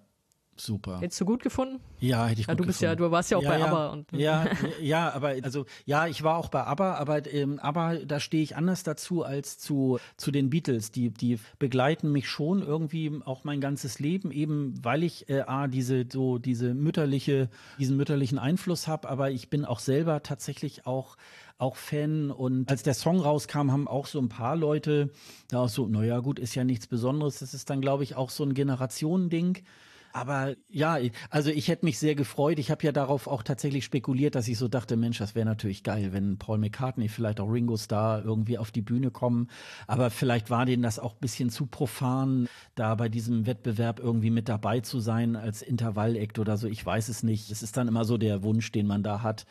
super. 0.57 1.01
Hättest 1.01 1.21
du 1.21 1.25
gut 1.25 1.43
gefunden? 1.43 1.81
Ja, 2.01 2.27
hätte 2.27 2.41
ich 2.41 2.47
Ja, 2.47 2.55
gut 2.55 2.61
du 2.61 2.67
bist 2.67 2.81
ja, 2.81 2.91
gefunden. 2.95 3.11
du 3.11 3.13
warst 3.13 3.31
ja 3.31 3.39
auch 3.39 3.43
Ja, 3.43 3.51
bei 3.51 3.59
ja. 3.59 3.67
ABBA 3.67 3.87
und 3.89 4.13
Ja, 4.13 4.47
ja, 4.81 5.13
aber 5.13 5.35
also 5.43 5.67
ja, 5.85 6.07
ich 6.07 6.23
war 6.23 6.37
auch 6.39 6.49
bei 6.49 6.65
ABBA, 6.65 6.95
aber 6.95 7.33
ähm, 7.33 7.59
ABBA, 7.59 7.97
da 8.07 8.21
stehe 8.21 8.43
ich 8.43 8.57
anders 8.57 8.83
dazu 8.83 9.23
als 9.25 9.59
zu 9.59 9.99
zu 10.17 10.31
den 10.31 10.51
Beatles. 10.51 10.91
Die 10.91 11.11
die 11.11 11.39
begleiten 11.59 12.13
mich 12.13 12.29
schon 12.29 12.63
irgendwie 12.63 13.21
auch 13.25 13.45
mein 13.45 13.61
ganzes 13.61 13.99
Leben, 13.99 14.31
eben 14.31 14.75
weil 14.85 15.03
ich 15.03 15.29
äh, 15.29 15.41
a 15.43 15.67
diese 15.69 16.05
so 16.11 16.39
diese 16.39 16.75
mütterliche 16.75 17.49
diesen 17.79 17.97
mütterlichen 17.97 18.39
Einfluss 18.39 18.87
habe, 18.89 19.09
aber 19.09 19.31
ich 19.31 19.51
bin 19.51 19.65
auch 19.65 19.79
selber 19.79 20.23
tatsächlich 20.23 20.87
auch 20.87 21.17
auch 21.57 21.77
Fan 21.77 22.33
und 22.33 22.69
als 22.69 22.83
der 22.83 22.95
Song 22.95 23.21
rauskam, 23.21 23.71
haben 23.71 23.87
auch 23.87 24.07
so 24.07 24.19
ein 24.19 24.29
paar 24.29 24.57
Leute 24.57 25.11
da 25.49 25.61
auch 25.61 25.69
so, 25.69 25.87
naja 25.87 26.19
gut, 26.19 26.41
ist 26.41 26.57
ja 26.57 26.65
nichts 26.65 26.89
Besonderes. 26.89 27.39
Das 27.39 27.55
ist 27.55 27.71
dann 27.71 27.81
glaube 27.81 28.03
ich 28.03 28.17
auch 28.17 28.31
so 28.31 28.43
ein 28.43 28.55
Generationending. 28.55 29.59
Aber 30.17 30.55
ja, 30.69 30.97
also 31.29 31.51
ich 31.51 31.67
hätte 31.67 31.85
mich 31.85 31.99
sehr 31.99 32.15
gefreut. 32.15 32.61
Ich 32.61 32.71
habe 32.71 32.85
ja 32.87 32.93
darauf 32.93 33.27
auch 33.27 33.43
tatsächlich 33.43 33.85
spekuliert, 33.85 34.37
dass 34.37 34.47
ich 34.47 34.57
so 34.57 34.69
dachte, 34.69 34.97
Mensch, 34.97 35.19
das 35.19 35.35
wäre 35.35 35.45
natürlich 35.45 35.83
geil, 35.83 36.13
wenn 36.13 36.39
Paul 36.39 36.59
McCartney, 36.59 37.09
vielleicht 37.09 37.41
auch 37.41 37.49
Ringo 37.49 37.77
Starr 37.77 38.25
irgendwie 38.25 38.57
auf 38.57 38.71
die 38.71 38.81
Bühne 38.81 39.11
kommen. 39.11 39.49
Aber 39.89 40.11
vielleicht 40.11 40.51
war 40.51 40.67
denen 40.67 40.85
das 40.85 41.01
auch 41.01 41.15
bisschen 41.15 41.51
zu 41.51 41.67
profan, 41.67 42.49
da 42.77 42.95
bei 42.95 43.09
diesem 43.09 43.47
Wettbewerb 43.47 43.99
irgendwie 43.99 44.31
mit 44.31 44.49
dabei 44.49 44.79
zu 44.79 45.01
sein 45.01 45.35
als 45.35 45.63
Intervall-Act 45.63 46.39
oder 46.39 46.59
so. 46.59 46.69
Ich 46.69 46.87
weiß 46.87 47.09
es 47.09 47.25
nicht. 47.25 47.51
Es 47.51 47.65
ist 47.65 47.77
dann 47.77 47.89
immer 47.89 48.05
so 48.05 48.17
der 48.17 48.45
Wunsch, 48.45 48.71
den 48.71 48.87
man 48.87 49.03
da 49.03 49.23
hat. 49.23 49.47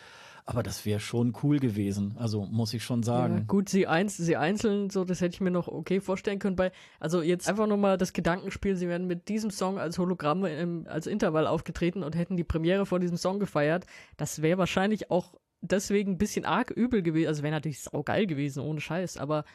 Aber 0.46 0.62
das 0.62 0.86
wäre 0.86 1.00
schon 1.00 1.34
cool 1.42 1.60
gewesen. 1.60 2.16
Also 2.18 2.46
muss 2.46 2.74
ich 2.74 2.84
schon 2.84 3.00
Ja, 3.02 3.06
sagen. 3.06 3.48
gut, 3.48 3.70
sie, 3.70 3.88
eins, 3.88 4.18
sie 4.18 4.36
einzeln, 4.36 4.90
so, 4.90 5.06
das 5.06 5.22
hätte 5.22 5.36
ich 5.36 5.42
mir 5.42 5.52
noch 5.52 5.70
okay 5.70 6.02
vorstellen 6.02 6.40
können. 6.40 6.56
Bei, 6.58 6.72
also 7.00 7.22
jetzt 7.22 7.48
einfach 7.48 7.68
nochmal 7.68 7.98
das 7.98 8.12
Gedankenspiel, 8.12 8.76
sie 8.76 8.88
wären 8.90 9.08
mit 9.08 9.30
diesem 9.30 9.52
Song 9.52 9.80
als 9.80 9.98
Hologramme 9.98 10.54
im, 10.58 10.86
als 10.88 11.08
Intervall 11.08 11.48
aufgetreten 11.48 12.04
und 12.04 12.16
hätten 12.16 12.36
die 12.36 12.44
Premiere 12.44 12.86
vor 12.86 13.00
diesem 13.00 13.16
Song 13.18 13.40
gefeiert. 13.40 13.86
Das 14.18 14.42
wäre 14.42 14.58
wahrscheinlich 14.58 15.10
auch 15.12 15.34
deswegen 15.62 16.14
ein 16.14 16.18
bisschen 16.18 16.44
arg 16.44 16.72
übel 16.72 17.02
gewesen. 17.02 17.28
Also 17.30 17.42
wäre 17.44 17.54
natürlich 17.54 17.82
saugeil 17.82 18.28
gewesen, 18.28 18.62
ohne 18.62 18.82
Scheiß, 18.82 19.18
aber 19.18 19.46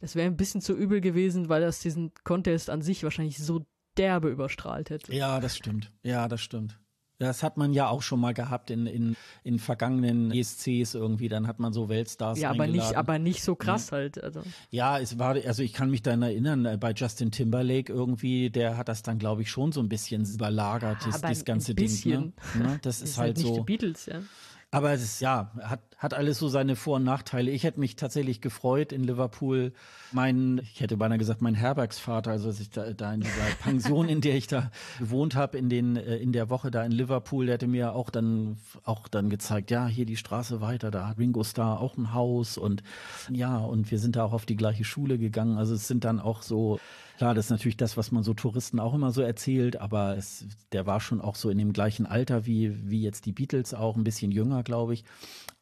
das 0.00 0.14
wäre 0.14 0.26
ein 0.28 0.36
bisschen 0.36 0.62
zu 0.62 0.74
übel 0.74 1.00
gewesen, 1.02 1.48
weil 1.50 1.60
das 1.60 1.80
diesen 1.80 2.12
Contest 2.24 2.70
an 2.70 2.80
sich 2.80 3.02
wahrscheinlich 3.04 3.38
so 3.38 3.66
derbe 3.98 4.30
überstrahlt 4.30 4.90
hätte. 4.90 5.12
Ja, 5.14 5.40
das 5.40 5.56
stimmt. 5.56 5.92
Ja, 6.02 6.28
das 6.28 6.40
stimmt. 6.40 6.78
Das 7.18 7.42
hat 7.42 7.56
man 7.56 7.72
ja 7.72 7.88
auch 7.88 8.02
schon 8.02 8.20
mal 8.20 8.32
gehabt 8.32 8.70
in, 8.70 8.86
in, 8.86 9.16
in 9.42 9.58
vergangenen 9.58 10.30
ESCs 10.30 10.94
irgendwie. 10.94 11.28
Dann 11.28 11.46
hat 11.46 11.58
man 11.58 11.72
so 11.72 11.88
Weltstars 11.88 12.38
Ja, 12.38 12.50
aber 12.50 12.66
nicht, 12.66 12.94
aber 12.94 13.18
nicht 13.18 13.42
so 13.42 13.56
krass 13.56 13.90
halt. 13.90 14.22
Also. 14.22 14.42
Ja, 14.70 14.98
es 14.98 15.18
war, 15.18 15.34
also 15.34 15.62
ich 15.62 15.72
kann 15.72 15.90
mich 15.90 16.02
daran 16.02 16.22
erinnern, 16.22 16.64
äh, 16.64 16.76
bei 16.78 16.92
Justin 16.92 17.30
Timberlake 17.30 17.92
irgendwie, 17.92 18.50
der 18.50 18.76
hat 18.76 18.88
das 18.88 19.02
dann, 19.02 19.18
glaube 19.18 19.42
ich, 19.42 19.50
schon 19.50 19.72
so 19.72 19.80
ein 19.80 19.88
bisschen 19.88 20.24
überlagert, 20.24 20.98
das, 21.04 21.16
aber 21.16 21.28
das 21.28 21.44
ganze 21.44 21.72
ein 21.72 21.76
Ding. 21.76 22.04
Ne? 22.04 22.32
Ne? 22.54 22.78
Das 22.82 23.00
Das 23.00 23.02
ist 23.10 23.18
halt 23.18 23.36
nicht 23.36 23.46
so. 23.46 23.54
die 23.56 23.62
Beatles, 23.62 24.06
ja. 24.06 24.20
Aber 24.70 24.92
es 24.92 25.02
ist, 25.02 25.20
ja, 25.20 25.50
hat, 25.62 25.80
hat 25.96 26.12
alles 26.12 26.38
so 26.38 26.48
seine 26.48 26.76
Vor- 26.76 26.96
und 26.96 27.04
Nachteile. 27.04 27.50
Ich 27.50 27.64
hätte 27.64 27.80
mich 27.80 27.96
tatsächlich 27.96 28.42
gefreut 28.42 28.92
in 28.92 29.02
Liverpool. 29.02 29.72
Mein, 30.12 30.60
ich 30.62 30.82
hätte 30.82 30.98
beinahe 30.98 31.16
gesagt, 31.16 31.40
mein 31.40 31.54
Herbergsvater, 31.54 32.32
also 32.32 32.48
dass 32.48 32.60
ich 32.60 32.68
da, 32.68 32.92
da 32.92 33.14
in 33.14 33.22
dieser 33.22 33.32
Pension, 33.62 34.10
in 34.10 34.20
der 34.20 34.36
ich 34.36 34.46
da 34.46 34.70
gewohnt 34.98 35.36
habe, 35.36 35.56
in 35.56 35.70
den, 35.70 35.96
äh, 35.96 36.16
in 36.16 36.32
der 36.32 36.50
Woche 36.50 36.70
da 36.70 36.84
in 36.84 36.92
Liverpool, 36.92 37.46
der 37.46 37.54
hätte 37.54 37.66
mir 37.66 37.94
auch 37.94 38.10
dann, 38.10 38.58
auch 38.84 39.08
dann 39.08 39.30
gezeigt, 39.30 39.70
ja, 39.70 39.86
hier 39.86 40.04
die 40.04 40.18
Straße 40.18 40.60
weiter, 40.60 40.90
da 40.90 41.08
hat 41.08 41.18
Ringo 41.18 41.44
Starr 41.44 41.80
auch 41.80 41.96
ein 41.96 42.12
Haus 42.12 42.58
und 42.58 42.82
ja, 43.30 43.56
und 43.56 43.90
wir 43.90 43.98
sind 43.98 44.16
da 44.16 44.24
auch 44.24 44.34
auf 44.34 44.44
die 44.44 44.56
gleiche 44.56 44.84
Schule 44.84 45.16
gegangen. 45.16 45.56
Also 45.56 45.74
es 45.74 45.88
sind 45.88 46.04
dann 46.04 46.20
auch 46.20 46.42
so, 46.42 46.78
Klar, 47.18 47.34
das 47.34 47.46
ist 47.46 47.50
natürlich 47.50 47.76
das, 47.76 47.96
was 47.96 48.12
man 48.12 48.22
so 48.22 48.32
Touristen 48.32 48.78
auch 48.78 48.94
immer 48.94 49.10
so 49.10 49.22
erzählt, 49.22 49.80
aber 49.80 50.16
es, 50.16 50.46
der 50.70 50.86
war 50.86 51.00
schon 51.00 51.20
auch 51.20 51.34
so 51.34 51.50
in 51.50 51.58
dem 51.58 51.72
gleichen 51.72 52.06
Alter 52.06 52.46
wie, 52.46 52.88
wie 52.88 53.02
jetzt 53.02 53.26
die 53.26 53.32
Beatles 53.32 53.74
auch, 53.74 53.96
ein 53.96 54.04
bisschen 54.04 54.30
jünger, 54.30 54.62
glaube 54.62 54.94
ich. 54.94 55.02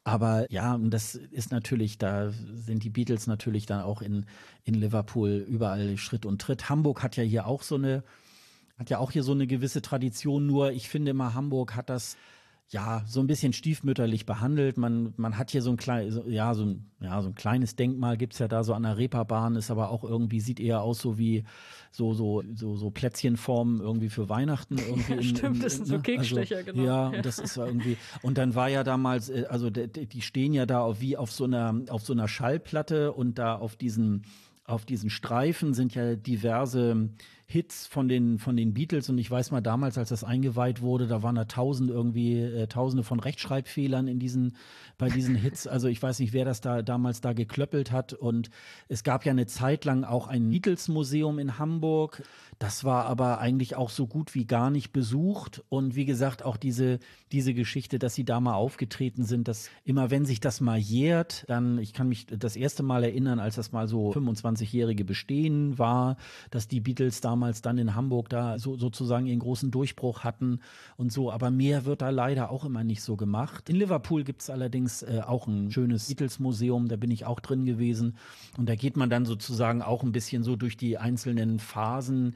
Aber 0.03 0.45
ja, 0.51 0.77
das 0.77 1.15
ist 1.15 1.51
natürlich, 1.51 1.97
da 1.97 2.29
sind 2.29 2.83
die 2.83 2.91
Beatles 2.91 3.25
natürlich 3.25 3.65
dann 3.65 3.81
auch 3.81 4.03
in, 4.03 4.27
in 4.65 4.75
Liverpool 4.75 5.43
überall 5.49 5.97
Schritt 5.97 6.27
und 6.27 6.39
Tritt. 6.39 6.69
Hamburg 6.69 7.01
hat 7.01 7.15
ja 7.15 7.23
hier 7.23 7.47
auch 7.47 7.63
so 7.63 7.73
eine, 7.73 8.03
hat 8.77 8.91
ja 8.91 8.99
auch 8.99 9.09
hier 9.09 9.23
so 9.23 9.31
eine 9.31 9.47
gewisse 9.47 9.81
Tradition, 9.81 10.45
nur 10.45 10.73
ich 10.73 10.89
finde 10.89 11.09
immer, 11.09 11.33
Hamburg 11.33 11.75
hat 11.75 11.89
das 11.89 12.17
ja, 12.69 13.01
so 13.07 13.21
ein 13.21 13.27
bisschen 13.27 13.53
stiefmütterlich 13.53 14.25
behandelt. 14.25 14.77
Man, 14.77 15.13
man 15.15 15.37
hat 15.37 15.51
hier 15.51 15.61
so 15.61 15.69
ein 15.71 15.77
kleines, 15.77 16.15
so, 16.15 16.23
ja, 16.27 16.53
so 16.53 16.65
ein, 16.65 16.91
ja, 16.99 17.21
so 17.21 17.29
ein 17.29 17.35
kleines 17.35 17.77
Denkmal 17.77 18.17
gibt's 18.17 18.39
ja 18.39 18.49
da 18.49 18.63
so 18.65 18.73
an 18.73 18.83
der 18.83 18.97
Reeperbahn, 18.97 19.55
ist 19.55 19.71
aber 19.71 19.89
auch 19.89 20.03
irgendwie, 20.03 20.41
sieht 20.41 20.59
eher 20.59 20.81
aus 20.81 20.99
so 20.99 21.17
wie 21.17 21.45
so, 21.91 22.13
so, 22.13 22.43
so, 22.53 22.75
so 22.75 22.91
Plätzchenformen 22.91 23.79
irgendwie 23.79 24.09
für 24.09 24.27
Weihnachten 24.27 24.77
irgendwie. 24.89 25.13
Ja, 25.13 25.21
stimmt, 25.23 25.55
in- 25.57 25.61
das 25.61 25.75
sind 25.77 25.85
so 25.87 25.95
ne? 25.95 26.01
Kekstecher, 26.01 26.57
also, 26.57 26.71
genau. 26.73 26.83
Ja, 26.83 27.11
Ja. 27.11 27.17
und 27.17 27.25
das 27.25 27.39
ist 27.39 27.55
irgendwie, 27.55 27.95
und 28.21 28.37
dann 28.37 28.53
war 28.53 28.67
ja 28.67 28.83
damals, 28.83 29.29
äh, 29.29 29.45
also 29.49 29.69
die 29.69 30.21
stehen 30.21 30.51
ja 30.53 30.65
da 30.65 30.81
auf, 30.81 30.99
wie 30.99 31.15
auf 31.15 31.31
so 31.31 31.45
einer, 31.45 31.73
auf 31.89 32.01
so 32.03 32.11
einer 32.11 32.27
Schallplatte 32.27 33.13
und 33.13 33.39
da 33.39 33.55
auf 33.55 33.77
diesen, 33.77 34.23
auf 34.65 34.83
diesen 34.85 35.09
Streifen 35.09 35.73
sind 35.73 35.95
ja 35.95 36.17
diverse 36.17 37.09
Hits 37.49 37.87
von 37.87 38.09
den, 38.09 38.39
von 38.39 38.57
den 38.57 38.73
Beatles 38.73 39.09
und 39.09 39.17
ich 39.17 39.31
weiß 39.31 39.51
mal 39.51 39.61
damals, 39.61 39.97
als 39.97 40.09
das 40.09 40.25
eingeweiht 40.25 40.81
wurde, 40.81 41.07
da 41.07 41.23
waren 41.23 41.35
da 41.35 41.45
tausend 41.45 41.89
irgendwie, 41.89 42.41
äh, 42.41 42.67
tausende 42.67 43.05
von 43.05 43.21
Rechtschreibfehlern 43.21 44.09
in 44.09 44.19
diesen, 44.19 44.57
bei 44.97 45.09
diesen 45.09 45.35
Hits. 45.35 45.65
Also 45.77 45.87
ich 45.87 46.01
weiß 46.01 46.19
nicht, 46.19 46.33
wer 46.33 46.43
das 46.43 46.59
da 46.59 46.81
damals 46.81 47.21
da 47.21 47.33
geklöppelt 47.33 47.91
hat 47.91 48.13
und 48.13 48.49
es 48.89 49.03
gab 49.03 49.25
ja 49.25 49.31
eine 49.31 49.45
Zeit 49.45 49.85
lang 49.85 50.03
auch 50.03 50.27
ein 50.27 50.49
Beatles-Museum 50.49 51.39
in 51.39 51.59
Hamburg. 51.59 52.23
Das 52.57 52.83
war 52.83 53.05
aber 53.05 53.39
eigentlich 53.39 53.75
auch 53.75 53.91
so 53.91 54.07
gut 54.07 54.33
wie 54.33 54.45
gar 54.45 54.71
nicht 54.71 54.91
besucht 54.91 55.63
und 55.69 55.95
wie 55.95 56.05
gesagt, 56.05 56.43
auch 56.43 56.57
diese, 56.57 56.99
diese 57.31 57.53
Geschichte, 57.53 57.99
dass 57.99 58.15
sie 58.15 58.25
da 58.25 58.39
mal 58.39 58.55
aufgetreten 58.55 59.23
sind, 59.23 59.47
dass 59.47 59.69
immer 59.83 60.09
wenn 60.09 60.25
sich 60.25 60.39
das 60.39 60.61
mal 60.61 60.79
jährt, 60.79 61.45
dann, 61.47 61.77
ich 61.77 61.93
kann 61.93 62.09
mich 62.09 62.25
das 62.25 62.55
erste 62.55 62.81
Mal 62.81 63.03
erinnern, 63.03 63.39
als 63.39 63.55
das 63.55 63.71
mal 63.71 63.87
so 63.87 64.11
25-jährige 64.11 65.05
Bestehen 65.05 65.77
war, 65.77 66.17
dass 66.49 66.67
die 66.67 66.81
Beatles 66.81 67.21
damals 67.21 67.36
dann 67.61 67.77
in 67.77 67.95
Hamburg 67.95 68.29
da 68.29 68.59
so, 68.59 68.77
sozusagen 68.77 69.25
ihren 69.25 69.39
großen 69.39 69.71
Durchbruch 69.71 70.23
hatten 70.23 70.59
und 70.95 71.11
so. 71.11 71.31
Aber 71.31 71.51
mehr 71.51 71.85
wird 71.85 72.01
da 72.01 72.09
leider 72.09 72.51
auch 72.51 72.65
immer 72.65 72.83
nicht 72.83 73.01
so 73.01 73.15
gemacht. 73.15 73.69
In 73.69 73.75
Liverpool 73.75 74.23
gibt's 74.23 74.49
allerdings 74.49 75.03
äh, 75.03 75.21
auch 75.25 75.47
ein 75.47 75.71
schönes 75.71 76.07
Beatles-Museum, 76.07 76.87
da 76.87 76.95
bin 76.95 77.11
ich 77.11 77.25
auch 77.25 77.39
drin 77.39 77.65
gewesen. 77.65 78.17
Und 78.57 78.69
da 78.69 78.75
geht 78.75 78.97
man 78.97 79.09
dann 79.09 79.25
sozusagen 79.25 79.81
auch 79.81 80.03
ein 80.03 80.11
bisschen 80.11 80.43
so 80.43 80.55
durch 80.55 80.77
die 80.77 80.97
einzelnen 80.97 81.59
Phasen 81.59 82.35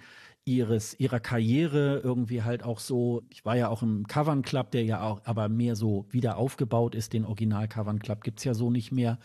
ihres 0.56 1.00
ihrer 1.00 1.20
Karriere 1.20 2.02
irgendwie 2.04 2.44
halt 2.44 2.64
auch 2.64 2.80
so 2.80 3.24
ich 3.30 3.46
war 3.46 3.56
ja 3.56 3.70
auch 3.70 3.82
im 3.82 4.08
Cavern 4.08 4.42
Club 4.42 4.72
der 4.72 4.84
ja 4.84 5.02
auch 5.04 5.22
aber 5.26 5.50
mehr 5.50 5.76
so 5.76 6.06
wieder 6.10 6.38
aufgebaut 6.38 6.96
ist. 6.96 7.14
Den 7.14 7.26
Original 7.26 7.68
Cavern 7.68 8.00
Club 8.00 8.24
gibt's 8.24 8.44
ja 8.44 8.54
so 8.54 8.70
nicht 8.70 8.92
mehr 8.92 9.18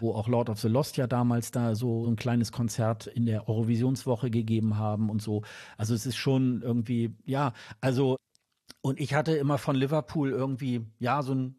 wo 0.00 0.12
auch 0.14 0.28
Lord 0.28 0.48
of 0.50 0.60
the 0.60 0.68
Lost 0.68 0.96
ja 0.96 1.06
damals 1.06 1.50
da 1.50 1.74
so 1.74 2.06
ein 2.06 2.16
kleines 2.16 2.52
Konzert 2.52 3.06
in 3.06 3.26
der 3.26 3.48
Eurovisionswoche 3.48 4.30
gegeben 4.30 4.76
haben 4.78 5.10
und 5.10 5.20
so. 5.22 5.42
Also 5.76 5.94
es 5.94 6.06
ist 6.06 6.16
schon 6.16 6.62
irgendwie 6.62 7.16
ja 7.24 7.52
also 7.80 8.16
und 8.80 9.00
ich 9.00 9.14
hatte 9.14 9.32
immer 9.36 9.58
von 9.58 9.76
Liverpool 9.76 10.30
irgendwie 10.30 10.86
ja 10.98 11.22
so 11.22 11.34
ein 11.34 11.57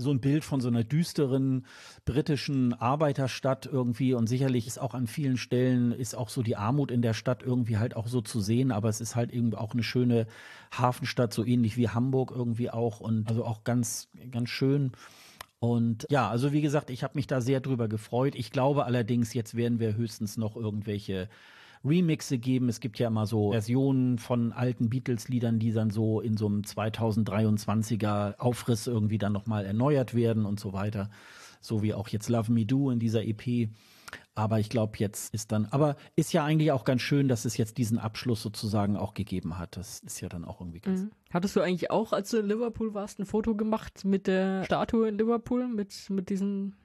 so 0.00 0.10
ein 0.10 0.20
Bild 0.20 0.44
von 0.44 0.60
so 0.60 0.68
einer 0.68 0.84
düsteren 0.84 1.66
britischen 2.04 2.72
Arbeiterstadt 2.72 3.66
irgendwie 3.66 4.14
und 4.14 4.26
sicherlich 4.26 4.66
ist 4.66 4.78
auch 4.78 4.94
an 4.94 5.06
vielen 5.06 5.36
Stellen 5.36 5.92
ist 5.92 6.14
auch 6.14 6.28
so 6.28 6.42
die 6.42 6.56
Armut 6.56 6.90
in 6.90 7.02
der 7.02 7.14
Stadt 7.14 7.42
irgendwie 7.42 7.78
halt 7.78 7.94
auch 7.96 8.08
so 8.08 8.20
zu 8.20 8.40
sehen, 8.40 8.72
aber 8.72 8.88
es 8.88 9.00
ist 9.00 9.16
halt 9.16 9.30
eben 9.30 9.54
auch 9.54 9.72
eine 9.72 9.82
schöne 9.82 10.26
Hafenstadt, 10.72 11.32
so 11.32 11.44
ähnlich 11.44 11.76
wie 11.76 11.88
Hamburg 11.88 12.32
irgendwie 12.34 12.70
auch 12.70 13.00
und 13.00 13.28
also 13.28 13.44
auch 13.44 13.64
ganz, 13.64 14.08
ganz 14.30 14.48
schön. 14.50 14.92
Und 15.60 16.06
ja, 16.08 16.28
also 16.28 16.52
wie 16.52 16.62
gesagt, 16.62 16.88
ich 16.88 17.02
habe 17.02 17.16
mich 17.16 17.26
da 17.26 17.42
sehr 17.42 17.60
drüber 17.60 17.86
gefreut. 17.86 18.34
Ich 18.34 18.50
glaube 18.50 18.86
allerdings, 18.86 19.34
jetzt 19.34 19.54
werden 19.54 19.78
wir 19.78 19.94
höchstens 19.94 20.38
noch 20.38 20.56
irgendwelche 20.56 21.28
Remixe 21.84 22.38
geben. 22.38 22.68
Es 22.68 22.80
gibt 22.80 22.98
ja 22.98 23.08
immer 23.08 23.26
so 23.26 23.52
Versionen 23.52 24.18
von 24.18 24.52
alten 24.52 24.90
Beatles-Liedern, 24.90 25.58
die 25.58 25.72
dann 25.72 25.90
so 25.90 26.20
in 26.20 26.36
so 26.36 26.46
einem 26.46 26.62
2023er 26.62 28.38
Aufriss 28.38 28.86
irgendwie 28.86 29.18
dann 29.18 29.32
nochmal 29.32 29.64
erneuert 29.64 30.14
werden 30.14 30.44
und 30.44 30.60
so 30.60 30.72
weiter. 30.72 31.10
So 31.60 31.82
wie 31.82 31.94
auch 31.94 32.08
jetzt 32.08 32.28
Love 32.28 32.52
Me 32.52 32.66
Do 32.66 32.90
in 32.90 32.98
dieser 32.98 33.24
EP. 33.24 33.70
Aber 34.34 34.58
ich 34.58 34.70
glaube, 34.70 34.92
jetzt 34.96 35.34
ist 35.34 35.52
dann, 35.52 35.66
aber 35.66 35.96
ist 36.16 36.32
ja 36.32 36.44
eigentlich 36.44 36.72
auch 36.72 36.84
ganz 36.84 37.02
schön, 37.02 37.28
dass 37.28 37.44
es 37.44 37.56
jetzt 37.56 37.78
diesen 37.78 37.98
Abschluss 37.98 38.42
sozusagen 38.42 38.96
auch 38.96 39.14
gegeben 39.14 39.58
hat. 39.58 39.76
Das 39.76 40.00
ist 40.00 40.20
ja 40.20 40.28
dann 40.28 40.44
auch 40.44 40.60
irgendwie 40.60 40.80
ganz. 40.80 41.02
Mhm. 41.02 41.10
Hattest 41.30 41.56
du 41.56 41.60
eigentlich 41.60 41.90
auch, 41.90 42.12
als 42.12 42.30
du 42.30 42.38
in 42.38 42.46
Liverpool 42.46 42.94
warst, 42.94 43.18
ein 43.18 43.26
Foto 43.26 43.54
gemacht 43.54 44.04
mit 44.04 44.26
der 44.26 44.64
Statue 44.64 45.08
in 45.08 45.18
Liverpool, 45.18 45.68
mit, 45.68 46.08
mit 46.10 46.30
diesen, 46.30 46.76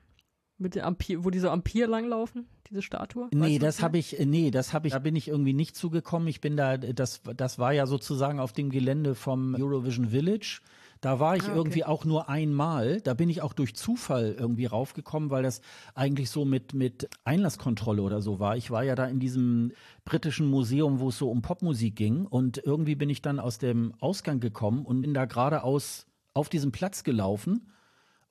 mit 0.58 0.76
der 0.76 0.86
Ampir, 0.86 1.24
wo 1.24 1.30
diese 1.30 1.52
Ampir 1.52 1.88
langlaufen, 1.88 2.48
diese 2.70 2.82
Statue? 2.82 3.30
Nee, 3.34 3.60
das 3.60 3.82
habe 3.82 3.98
ich, 3.98 4.18
nee, 4.20 4.52
das 4.52 4.74
habe 4.74 4.88
ich, 4.88 4.94
da 4.94 5.00
bin 5.00 5.16
ich 5.16 5.28
irgendwie 5.28 5.54
nicht 5.54 5.76
zugekommen. 5.76 6.28
Ich 6.28 6.42
bin 6.42 6.56
da, 6.56 6.78
das, 6.78 7.22
das 7.36 7.60
war 7.60 7.74
ja 7.74 7.88
sozusagen 7.88 8.40
auf 8.40 8.54
dem 8.54 8.70
Gelände 8.70 9.16
vom 9.16 9.56
Eurovision 9.56 10.10
Village. 10.10 10.62
Da 11.02 11.20
war 11.20 11.36
ich 11.36 11.44
ah, 11.44 11.48
okay. 11.48 11.58
irgendwie 11.58 11.84
auch 11.84 12.06
nur 12.06 12.30
einmal. 12.30 13.02
Da 13.02 13.14
bin 13.14 13.30
ich 13.30 13.42
auch 13.42 13.54
durch 13.54 13.76
Zufall 13.76 14.36
irgendwie 14.40 14.66
raufgekommen, 14.66 15.30
weil 15.30 15.44
das 15.44 15.62
eigentlich 15.94 16.30
so 16.30 16.46
mit, 16.46 16.74
mit 16.74 17.10
Einlasskontrolle 17.26 18.02
oder 18.02 18.22
so 18.22 18.40
war. 18.40 18.56
Ich 18.56 18.72
war 18.72 18.84
ja 18.84 18.96
da 18.96 19.06
in 19.06 19.20
diesem 19.20 19.74
britischen 20.06 20.48
Museum, 20.48 21.00
wo 21.00 21.10
es 21.10 21.18
so 21.18 21.30
um 21.30 21.42
Popmusik 21.42 21.96
ging. 21.96 22.26
Und 22.26 22.58
irgendwie 22.58 22.96
bin 22.96 23.10
ich 23.10 23.22
dann 23.22 23.40
aus 23.40 23.58
dem 23.58 23.94
Ausgang 24.00 24.40
gekommen 24.40 24.86
und 24.86 25.02
bin 25.02 25.14
da 25.14 25.26
geradeaus 25.26 26.08
auf 26.34 26.50
diesem 26.50 26.72
Platz 26.72 27.04
gelaufen 27.04 27.68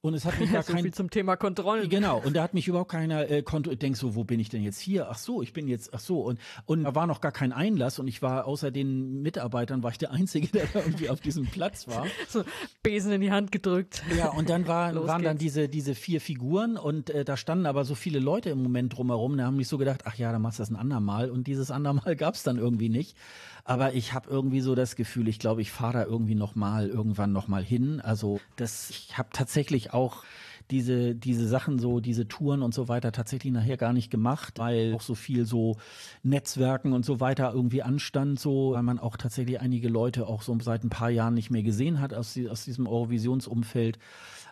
und 0.05 0.13
es 0.13 0.27
hat 0.27 0.39
mich 0.41 0.53
gar 0.53 0.63
so 0.63 0.75
kein, 0.75 0.83
viel 0.83 0.93
zum 0.93 1.09
Thema 1.09 1.37
Kontrollen. 1.37 1.89
Genau, 1.89 2.21
und 2.23 2.37
da 2.37 2.43
hat 2.43 2.53
mich 2.53 2.69
überhaupt 2.69 2.91
keiner 2.91 3.31
äh, 3.31 3.43
kontrolliert. 3.43 3.81
Denk 3.81 3.97
so, 3.97 4.15
wo 4.15 4.23
bin 4.23 4.39
ich 4.39 4.51
denn 4.51 4.63
jetzt 4.63 4.79
hier? 4.79 5.09
Ach 5.11 5.17
so, 5.17 5.41
ich 5.41 5.55
bin 5.55 5.67
jetzt, 5.67 5.95
ach 5.95 6.01
so. 6.01 6.21
Und, 6.21 6.39
und 6.67 6.85
da 6.85 6.95
war 6.95 7.07
noch 7.07 7.23
gar 7.23 7.33
kein 7.33 7.55
Einlass 7.55 7.99
und 7.99 8.07
ich 8.07 8.21
war 8.21 8.45
außer 8.47 8.71
den 8.71 9.23
Mitarbeitern, 9.23 9.83
war 9.83 9.93
ich 9.93 9.99
der 9.99 10.13
Einzige, 10.13 10.49
der 10.53 10.67
da 10.67 10.81
irgendwie 10.81 11.09
auf 11.09 11.21
diesem 11.21 11.47
Platz 11.47 11.89
war. 11.89 12.07
So, 12.29 12.45
Besen 12.83 13.13
in 13.13 13.23
die 13.23 13.33
Hand 13.33 13.51
gedrückt. 13.51 14.03
Ja, 14.15 14.29
und 14.29 14.51
dann 14.51 14.69
war, 14.69 14.95
waren 14.95 15.23
geht's. 15.23 15.25
dann 15.25 15.39
diese, 15.39 15.69
diese 15.71 15.95
vier 15.95 16.21
Figuren 16.21 16.77
und 16.77 17.09
äh, 17.09 17.25
da 17.25 17.39
standen 17.39 17.65
aber 17.65 17.87
so 17.87 17.95
viele 17.95 18.19
Leute 18.19 18.51
im 18.51 18.63
Moment 18.63 18.95
drumherum. 18.95 19.39
Da 19.39 19.47
haben 19.47 19.57
mich 19.57 19.69
so 19.69 19.79
gedacht, 19.79 20.03
ach 20.05 20.17
ja, 20.17 20.33
dann 20.33 20.43
machst 20.43 20.59
du 20.59 20.63
das 20.63 20.71
ein 20.71 20.77
andermal. 20.77 21.31
Und 21.31 21.47
dieses 21.47 21.71
andermal 21.71 22.15
gab 22.17 22.35
es 22.35 22.43
dann 22.43 22.59
irgendwie 22.59 22.91
nicht. 22.91 23.17
Aber 23.65 23.95
ich 23.95 24.13
habe 24.13 24.29
irgendwie 24.29 24.61
so 24.61 24.75
das 24.75 24.95
Gefühl, 24.95 25.27
ich 25.27 25.39
glaube, 25.39 25.63
ich 25.63 25.73
fahre 25.73 25.95
da 25.95 26.05
irgendwie 26.05 26.35
noch 26.35 26.55
mal 26.55 26.89
irgendwann 26.89 27.33
noch 27.33 27.49
mal 27.49 27.65
hin. 27.65 28.01
Also 28.01 28.41
das, 28.57 28.91
ich 28.91 29.17
habe 29.17 29.31
tatsächlich 29.33 29.95
auch 29.95 30.23
diese, 30.71 31.15
diese 31.15 31.47
Sachen 31.49 31.79
so, 31.79 32.01
diese 32.01 32.29
Touren 32.29 32.63
und 32.63 32.75
so 32.75 32.89
weiter 32.89 33.13
tatsächlich 33.13 33.53
nachher 33.53 33.77
gar 33.77 33.93
nicht 33.93 34.11
gemacht, 34.11 34.59
weil 34.59 34.95
auch 34.95 35.01
so 35.01 35.15
viel 35.15 35.47
so 35.47 35.77
Netzwerken 36.23 36.93
und 36.93 37.05
so 37.05 37.21
weiter 37.21 37.53
irgendwie 37.53 37.83
anstand, 37.83 38.39
so, 38.39 38.73
weil 38.73 38.83
man 38.83 38.99
auch 38.99 39.17
tatsächlich 39.17 39.61
einige 39.61 39.89
Leute 39.89 40.27
auch 40.27 40.43
so 40.43 40.57
seit 40.61 40.85
ein 40.85 40.91
paar 40.91 41.11
Jahren 41.11 41.35
nicht 41.35 41.51
mehr 41.51 41.63
gesehen 41.63 42.01
hat 42.01 42.15
aus, 42.15 42.39
aus 42.51 42.65
diesem 42.65 42.87
Eurovisionsumfeld. 42.87 43.99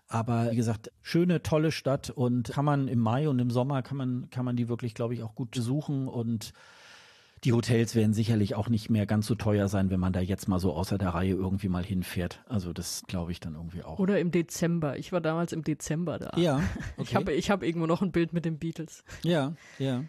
Aber 0.08 0.50
wie 0.50 0.56
gesagt, 0.56 0.90
schöne, 1.00 1.42
tolle 1.42 1.72
Stadt 1.72 2.10
und 2.10 2.50
kann 2.50 2.64
man 2.64 2.88
im 2.88 2.98
Mai 2.98 3.28
und 3.28 3.38
im 3.38 3.50
Sommer 3.50 3.82
kann 3.82 3.96
man, 3.96 4.28
kann 4.30 4.44
man 4.44 4.56
die 4.56 4.68
wirklich, 4.68 4.94
glaube 4.94 5.14
ich, 5.14 5.22
auch 5.22 5.34
gut 5.34 5.50
besuchen 5.50 6.08
und 6.08 6.52
die 7.44 7.52
Hotels 7.52 7.94
werden 7.94 8.14
sicherlich 8.14 8.54
auch 8.54 8.68
nicht 8.68 8.88
mehr 8.88 9.04
ganz 9.04 9.26
so 9.26 9.34
teuer 9.34 9.68
sein, 9.68 9.90
wenn 9.90 9.98
man 9.98 10.12
da 10.12 10.20
jetzt 10.20 10.46
mal 10.46 10.60
so 10.60 10.72
außer 10.74 10.96
der 10.96 11.10
Reihe 11.10 11.32
irgendwie 11.32 11.68
mal 11.68 11.84
hinfährt. 11.84 12.40
Also 12.46 12.72
das 12.72 13.02
glaube 13.08 13.32
ich 13.32 13.40
dann 13.40 13.54
irgendwie 13.54 13.82
auch. 13.82 13.98
Oder 13.98 14.20
im 14.20 14.30
Dezember. 14.30 14.96
Ich 14.96 15.12
war 15.12 15.20
damals 15.20 15.52
im 15.52 15.64
Dezember 15.64 16.18
da. 16.18 16.32
Ja. 16.36 16.62
Okay. 16.96 17.08
Ich 17.08 17.14
habe 17.16 17.32
ich 17.32 17.50
hab 17.50 17.62
irgendwo 17.62 17.86
noch 17.86 18.02
ein 18.02 18.12
Bild 18.12 18.32
mit 18.32 18.44
den 18.44 18.58
Beatles. 18.58 19.02
Ja, 19.22 19.54
ja. 19.78 20.04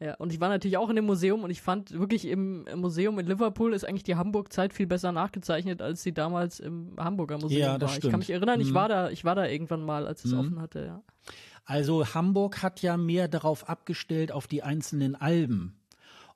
Ja, 0.00 0.14
und 0.16 0.32
ich 0.32 0.40
war 0.40 0.48
natürlich 0.48 0.76
auch 0.76 0.90
in 0.90 0.96
dem 0.96 1.06
Museum 1.06 1.42
und 1.42 1.50
ich 1.50 1.60
fand 1.60 1.90
wirklich 1.90 2.26
im 2.26 2.66
Museum 2.76 3.18
in 3.18 3.26
Liverpool 3.26 3.72
ist 3.72 3.84
eigentlich 3.84 4.04
die 4.04 4.14
Hamburg-Zeit 4.14 4.72
viel 4.72 4.86
besser 4.86 5.10
nachgezeichnet, 5.10 5.82
als 5.82 6.02
sie 6.02 6.12
damals 6.12 6.60
im 6.60 6.92
Hamburger 6.98 7.38
Museum 7.38 7.60
ja, 7.60 7.78
das 7.78 7.90
war. 7.90 7.96
Stimmt. 7.96 8.04
Ich 8.04 8.10
kann 8.10 8.18
mich 8.20 8.30
erinnern, 8.30 8.60
ich 8.60 8.70
mhm. 8.70 8.74
war 8.74 8.88
da, 8.88 9.10
ich 9.10 9.24
war 9.24 9.34
da 9.34 9.46
irgendwann 9.46 9.82
mal, 9.82 10.06
als 10.06 10.24
es 10.24 10.32
mhm. 10.32 10.38
offen 10.38 10.60
hatte, 10.60 10.84
ja. 10.84 11.02
Also 11.64 12.14
Hamburg 12.14 12.62
hat 12.62 12.80
ja 12.80 12.96
mehr 12.96 13.28
darauf 13.28 13.68
abgestellt, 13.68 14.32
auf 14.32 14.46
die 14.46 14.62
einzelnen 14.62 15.16
Alben. 15.16 15.77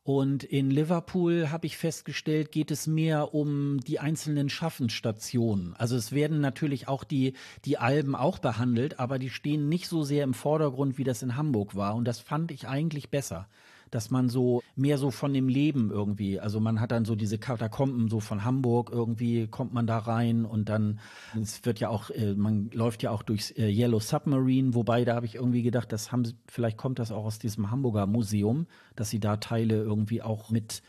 Und 0.05 0.42
in 0.42 0.70
Liverpool 0.70 1.50
habe 1.50 1.66
ich 1.66 1.76
festgestellt, 1.76 2.50
geht 2.50 2.72
es 2.72 2.88
mehr 2.88 3.34
um 3.34 3.78
die 3.80 4.00
einzelnen 4.00 4.48
Schaffensstationen. 4.48 5.74
Also 5.74 5.94
es 5.94 6.11
werden 6.11 6.40
natürlich 6.40 6.88
auch 6.88 7.05
die, 7.05 7.34
die 7.64 7.78
Alben 7.78 8.16
auch 8.16 8.40
behandelt, 8.40 8.98
aber 8.98 9.20
die 9.20 9.30
stehen 9.30 9.68
nicht 9.68 9.86
so 9.86 10.03
sehr 10.03 10.24
im 10.24 10.34
Vordergrund, 10.34 10.98
wie 10.98 11.05
das 11.05 11.22
in 11.22 11.36
Hamburg 11.36 11.76
war. 11.76 11.94
Und 11.94 12.05
das 12.05 12.18
fand 12.18 12.50
ich 12.50 12.66
eigentlich 12.66 13.11
besser 13.11 13.48
dass 13.93 14.11
man 14.11 14.30
so 14.30 14.62
mehr 14.74 14.97
so 14.97 15.11
von 15.11 15.34
dem 15.34 15.49
Leben 15.49 15.90
irgendwie, 15.90 16.40
also 16.40 16.61
man 16.61 16.80
hat 16.80 16.90
dann 16.90 17.05
so 17.05 17.14
diese 17.14 17.38
Katakomben 17.38 18.09
so 18.09 18.20
von 18.20 18.43
Hamburg 18.43 18.90
irgendwie 18.90 19.47
kommt 19.47 19.74
man 19.74 19.86
da 19.86 19.99
rein 19.99 20.47
und 20.47 20.70
dann 20.70 20.99
es 21.40 21.64
wird 21.66 21.78
ja 21.78 21.90
auch 21.90 22.09
äh, 22.11 22.34
man 22.34 22.70
läuft 22.72 23.03
ja 23.03 23.11
auch 23.11 23.22
durchs 23.22 23.51
äh, 23.51 23.68
Yellow 23.68 24.01
Submarine, 24.01 24.74
wobei 24.74 25.05
da 25.05 25.14
habe 25.14 25.26
ich 25.26 25.34
irgendwie 25.34 25.62
gedacht, 25.62 25.93
das 25.93 26.11
haben 26.11 26.24
vielleicht 26.49 26.78
kommt 26.78 26.99
das 26.99 27.12
auch 27.12 27.26
aus 27.26 27.38
diesem 27.38 27.70
Hamburger 27.70 28.07
Museum, 28.07 28.66
dass 28.97 29.11
sie 29.11 29.20
da 29.20 29.36
Teile 29.36 29.76
irgendwie 29.76 30.22
auch 30.22 30.49
mit 30.49 30.82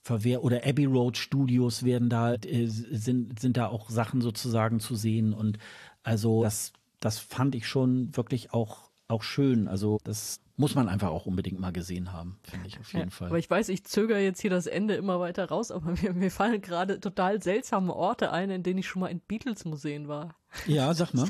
Verwehr 0.00 0.42
oder 0.42 0.66
Abbey 0.66 0.86
Road 0.86 1.18
Studios 1.18 1.82
werden 1.82 2.08
da 2.08 2.34
äh, 2.34 2.66
sind 2.66 3.38
sind 3.38 3.58
da 3.58 3.66
auch 3.66 3.90
Sachen 3.90 4.22
sozusagen 4.22 4.80
zu 4.80 4.94
sehen 4.94 5.34
und 5.34 5.58
also 6.02 6.42
das 6.42 6.72
das 7.00 7.18
fand 7.18 7.54
ich 7.54 7.68
schon 7.68 8.16
wirklich 8.16 8.54
auch 8.54 8.86
auch 9.08 9.22
schön. 9.22 9.68
Also 9.68 9.98
das 10.04 10.40
muss 10.56 10.74
man 10.74 10.88
einfach 10.88 11.08
auch 11.08 11.26
unbedingt 11.26 11.60
mal 11.60 11.72
gesehen 11.72 12.12
haben, 12.12 12.38
finde 12.42 12.66
ich 12.66 12.78
auf 12.78 12.92
jeden 12.92 13.08
ja, 13.08 13.10
Fall. 13.10 13.28
Aber 13.28 13.38
ich 13.38 13.50
weiß, 13.50 13.68
ich 13.68 13.84
zögere 13.84 14.20
jetzt 14.20 14.40
hier 14.40 14.50
das 14.50 14.66
Ende 14.66 14.94
immer 14.94 15.20
weiter 15.20 15.48
raus, 15.48 15.70
aber 15.70 15.92
mir, 16.02 16.14
mir 16.14 16.30
fallen 16.30 16.62
gerade 16.62 16.98
total 16.98 17.42
seltsame 17.42 17.94
Orte 17.94 18.32
ein, 18.32 18.50
in 18.50 18.62
denen 18.62 18.78
ich 18.78 18.86
schon 18.86 19.00
mal 19.00 19.08
in 19.08 19.20
Beatles-Museen 19.20 20.08
war. 20.08 20.34
Ja, 20.66 20.92
sag 20.94 21.12
mal. 21.12 21.28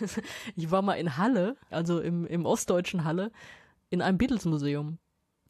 Ich 0.56 0.70
war 0.70 0.82
mal 0.82 0.94
in 0.94 1.16
Halle, 1.16 1.56
also 1.70 2.00
im, 2.00 2.26
im 2.26 2.46
ostdeutschen 2.46 3.04
Halle, 3.04 3.32
in 3.90 4.00
einem 4.00 4.18
Beatles-Museum. 4.18 4.98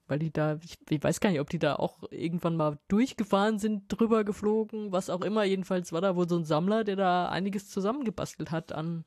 Weil 0.09 0.19
die 0.19 0.33
da, 0.33 0.59
ich, 0.63 0.79
ich, 0.91 1.03
weiß 1.03 1.21
gar 1.21 1.31
nicht, 1.31 1.41
ob 1.41 1.49
die 1.49 1.59
da 1.59 1.77
auch 1.77 2.03
irgendwann 2.11 2.57
mal 2.57 2.79
durchgefahren 2.89 3.59
sind, 3.59 3.85
drüber 3.89 4.25
geflogen, 4.25 4.91
was 4.91 5.11
auch 5.11 5.23
immer. 5.23 5.45
Jedenfalls 5.45 5.93
war 5.93 6.01
da 6.01 6.17
wohl 6.17 6.29
so 6.29 6.37
ein 6.37 6.45
Sammler, 6.45 6.85
der 6.85 6.97
da 6.97 7.29
einiges 7.29 7.69
zusammengebastelt 7.69 8.51
hat 8.51 8.73
an, 8.73 9.05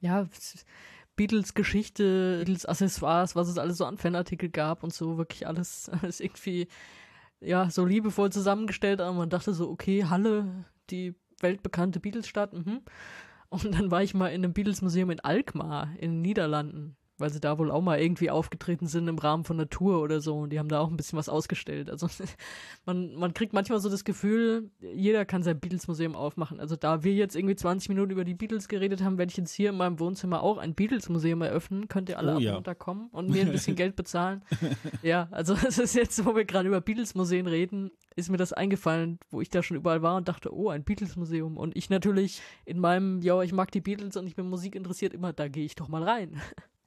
ja, 0.00 0.28
Beatles 1.16 1.54
Geschichte, 1.54 2.38
Beatles 2.38 2.66
Accessoires, 2.66 3.36
was 3.36 3.48
es 3.48 3.58
alles 3.58 3.78
so 3.78 3.84
an 3.84 3.98
Fanartikel 3.98 4.48
gab 4.48 4.82
und 4.82 4.92
so, 4.92 5.18
wirklich 5.18 5.46
alles, 5.46 5.88
alles 6.02 6.20
irgendwie, 6.20 6.68
ja, 7.40 7.70
so 7.70 7.84
liebevoll 7.84 8.30
zusammengestellt, 8.30 9.00
aber 9.00 9.12
man 9.12 9.30
dachte 9.30 9.54
so, 9.54 9.70
okay, 9.70 10.04
Halle, 10.04 10.64
die 10.90 11.14
weltbekannte 11.40 12.00
Beatles-Stadt, 12.00 12.52
mhm. 12.52 12.80
Und 13.50 13.72
dann 13.72 13.90
war 13.92 14.02
ich 14.02 14.14
mal 14.14 14.28
in 14.28 14.42
einem 14.42 14.52
Beatles-Museum 14.52 15.10
in 15.10 15.20
Alkmaar 15.20 15.90
in 15.98 16.10
den 16.10 16.22
Niederlanden 16.22 16.96
weil 17.18 17.30
sie 17.30 17.40
da 17.40 17.58
wohl 17.58 17.70
auch 17.70 17.80
mal 17.80 18.00
irgendwie 18.00 18.30
aufgetreten 18.30 18.86
sind 18.86 19.06
im 19.06 19.18
Rahmen 19.18 19.44
von 19.44 19.58
einer 19.58 19.68
Tour 19.68 20.02
oder 20.02 20.20
so 20.20 20.38
und 20.38 20.50
die 20.50 20.58
haben 20.58 20.68
da 20.68 20.80
auch 20.80 20.90
ein 20.90 20.96
bisschen 20.96 21.18
was 21.18 21.28
ausgestellt. 21.28 21.88
Also 21.88 22.08
man, 22.86 23.14
man 23.14 23.34
kriegt 23.34 23.52
manchmal 23.52 23.78
so 23.80 23.88
das 23.88 24.04
Gefühl, 24.04 24.70
jeder 24.80 25.24
kann 25.24 25.42
sein 25.42 25.60
Beatles-Museum 25.60 26.16
aufmachen. 26.16 26.58
Also 26.58 26.74
da 26.74 27.04
wir 27.04 27.12
jetzt 27.12 27.36
irgendwie 27.36 27.54
20 27.54 27.88
Minuten 27.88 28.10
über 28.10 28.24
die 28.24 28.34
Beatles 28.34 28.66
geredet 28.66 29.02
haben, 29.02 29.16
werde 29.16 29.30
ich 29.30 29.36
jetzt 29.36 29.52
hier 29.52 29.70
in 29.70 29.76
meinem 29.76 30.00
Wohnzimmer 30.00 30.42
auch 30.42 30.58
ein 30.58 30.74
Beatles-Museum 30.74 31.42
eröffnen. 31.42 31.86
Könnt 31.86 32.08
ihr 32.08 32.18
alle 32.18 32.36
oh, 32.36 32.38
ja. 32.38 32.60
kommen 32.74 33.08
und 33.12 33.30
mir 33.30 33.42
ein 33.42 33.52
bisschen 33.52 33.76
Geld 33.76 33.94
bezahlen. 33.94 34.42
ja, 35.02 35.28
also 35.30 35.54
es 35.68 35.78
ist 35.78 35.94
jetzt, 35.94 36.24
wo 36.24 36.34
wir 36.34 36.44
gerade 36.44 36.68
über 36.68 36.80
Beatles-Museen 36.80 37.46
reden, 37.46 37.92
ist 38.16 38.28
mir 38.28 38.38
das 38.38 38.52
eingefallen, 38.52 39.18
wo 39.30 39.40
ich 39.40 39.50
da 39.50 39.62
schon 39.62 39.76
überall 39.76 40.02
war 40.02 40.16
und 40.16 40.28
dachte, 40.28 40.52
oh, 40.52 40.68
ein 40.68 40.82
Beatles-Museum. 40.82 41.56
Und 41.56 41.76
ich 41.76 41.90
natürlich 41.90 42.42
in 42.64 42.80
meinem, 42.80 43.20
ja, 43.22 43.40
ich 43.42 43.52
mag 43.52 43.70
die 43.70 43.80
Beatles 43.80 44.16
und 44.16 44.26
ich 44.26 44.34
bin 44.34 44.48
Musik 44.48 44.74
interessiert, 44.74 45.14
immer, 45.14 45.32
da 45.32 45.46
gehe 45.46 45.64
ich 45.64 45.76
doch 45.76 45.88
mal 45.88 46.02
rein. 46.02 46.40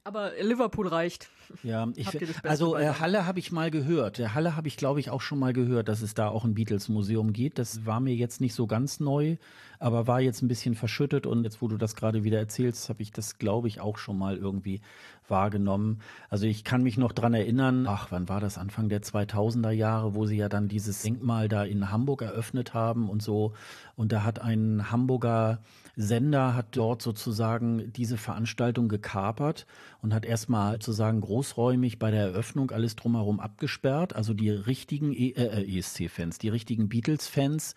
Aber 0.08 0.30
Liverpool 0.40 0.88
reicht. 0.88 1.28
Ja, 1.62 1.86
ich, 1.94 2.08
also 2.42 2.76
äh, 2.76 2.94
Halle 2.94 3.26
habe 3.26 3.38
ich 3.40 3.52
mal 3.52 3.70
gehört. 3.70 4.18
Halle 4.34 4.56
habe 4.56 4.66
ich, 4.66 4.78
glaube 4.78 5.00
ich, 5.00 5.10
auch 5.10 5.20
schon 5.20 5.38
mal 5.38 5.52
gehört, 5.52 5.88
dass 5.88 6.00
es 6.00 6.14
da 6.14 6.28
auch 6.28 6.44
ein 6.44 6.54
Beatles-Museum 6.54 7.34
gibt. 7.34 7.58
Das 7.58 7.84
war 7.84 8.00
mir 8.00 8.14
jetzt 8.14 8.40
nicht 8.40 8.54
so 8.54 8.66
ganz 8.66 9.00
neu, 9.00 9.36
aber 9.78 10.06
war 10.06 10.22
jetzt 10.22 10.40
ein 10.40 10.48
bisschen 10.48 10.74
verschüttet. 10.74 11.26
Und 11.26 11.44
jetzt, 11.44 11.60
wo 11.60 11.68
du 11.68 11.76
das 11.76 11.94
gerade 11.94 12.24
wieder 12.24 12.38
erzählst, 12.38 12.88
habe 12.88 13.02
ich 13.02 13.12
das, 13.12 13.36
glaube 13.36 13.68
ich, 13.68 13.82
auch 13.82 13.98
schon 13.98 14.16
mal 14.16 14.38
irgendwie 14.38 14.80
wahrgenommen. 15.28 16.00
Also 16.30 16.46
ich 16.46 16.64
kann 16.64 16.82
mich 16.82 16.96
noch 16.96 17.12
dran 17.12 17.34
erinnern, 17.34 17.86
ach, 17.86 18.06
wann 18.08 18.30
war 18.30 18.40
das? 18.40 18.56
Anfang 18.56 18.88
der 18.88 19.02
2000er 19.02 19.72
Jahre, 19.72 20.14
wo 20.14 20.24
sie 20.24 20.38
ja 20.38 20.48
dann 20.48 20.68
dieses 20.68 21.02
Denkmal 21.02 21.50
da 21.50 21.64
in 21.64 21.90
Hamburg 21.90 22.22
eröffnet 22.22 22.72
haben 22.72 23.10
und 23.10 23.22
so. 23.22 23.52
Und 23.94 24.12
da 24.12 24.24
hat 24.24 24.40
ein 24.40 24.90
Hamburger 24.90 25.58
Sender 26.00 26.54
hat 26.54 26.76
dort 26.76 27.02
sozusagen 27.02 27.92
diese 27.92 28.18
Veranstaltung 28.18 28.88
gekapert 28.88 29.66
und 30.00 30.14
hat 30.14 30.24
erstmal 30.24 30.74
sozusagen 30.74 31.20
großräumig 31.20 31.98
bei 31.98 32.12
der 32.12 32.22
Eröffnung 32.22 32.70
alles 32.70 32.94
drumherum 32.94 33.40
abgesperrt. 33.40 34.14
Also 34.14 34.32
die 34.32 34.48
richtigen 34.48 35.12
e 35.12 35.30
äh, 35.30 35.76
ESC-Fans, 35.76 36.38
die 36.38 36.50
richtigen 36.50 36.88
Beatles-Fans, 36.88 37.74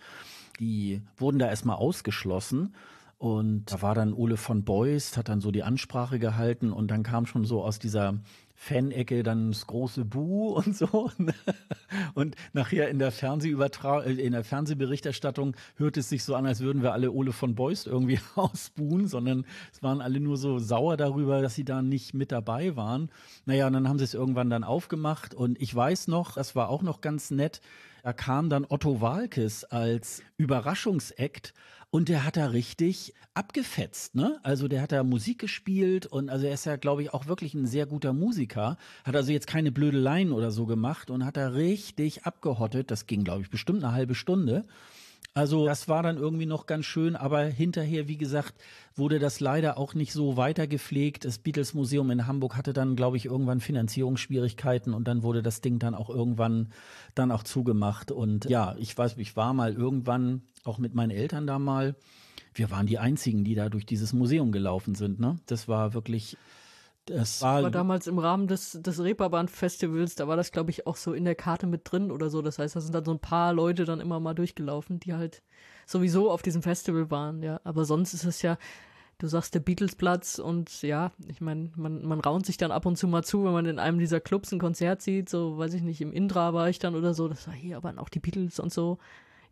die 0.60 1.02
wurden 1.18 1.40
da 1.40 1.50
erstmal 1.50 1.78
ausgeschlossen. 1.78 2.76
Und 3.18 3.72
da 3.72 3.82
war 3.82 3.96
dann 3.96 4.14
Ole 4.14 4.38
von 4.38 4.64
Beust, 4.66 5.18
hat 5.18 5.28
dann 5.28 5.42
so 5.42 5.50
die 5.50 5.64
Ansprache 5.64 6.20
gehalten 6.20 6.72
und 6.72 6.90
dann 6.92 7.02
kam 7.02 7.26
schon 7.26 7.44
so 7.44 7.64
aus 7.64 7.80
dieser 7.80 8.20
Fan-Ecke 8.64 9.24
dann 9.24 9.50
das 9.50 9.66
große 9.66 10.06
Bu 10.06 10.50
und 10.54 10.78
so. 10.78 11.10
Und 12.14 12.36
nachher 12.54 12.90
in 12.90 13.00
der 13.00 13.12
Fernsehübertragung, 13.12 14.06
äh, 14.06 14.22
in 14.22 14.34
der 14.34 14.44
Fernsehberichterstattung 14.44 15.56
hört 15.78 15.98
es 15.98 16.10
sich 16.10 16.24
so 16.24 16.36
an, 16.36 16.46
als 16.46 16.60
würden 16.60 16.84
wir 16.84 16.94
alle 16.94 17.12
Ole 17.12 17.34
von 17.34 17.56
Beust 17.56 17.88
irgendwie 17.88 18.20
ausbuhen, 18.36 19.08
sondern 19.08 19.46
es 19.74 19.82
waren 19.82 20.00
alle 20.00 20.20
nur 20.20 20.38
so 20.38 20.60
sauer 20.60 20.96
darüber, 20.96 21.42
dass 21.42 21.56
sie 21.56 21.66
da 21.66 21.82
nicht 21.82 22.14
mit 22.14 22.32
dabei 22.32 22.76
waren. 22.76 23.10
Naja, 23.46 23.66
und 23.66 23.74
dann 23.74 23.90
haben 23.90 23.98
sie 23.98 24.06
es 24.06 24.14
irgendwann 24.14 24.52
dann 24.52 24.64
aufgemacht 24.64 25.34
und 25.34 25.60
ich 25.60 25.76
weiß 25.76 26.08
noch, 26.08 26.36
das 26.36 26.56
war 26.56 26.70
auch 26.70 26.84
noch 26.84 27.02
ganz 27.02 27.32
nett, 27.32 27.62
da 28.04 28.14
kam 28.14 28.50
dann 28.50 28.66
Otto 28.70 29.02
Walkes 29.02 29.64
als 29.64 30.22
Überraschungsakt 30.38 31.54
und 31.92 32.08
der 32.08 32.26
hat 32.26 32.38
da 32.38 32.48
richtig 32.48 33.14
abgefetzt, 33.34 34.16
ne? 34.16 34.40
Also 34.44 34.68
der 34.70 34.82
hat 34.82 34.94
da 34.94 35.04
Musik 35.04 35.40
gespielt 35.40 36.06
und 36.06 36.30
also 36.30 36.46
er 36.48 36.54
ist 36.54 36.66
ja, 36.66 36.78
glaube 36.78 37.04
ich, 37.04 37.14
auch 37.14 37.28
wirklich 37.28 37.54
ein 37.54 37.68
sehr 37.68 37.86
guter 37.86 38.14
Musiker. 38.14 38.78
Hat 39.04 39.16
also 39.16 39.32
jetzt 39.32 39.48
keine 39.48 39.72
Blödeleien 39.72 40.32
oder 40.32 40.52
so 40.52 40.66
gemacht 40.66 41.10
und 41.10 41.26
hat 41.26 41.38
da 41.38 41.50
richtig 41.50 42.26
abgehottet. 42.26 42.92
Das 42.92 43.08
ging, 43.08 43.26
glaube 43.26 43.42
ich, 43.42 43.50
bestimmt 43.50 43.84
eine 43.84 43.94
halbe 43.94 44.16
Stunde. 44.16 44.66
Also 45.34 45.66
das 45.66 45.88
war 45.88 46.04
dann 46.04 46.18
irgendwie 46.18 46.46
noch 46.46 46.66
ganz 46.66 46.86
schön, 46.86 47.16
aber 47.16 47.44
hinterher, 47.44 48.10
wie 48.10 48.18
gesagt, 48.18 48.54
wurde 48.96 49.18
das 49.18 49.40
leider 49.40 49.78
auch 49.78 49.94
nicht 49.94 50.12
so 50.12 50.36
weiter 50.36 50.68
gepflegt. 50.68 51.24
Das 51.24 51.38
Beatles 51.38 51.74
Museum 51.74 52.12
in 52.12 52.28
Hamburg 52.28 52.58
hatte 52.58 52.74
dann, 52.74 52.98
glaube 52.98 53.16
ich, 53.16 53.26
irgendwann 53.26 53.62
Finanzierungsschwierigkeiten 53.62 54.94
und 54.94 55.08
dann 55.08 55.24
wurde 55.24 55.42
das 55.42 55.62
Ding 55.62 55.80
dann 55.80 55.96
auch 55.96 56.10
irgendwann 56.10 56.74
dann 57.16 57.32
auch 57.32 57.44
zugemacht. 57.44 58.12
Und 58.12 58.46
ja, 58.50 58.76
ich 58.78 58.98
weiß, 58.98 59.16
ich 59.18 59.38
war 59.38 59.54
mal 59.54 59.74
irgendwann 59.74 60.42
auch 60.66 60.80
mit 60.80 60.96
meinen 60.96 61.12
Eltern 61.12 61.48
da 61.48 61.60
mal. 61.60 61.96
Wir 62.54 62.70
waren 62.70 62.86
die 62.86 63.00
einzigen, 63.00 63.46
die 63.46 63.56
da 63.56 63.70
durch 63.70 63.86
dieses 63.86 64.12
Museum 64.12 64.52
gelaufen 64.52 64.96
sind. 64.96 65.22
Ne? 65.22 65.40
Das 65.46 65.70
war 65.70 65.94
wirklich 65.94 66.36
das 67.06 67.42
war, 67.42 67.64
war, 67.64 67.72
damals 67.72 68.08
im 68.08 68.20
Rahmen 68.20 68.48
des, 68.48 68.80
des 68.82 69.00
Reeperbahn-Festivals, 69.04 70.16
da 70.16 70.28
war 70.28 70.38
das, 70.38 70.52
glaube 70.52 70.70
ich, 70.70 70.86
auch 70.88 70.96
so 70.96 71.14
in 71.14 71.26
der 71.26 71.36
Karte 71.36 71.68
mit 71.68 71.82
drin 71.84 72.12
oder 72.12 72.30
so. 72.30 72.42
Das 72.42 72.60
heißt, 72.60 72.76
da 72.76 72.82
sind 72.82 72.94
dann 72.94 73.06
so 73.06 73.12
ein 73.12 73.20
paar 73.20 73.54
Leute 73.54 73.86
dann 73.86 74.00
immer 74.00 74.20
mal 74.20 74.34
durchgelaufen, 74.34 75.00
die 75.00 75.14
halt 75.14 75.42
sowieso 75.86 76.32
auf 76.32 76.42
diesem 76.42 76.62
Festival 76.62 77.10
waren, 77.10 77.42
ja. 77.42 77.60
Aber 77.64 77.86
sonst 77.86 78.14
ist 78.14 78.24
es 78.24 78.42
ja, 78.42 78.58
du 79.18 79.28
sagst 79.28 79.54
der 79.56 79.60
Beatles-Platz 79.60 80.40
und 80.40 80.82
ja, 80.82 81.12
ich 81.28 81.42
meine, 81.42 81.72
man, 81.76 82.06
man 82.06 82.20
raunt 82.20 82.46
sich 82.46 82.58
dann 82.58 82.72
ab 82.72 82.86
und 82.86 82.98
zu 82.98 83.08
mal 83.08 83.24
zu, 83.24 83.46
wenn 83.46 83.54
man 83.54 83.66
in 83.66 83.80
einem 83.80 84.00
dieser 84.00 84.20
Clubs 84.20 84.52
ein 84.52 84.60
Konzert 84.60 85.02
sieht, 85.02 85.30
so, 85.30 85.58
weiß 85.58 85.74
ich 85.74 85.82
nicht, 85.82 86.02
im 86.02 86.14
Indra 86.14 86.54
war 86.54 86.70
ich 86.70 86.80
dann 86.80 86.96
oder 86.96 87.14
so, 87.14 87.28
das 87.28 87.48
war 87.48 87.54
hier 87.54 87.78
aber 87.78 87.94
auch 87.98 88.10
die 88.10 88.20
Beatles 88.20 88.60
und 88.60 88.72
so. 88.72 88.98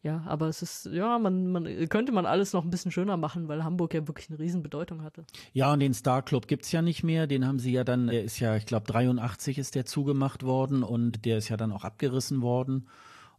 Ja, 0.01 0.23
aber 0.25 0.47
es 0.47 0.61
ist, 0.61 0.85
ja, 0.85 1.19
man, 1.19 1.51
man 1.51 1.89
könnte 1.89 2.13
man 2.13 2.25
alles 2.25 2.53
noch 2.53 2.63
ein 2.63 2.69
bisschen 2.69 2.91
schöner 2.91 3.17
machen, 3.17 3.49
weil 3.49 3.63
Hamburg 3.63 3.93
ja 3.93 4.07
wirklich 4.07 4.29
eine 4.29 4.39
Riesenbedeutung 4.39 5.03
hatte. 5.03 5.25
Ja, 5.51 5.73
und 5.73 5.81
den 5.81 5.93
Star 5.93 6.21
Club 6.21 6.47
gibt's 6.47 6.71
ja 6.71 6.81
nicht 6.81 7.03
mehr. 7.03 7.27
Den 7.27 7.45
haben 7.45 7.59
sie 7.59 7.73
ja 7.73 7.83
dann, 7.83 8.07
der 8.07 8.23
ist 8.23 8.39
ja, 8.39 8.55
ich 8.55 8.65
glaube, 8.65 8.87
83 8.87 9.57
ist 9.57 9.75
der 9.75 9.85
zugemacht 9.85 10.43
worden 10.43 10.83
und 10.83 11.25
der 11.25 11.37
ist 11.37 11.49
ja 11.49 11.57
dann 11.57 11.73
auch 11.73 11.83
abgerissen 11.83 12.41
worden. 12.41 12.87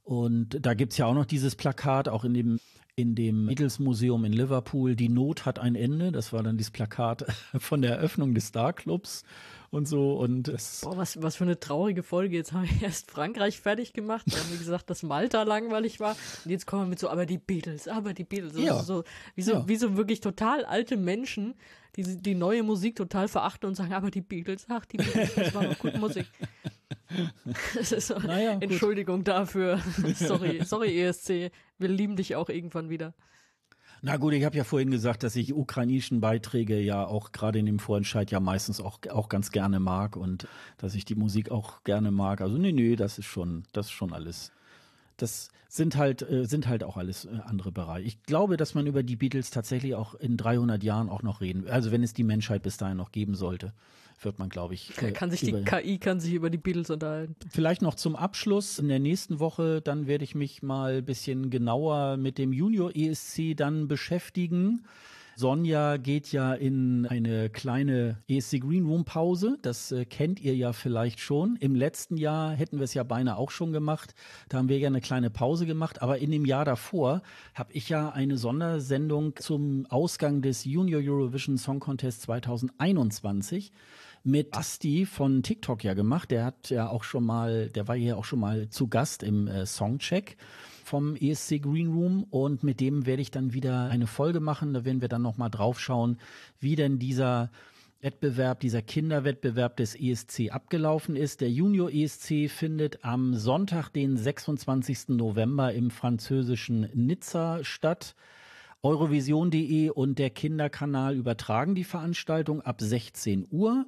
Und 0.05 0.59
da 0.65 0.75
gibt's 0.75 0.99
ja 0.99 1.07
auch 1.07 1.15
noch 1.15 1.27
dieses 1.27 1.57
Plakat, 1.57 2.09
auch 2.09 2.25
in 2.25 2.35
dem 2.35 2.61
in 2.97 3.15
dem 3.15 3.47
Beatles 3.47 3.79
Museum 3.79 4.25
in 4.25 4.33
Liverpool. 4.33 4.95
Die 4.95 5.09
Not 5.09 5.47
hat 5.47 5.59
ein 5.59 5.75
Ende. 5.75 6.13
Das 6.13 6.33
war 6.33 6.43
dann 6.43 6.59
dieses 6.59 6.71
Plakat 6.71 7.25
von 7.59 7.81
der 7.81 7.97
Eröffnung 7.97 8.35
des 8.35 8.49
Star 8.49 8.73
Clubs 8.73 9.25
und 9.71 9.87
so. 9.87 10.15
Und 10.15 10.49
es 10.49 10.81
Boah, 10.83 10.97
was, 10.97 11.23
was 11.23 11.37
für 11.37 11.45
eine 11.45 11.59
traurige 11.59 12.03
Folge. 12.03 12.37
Jetzt 12.37 12.53
haben 12.53 12.69
wir 12.69 12.83
erst 12.89 13.11
Frankreich 13.11 13.61
fertig 13.61 13.93
gemacht. 13.93 14.27
Dann 14.27 14.41
haben 14.41 14.51
wir 14.51 14.59
gesagt, 14.59 14.91
dass 14.91 15.03
Malta 15.03 15.43
langweilig 15.43 16.01
war. 16.01 16.17
Und 16.45 16.51
jetzt 16.51 16.67
kommen 16.67 16.83
wir 16.83 16.89
mit 16.89 16.99
so, 16.99 17.09
aber 17.09 17.27
die 17.27 17.39
Beatles, 17.39 17.89
aber 17.89 18.13
die 18.13 18.25
Beatles. 18.25 18.57
Ja. 18.57 18.83
So, 18.83 19.05
wie, 19.35 19.43
so, 19.43 19.53
ja. 19.53 19.69
wie 19.69 19.77
so 19.77 19.97
wirklich 19.97 20.21
total 20.21 20.65
alte 20.65 20.97
Menschen, 20.97 21.55
die 21.97 22.03
die 22.03 22.35
neue 22.35 22.63
Musik 22.63 22.97
total 22.97 23.29
verachten 23.29 23.69
und 23.69 23.75
sagen, 23.75 23.93
aber 23.93 24.11
die 24.11 24.21
Beatles, 24.21 24.67
ach, 24.69 24.85
die 24.87 24.99
Beatles, 24.99 25.35
das 25.35 25.55
war 25.55 25.63
noch 25.65 25.79
gute 25.79 25.99
Musik. 25.99 26.27
So, 27.83 28.19
naja, 28.21 28.57
Entschuldigung 28.61 29.25
dafür. 29.25 29.81
sorry, 30.15 30.63
sorry 30.65 31.03
ESC. 31.03 31.51
Wir 31.79 31.89
lieben 31.89 32.15
dich 32.15 32.37
auch 32.37 32.49
irgendwann 32.49 32.89
wieder. 32.89 33.15
Na 34.03 34.17
gut, 34.17 34.33
ich 34.33 34.45
habe 34.45 34.57
ja 34.57 34.65
vorhin 34.65 34.91
gesagt, 34.91 35.23
dass 35.23 35.37
ich 35.37 35.53
ukrainischen 35.53 36.21
Beiträge 36.21 36.81
ja 36.81 37.05
auch 37.05 37.33
gerade 37.33 37.59
in 37.59 37.67
dem 37.67 37.79
Vorentscheid 37.79 38.31
ja 38.31 38.41
meistens 38.41 38.81
auch, 38.81 38.99
auch 39.11 39.29
ganz 39.29 39.51
gerne 39.51 39.79
mag 39.79 40.17
und 40.17 40.49
dass 40.79 40.95
ich 40.95 41.05
die 41.05 41.15
Musik 41.15 41.51
auch 41.51 41.85
gerne 41.85 42.11
mag. 42.11 42.41
Also 42.41 42.57
nee, 42.57 42.73
nee, 42.73 42.97
das 42.97 43.19
ist 43.19 43.27
schon, 43.27 43.65
das 43.73 43.87
ist 43.87 43.93
schon 43.93 44.15
alles. 44.15 44.53
Das 45.19 45.51
sind 45.69 45.97
halt, 45.97 46.23
äh, 46.23 46.47
sind 46.47 46.67
halt 46.67 46.83
auch 46.83 46.97
alles 46.97 47.27
äh, 47.27 47.41
andere 47.45 47.73
Bereiche. 47.73 48.07
Ich 48.07 48.23
glaube, 48.23 48.57
dass 48.57 48.75
man 48.75 48.87
über 48.87 49.03
die 49.03 49.17
Beatles 49.17 49.51
tatsächlich 49.51 49.95
auch 49.95 50.15
in 50.15 50.39
300 50.39 50.83
Jahren 50.83 51.11
auch 51.11 51.23
noch 51.23 51.43
reden, 51.43 51.69
also 51.69 51.91
wenn 51.91 52.03
es 52.03 52.15
die 52.15 52.25
Menschheit 52.25 52.63
bis 52.63 52.79
dahin 52.79 52.97
noch 52.97 53.13
geben 53.13 53.35
sollte 53.35 53.75
wird 54.25 54.39
man, 54.39 54.49
glaube 54.49 54.75
ich. 54.75 54.97
Äh, 55.03 55.13
kann 55.13 55.31
sich 55.31 55.41
die 55.41 55.53
KI 55.65 55.99
kann 55.99 56.21
sich 56.21 56.35
über 56.35 56.51
die 56.51 56.59
Beatles 56.59 56.91
unterhalten. 56.91 57.35
Vielleicht 57.51 57.83
noch 57.83 57.95
zum 57.95 58.17
Abschluss 58.17 58.79
in 58.79 58.89
der 58.89 58.99
nächsten 58.99 59.39
Woche, 59.41 59.81
dann 59.81 60.07
werde 60.07 60.25
ich 60.25 60.35
mich 60.35 60.63
mal 60.63 60.99
ein 60.99 61.05
bisschen 61.05 61.51
genauer 61.51 62.17
mit 62.17 62.39
dem 62.39 62.53
Junior 62.53 62.95
ESC 62.95 63.57
dann 63.57 63.89
beschäftigen. 63.89 64.83
Sonja 65.41 65.97
geht 65.97 66.33
ja 66.33 66.53
in 66.53 67.07
eine 67.07 67.49
kleine 67.49 68.19
ESC 68.29 68.61
Green 68.61 68.85
Room 68.85 69.07
Pause. 69.07 69.57
Das 69.63 69.91
äh, 69.91 70.05
kennt 70.05 70.39
ihr 70.39 70.55
ja 70.55 70.75
vielleicht 70.75 71.19
schon. 71.19 71.57
Im 71.61 71.75
letzten 71.75 72.19
Jahr 72.19 72.53
hätten 72.53 72.77
wir 72.77 72.85
es 72.85 72.93
ja 72.93 73.05
beinahe 73.05 73.39
auch 73.39 73.51
schon 73.51 73.73
gemacht. 73.73 74.15
Da 74.51 74.59
haben 74.59 74.69
wir 74.69 74.79
ja 74.79 74.89
eine 74.89 75.01
kleine 75.01 75.31
Pause 75.31 75.65
gemacht. 75.65 76.03
Aber 76.03 76.19
in 76.19 76.31
dem 76.31 76.45
Jahr 76.45 76.67
davor 76.67 77.23
habe 77.55 77.73
ich 77.73 77.89
ja 77.89 78.11
eine 78.11 78.37
Sondersendung 78.37 79.35
zum 79.37 79.87
Ausgang 79.89 80.43
des 80.43 80.67
Junior 80.67 81.01
Eurovision 81.03 81.57
Song 81.57 81.81
Contest 81.81 82.21
2021 82.23 83.73
mit 84.23 84.55
Asti 84.57 85.07
von 85.07 85.43
TikTok 85.43 85.85
ja 85.85 85.95
gemacht. 85.95 86.31
Der 86.31 86.45
hat 86.45 86.71
ja 86.71 86.89
auch 86.89 87.05
schon 87.05 87.25
mal, 87.25 87.69
der 87.69 87.89
war 87.89 87.97
ja 87.97 88.17
auch 88.17 88.25
schon 88.25 88.41
mal 88.41 88.69
zu 88.69 88.89
Gast 88.89 89.23
im 89.23 89.49
äh, 89.49 89.67
Songcheck 89.67 90.37
vom 90.85 91.15
ESC 91.17 91.63
Green 91.63 91.93
Room 91.93 92.25
und 92.31 92.65
mit 92.65 92.81
dem 92.81 93.07
werde 93.07 93.23
ich 93.23 93.31
dann 93.31 93.53
wieder 93.53 93.89
eine 93.91 94.07
Folge 94.07 94.41
machen. 94.41 94.75
Da 94.75 94.85
werden 94.85 95.01
wir 95.01 95.09
dann 95.09 95.23
nochmal 95.23 95.51
drauf 95.51 95.79
schauen, 95.79 96.19
wie 96.59 96.75
denn 96.75 96.99
dieser 96.99 97.51
Wettbewerb, 98.01 98.61
dieser 98.61 98.83
Kinderwettbewerb 98.83 99.77
des 99.77 99.95
ESC 99.95 100.51
abgelaufen 100.51 101.17
ist. 101.17 101.43
Der 101.43 101.51
Junior 101.51 101.91
ESC 101.93 102.49
findet 102.49 103.05
am 103.05 103.35
Sonntag, 103.35 103.91
den 103.91 104.17
26. 104.17 105.11
November 105.11 105.73
im 105.75 105.91
französischen 105.91 106.89
Nizza 106.95 107.63
statt. 107.63 108.15
Eurovision.de 108.83 109.91
und 109.91 110.19
der 110.19 110.31
Kinderkanal 110.31 111.15
übertragen 111.15 111.75
die 111.75 111.85
Veranstaltung 111.85 112.63
ab 112.63 112.81
16 112.81 113.47
Uhr. 113.51 113.87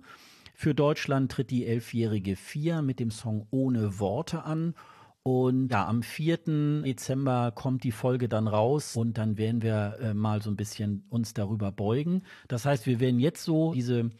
Für 0.55 0.74
Deutschland 0.74 1.32
tritt 1.32 1.51
die 1.51 1.66
elfjährige 1.66 2.36
Fia 2.36 2.82
mit 2.82 3.01
dem 3.01 3.10
Song 3.10 3.47
Ohne 3.51 3.98
Worte 3.98 4.44
an. 4.44 4.74
Und 5.23 5.70
ja, 5.70 5.86
am 5.86 6.02
4. 6.02 6.82
Dezember 6.85 7.52
kommt 7.52 7.85
die 7.85 7.93
Folge 7.93 8.28
dann 8.28 8.48
raus 8.48 8.97
und 8.97 9.19
dann 9.19 9.39
werden 9.39 9.62
wir 9.62 9.98
äh, 10.01 10.14
mal 10.14 10.43
so 10.43 10.51
ein 10.51 10.56
bisschen 10.56 11.05
uns 11.10 11.32
darüber 11.32 11.70
beugen. 11.70 12.23
Das 12.48 12.66
heißt, 12.66 12.86
wir 12.86 12.98
werden 12.98 13.20
jetzt 13.20 13.44
so 13.44 13.73
diese 13.73 14.10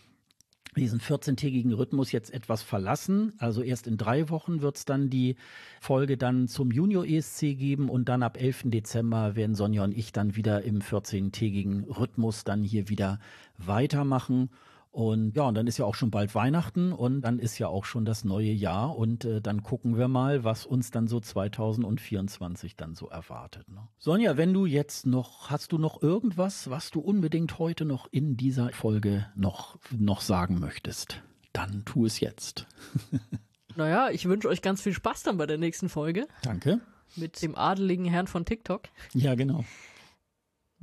diesen 0.77 1.01
14-tägigen 1.01 1.75
Rhythmus 1.75 2.13
jetzt 2.13 2.33
etwas 2.33 2.63
verlassen. 2.63 3.33
Also 3.39 3.63
erst 3.63 3.87
in 3.87 3.97
drei 3.97 4.31
Wochen 4.31 4.63
wird 4.63 4.77
es 4.77 4.85
dann 4.85 5.11
die 5.11 5.37
Folge 5.81 6.17
dann 6.17 6.49
zum 6.49 6.71
Junior 6.71 7.05
ESC 7.05 7.57
geben 7.59 7.89
und 7.91 8.09
dann 8.09 8.23
ab 8.23 8.41
11. 8.41 8.63
Dezember 8.67 9.37
werden 9.37 9.55
Sonja 9.55 9.85
und 9.85 9.97
ich 9.97 10.13
dann 10.13 10.37
wieder 10.37 10.63
im 10.63 10.81
14-tägigen 10.81 11.89
Rhythmus 11.89 12.45
dann 12.45 12.63
hier 12.63 12.89
wieder 12.89 13.21
weitermachen. 13.59 14.49
Und 14.93 15.35
ja, 15.35 15.45
und 15.45 15.55
dann 15.55 15.67
ist 15.67 15.79
ja 15.79 15.87
auch 15.87 15.95
schon 15.95 16.11
bald 16.11 16.35
Weihnachten 16.35 16.93
und 16.93 17.23
dann 17.23 17.39
ist 17.39 17.59
ja 17.59 17.67
auch 17.67 17.87
schon 17.87 18.05
das 18.05 18.25
neue 18.25 18.53
Jahr 18.53 18.95
und 18.95 19.25
äh, 19.25 19.41
dann 19.41 19.63
gucken 19.63 19.97
wir 19.97 20.07
mal, 20.07 20.45
was 20.45 20.67
uns 20.67 20.91
dann 20.91 21.09
so 21.09 21.19
2024 21.19 22.77
dann 22.77 22.95
so 22.95 23.09
erwartet. 23.09 23.67
Ne? 23.71 23.89
Sonja, 23.99 24.37
wenn 24.37 24.53
du 24.53 24.67
jetzt 24.67 25.07
noch, 25.07 25.49
hast 25.49 25.73
du 25.73 25.79
noch 25.79 26.03
irgendwas, 26.03 26.69
was 26.69 26.91
du 26.91 27.01
unbedingt 27.01 27.59
heute 27.59 27.87
noch 27.87 28.07
in 28.13 28.37
dieser 28.37 28.69
Folge 28.73 29.27
noch, 29.35 29.79
noch 29.99 30.21
sagen 30.21 30.61
möchtest? 30.61 31.23
Dann 31.55 31.87
tu 31.87 32.05
es 32.05 32.21
jetzt. 32.21 32.67
naja, 33.77 34.11
ich 34.11 34.27
wünsche 34.27 34.49
euch 34.49 34.61
ganz 34.61 34.83
viel 34.83 34.93
Spaß 34.93 35.23
dann 35.23 35.39
bei 35.39 35.47
der 35.47 35.57
nächsten 35.57 35.89
Folge. 35.89 36.29
Danke. 36.43 36.83
Mit 37.17 37.41
dem 37.41 37.57
adeligen 37.57 38.05
Herrn 38.05 38.27
von 38.27 38.45
TikTok. 38.45 38.83
Ja, 39.15 39.37
genau. 39.37 39.65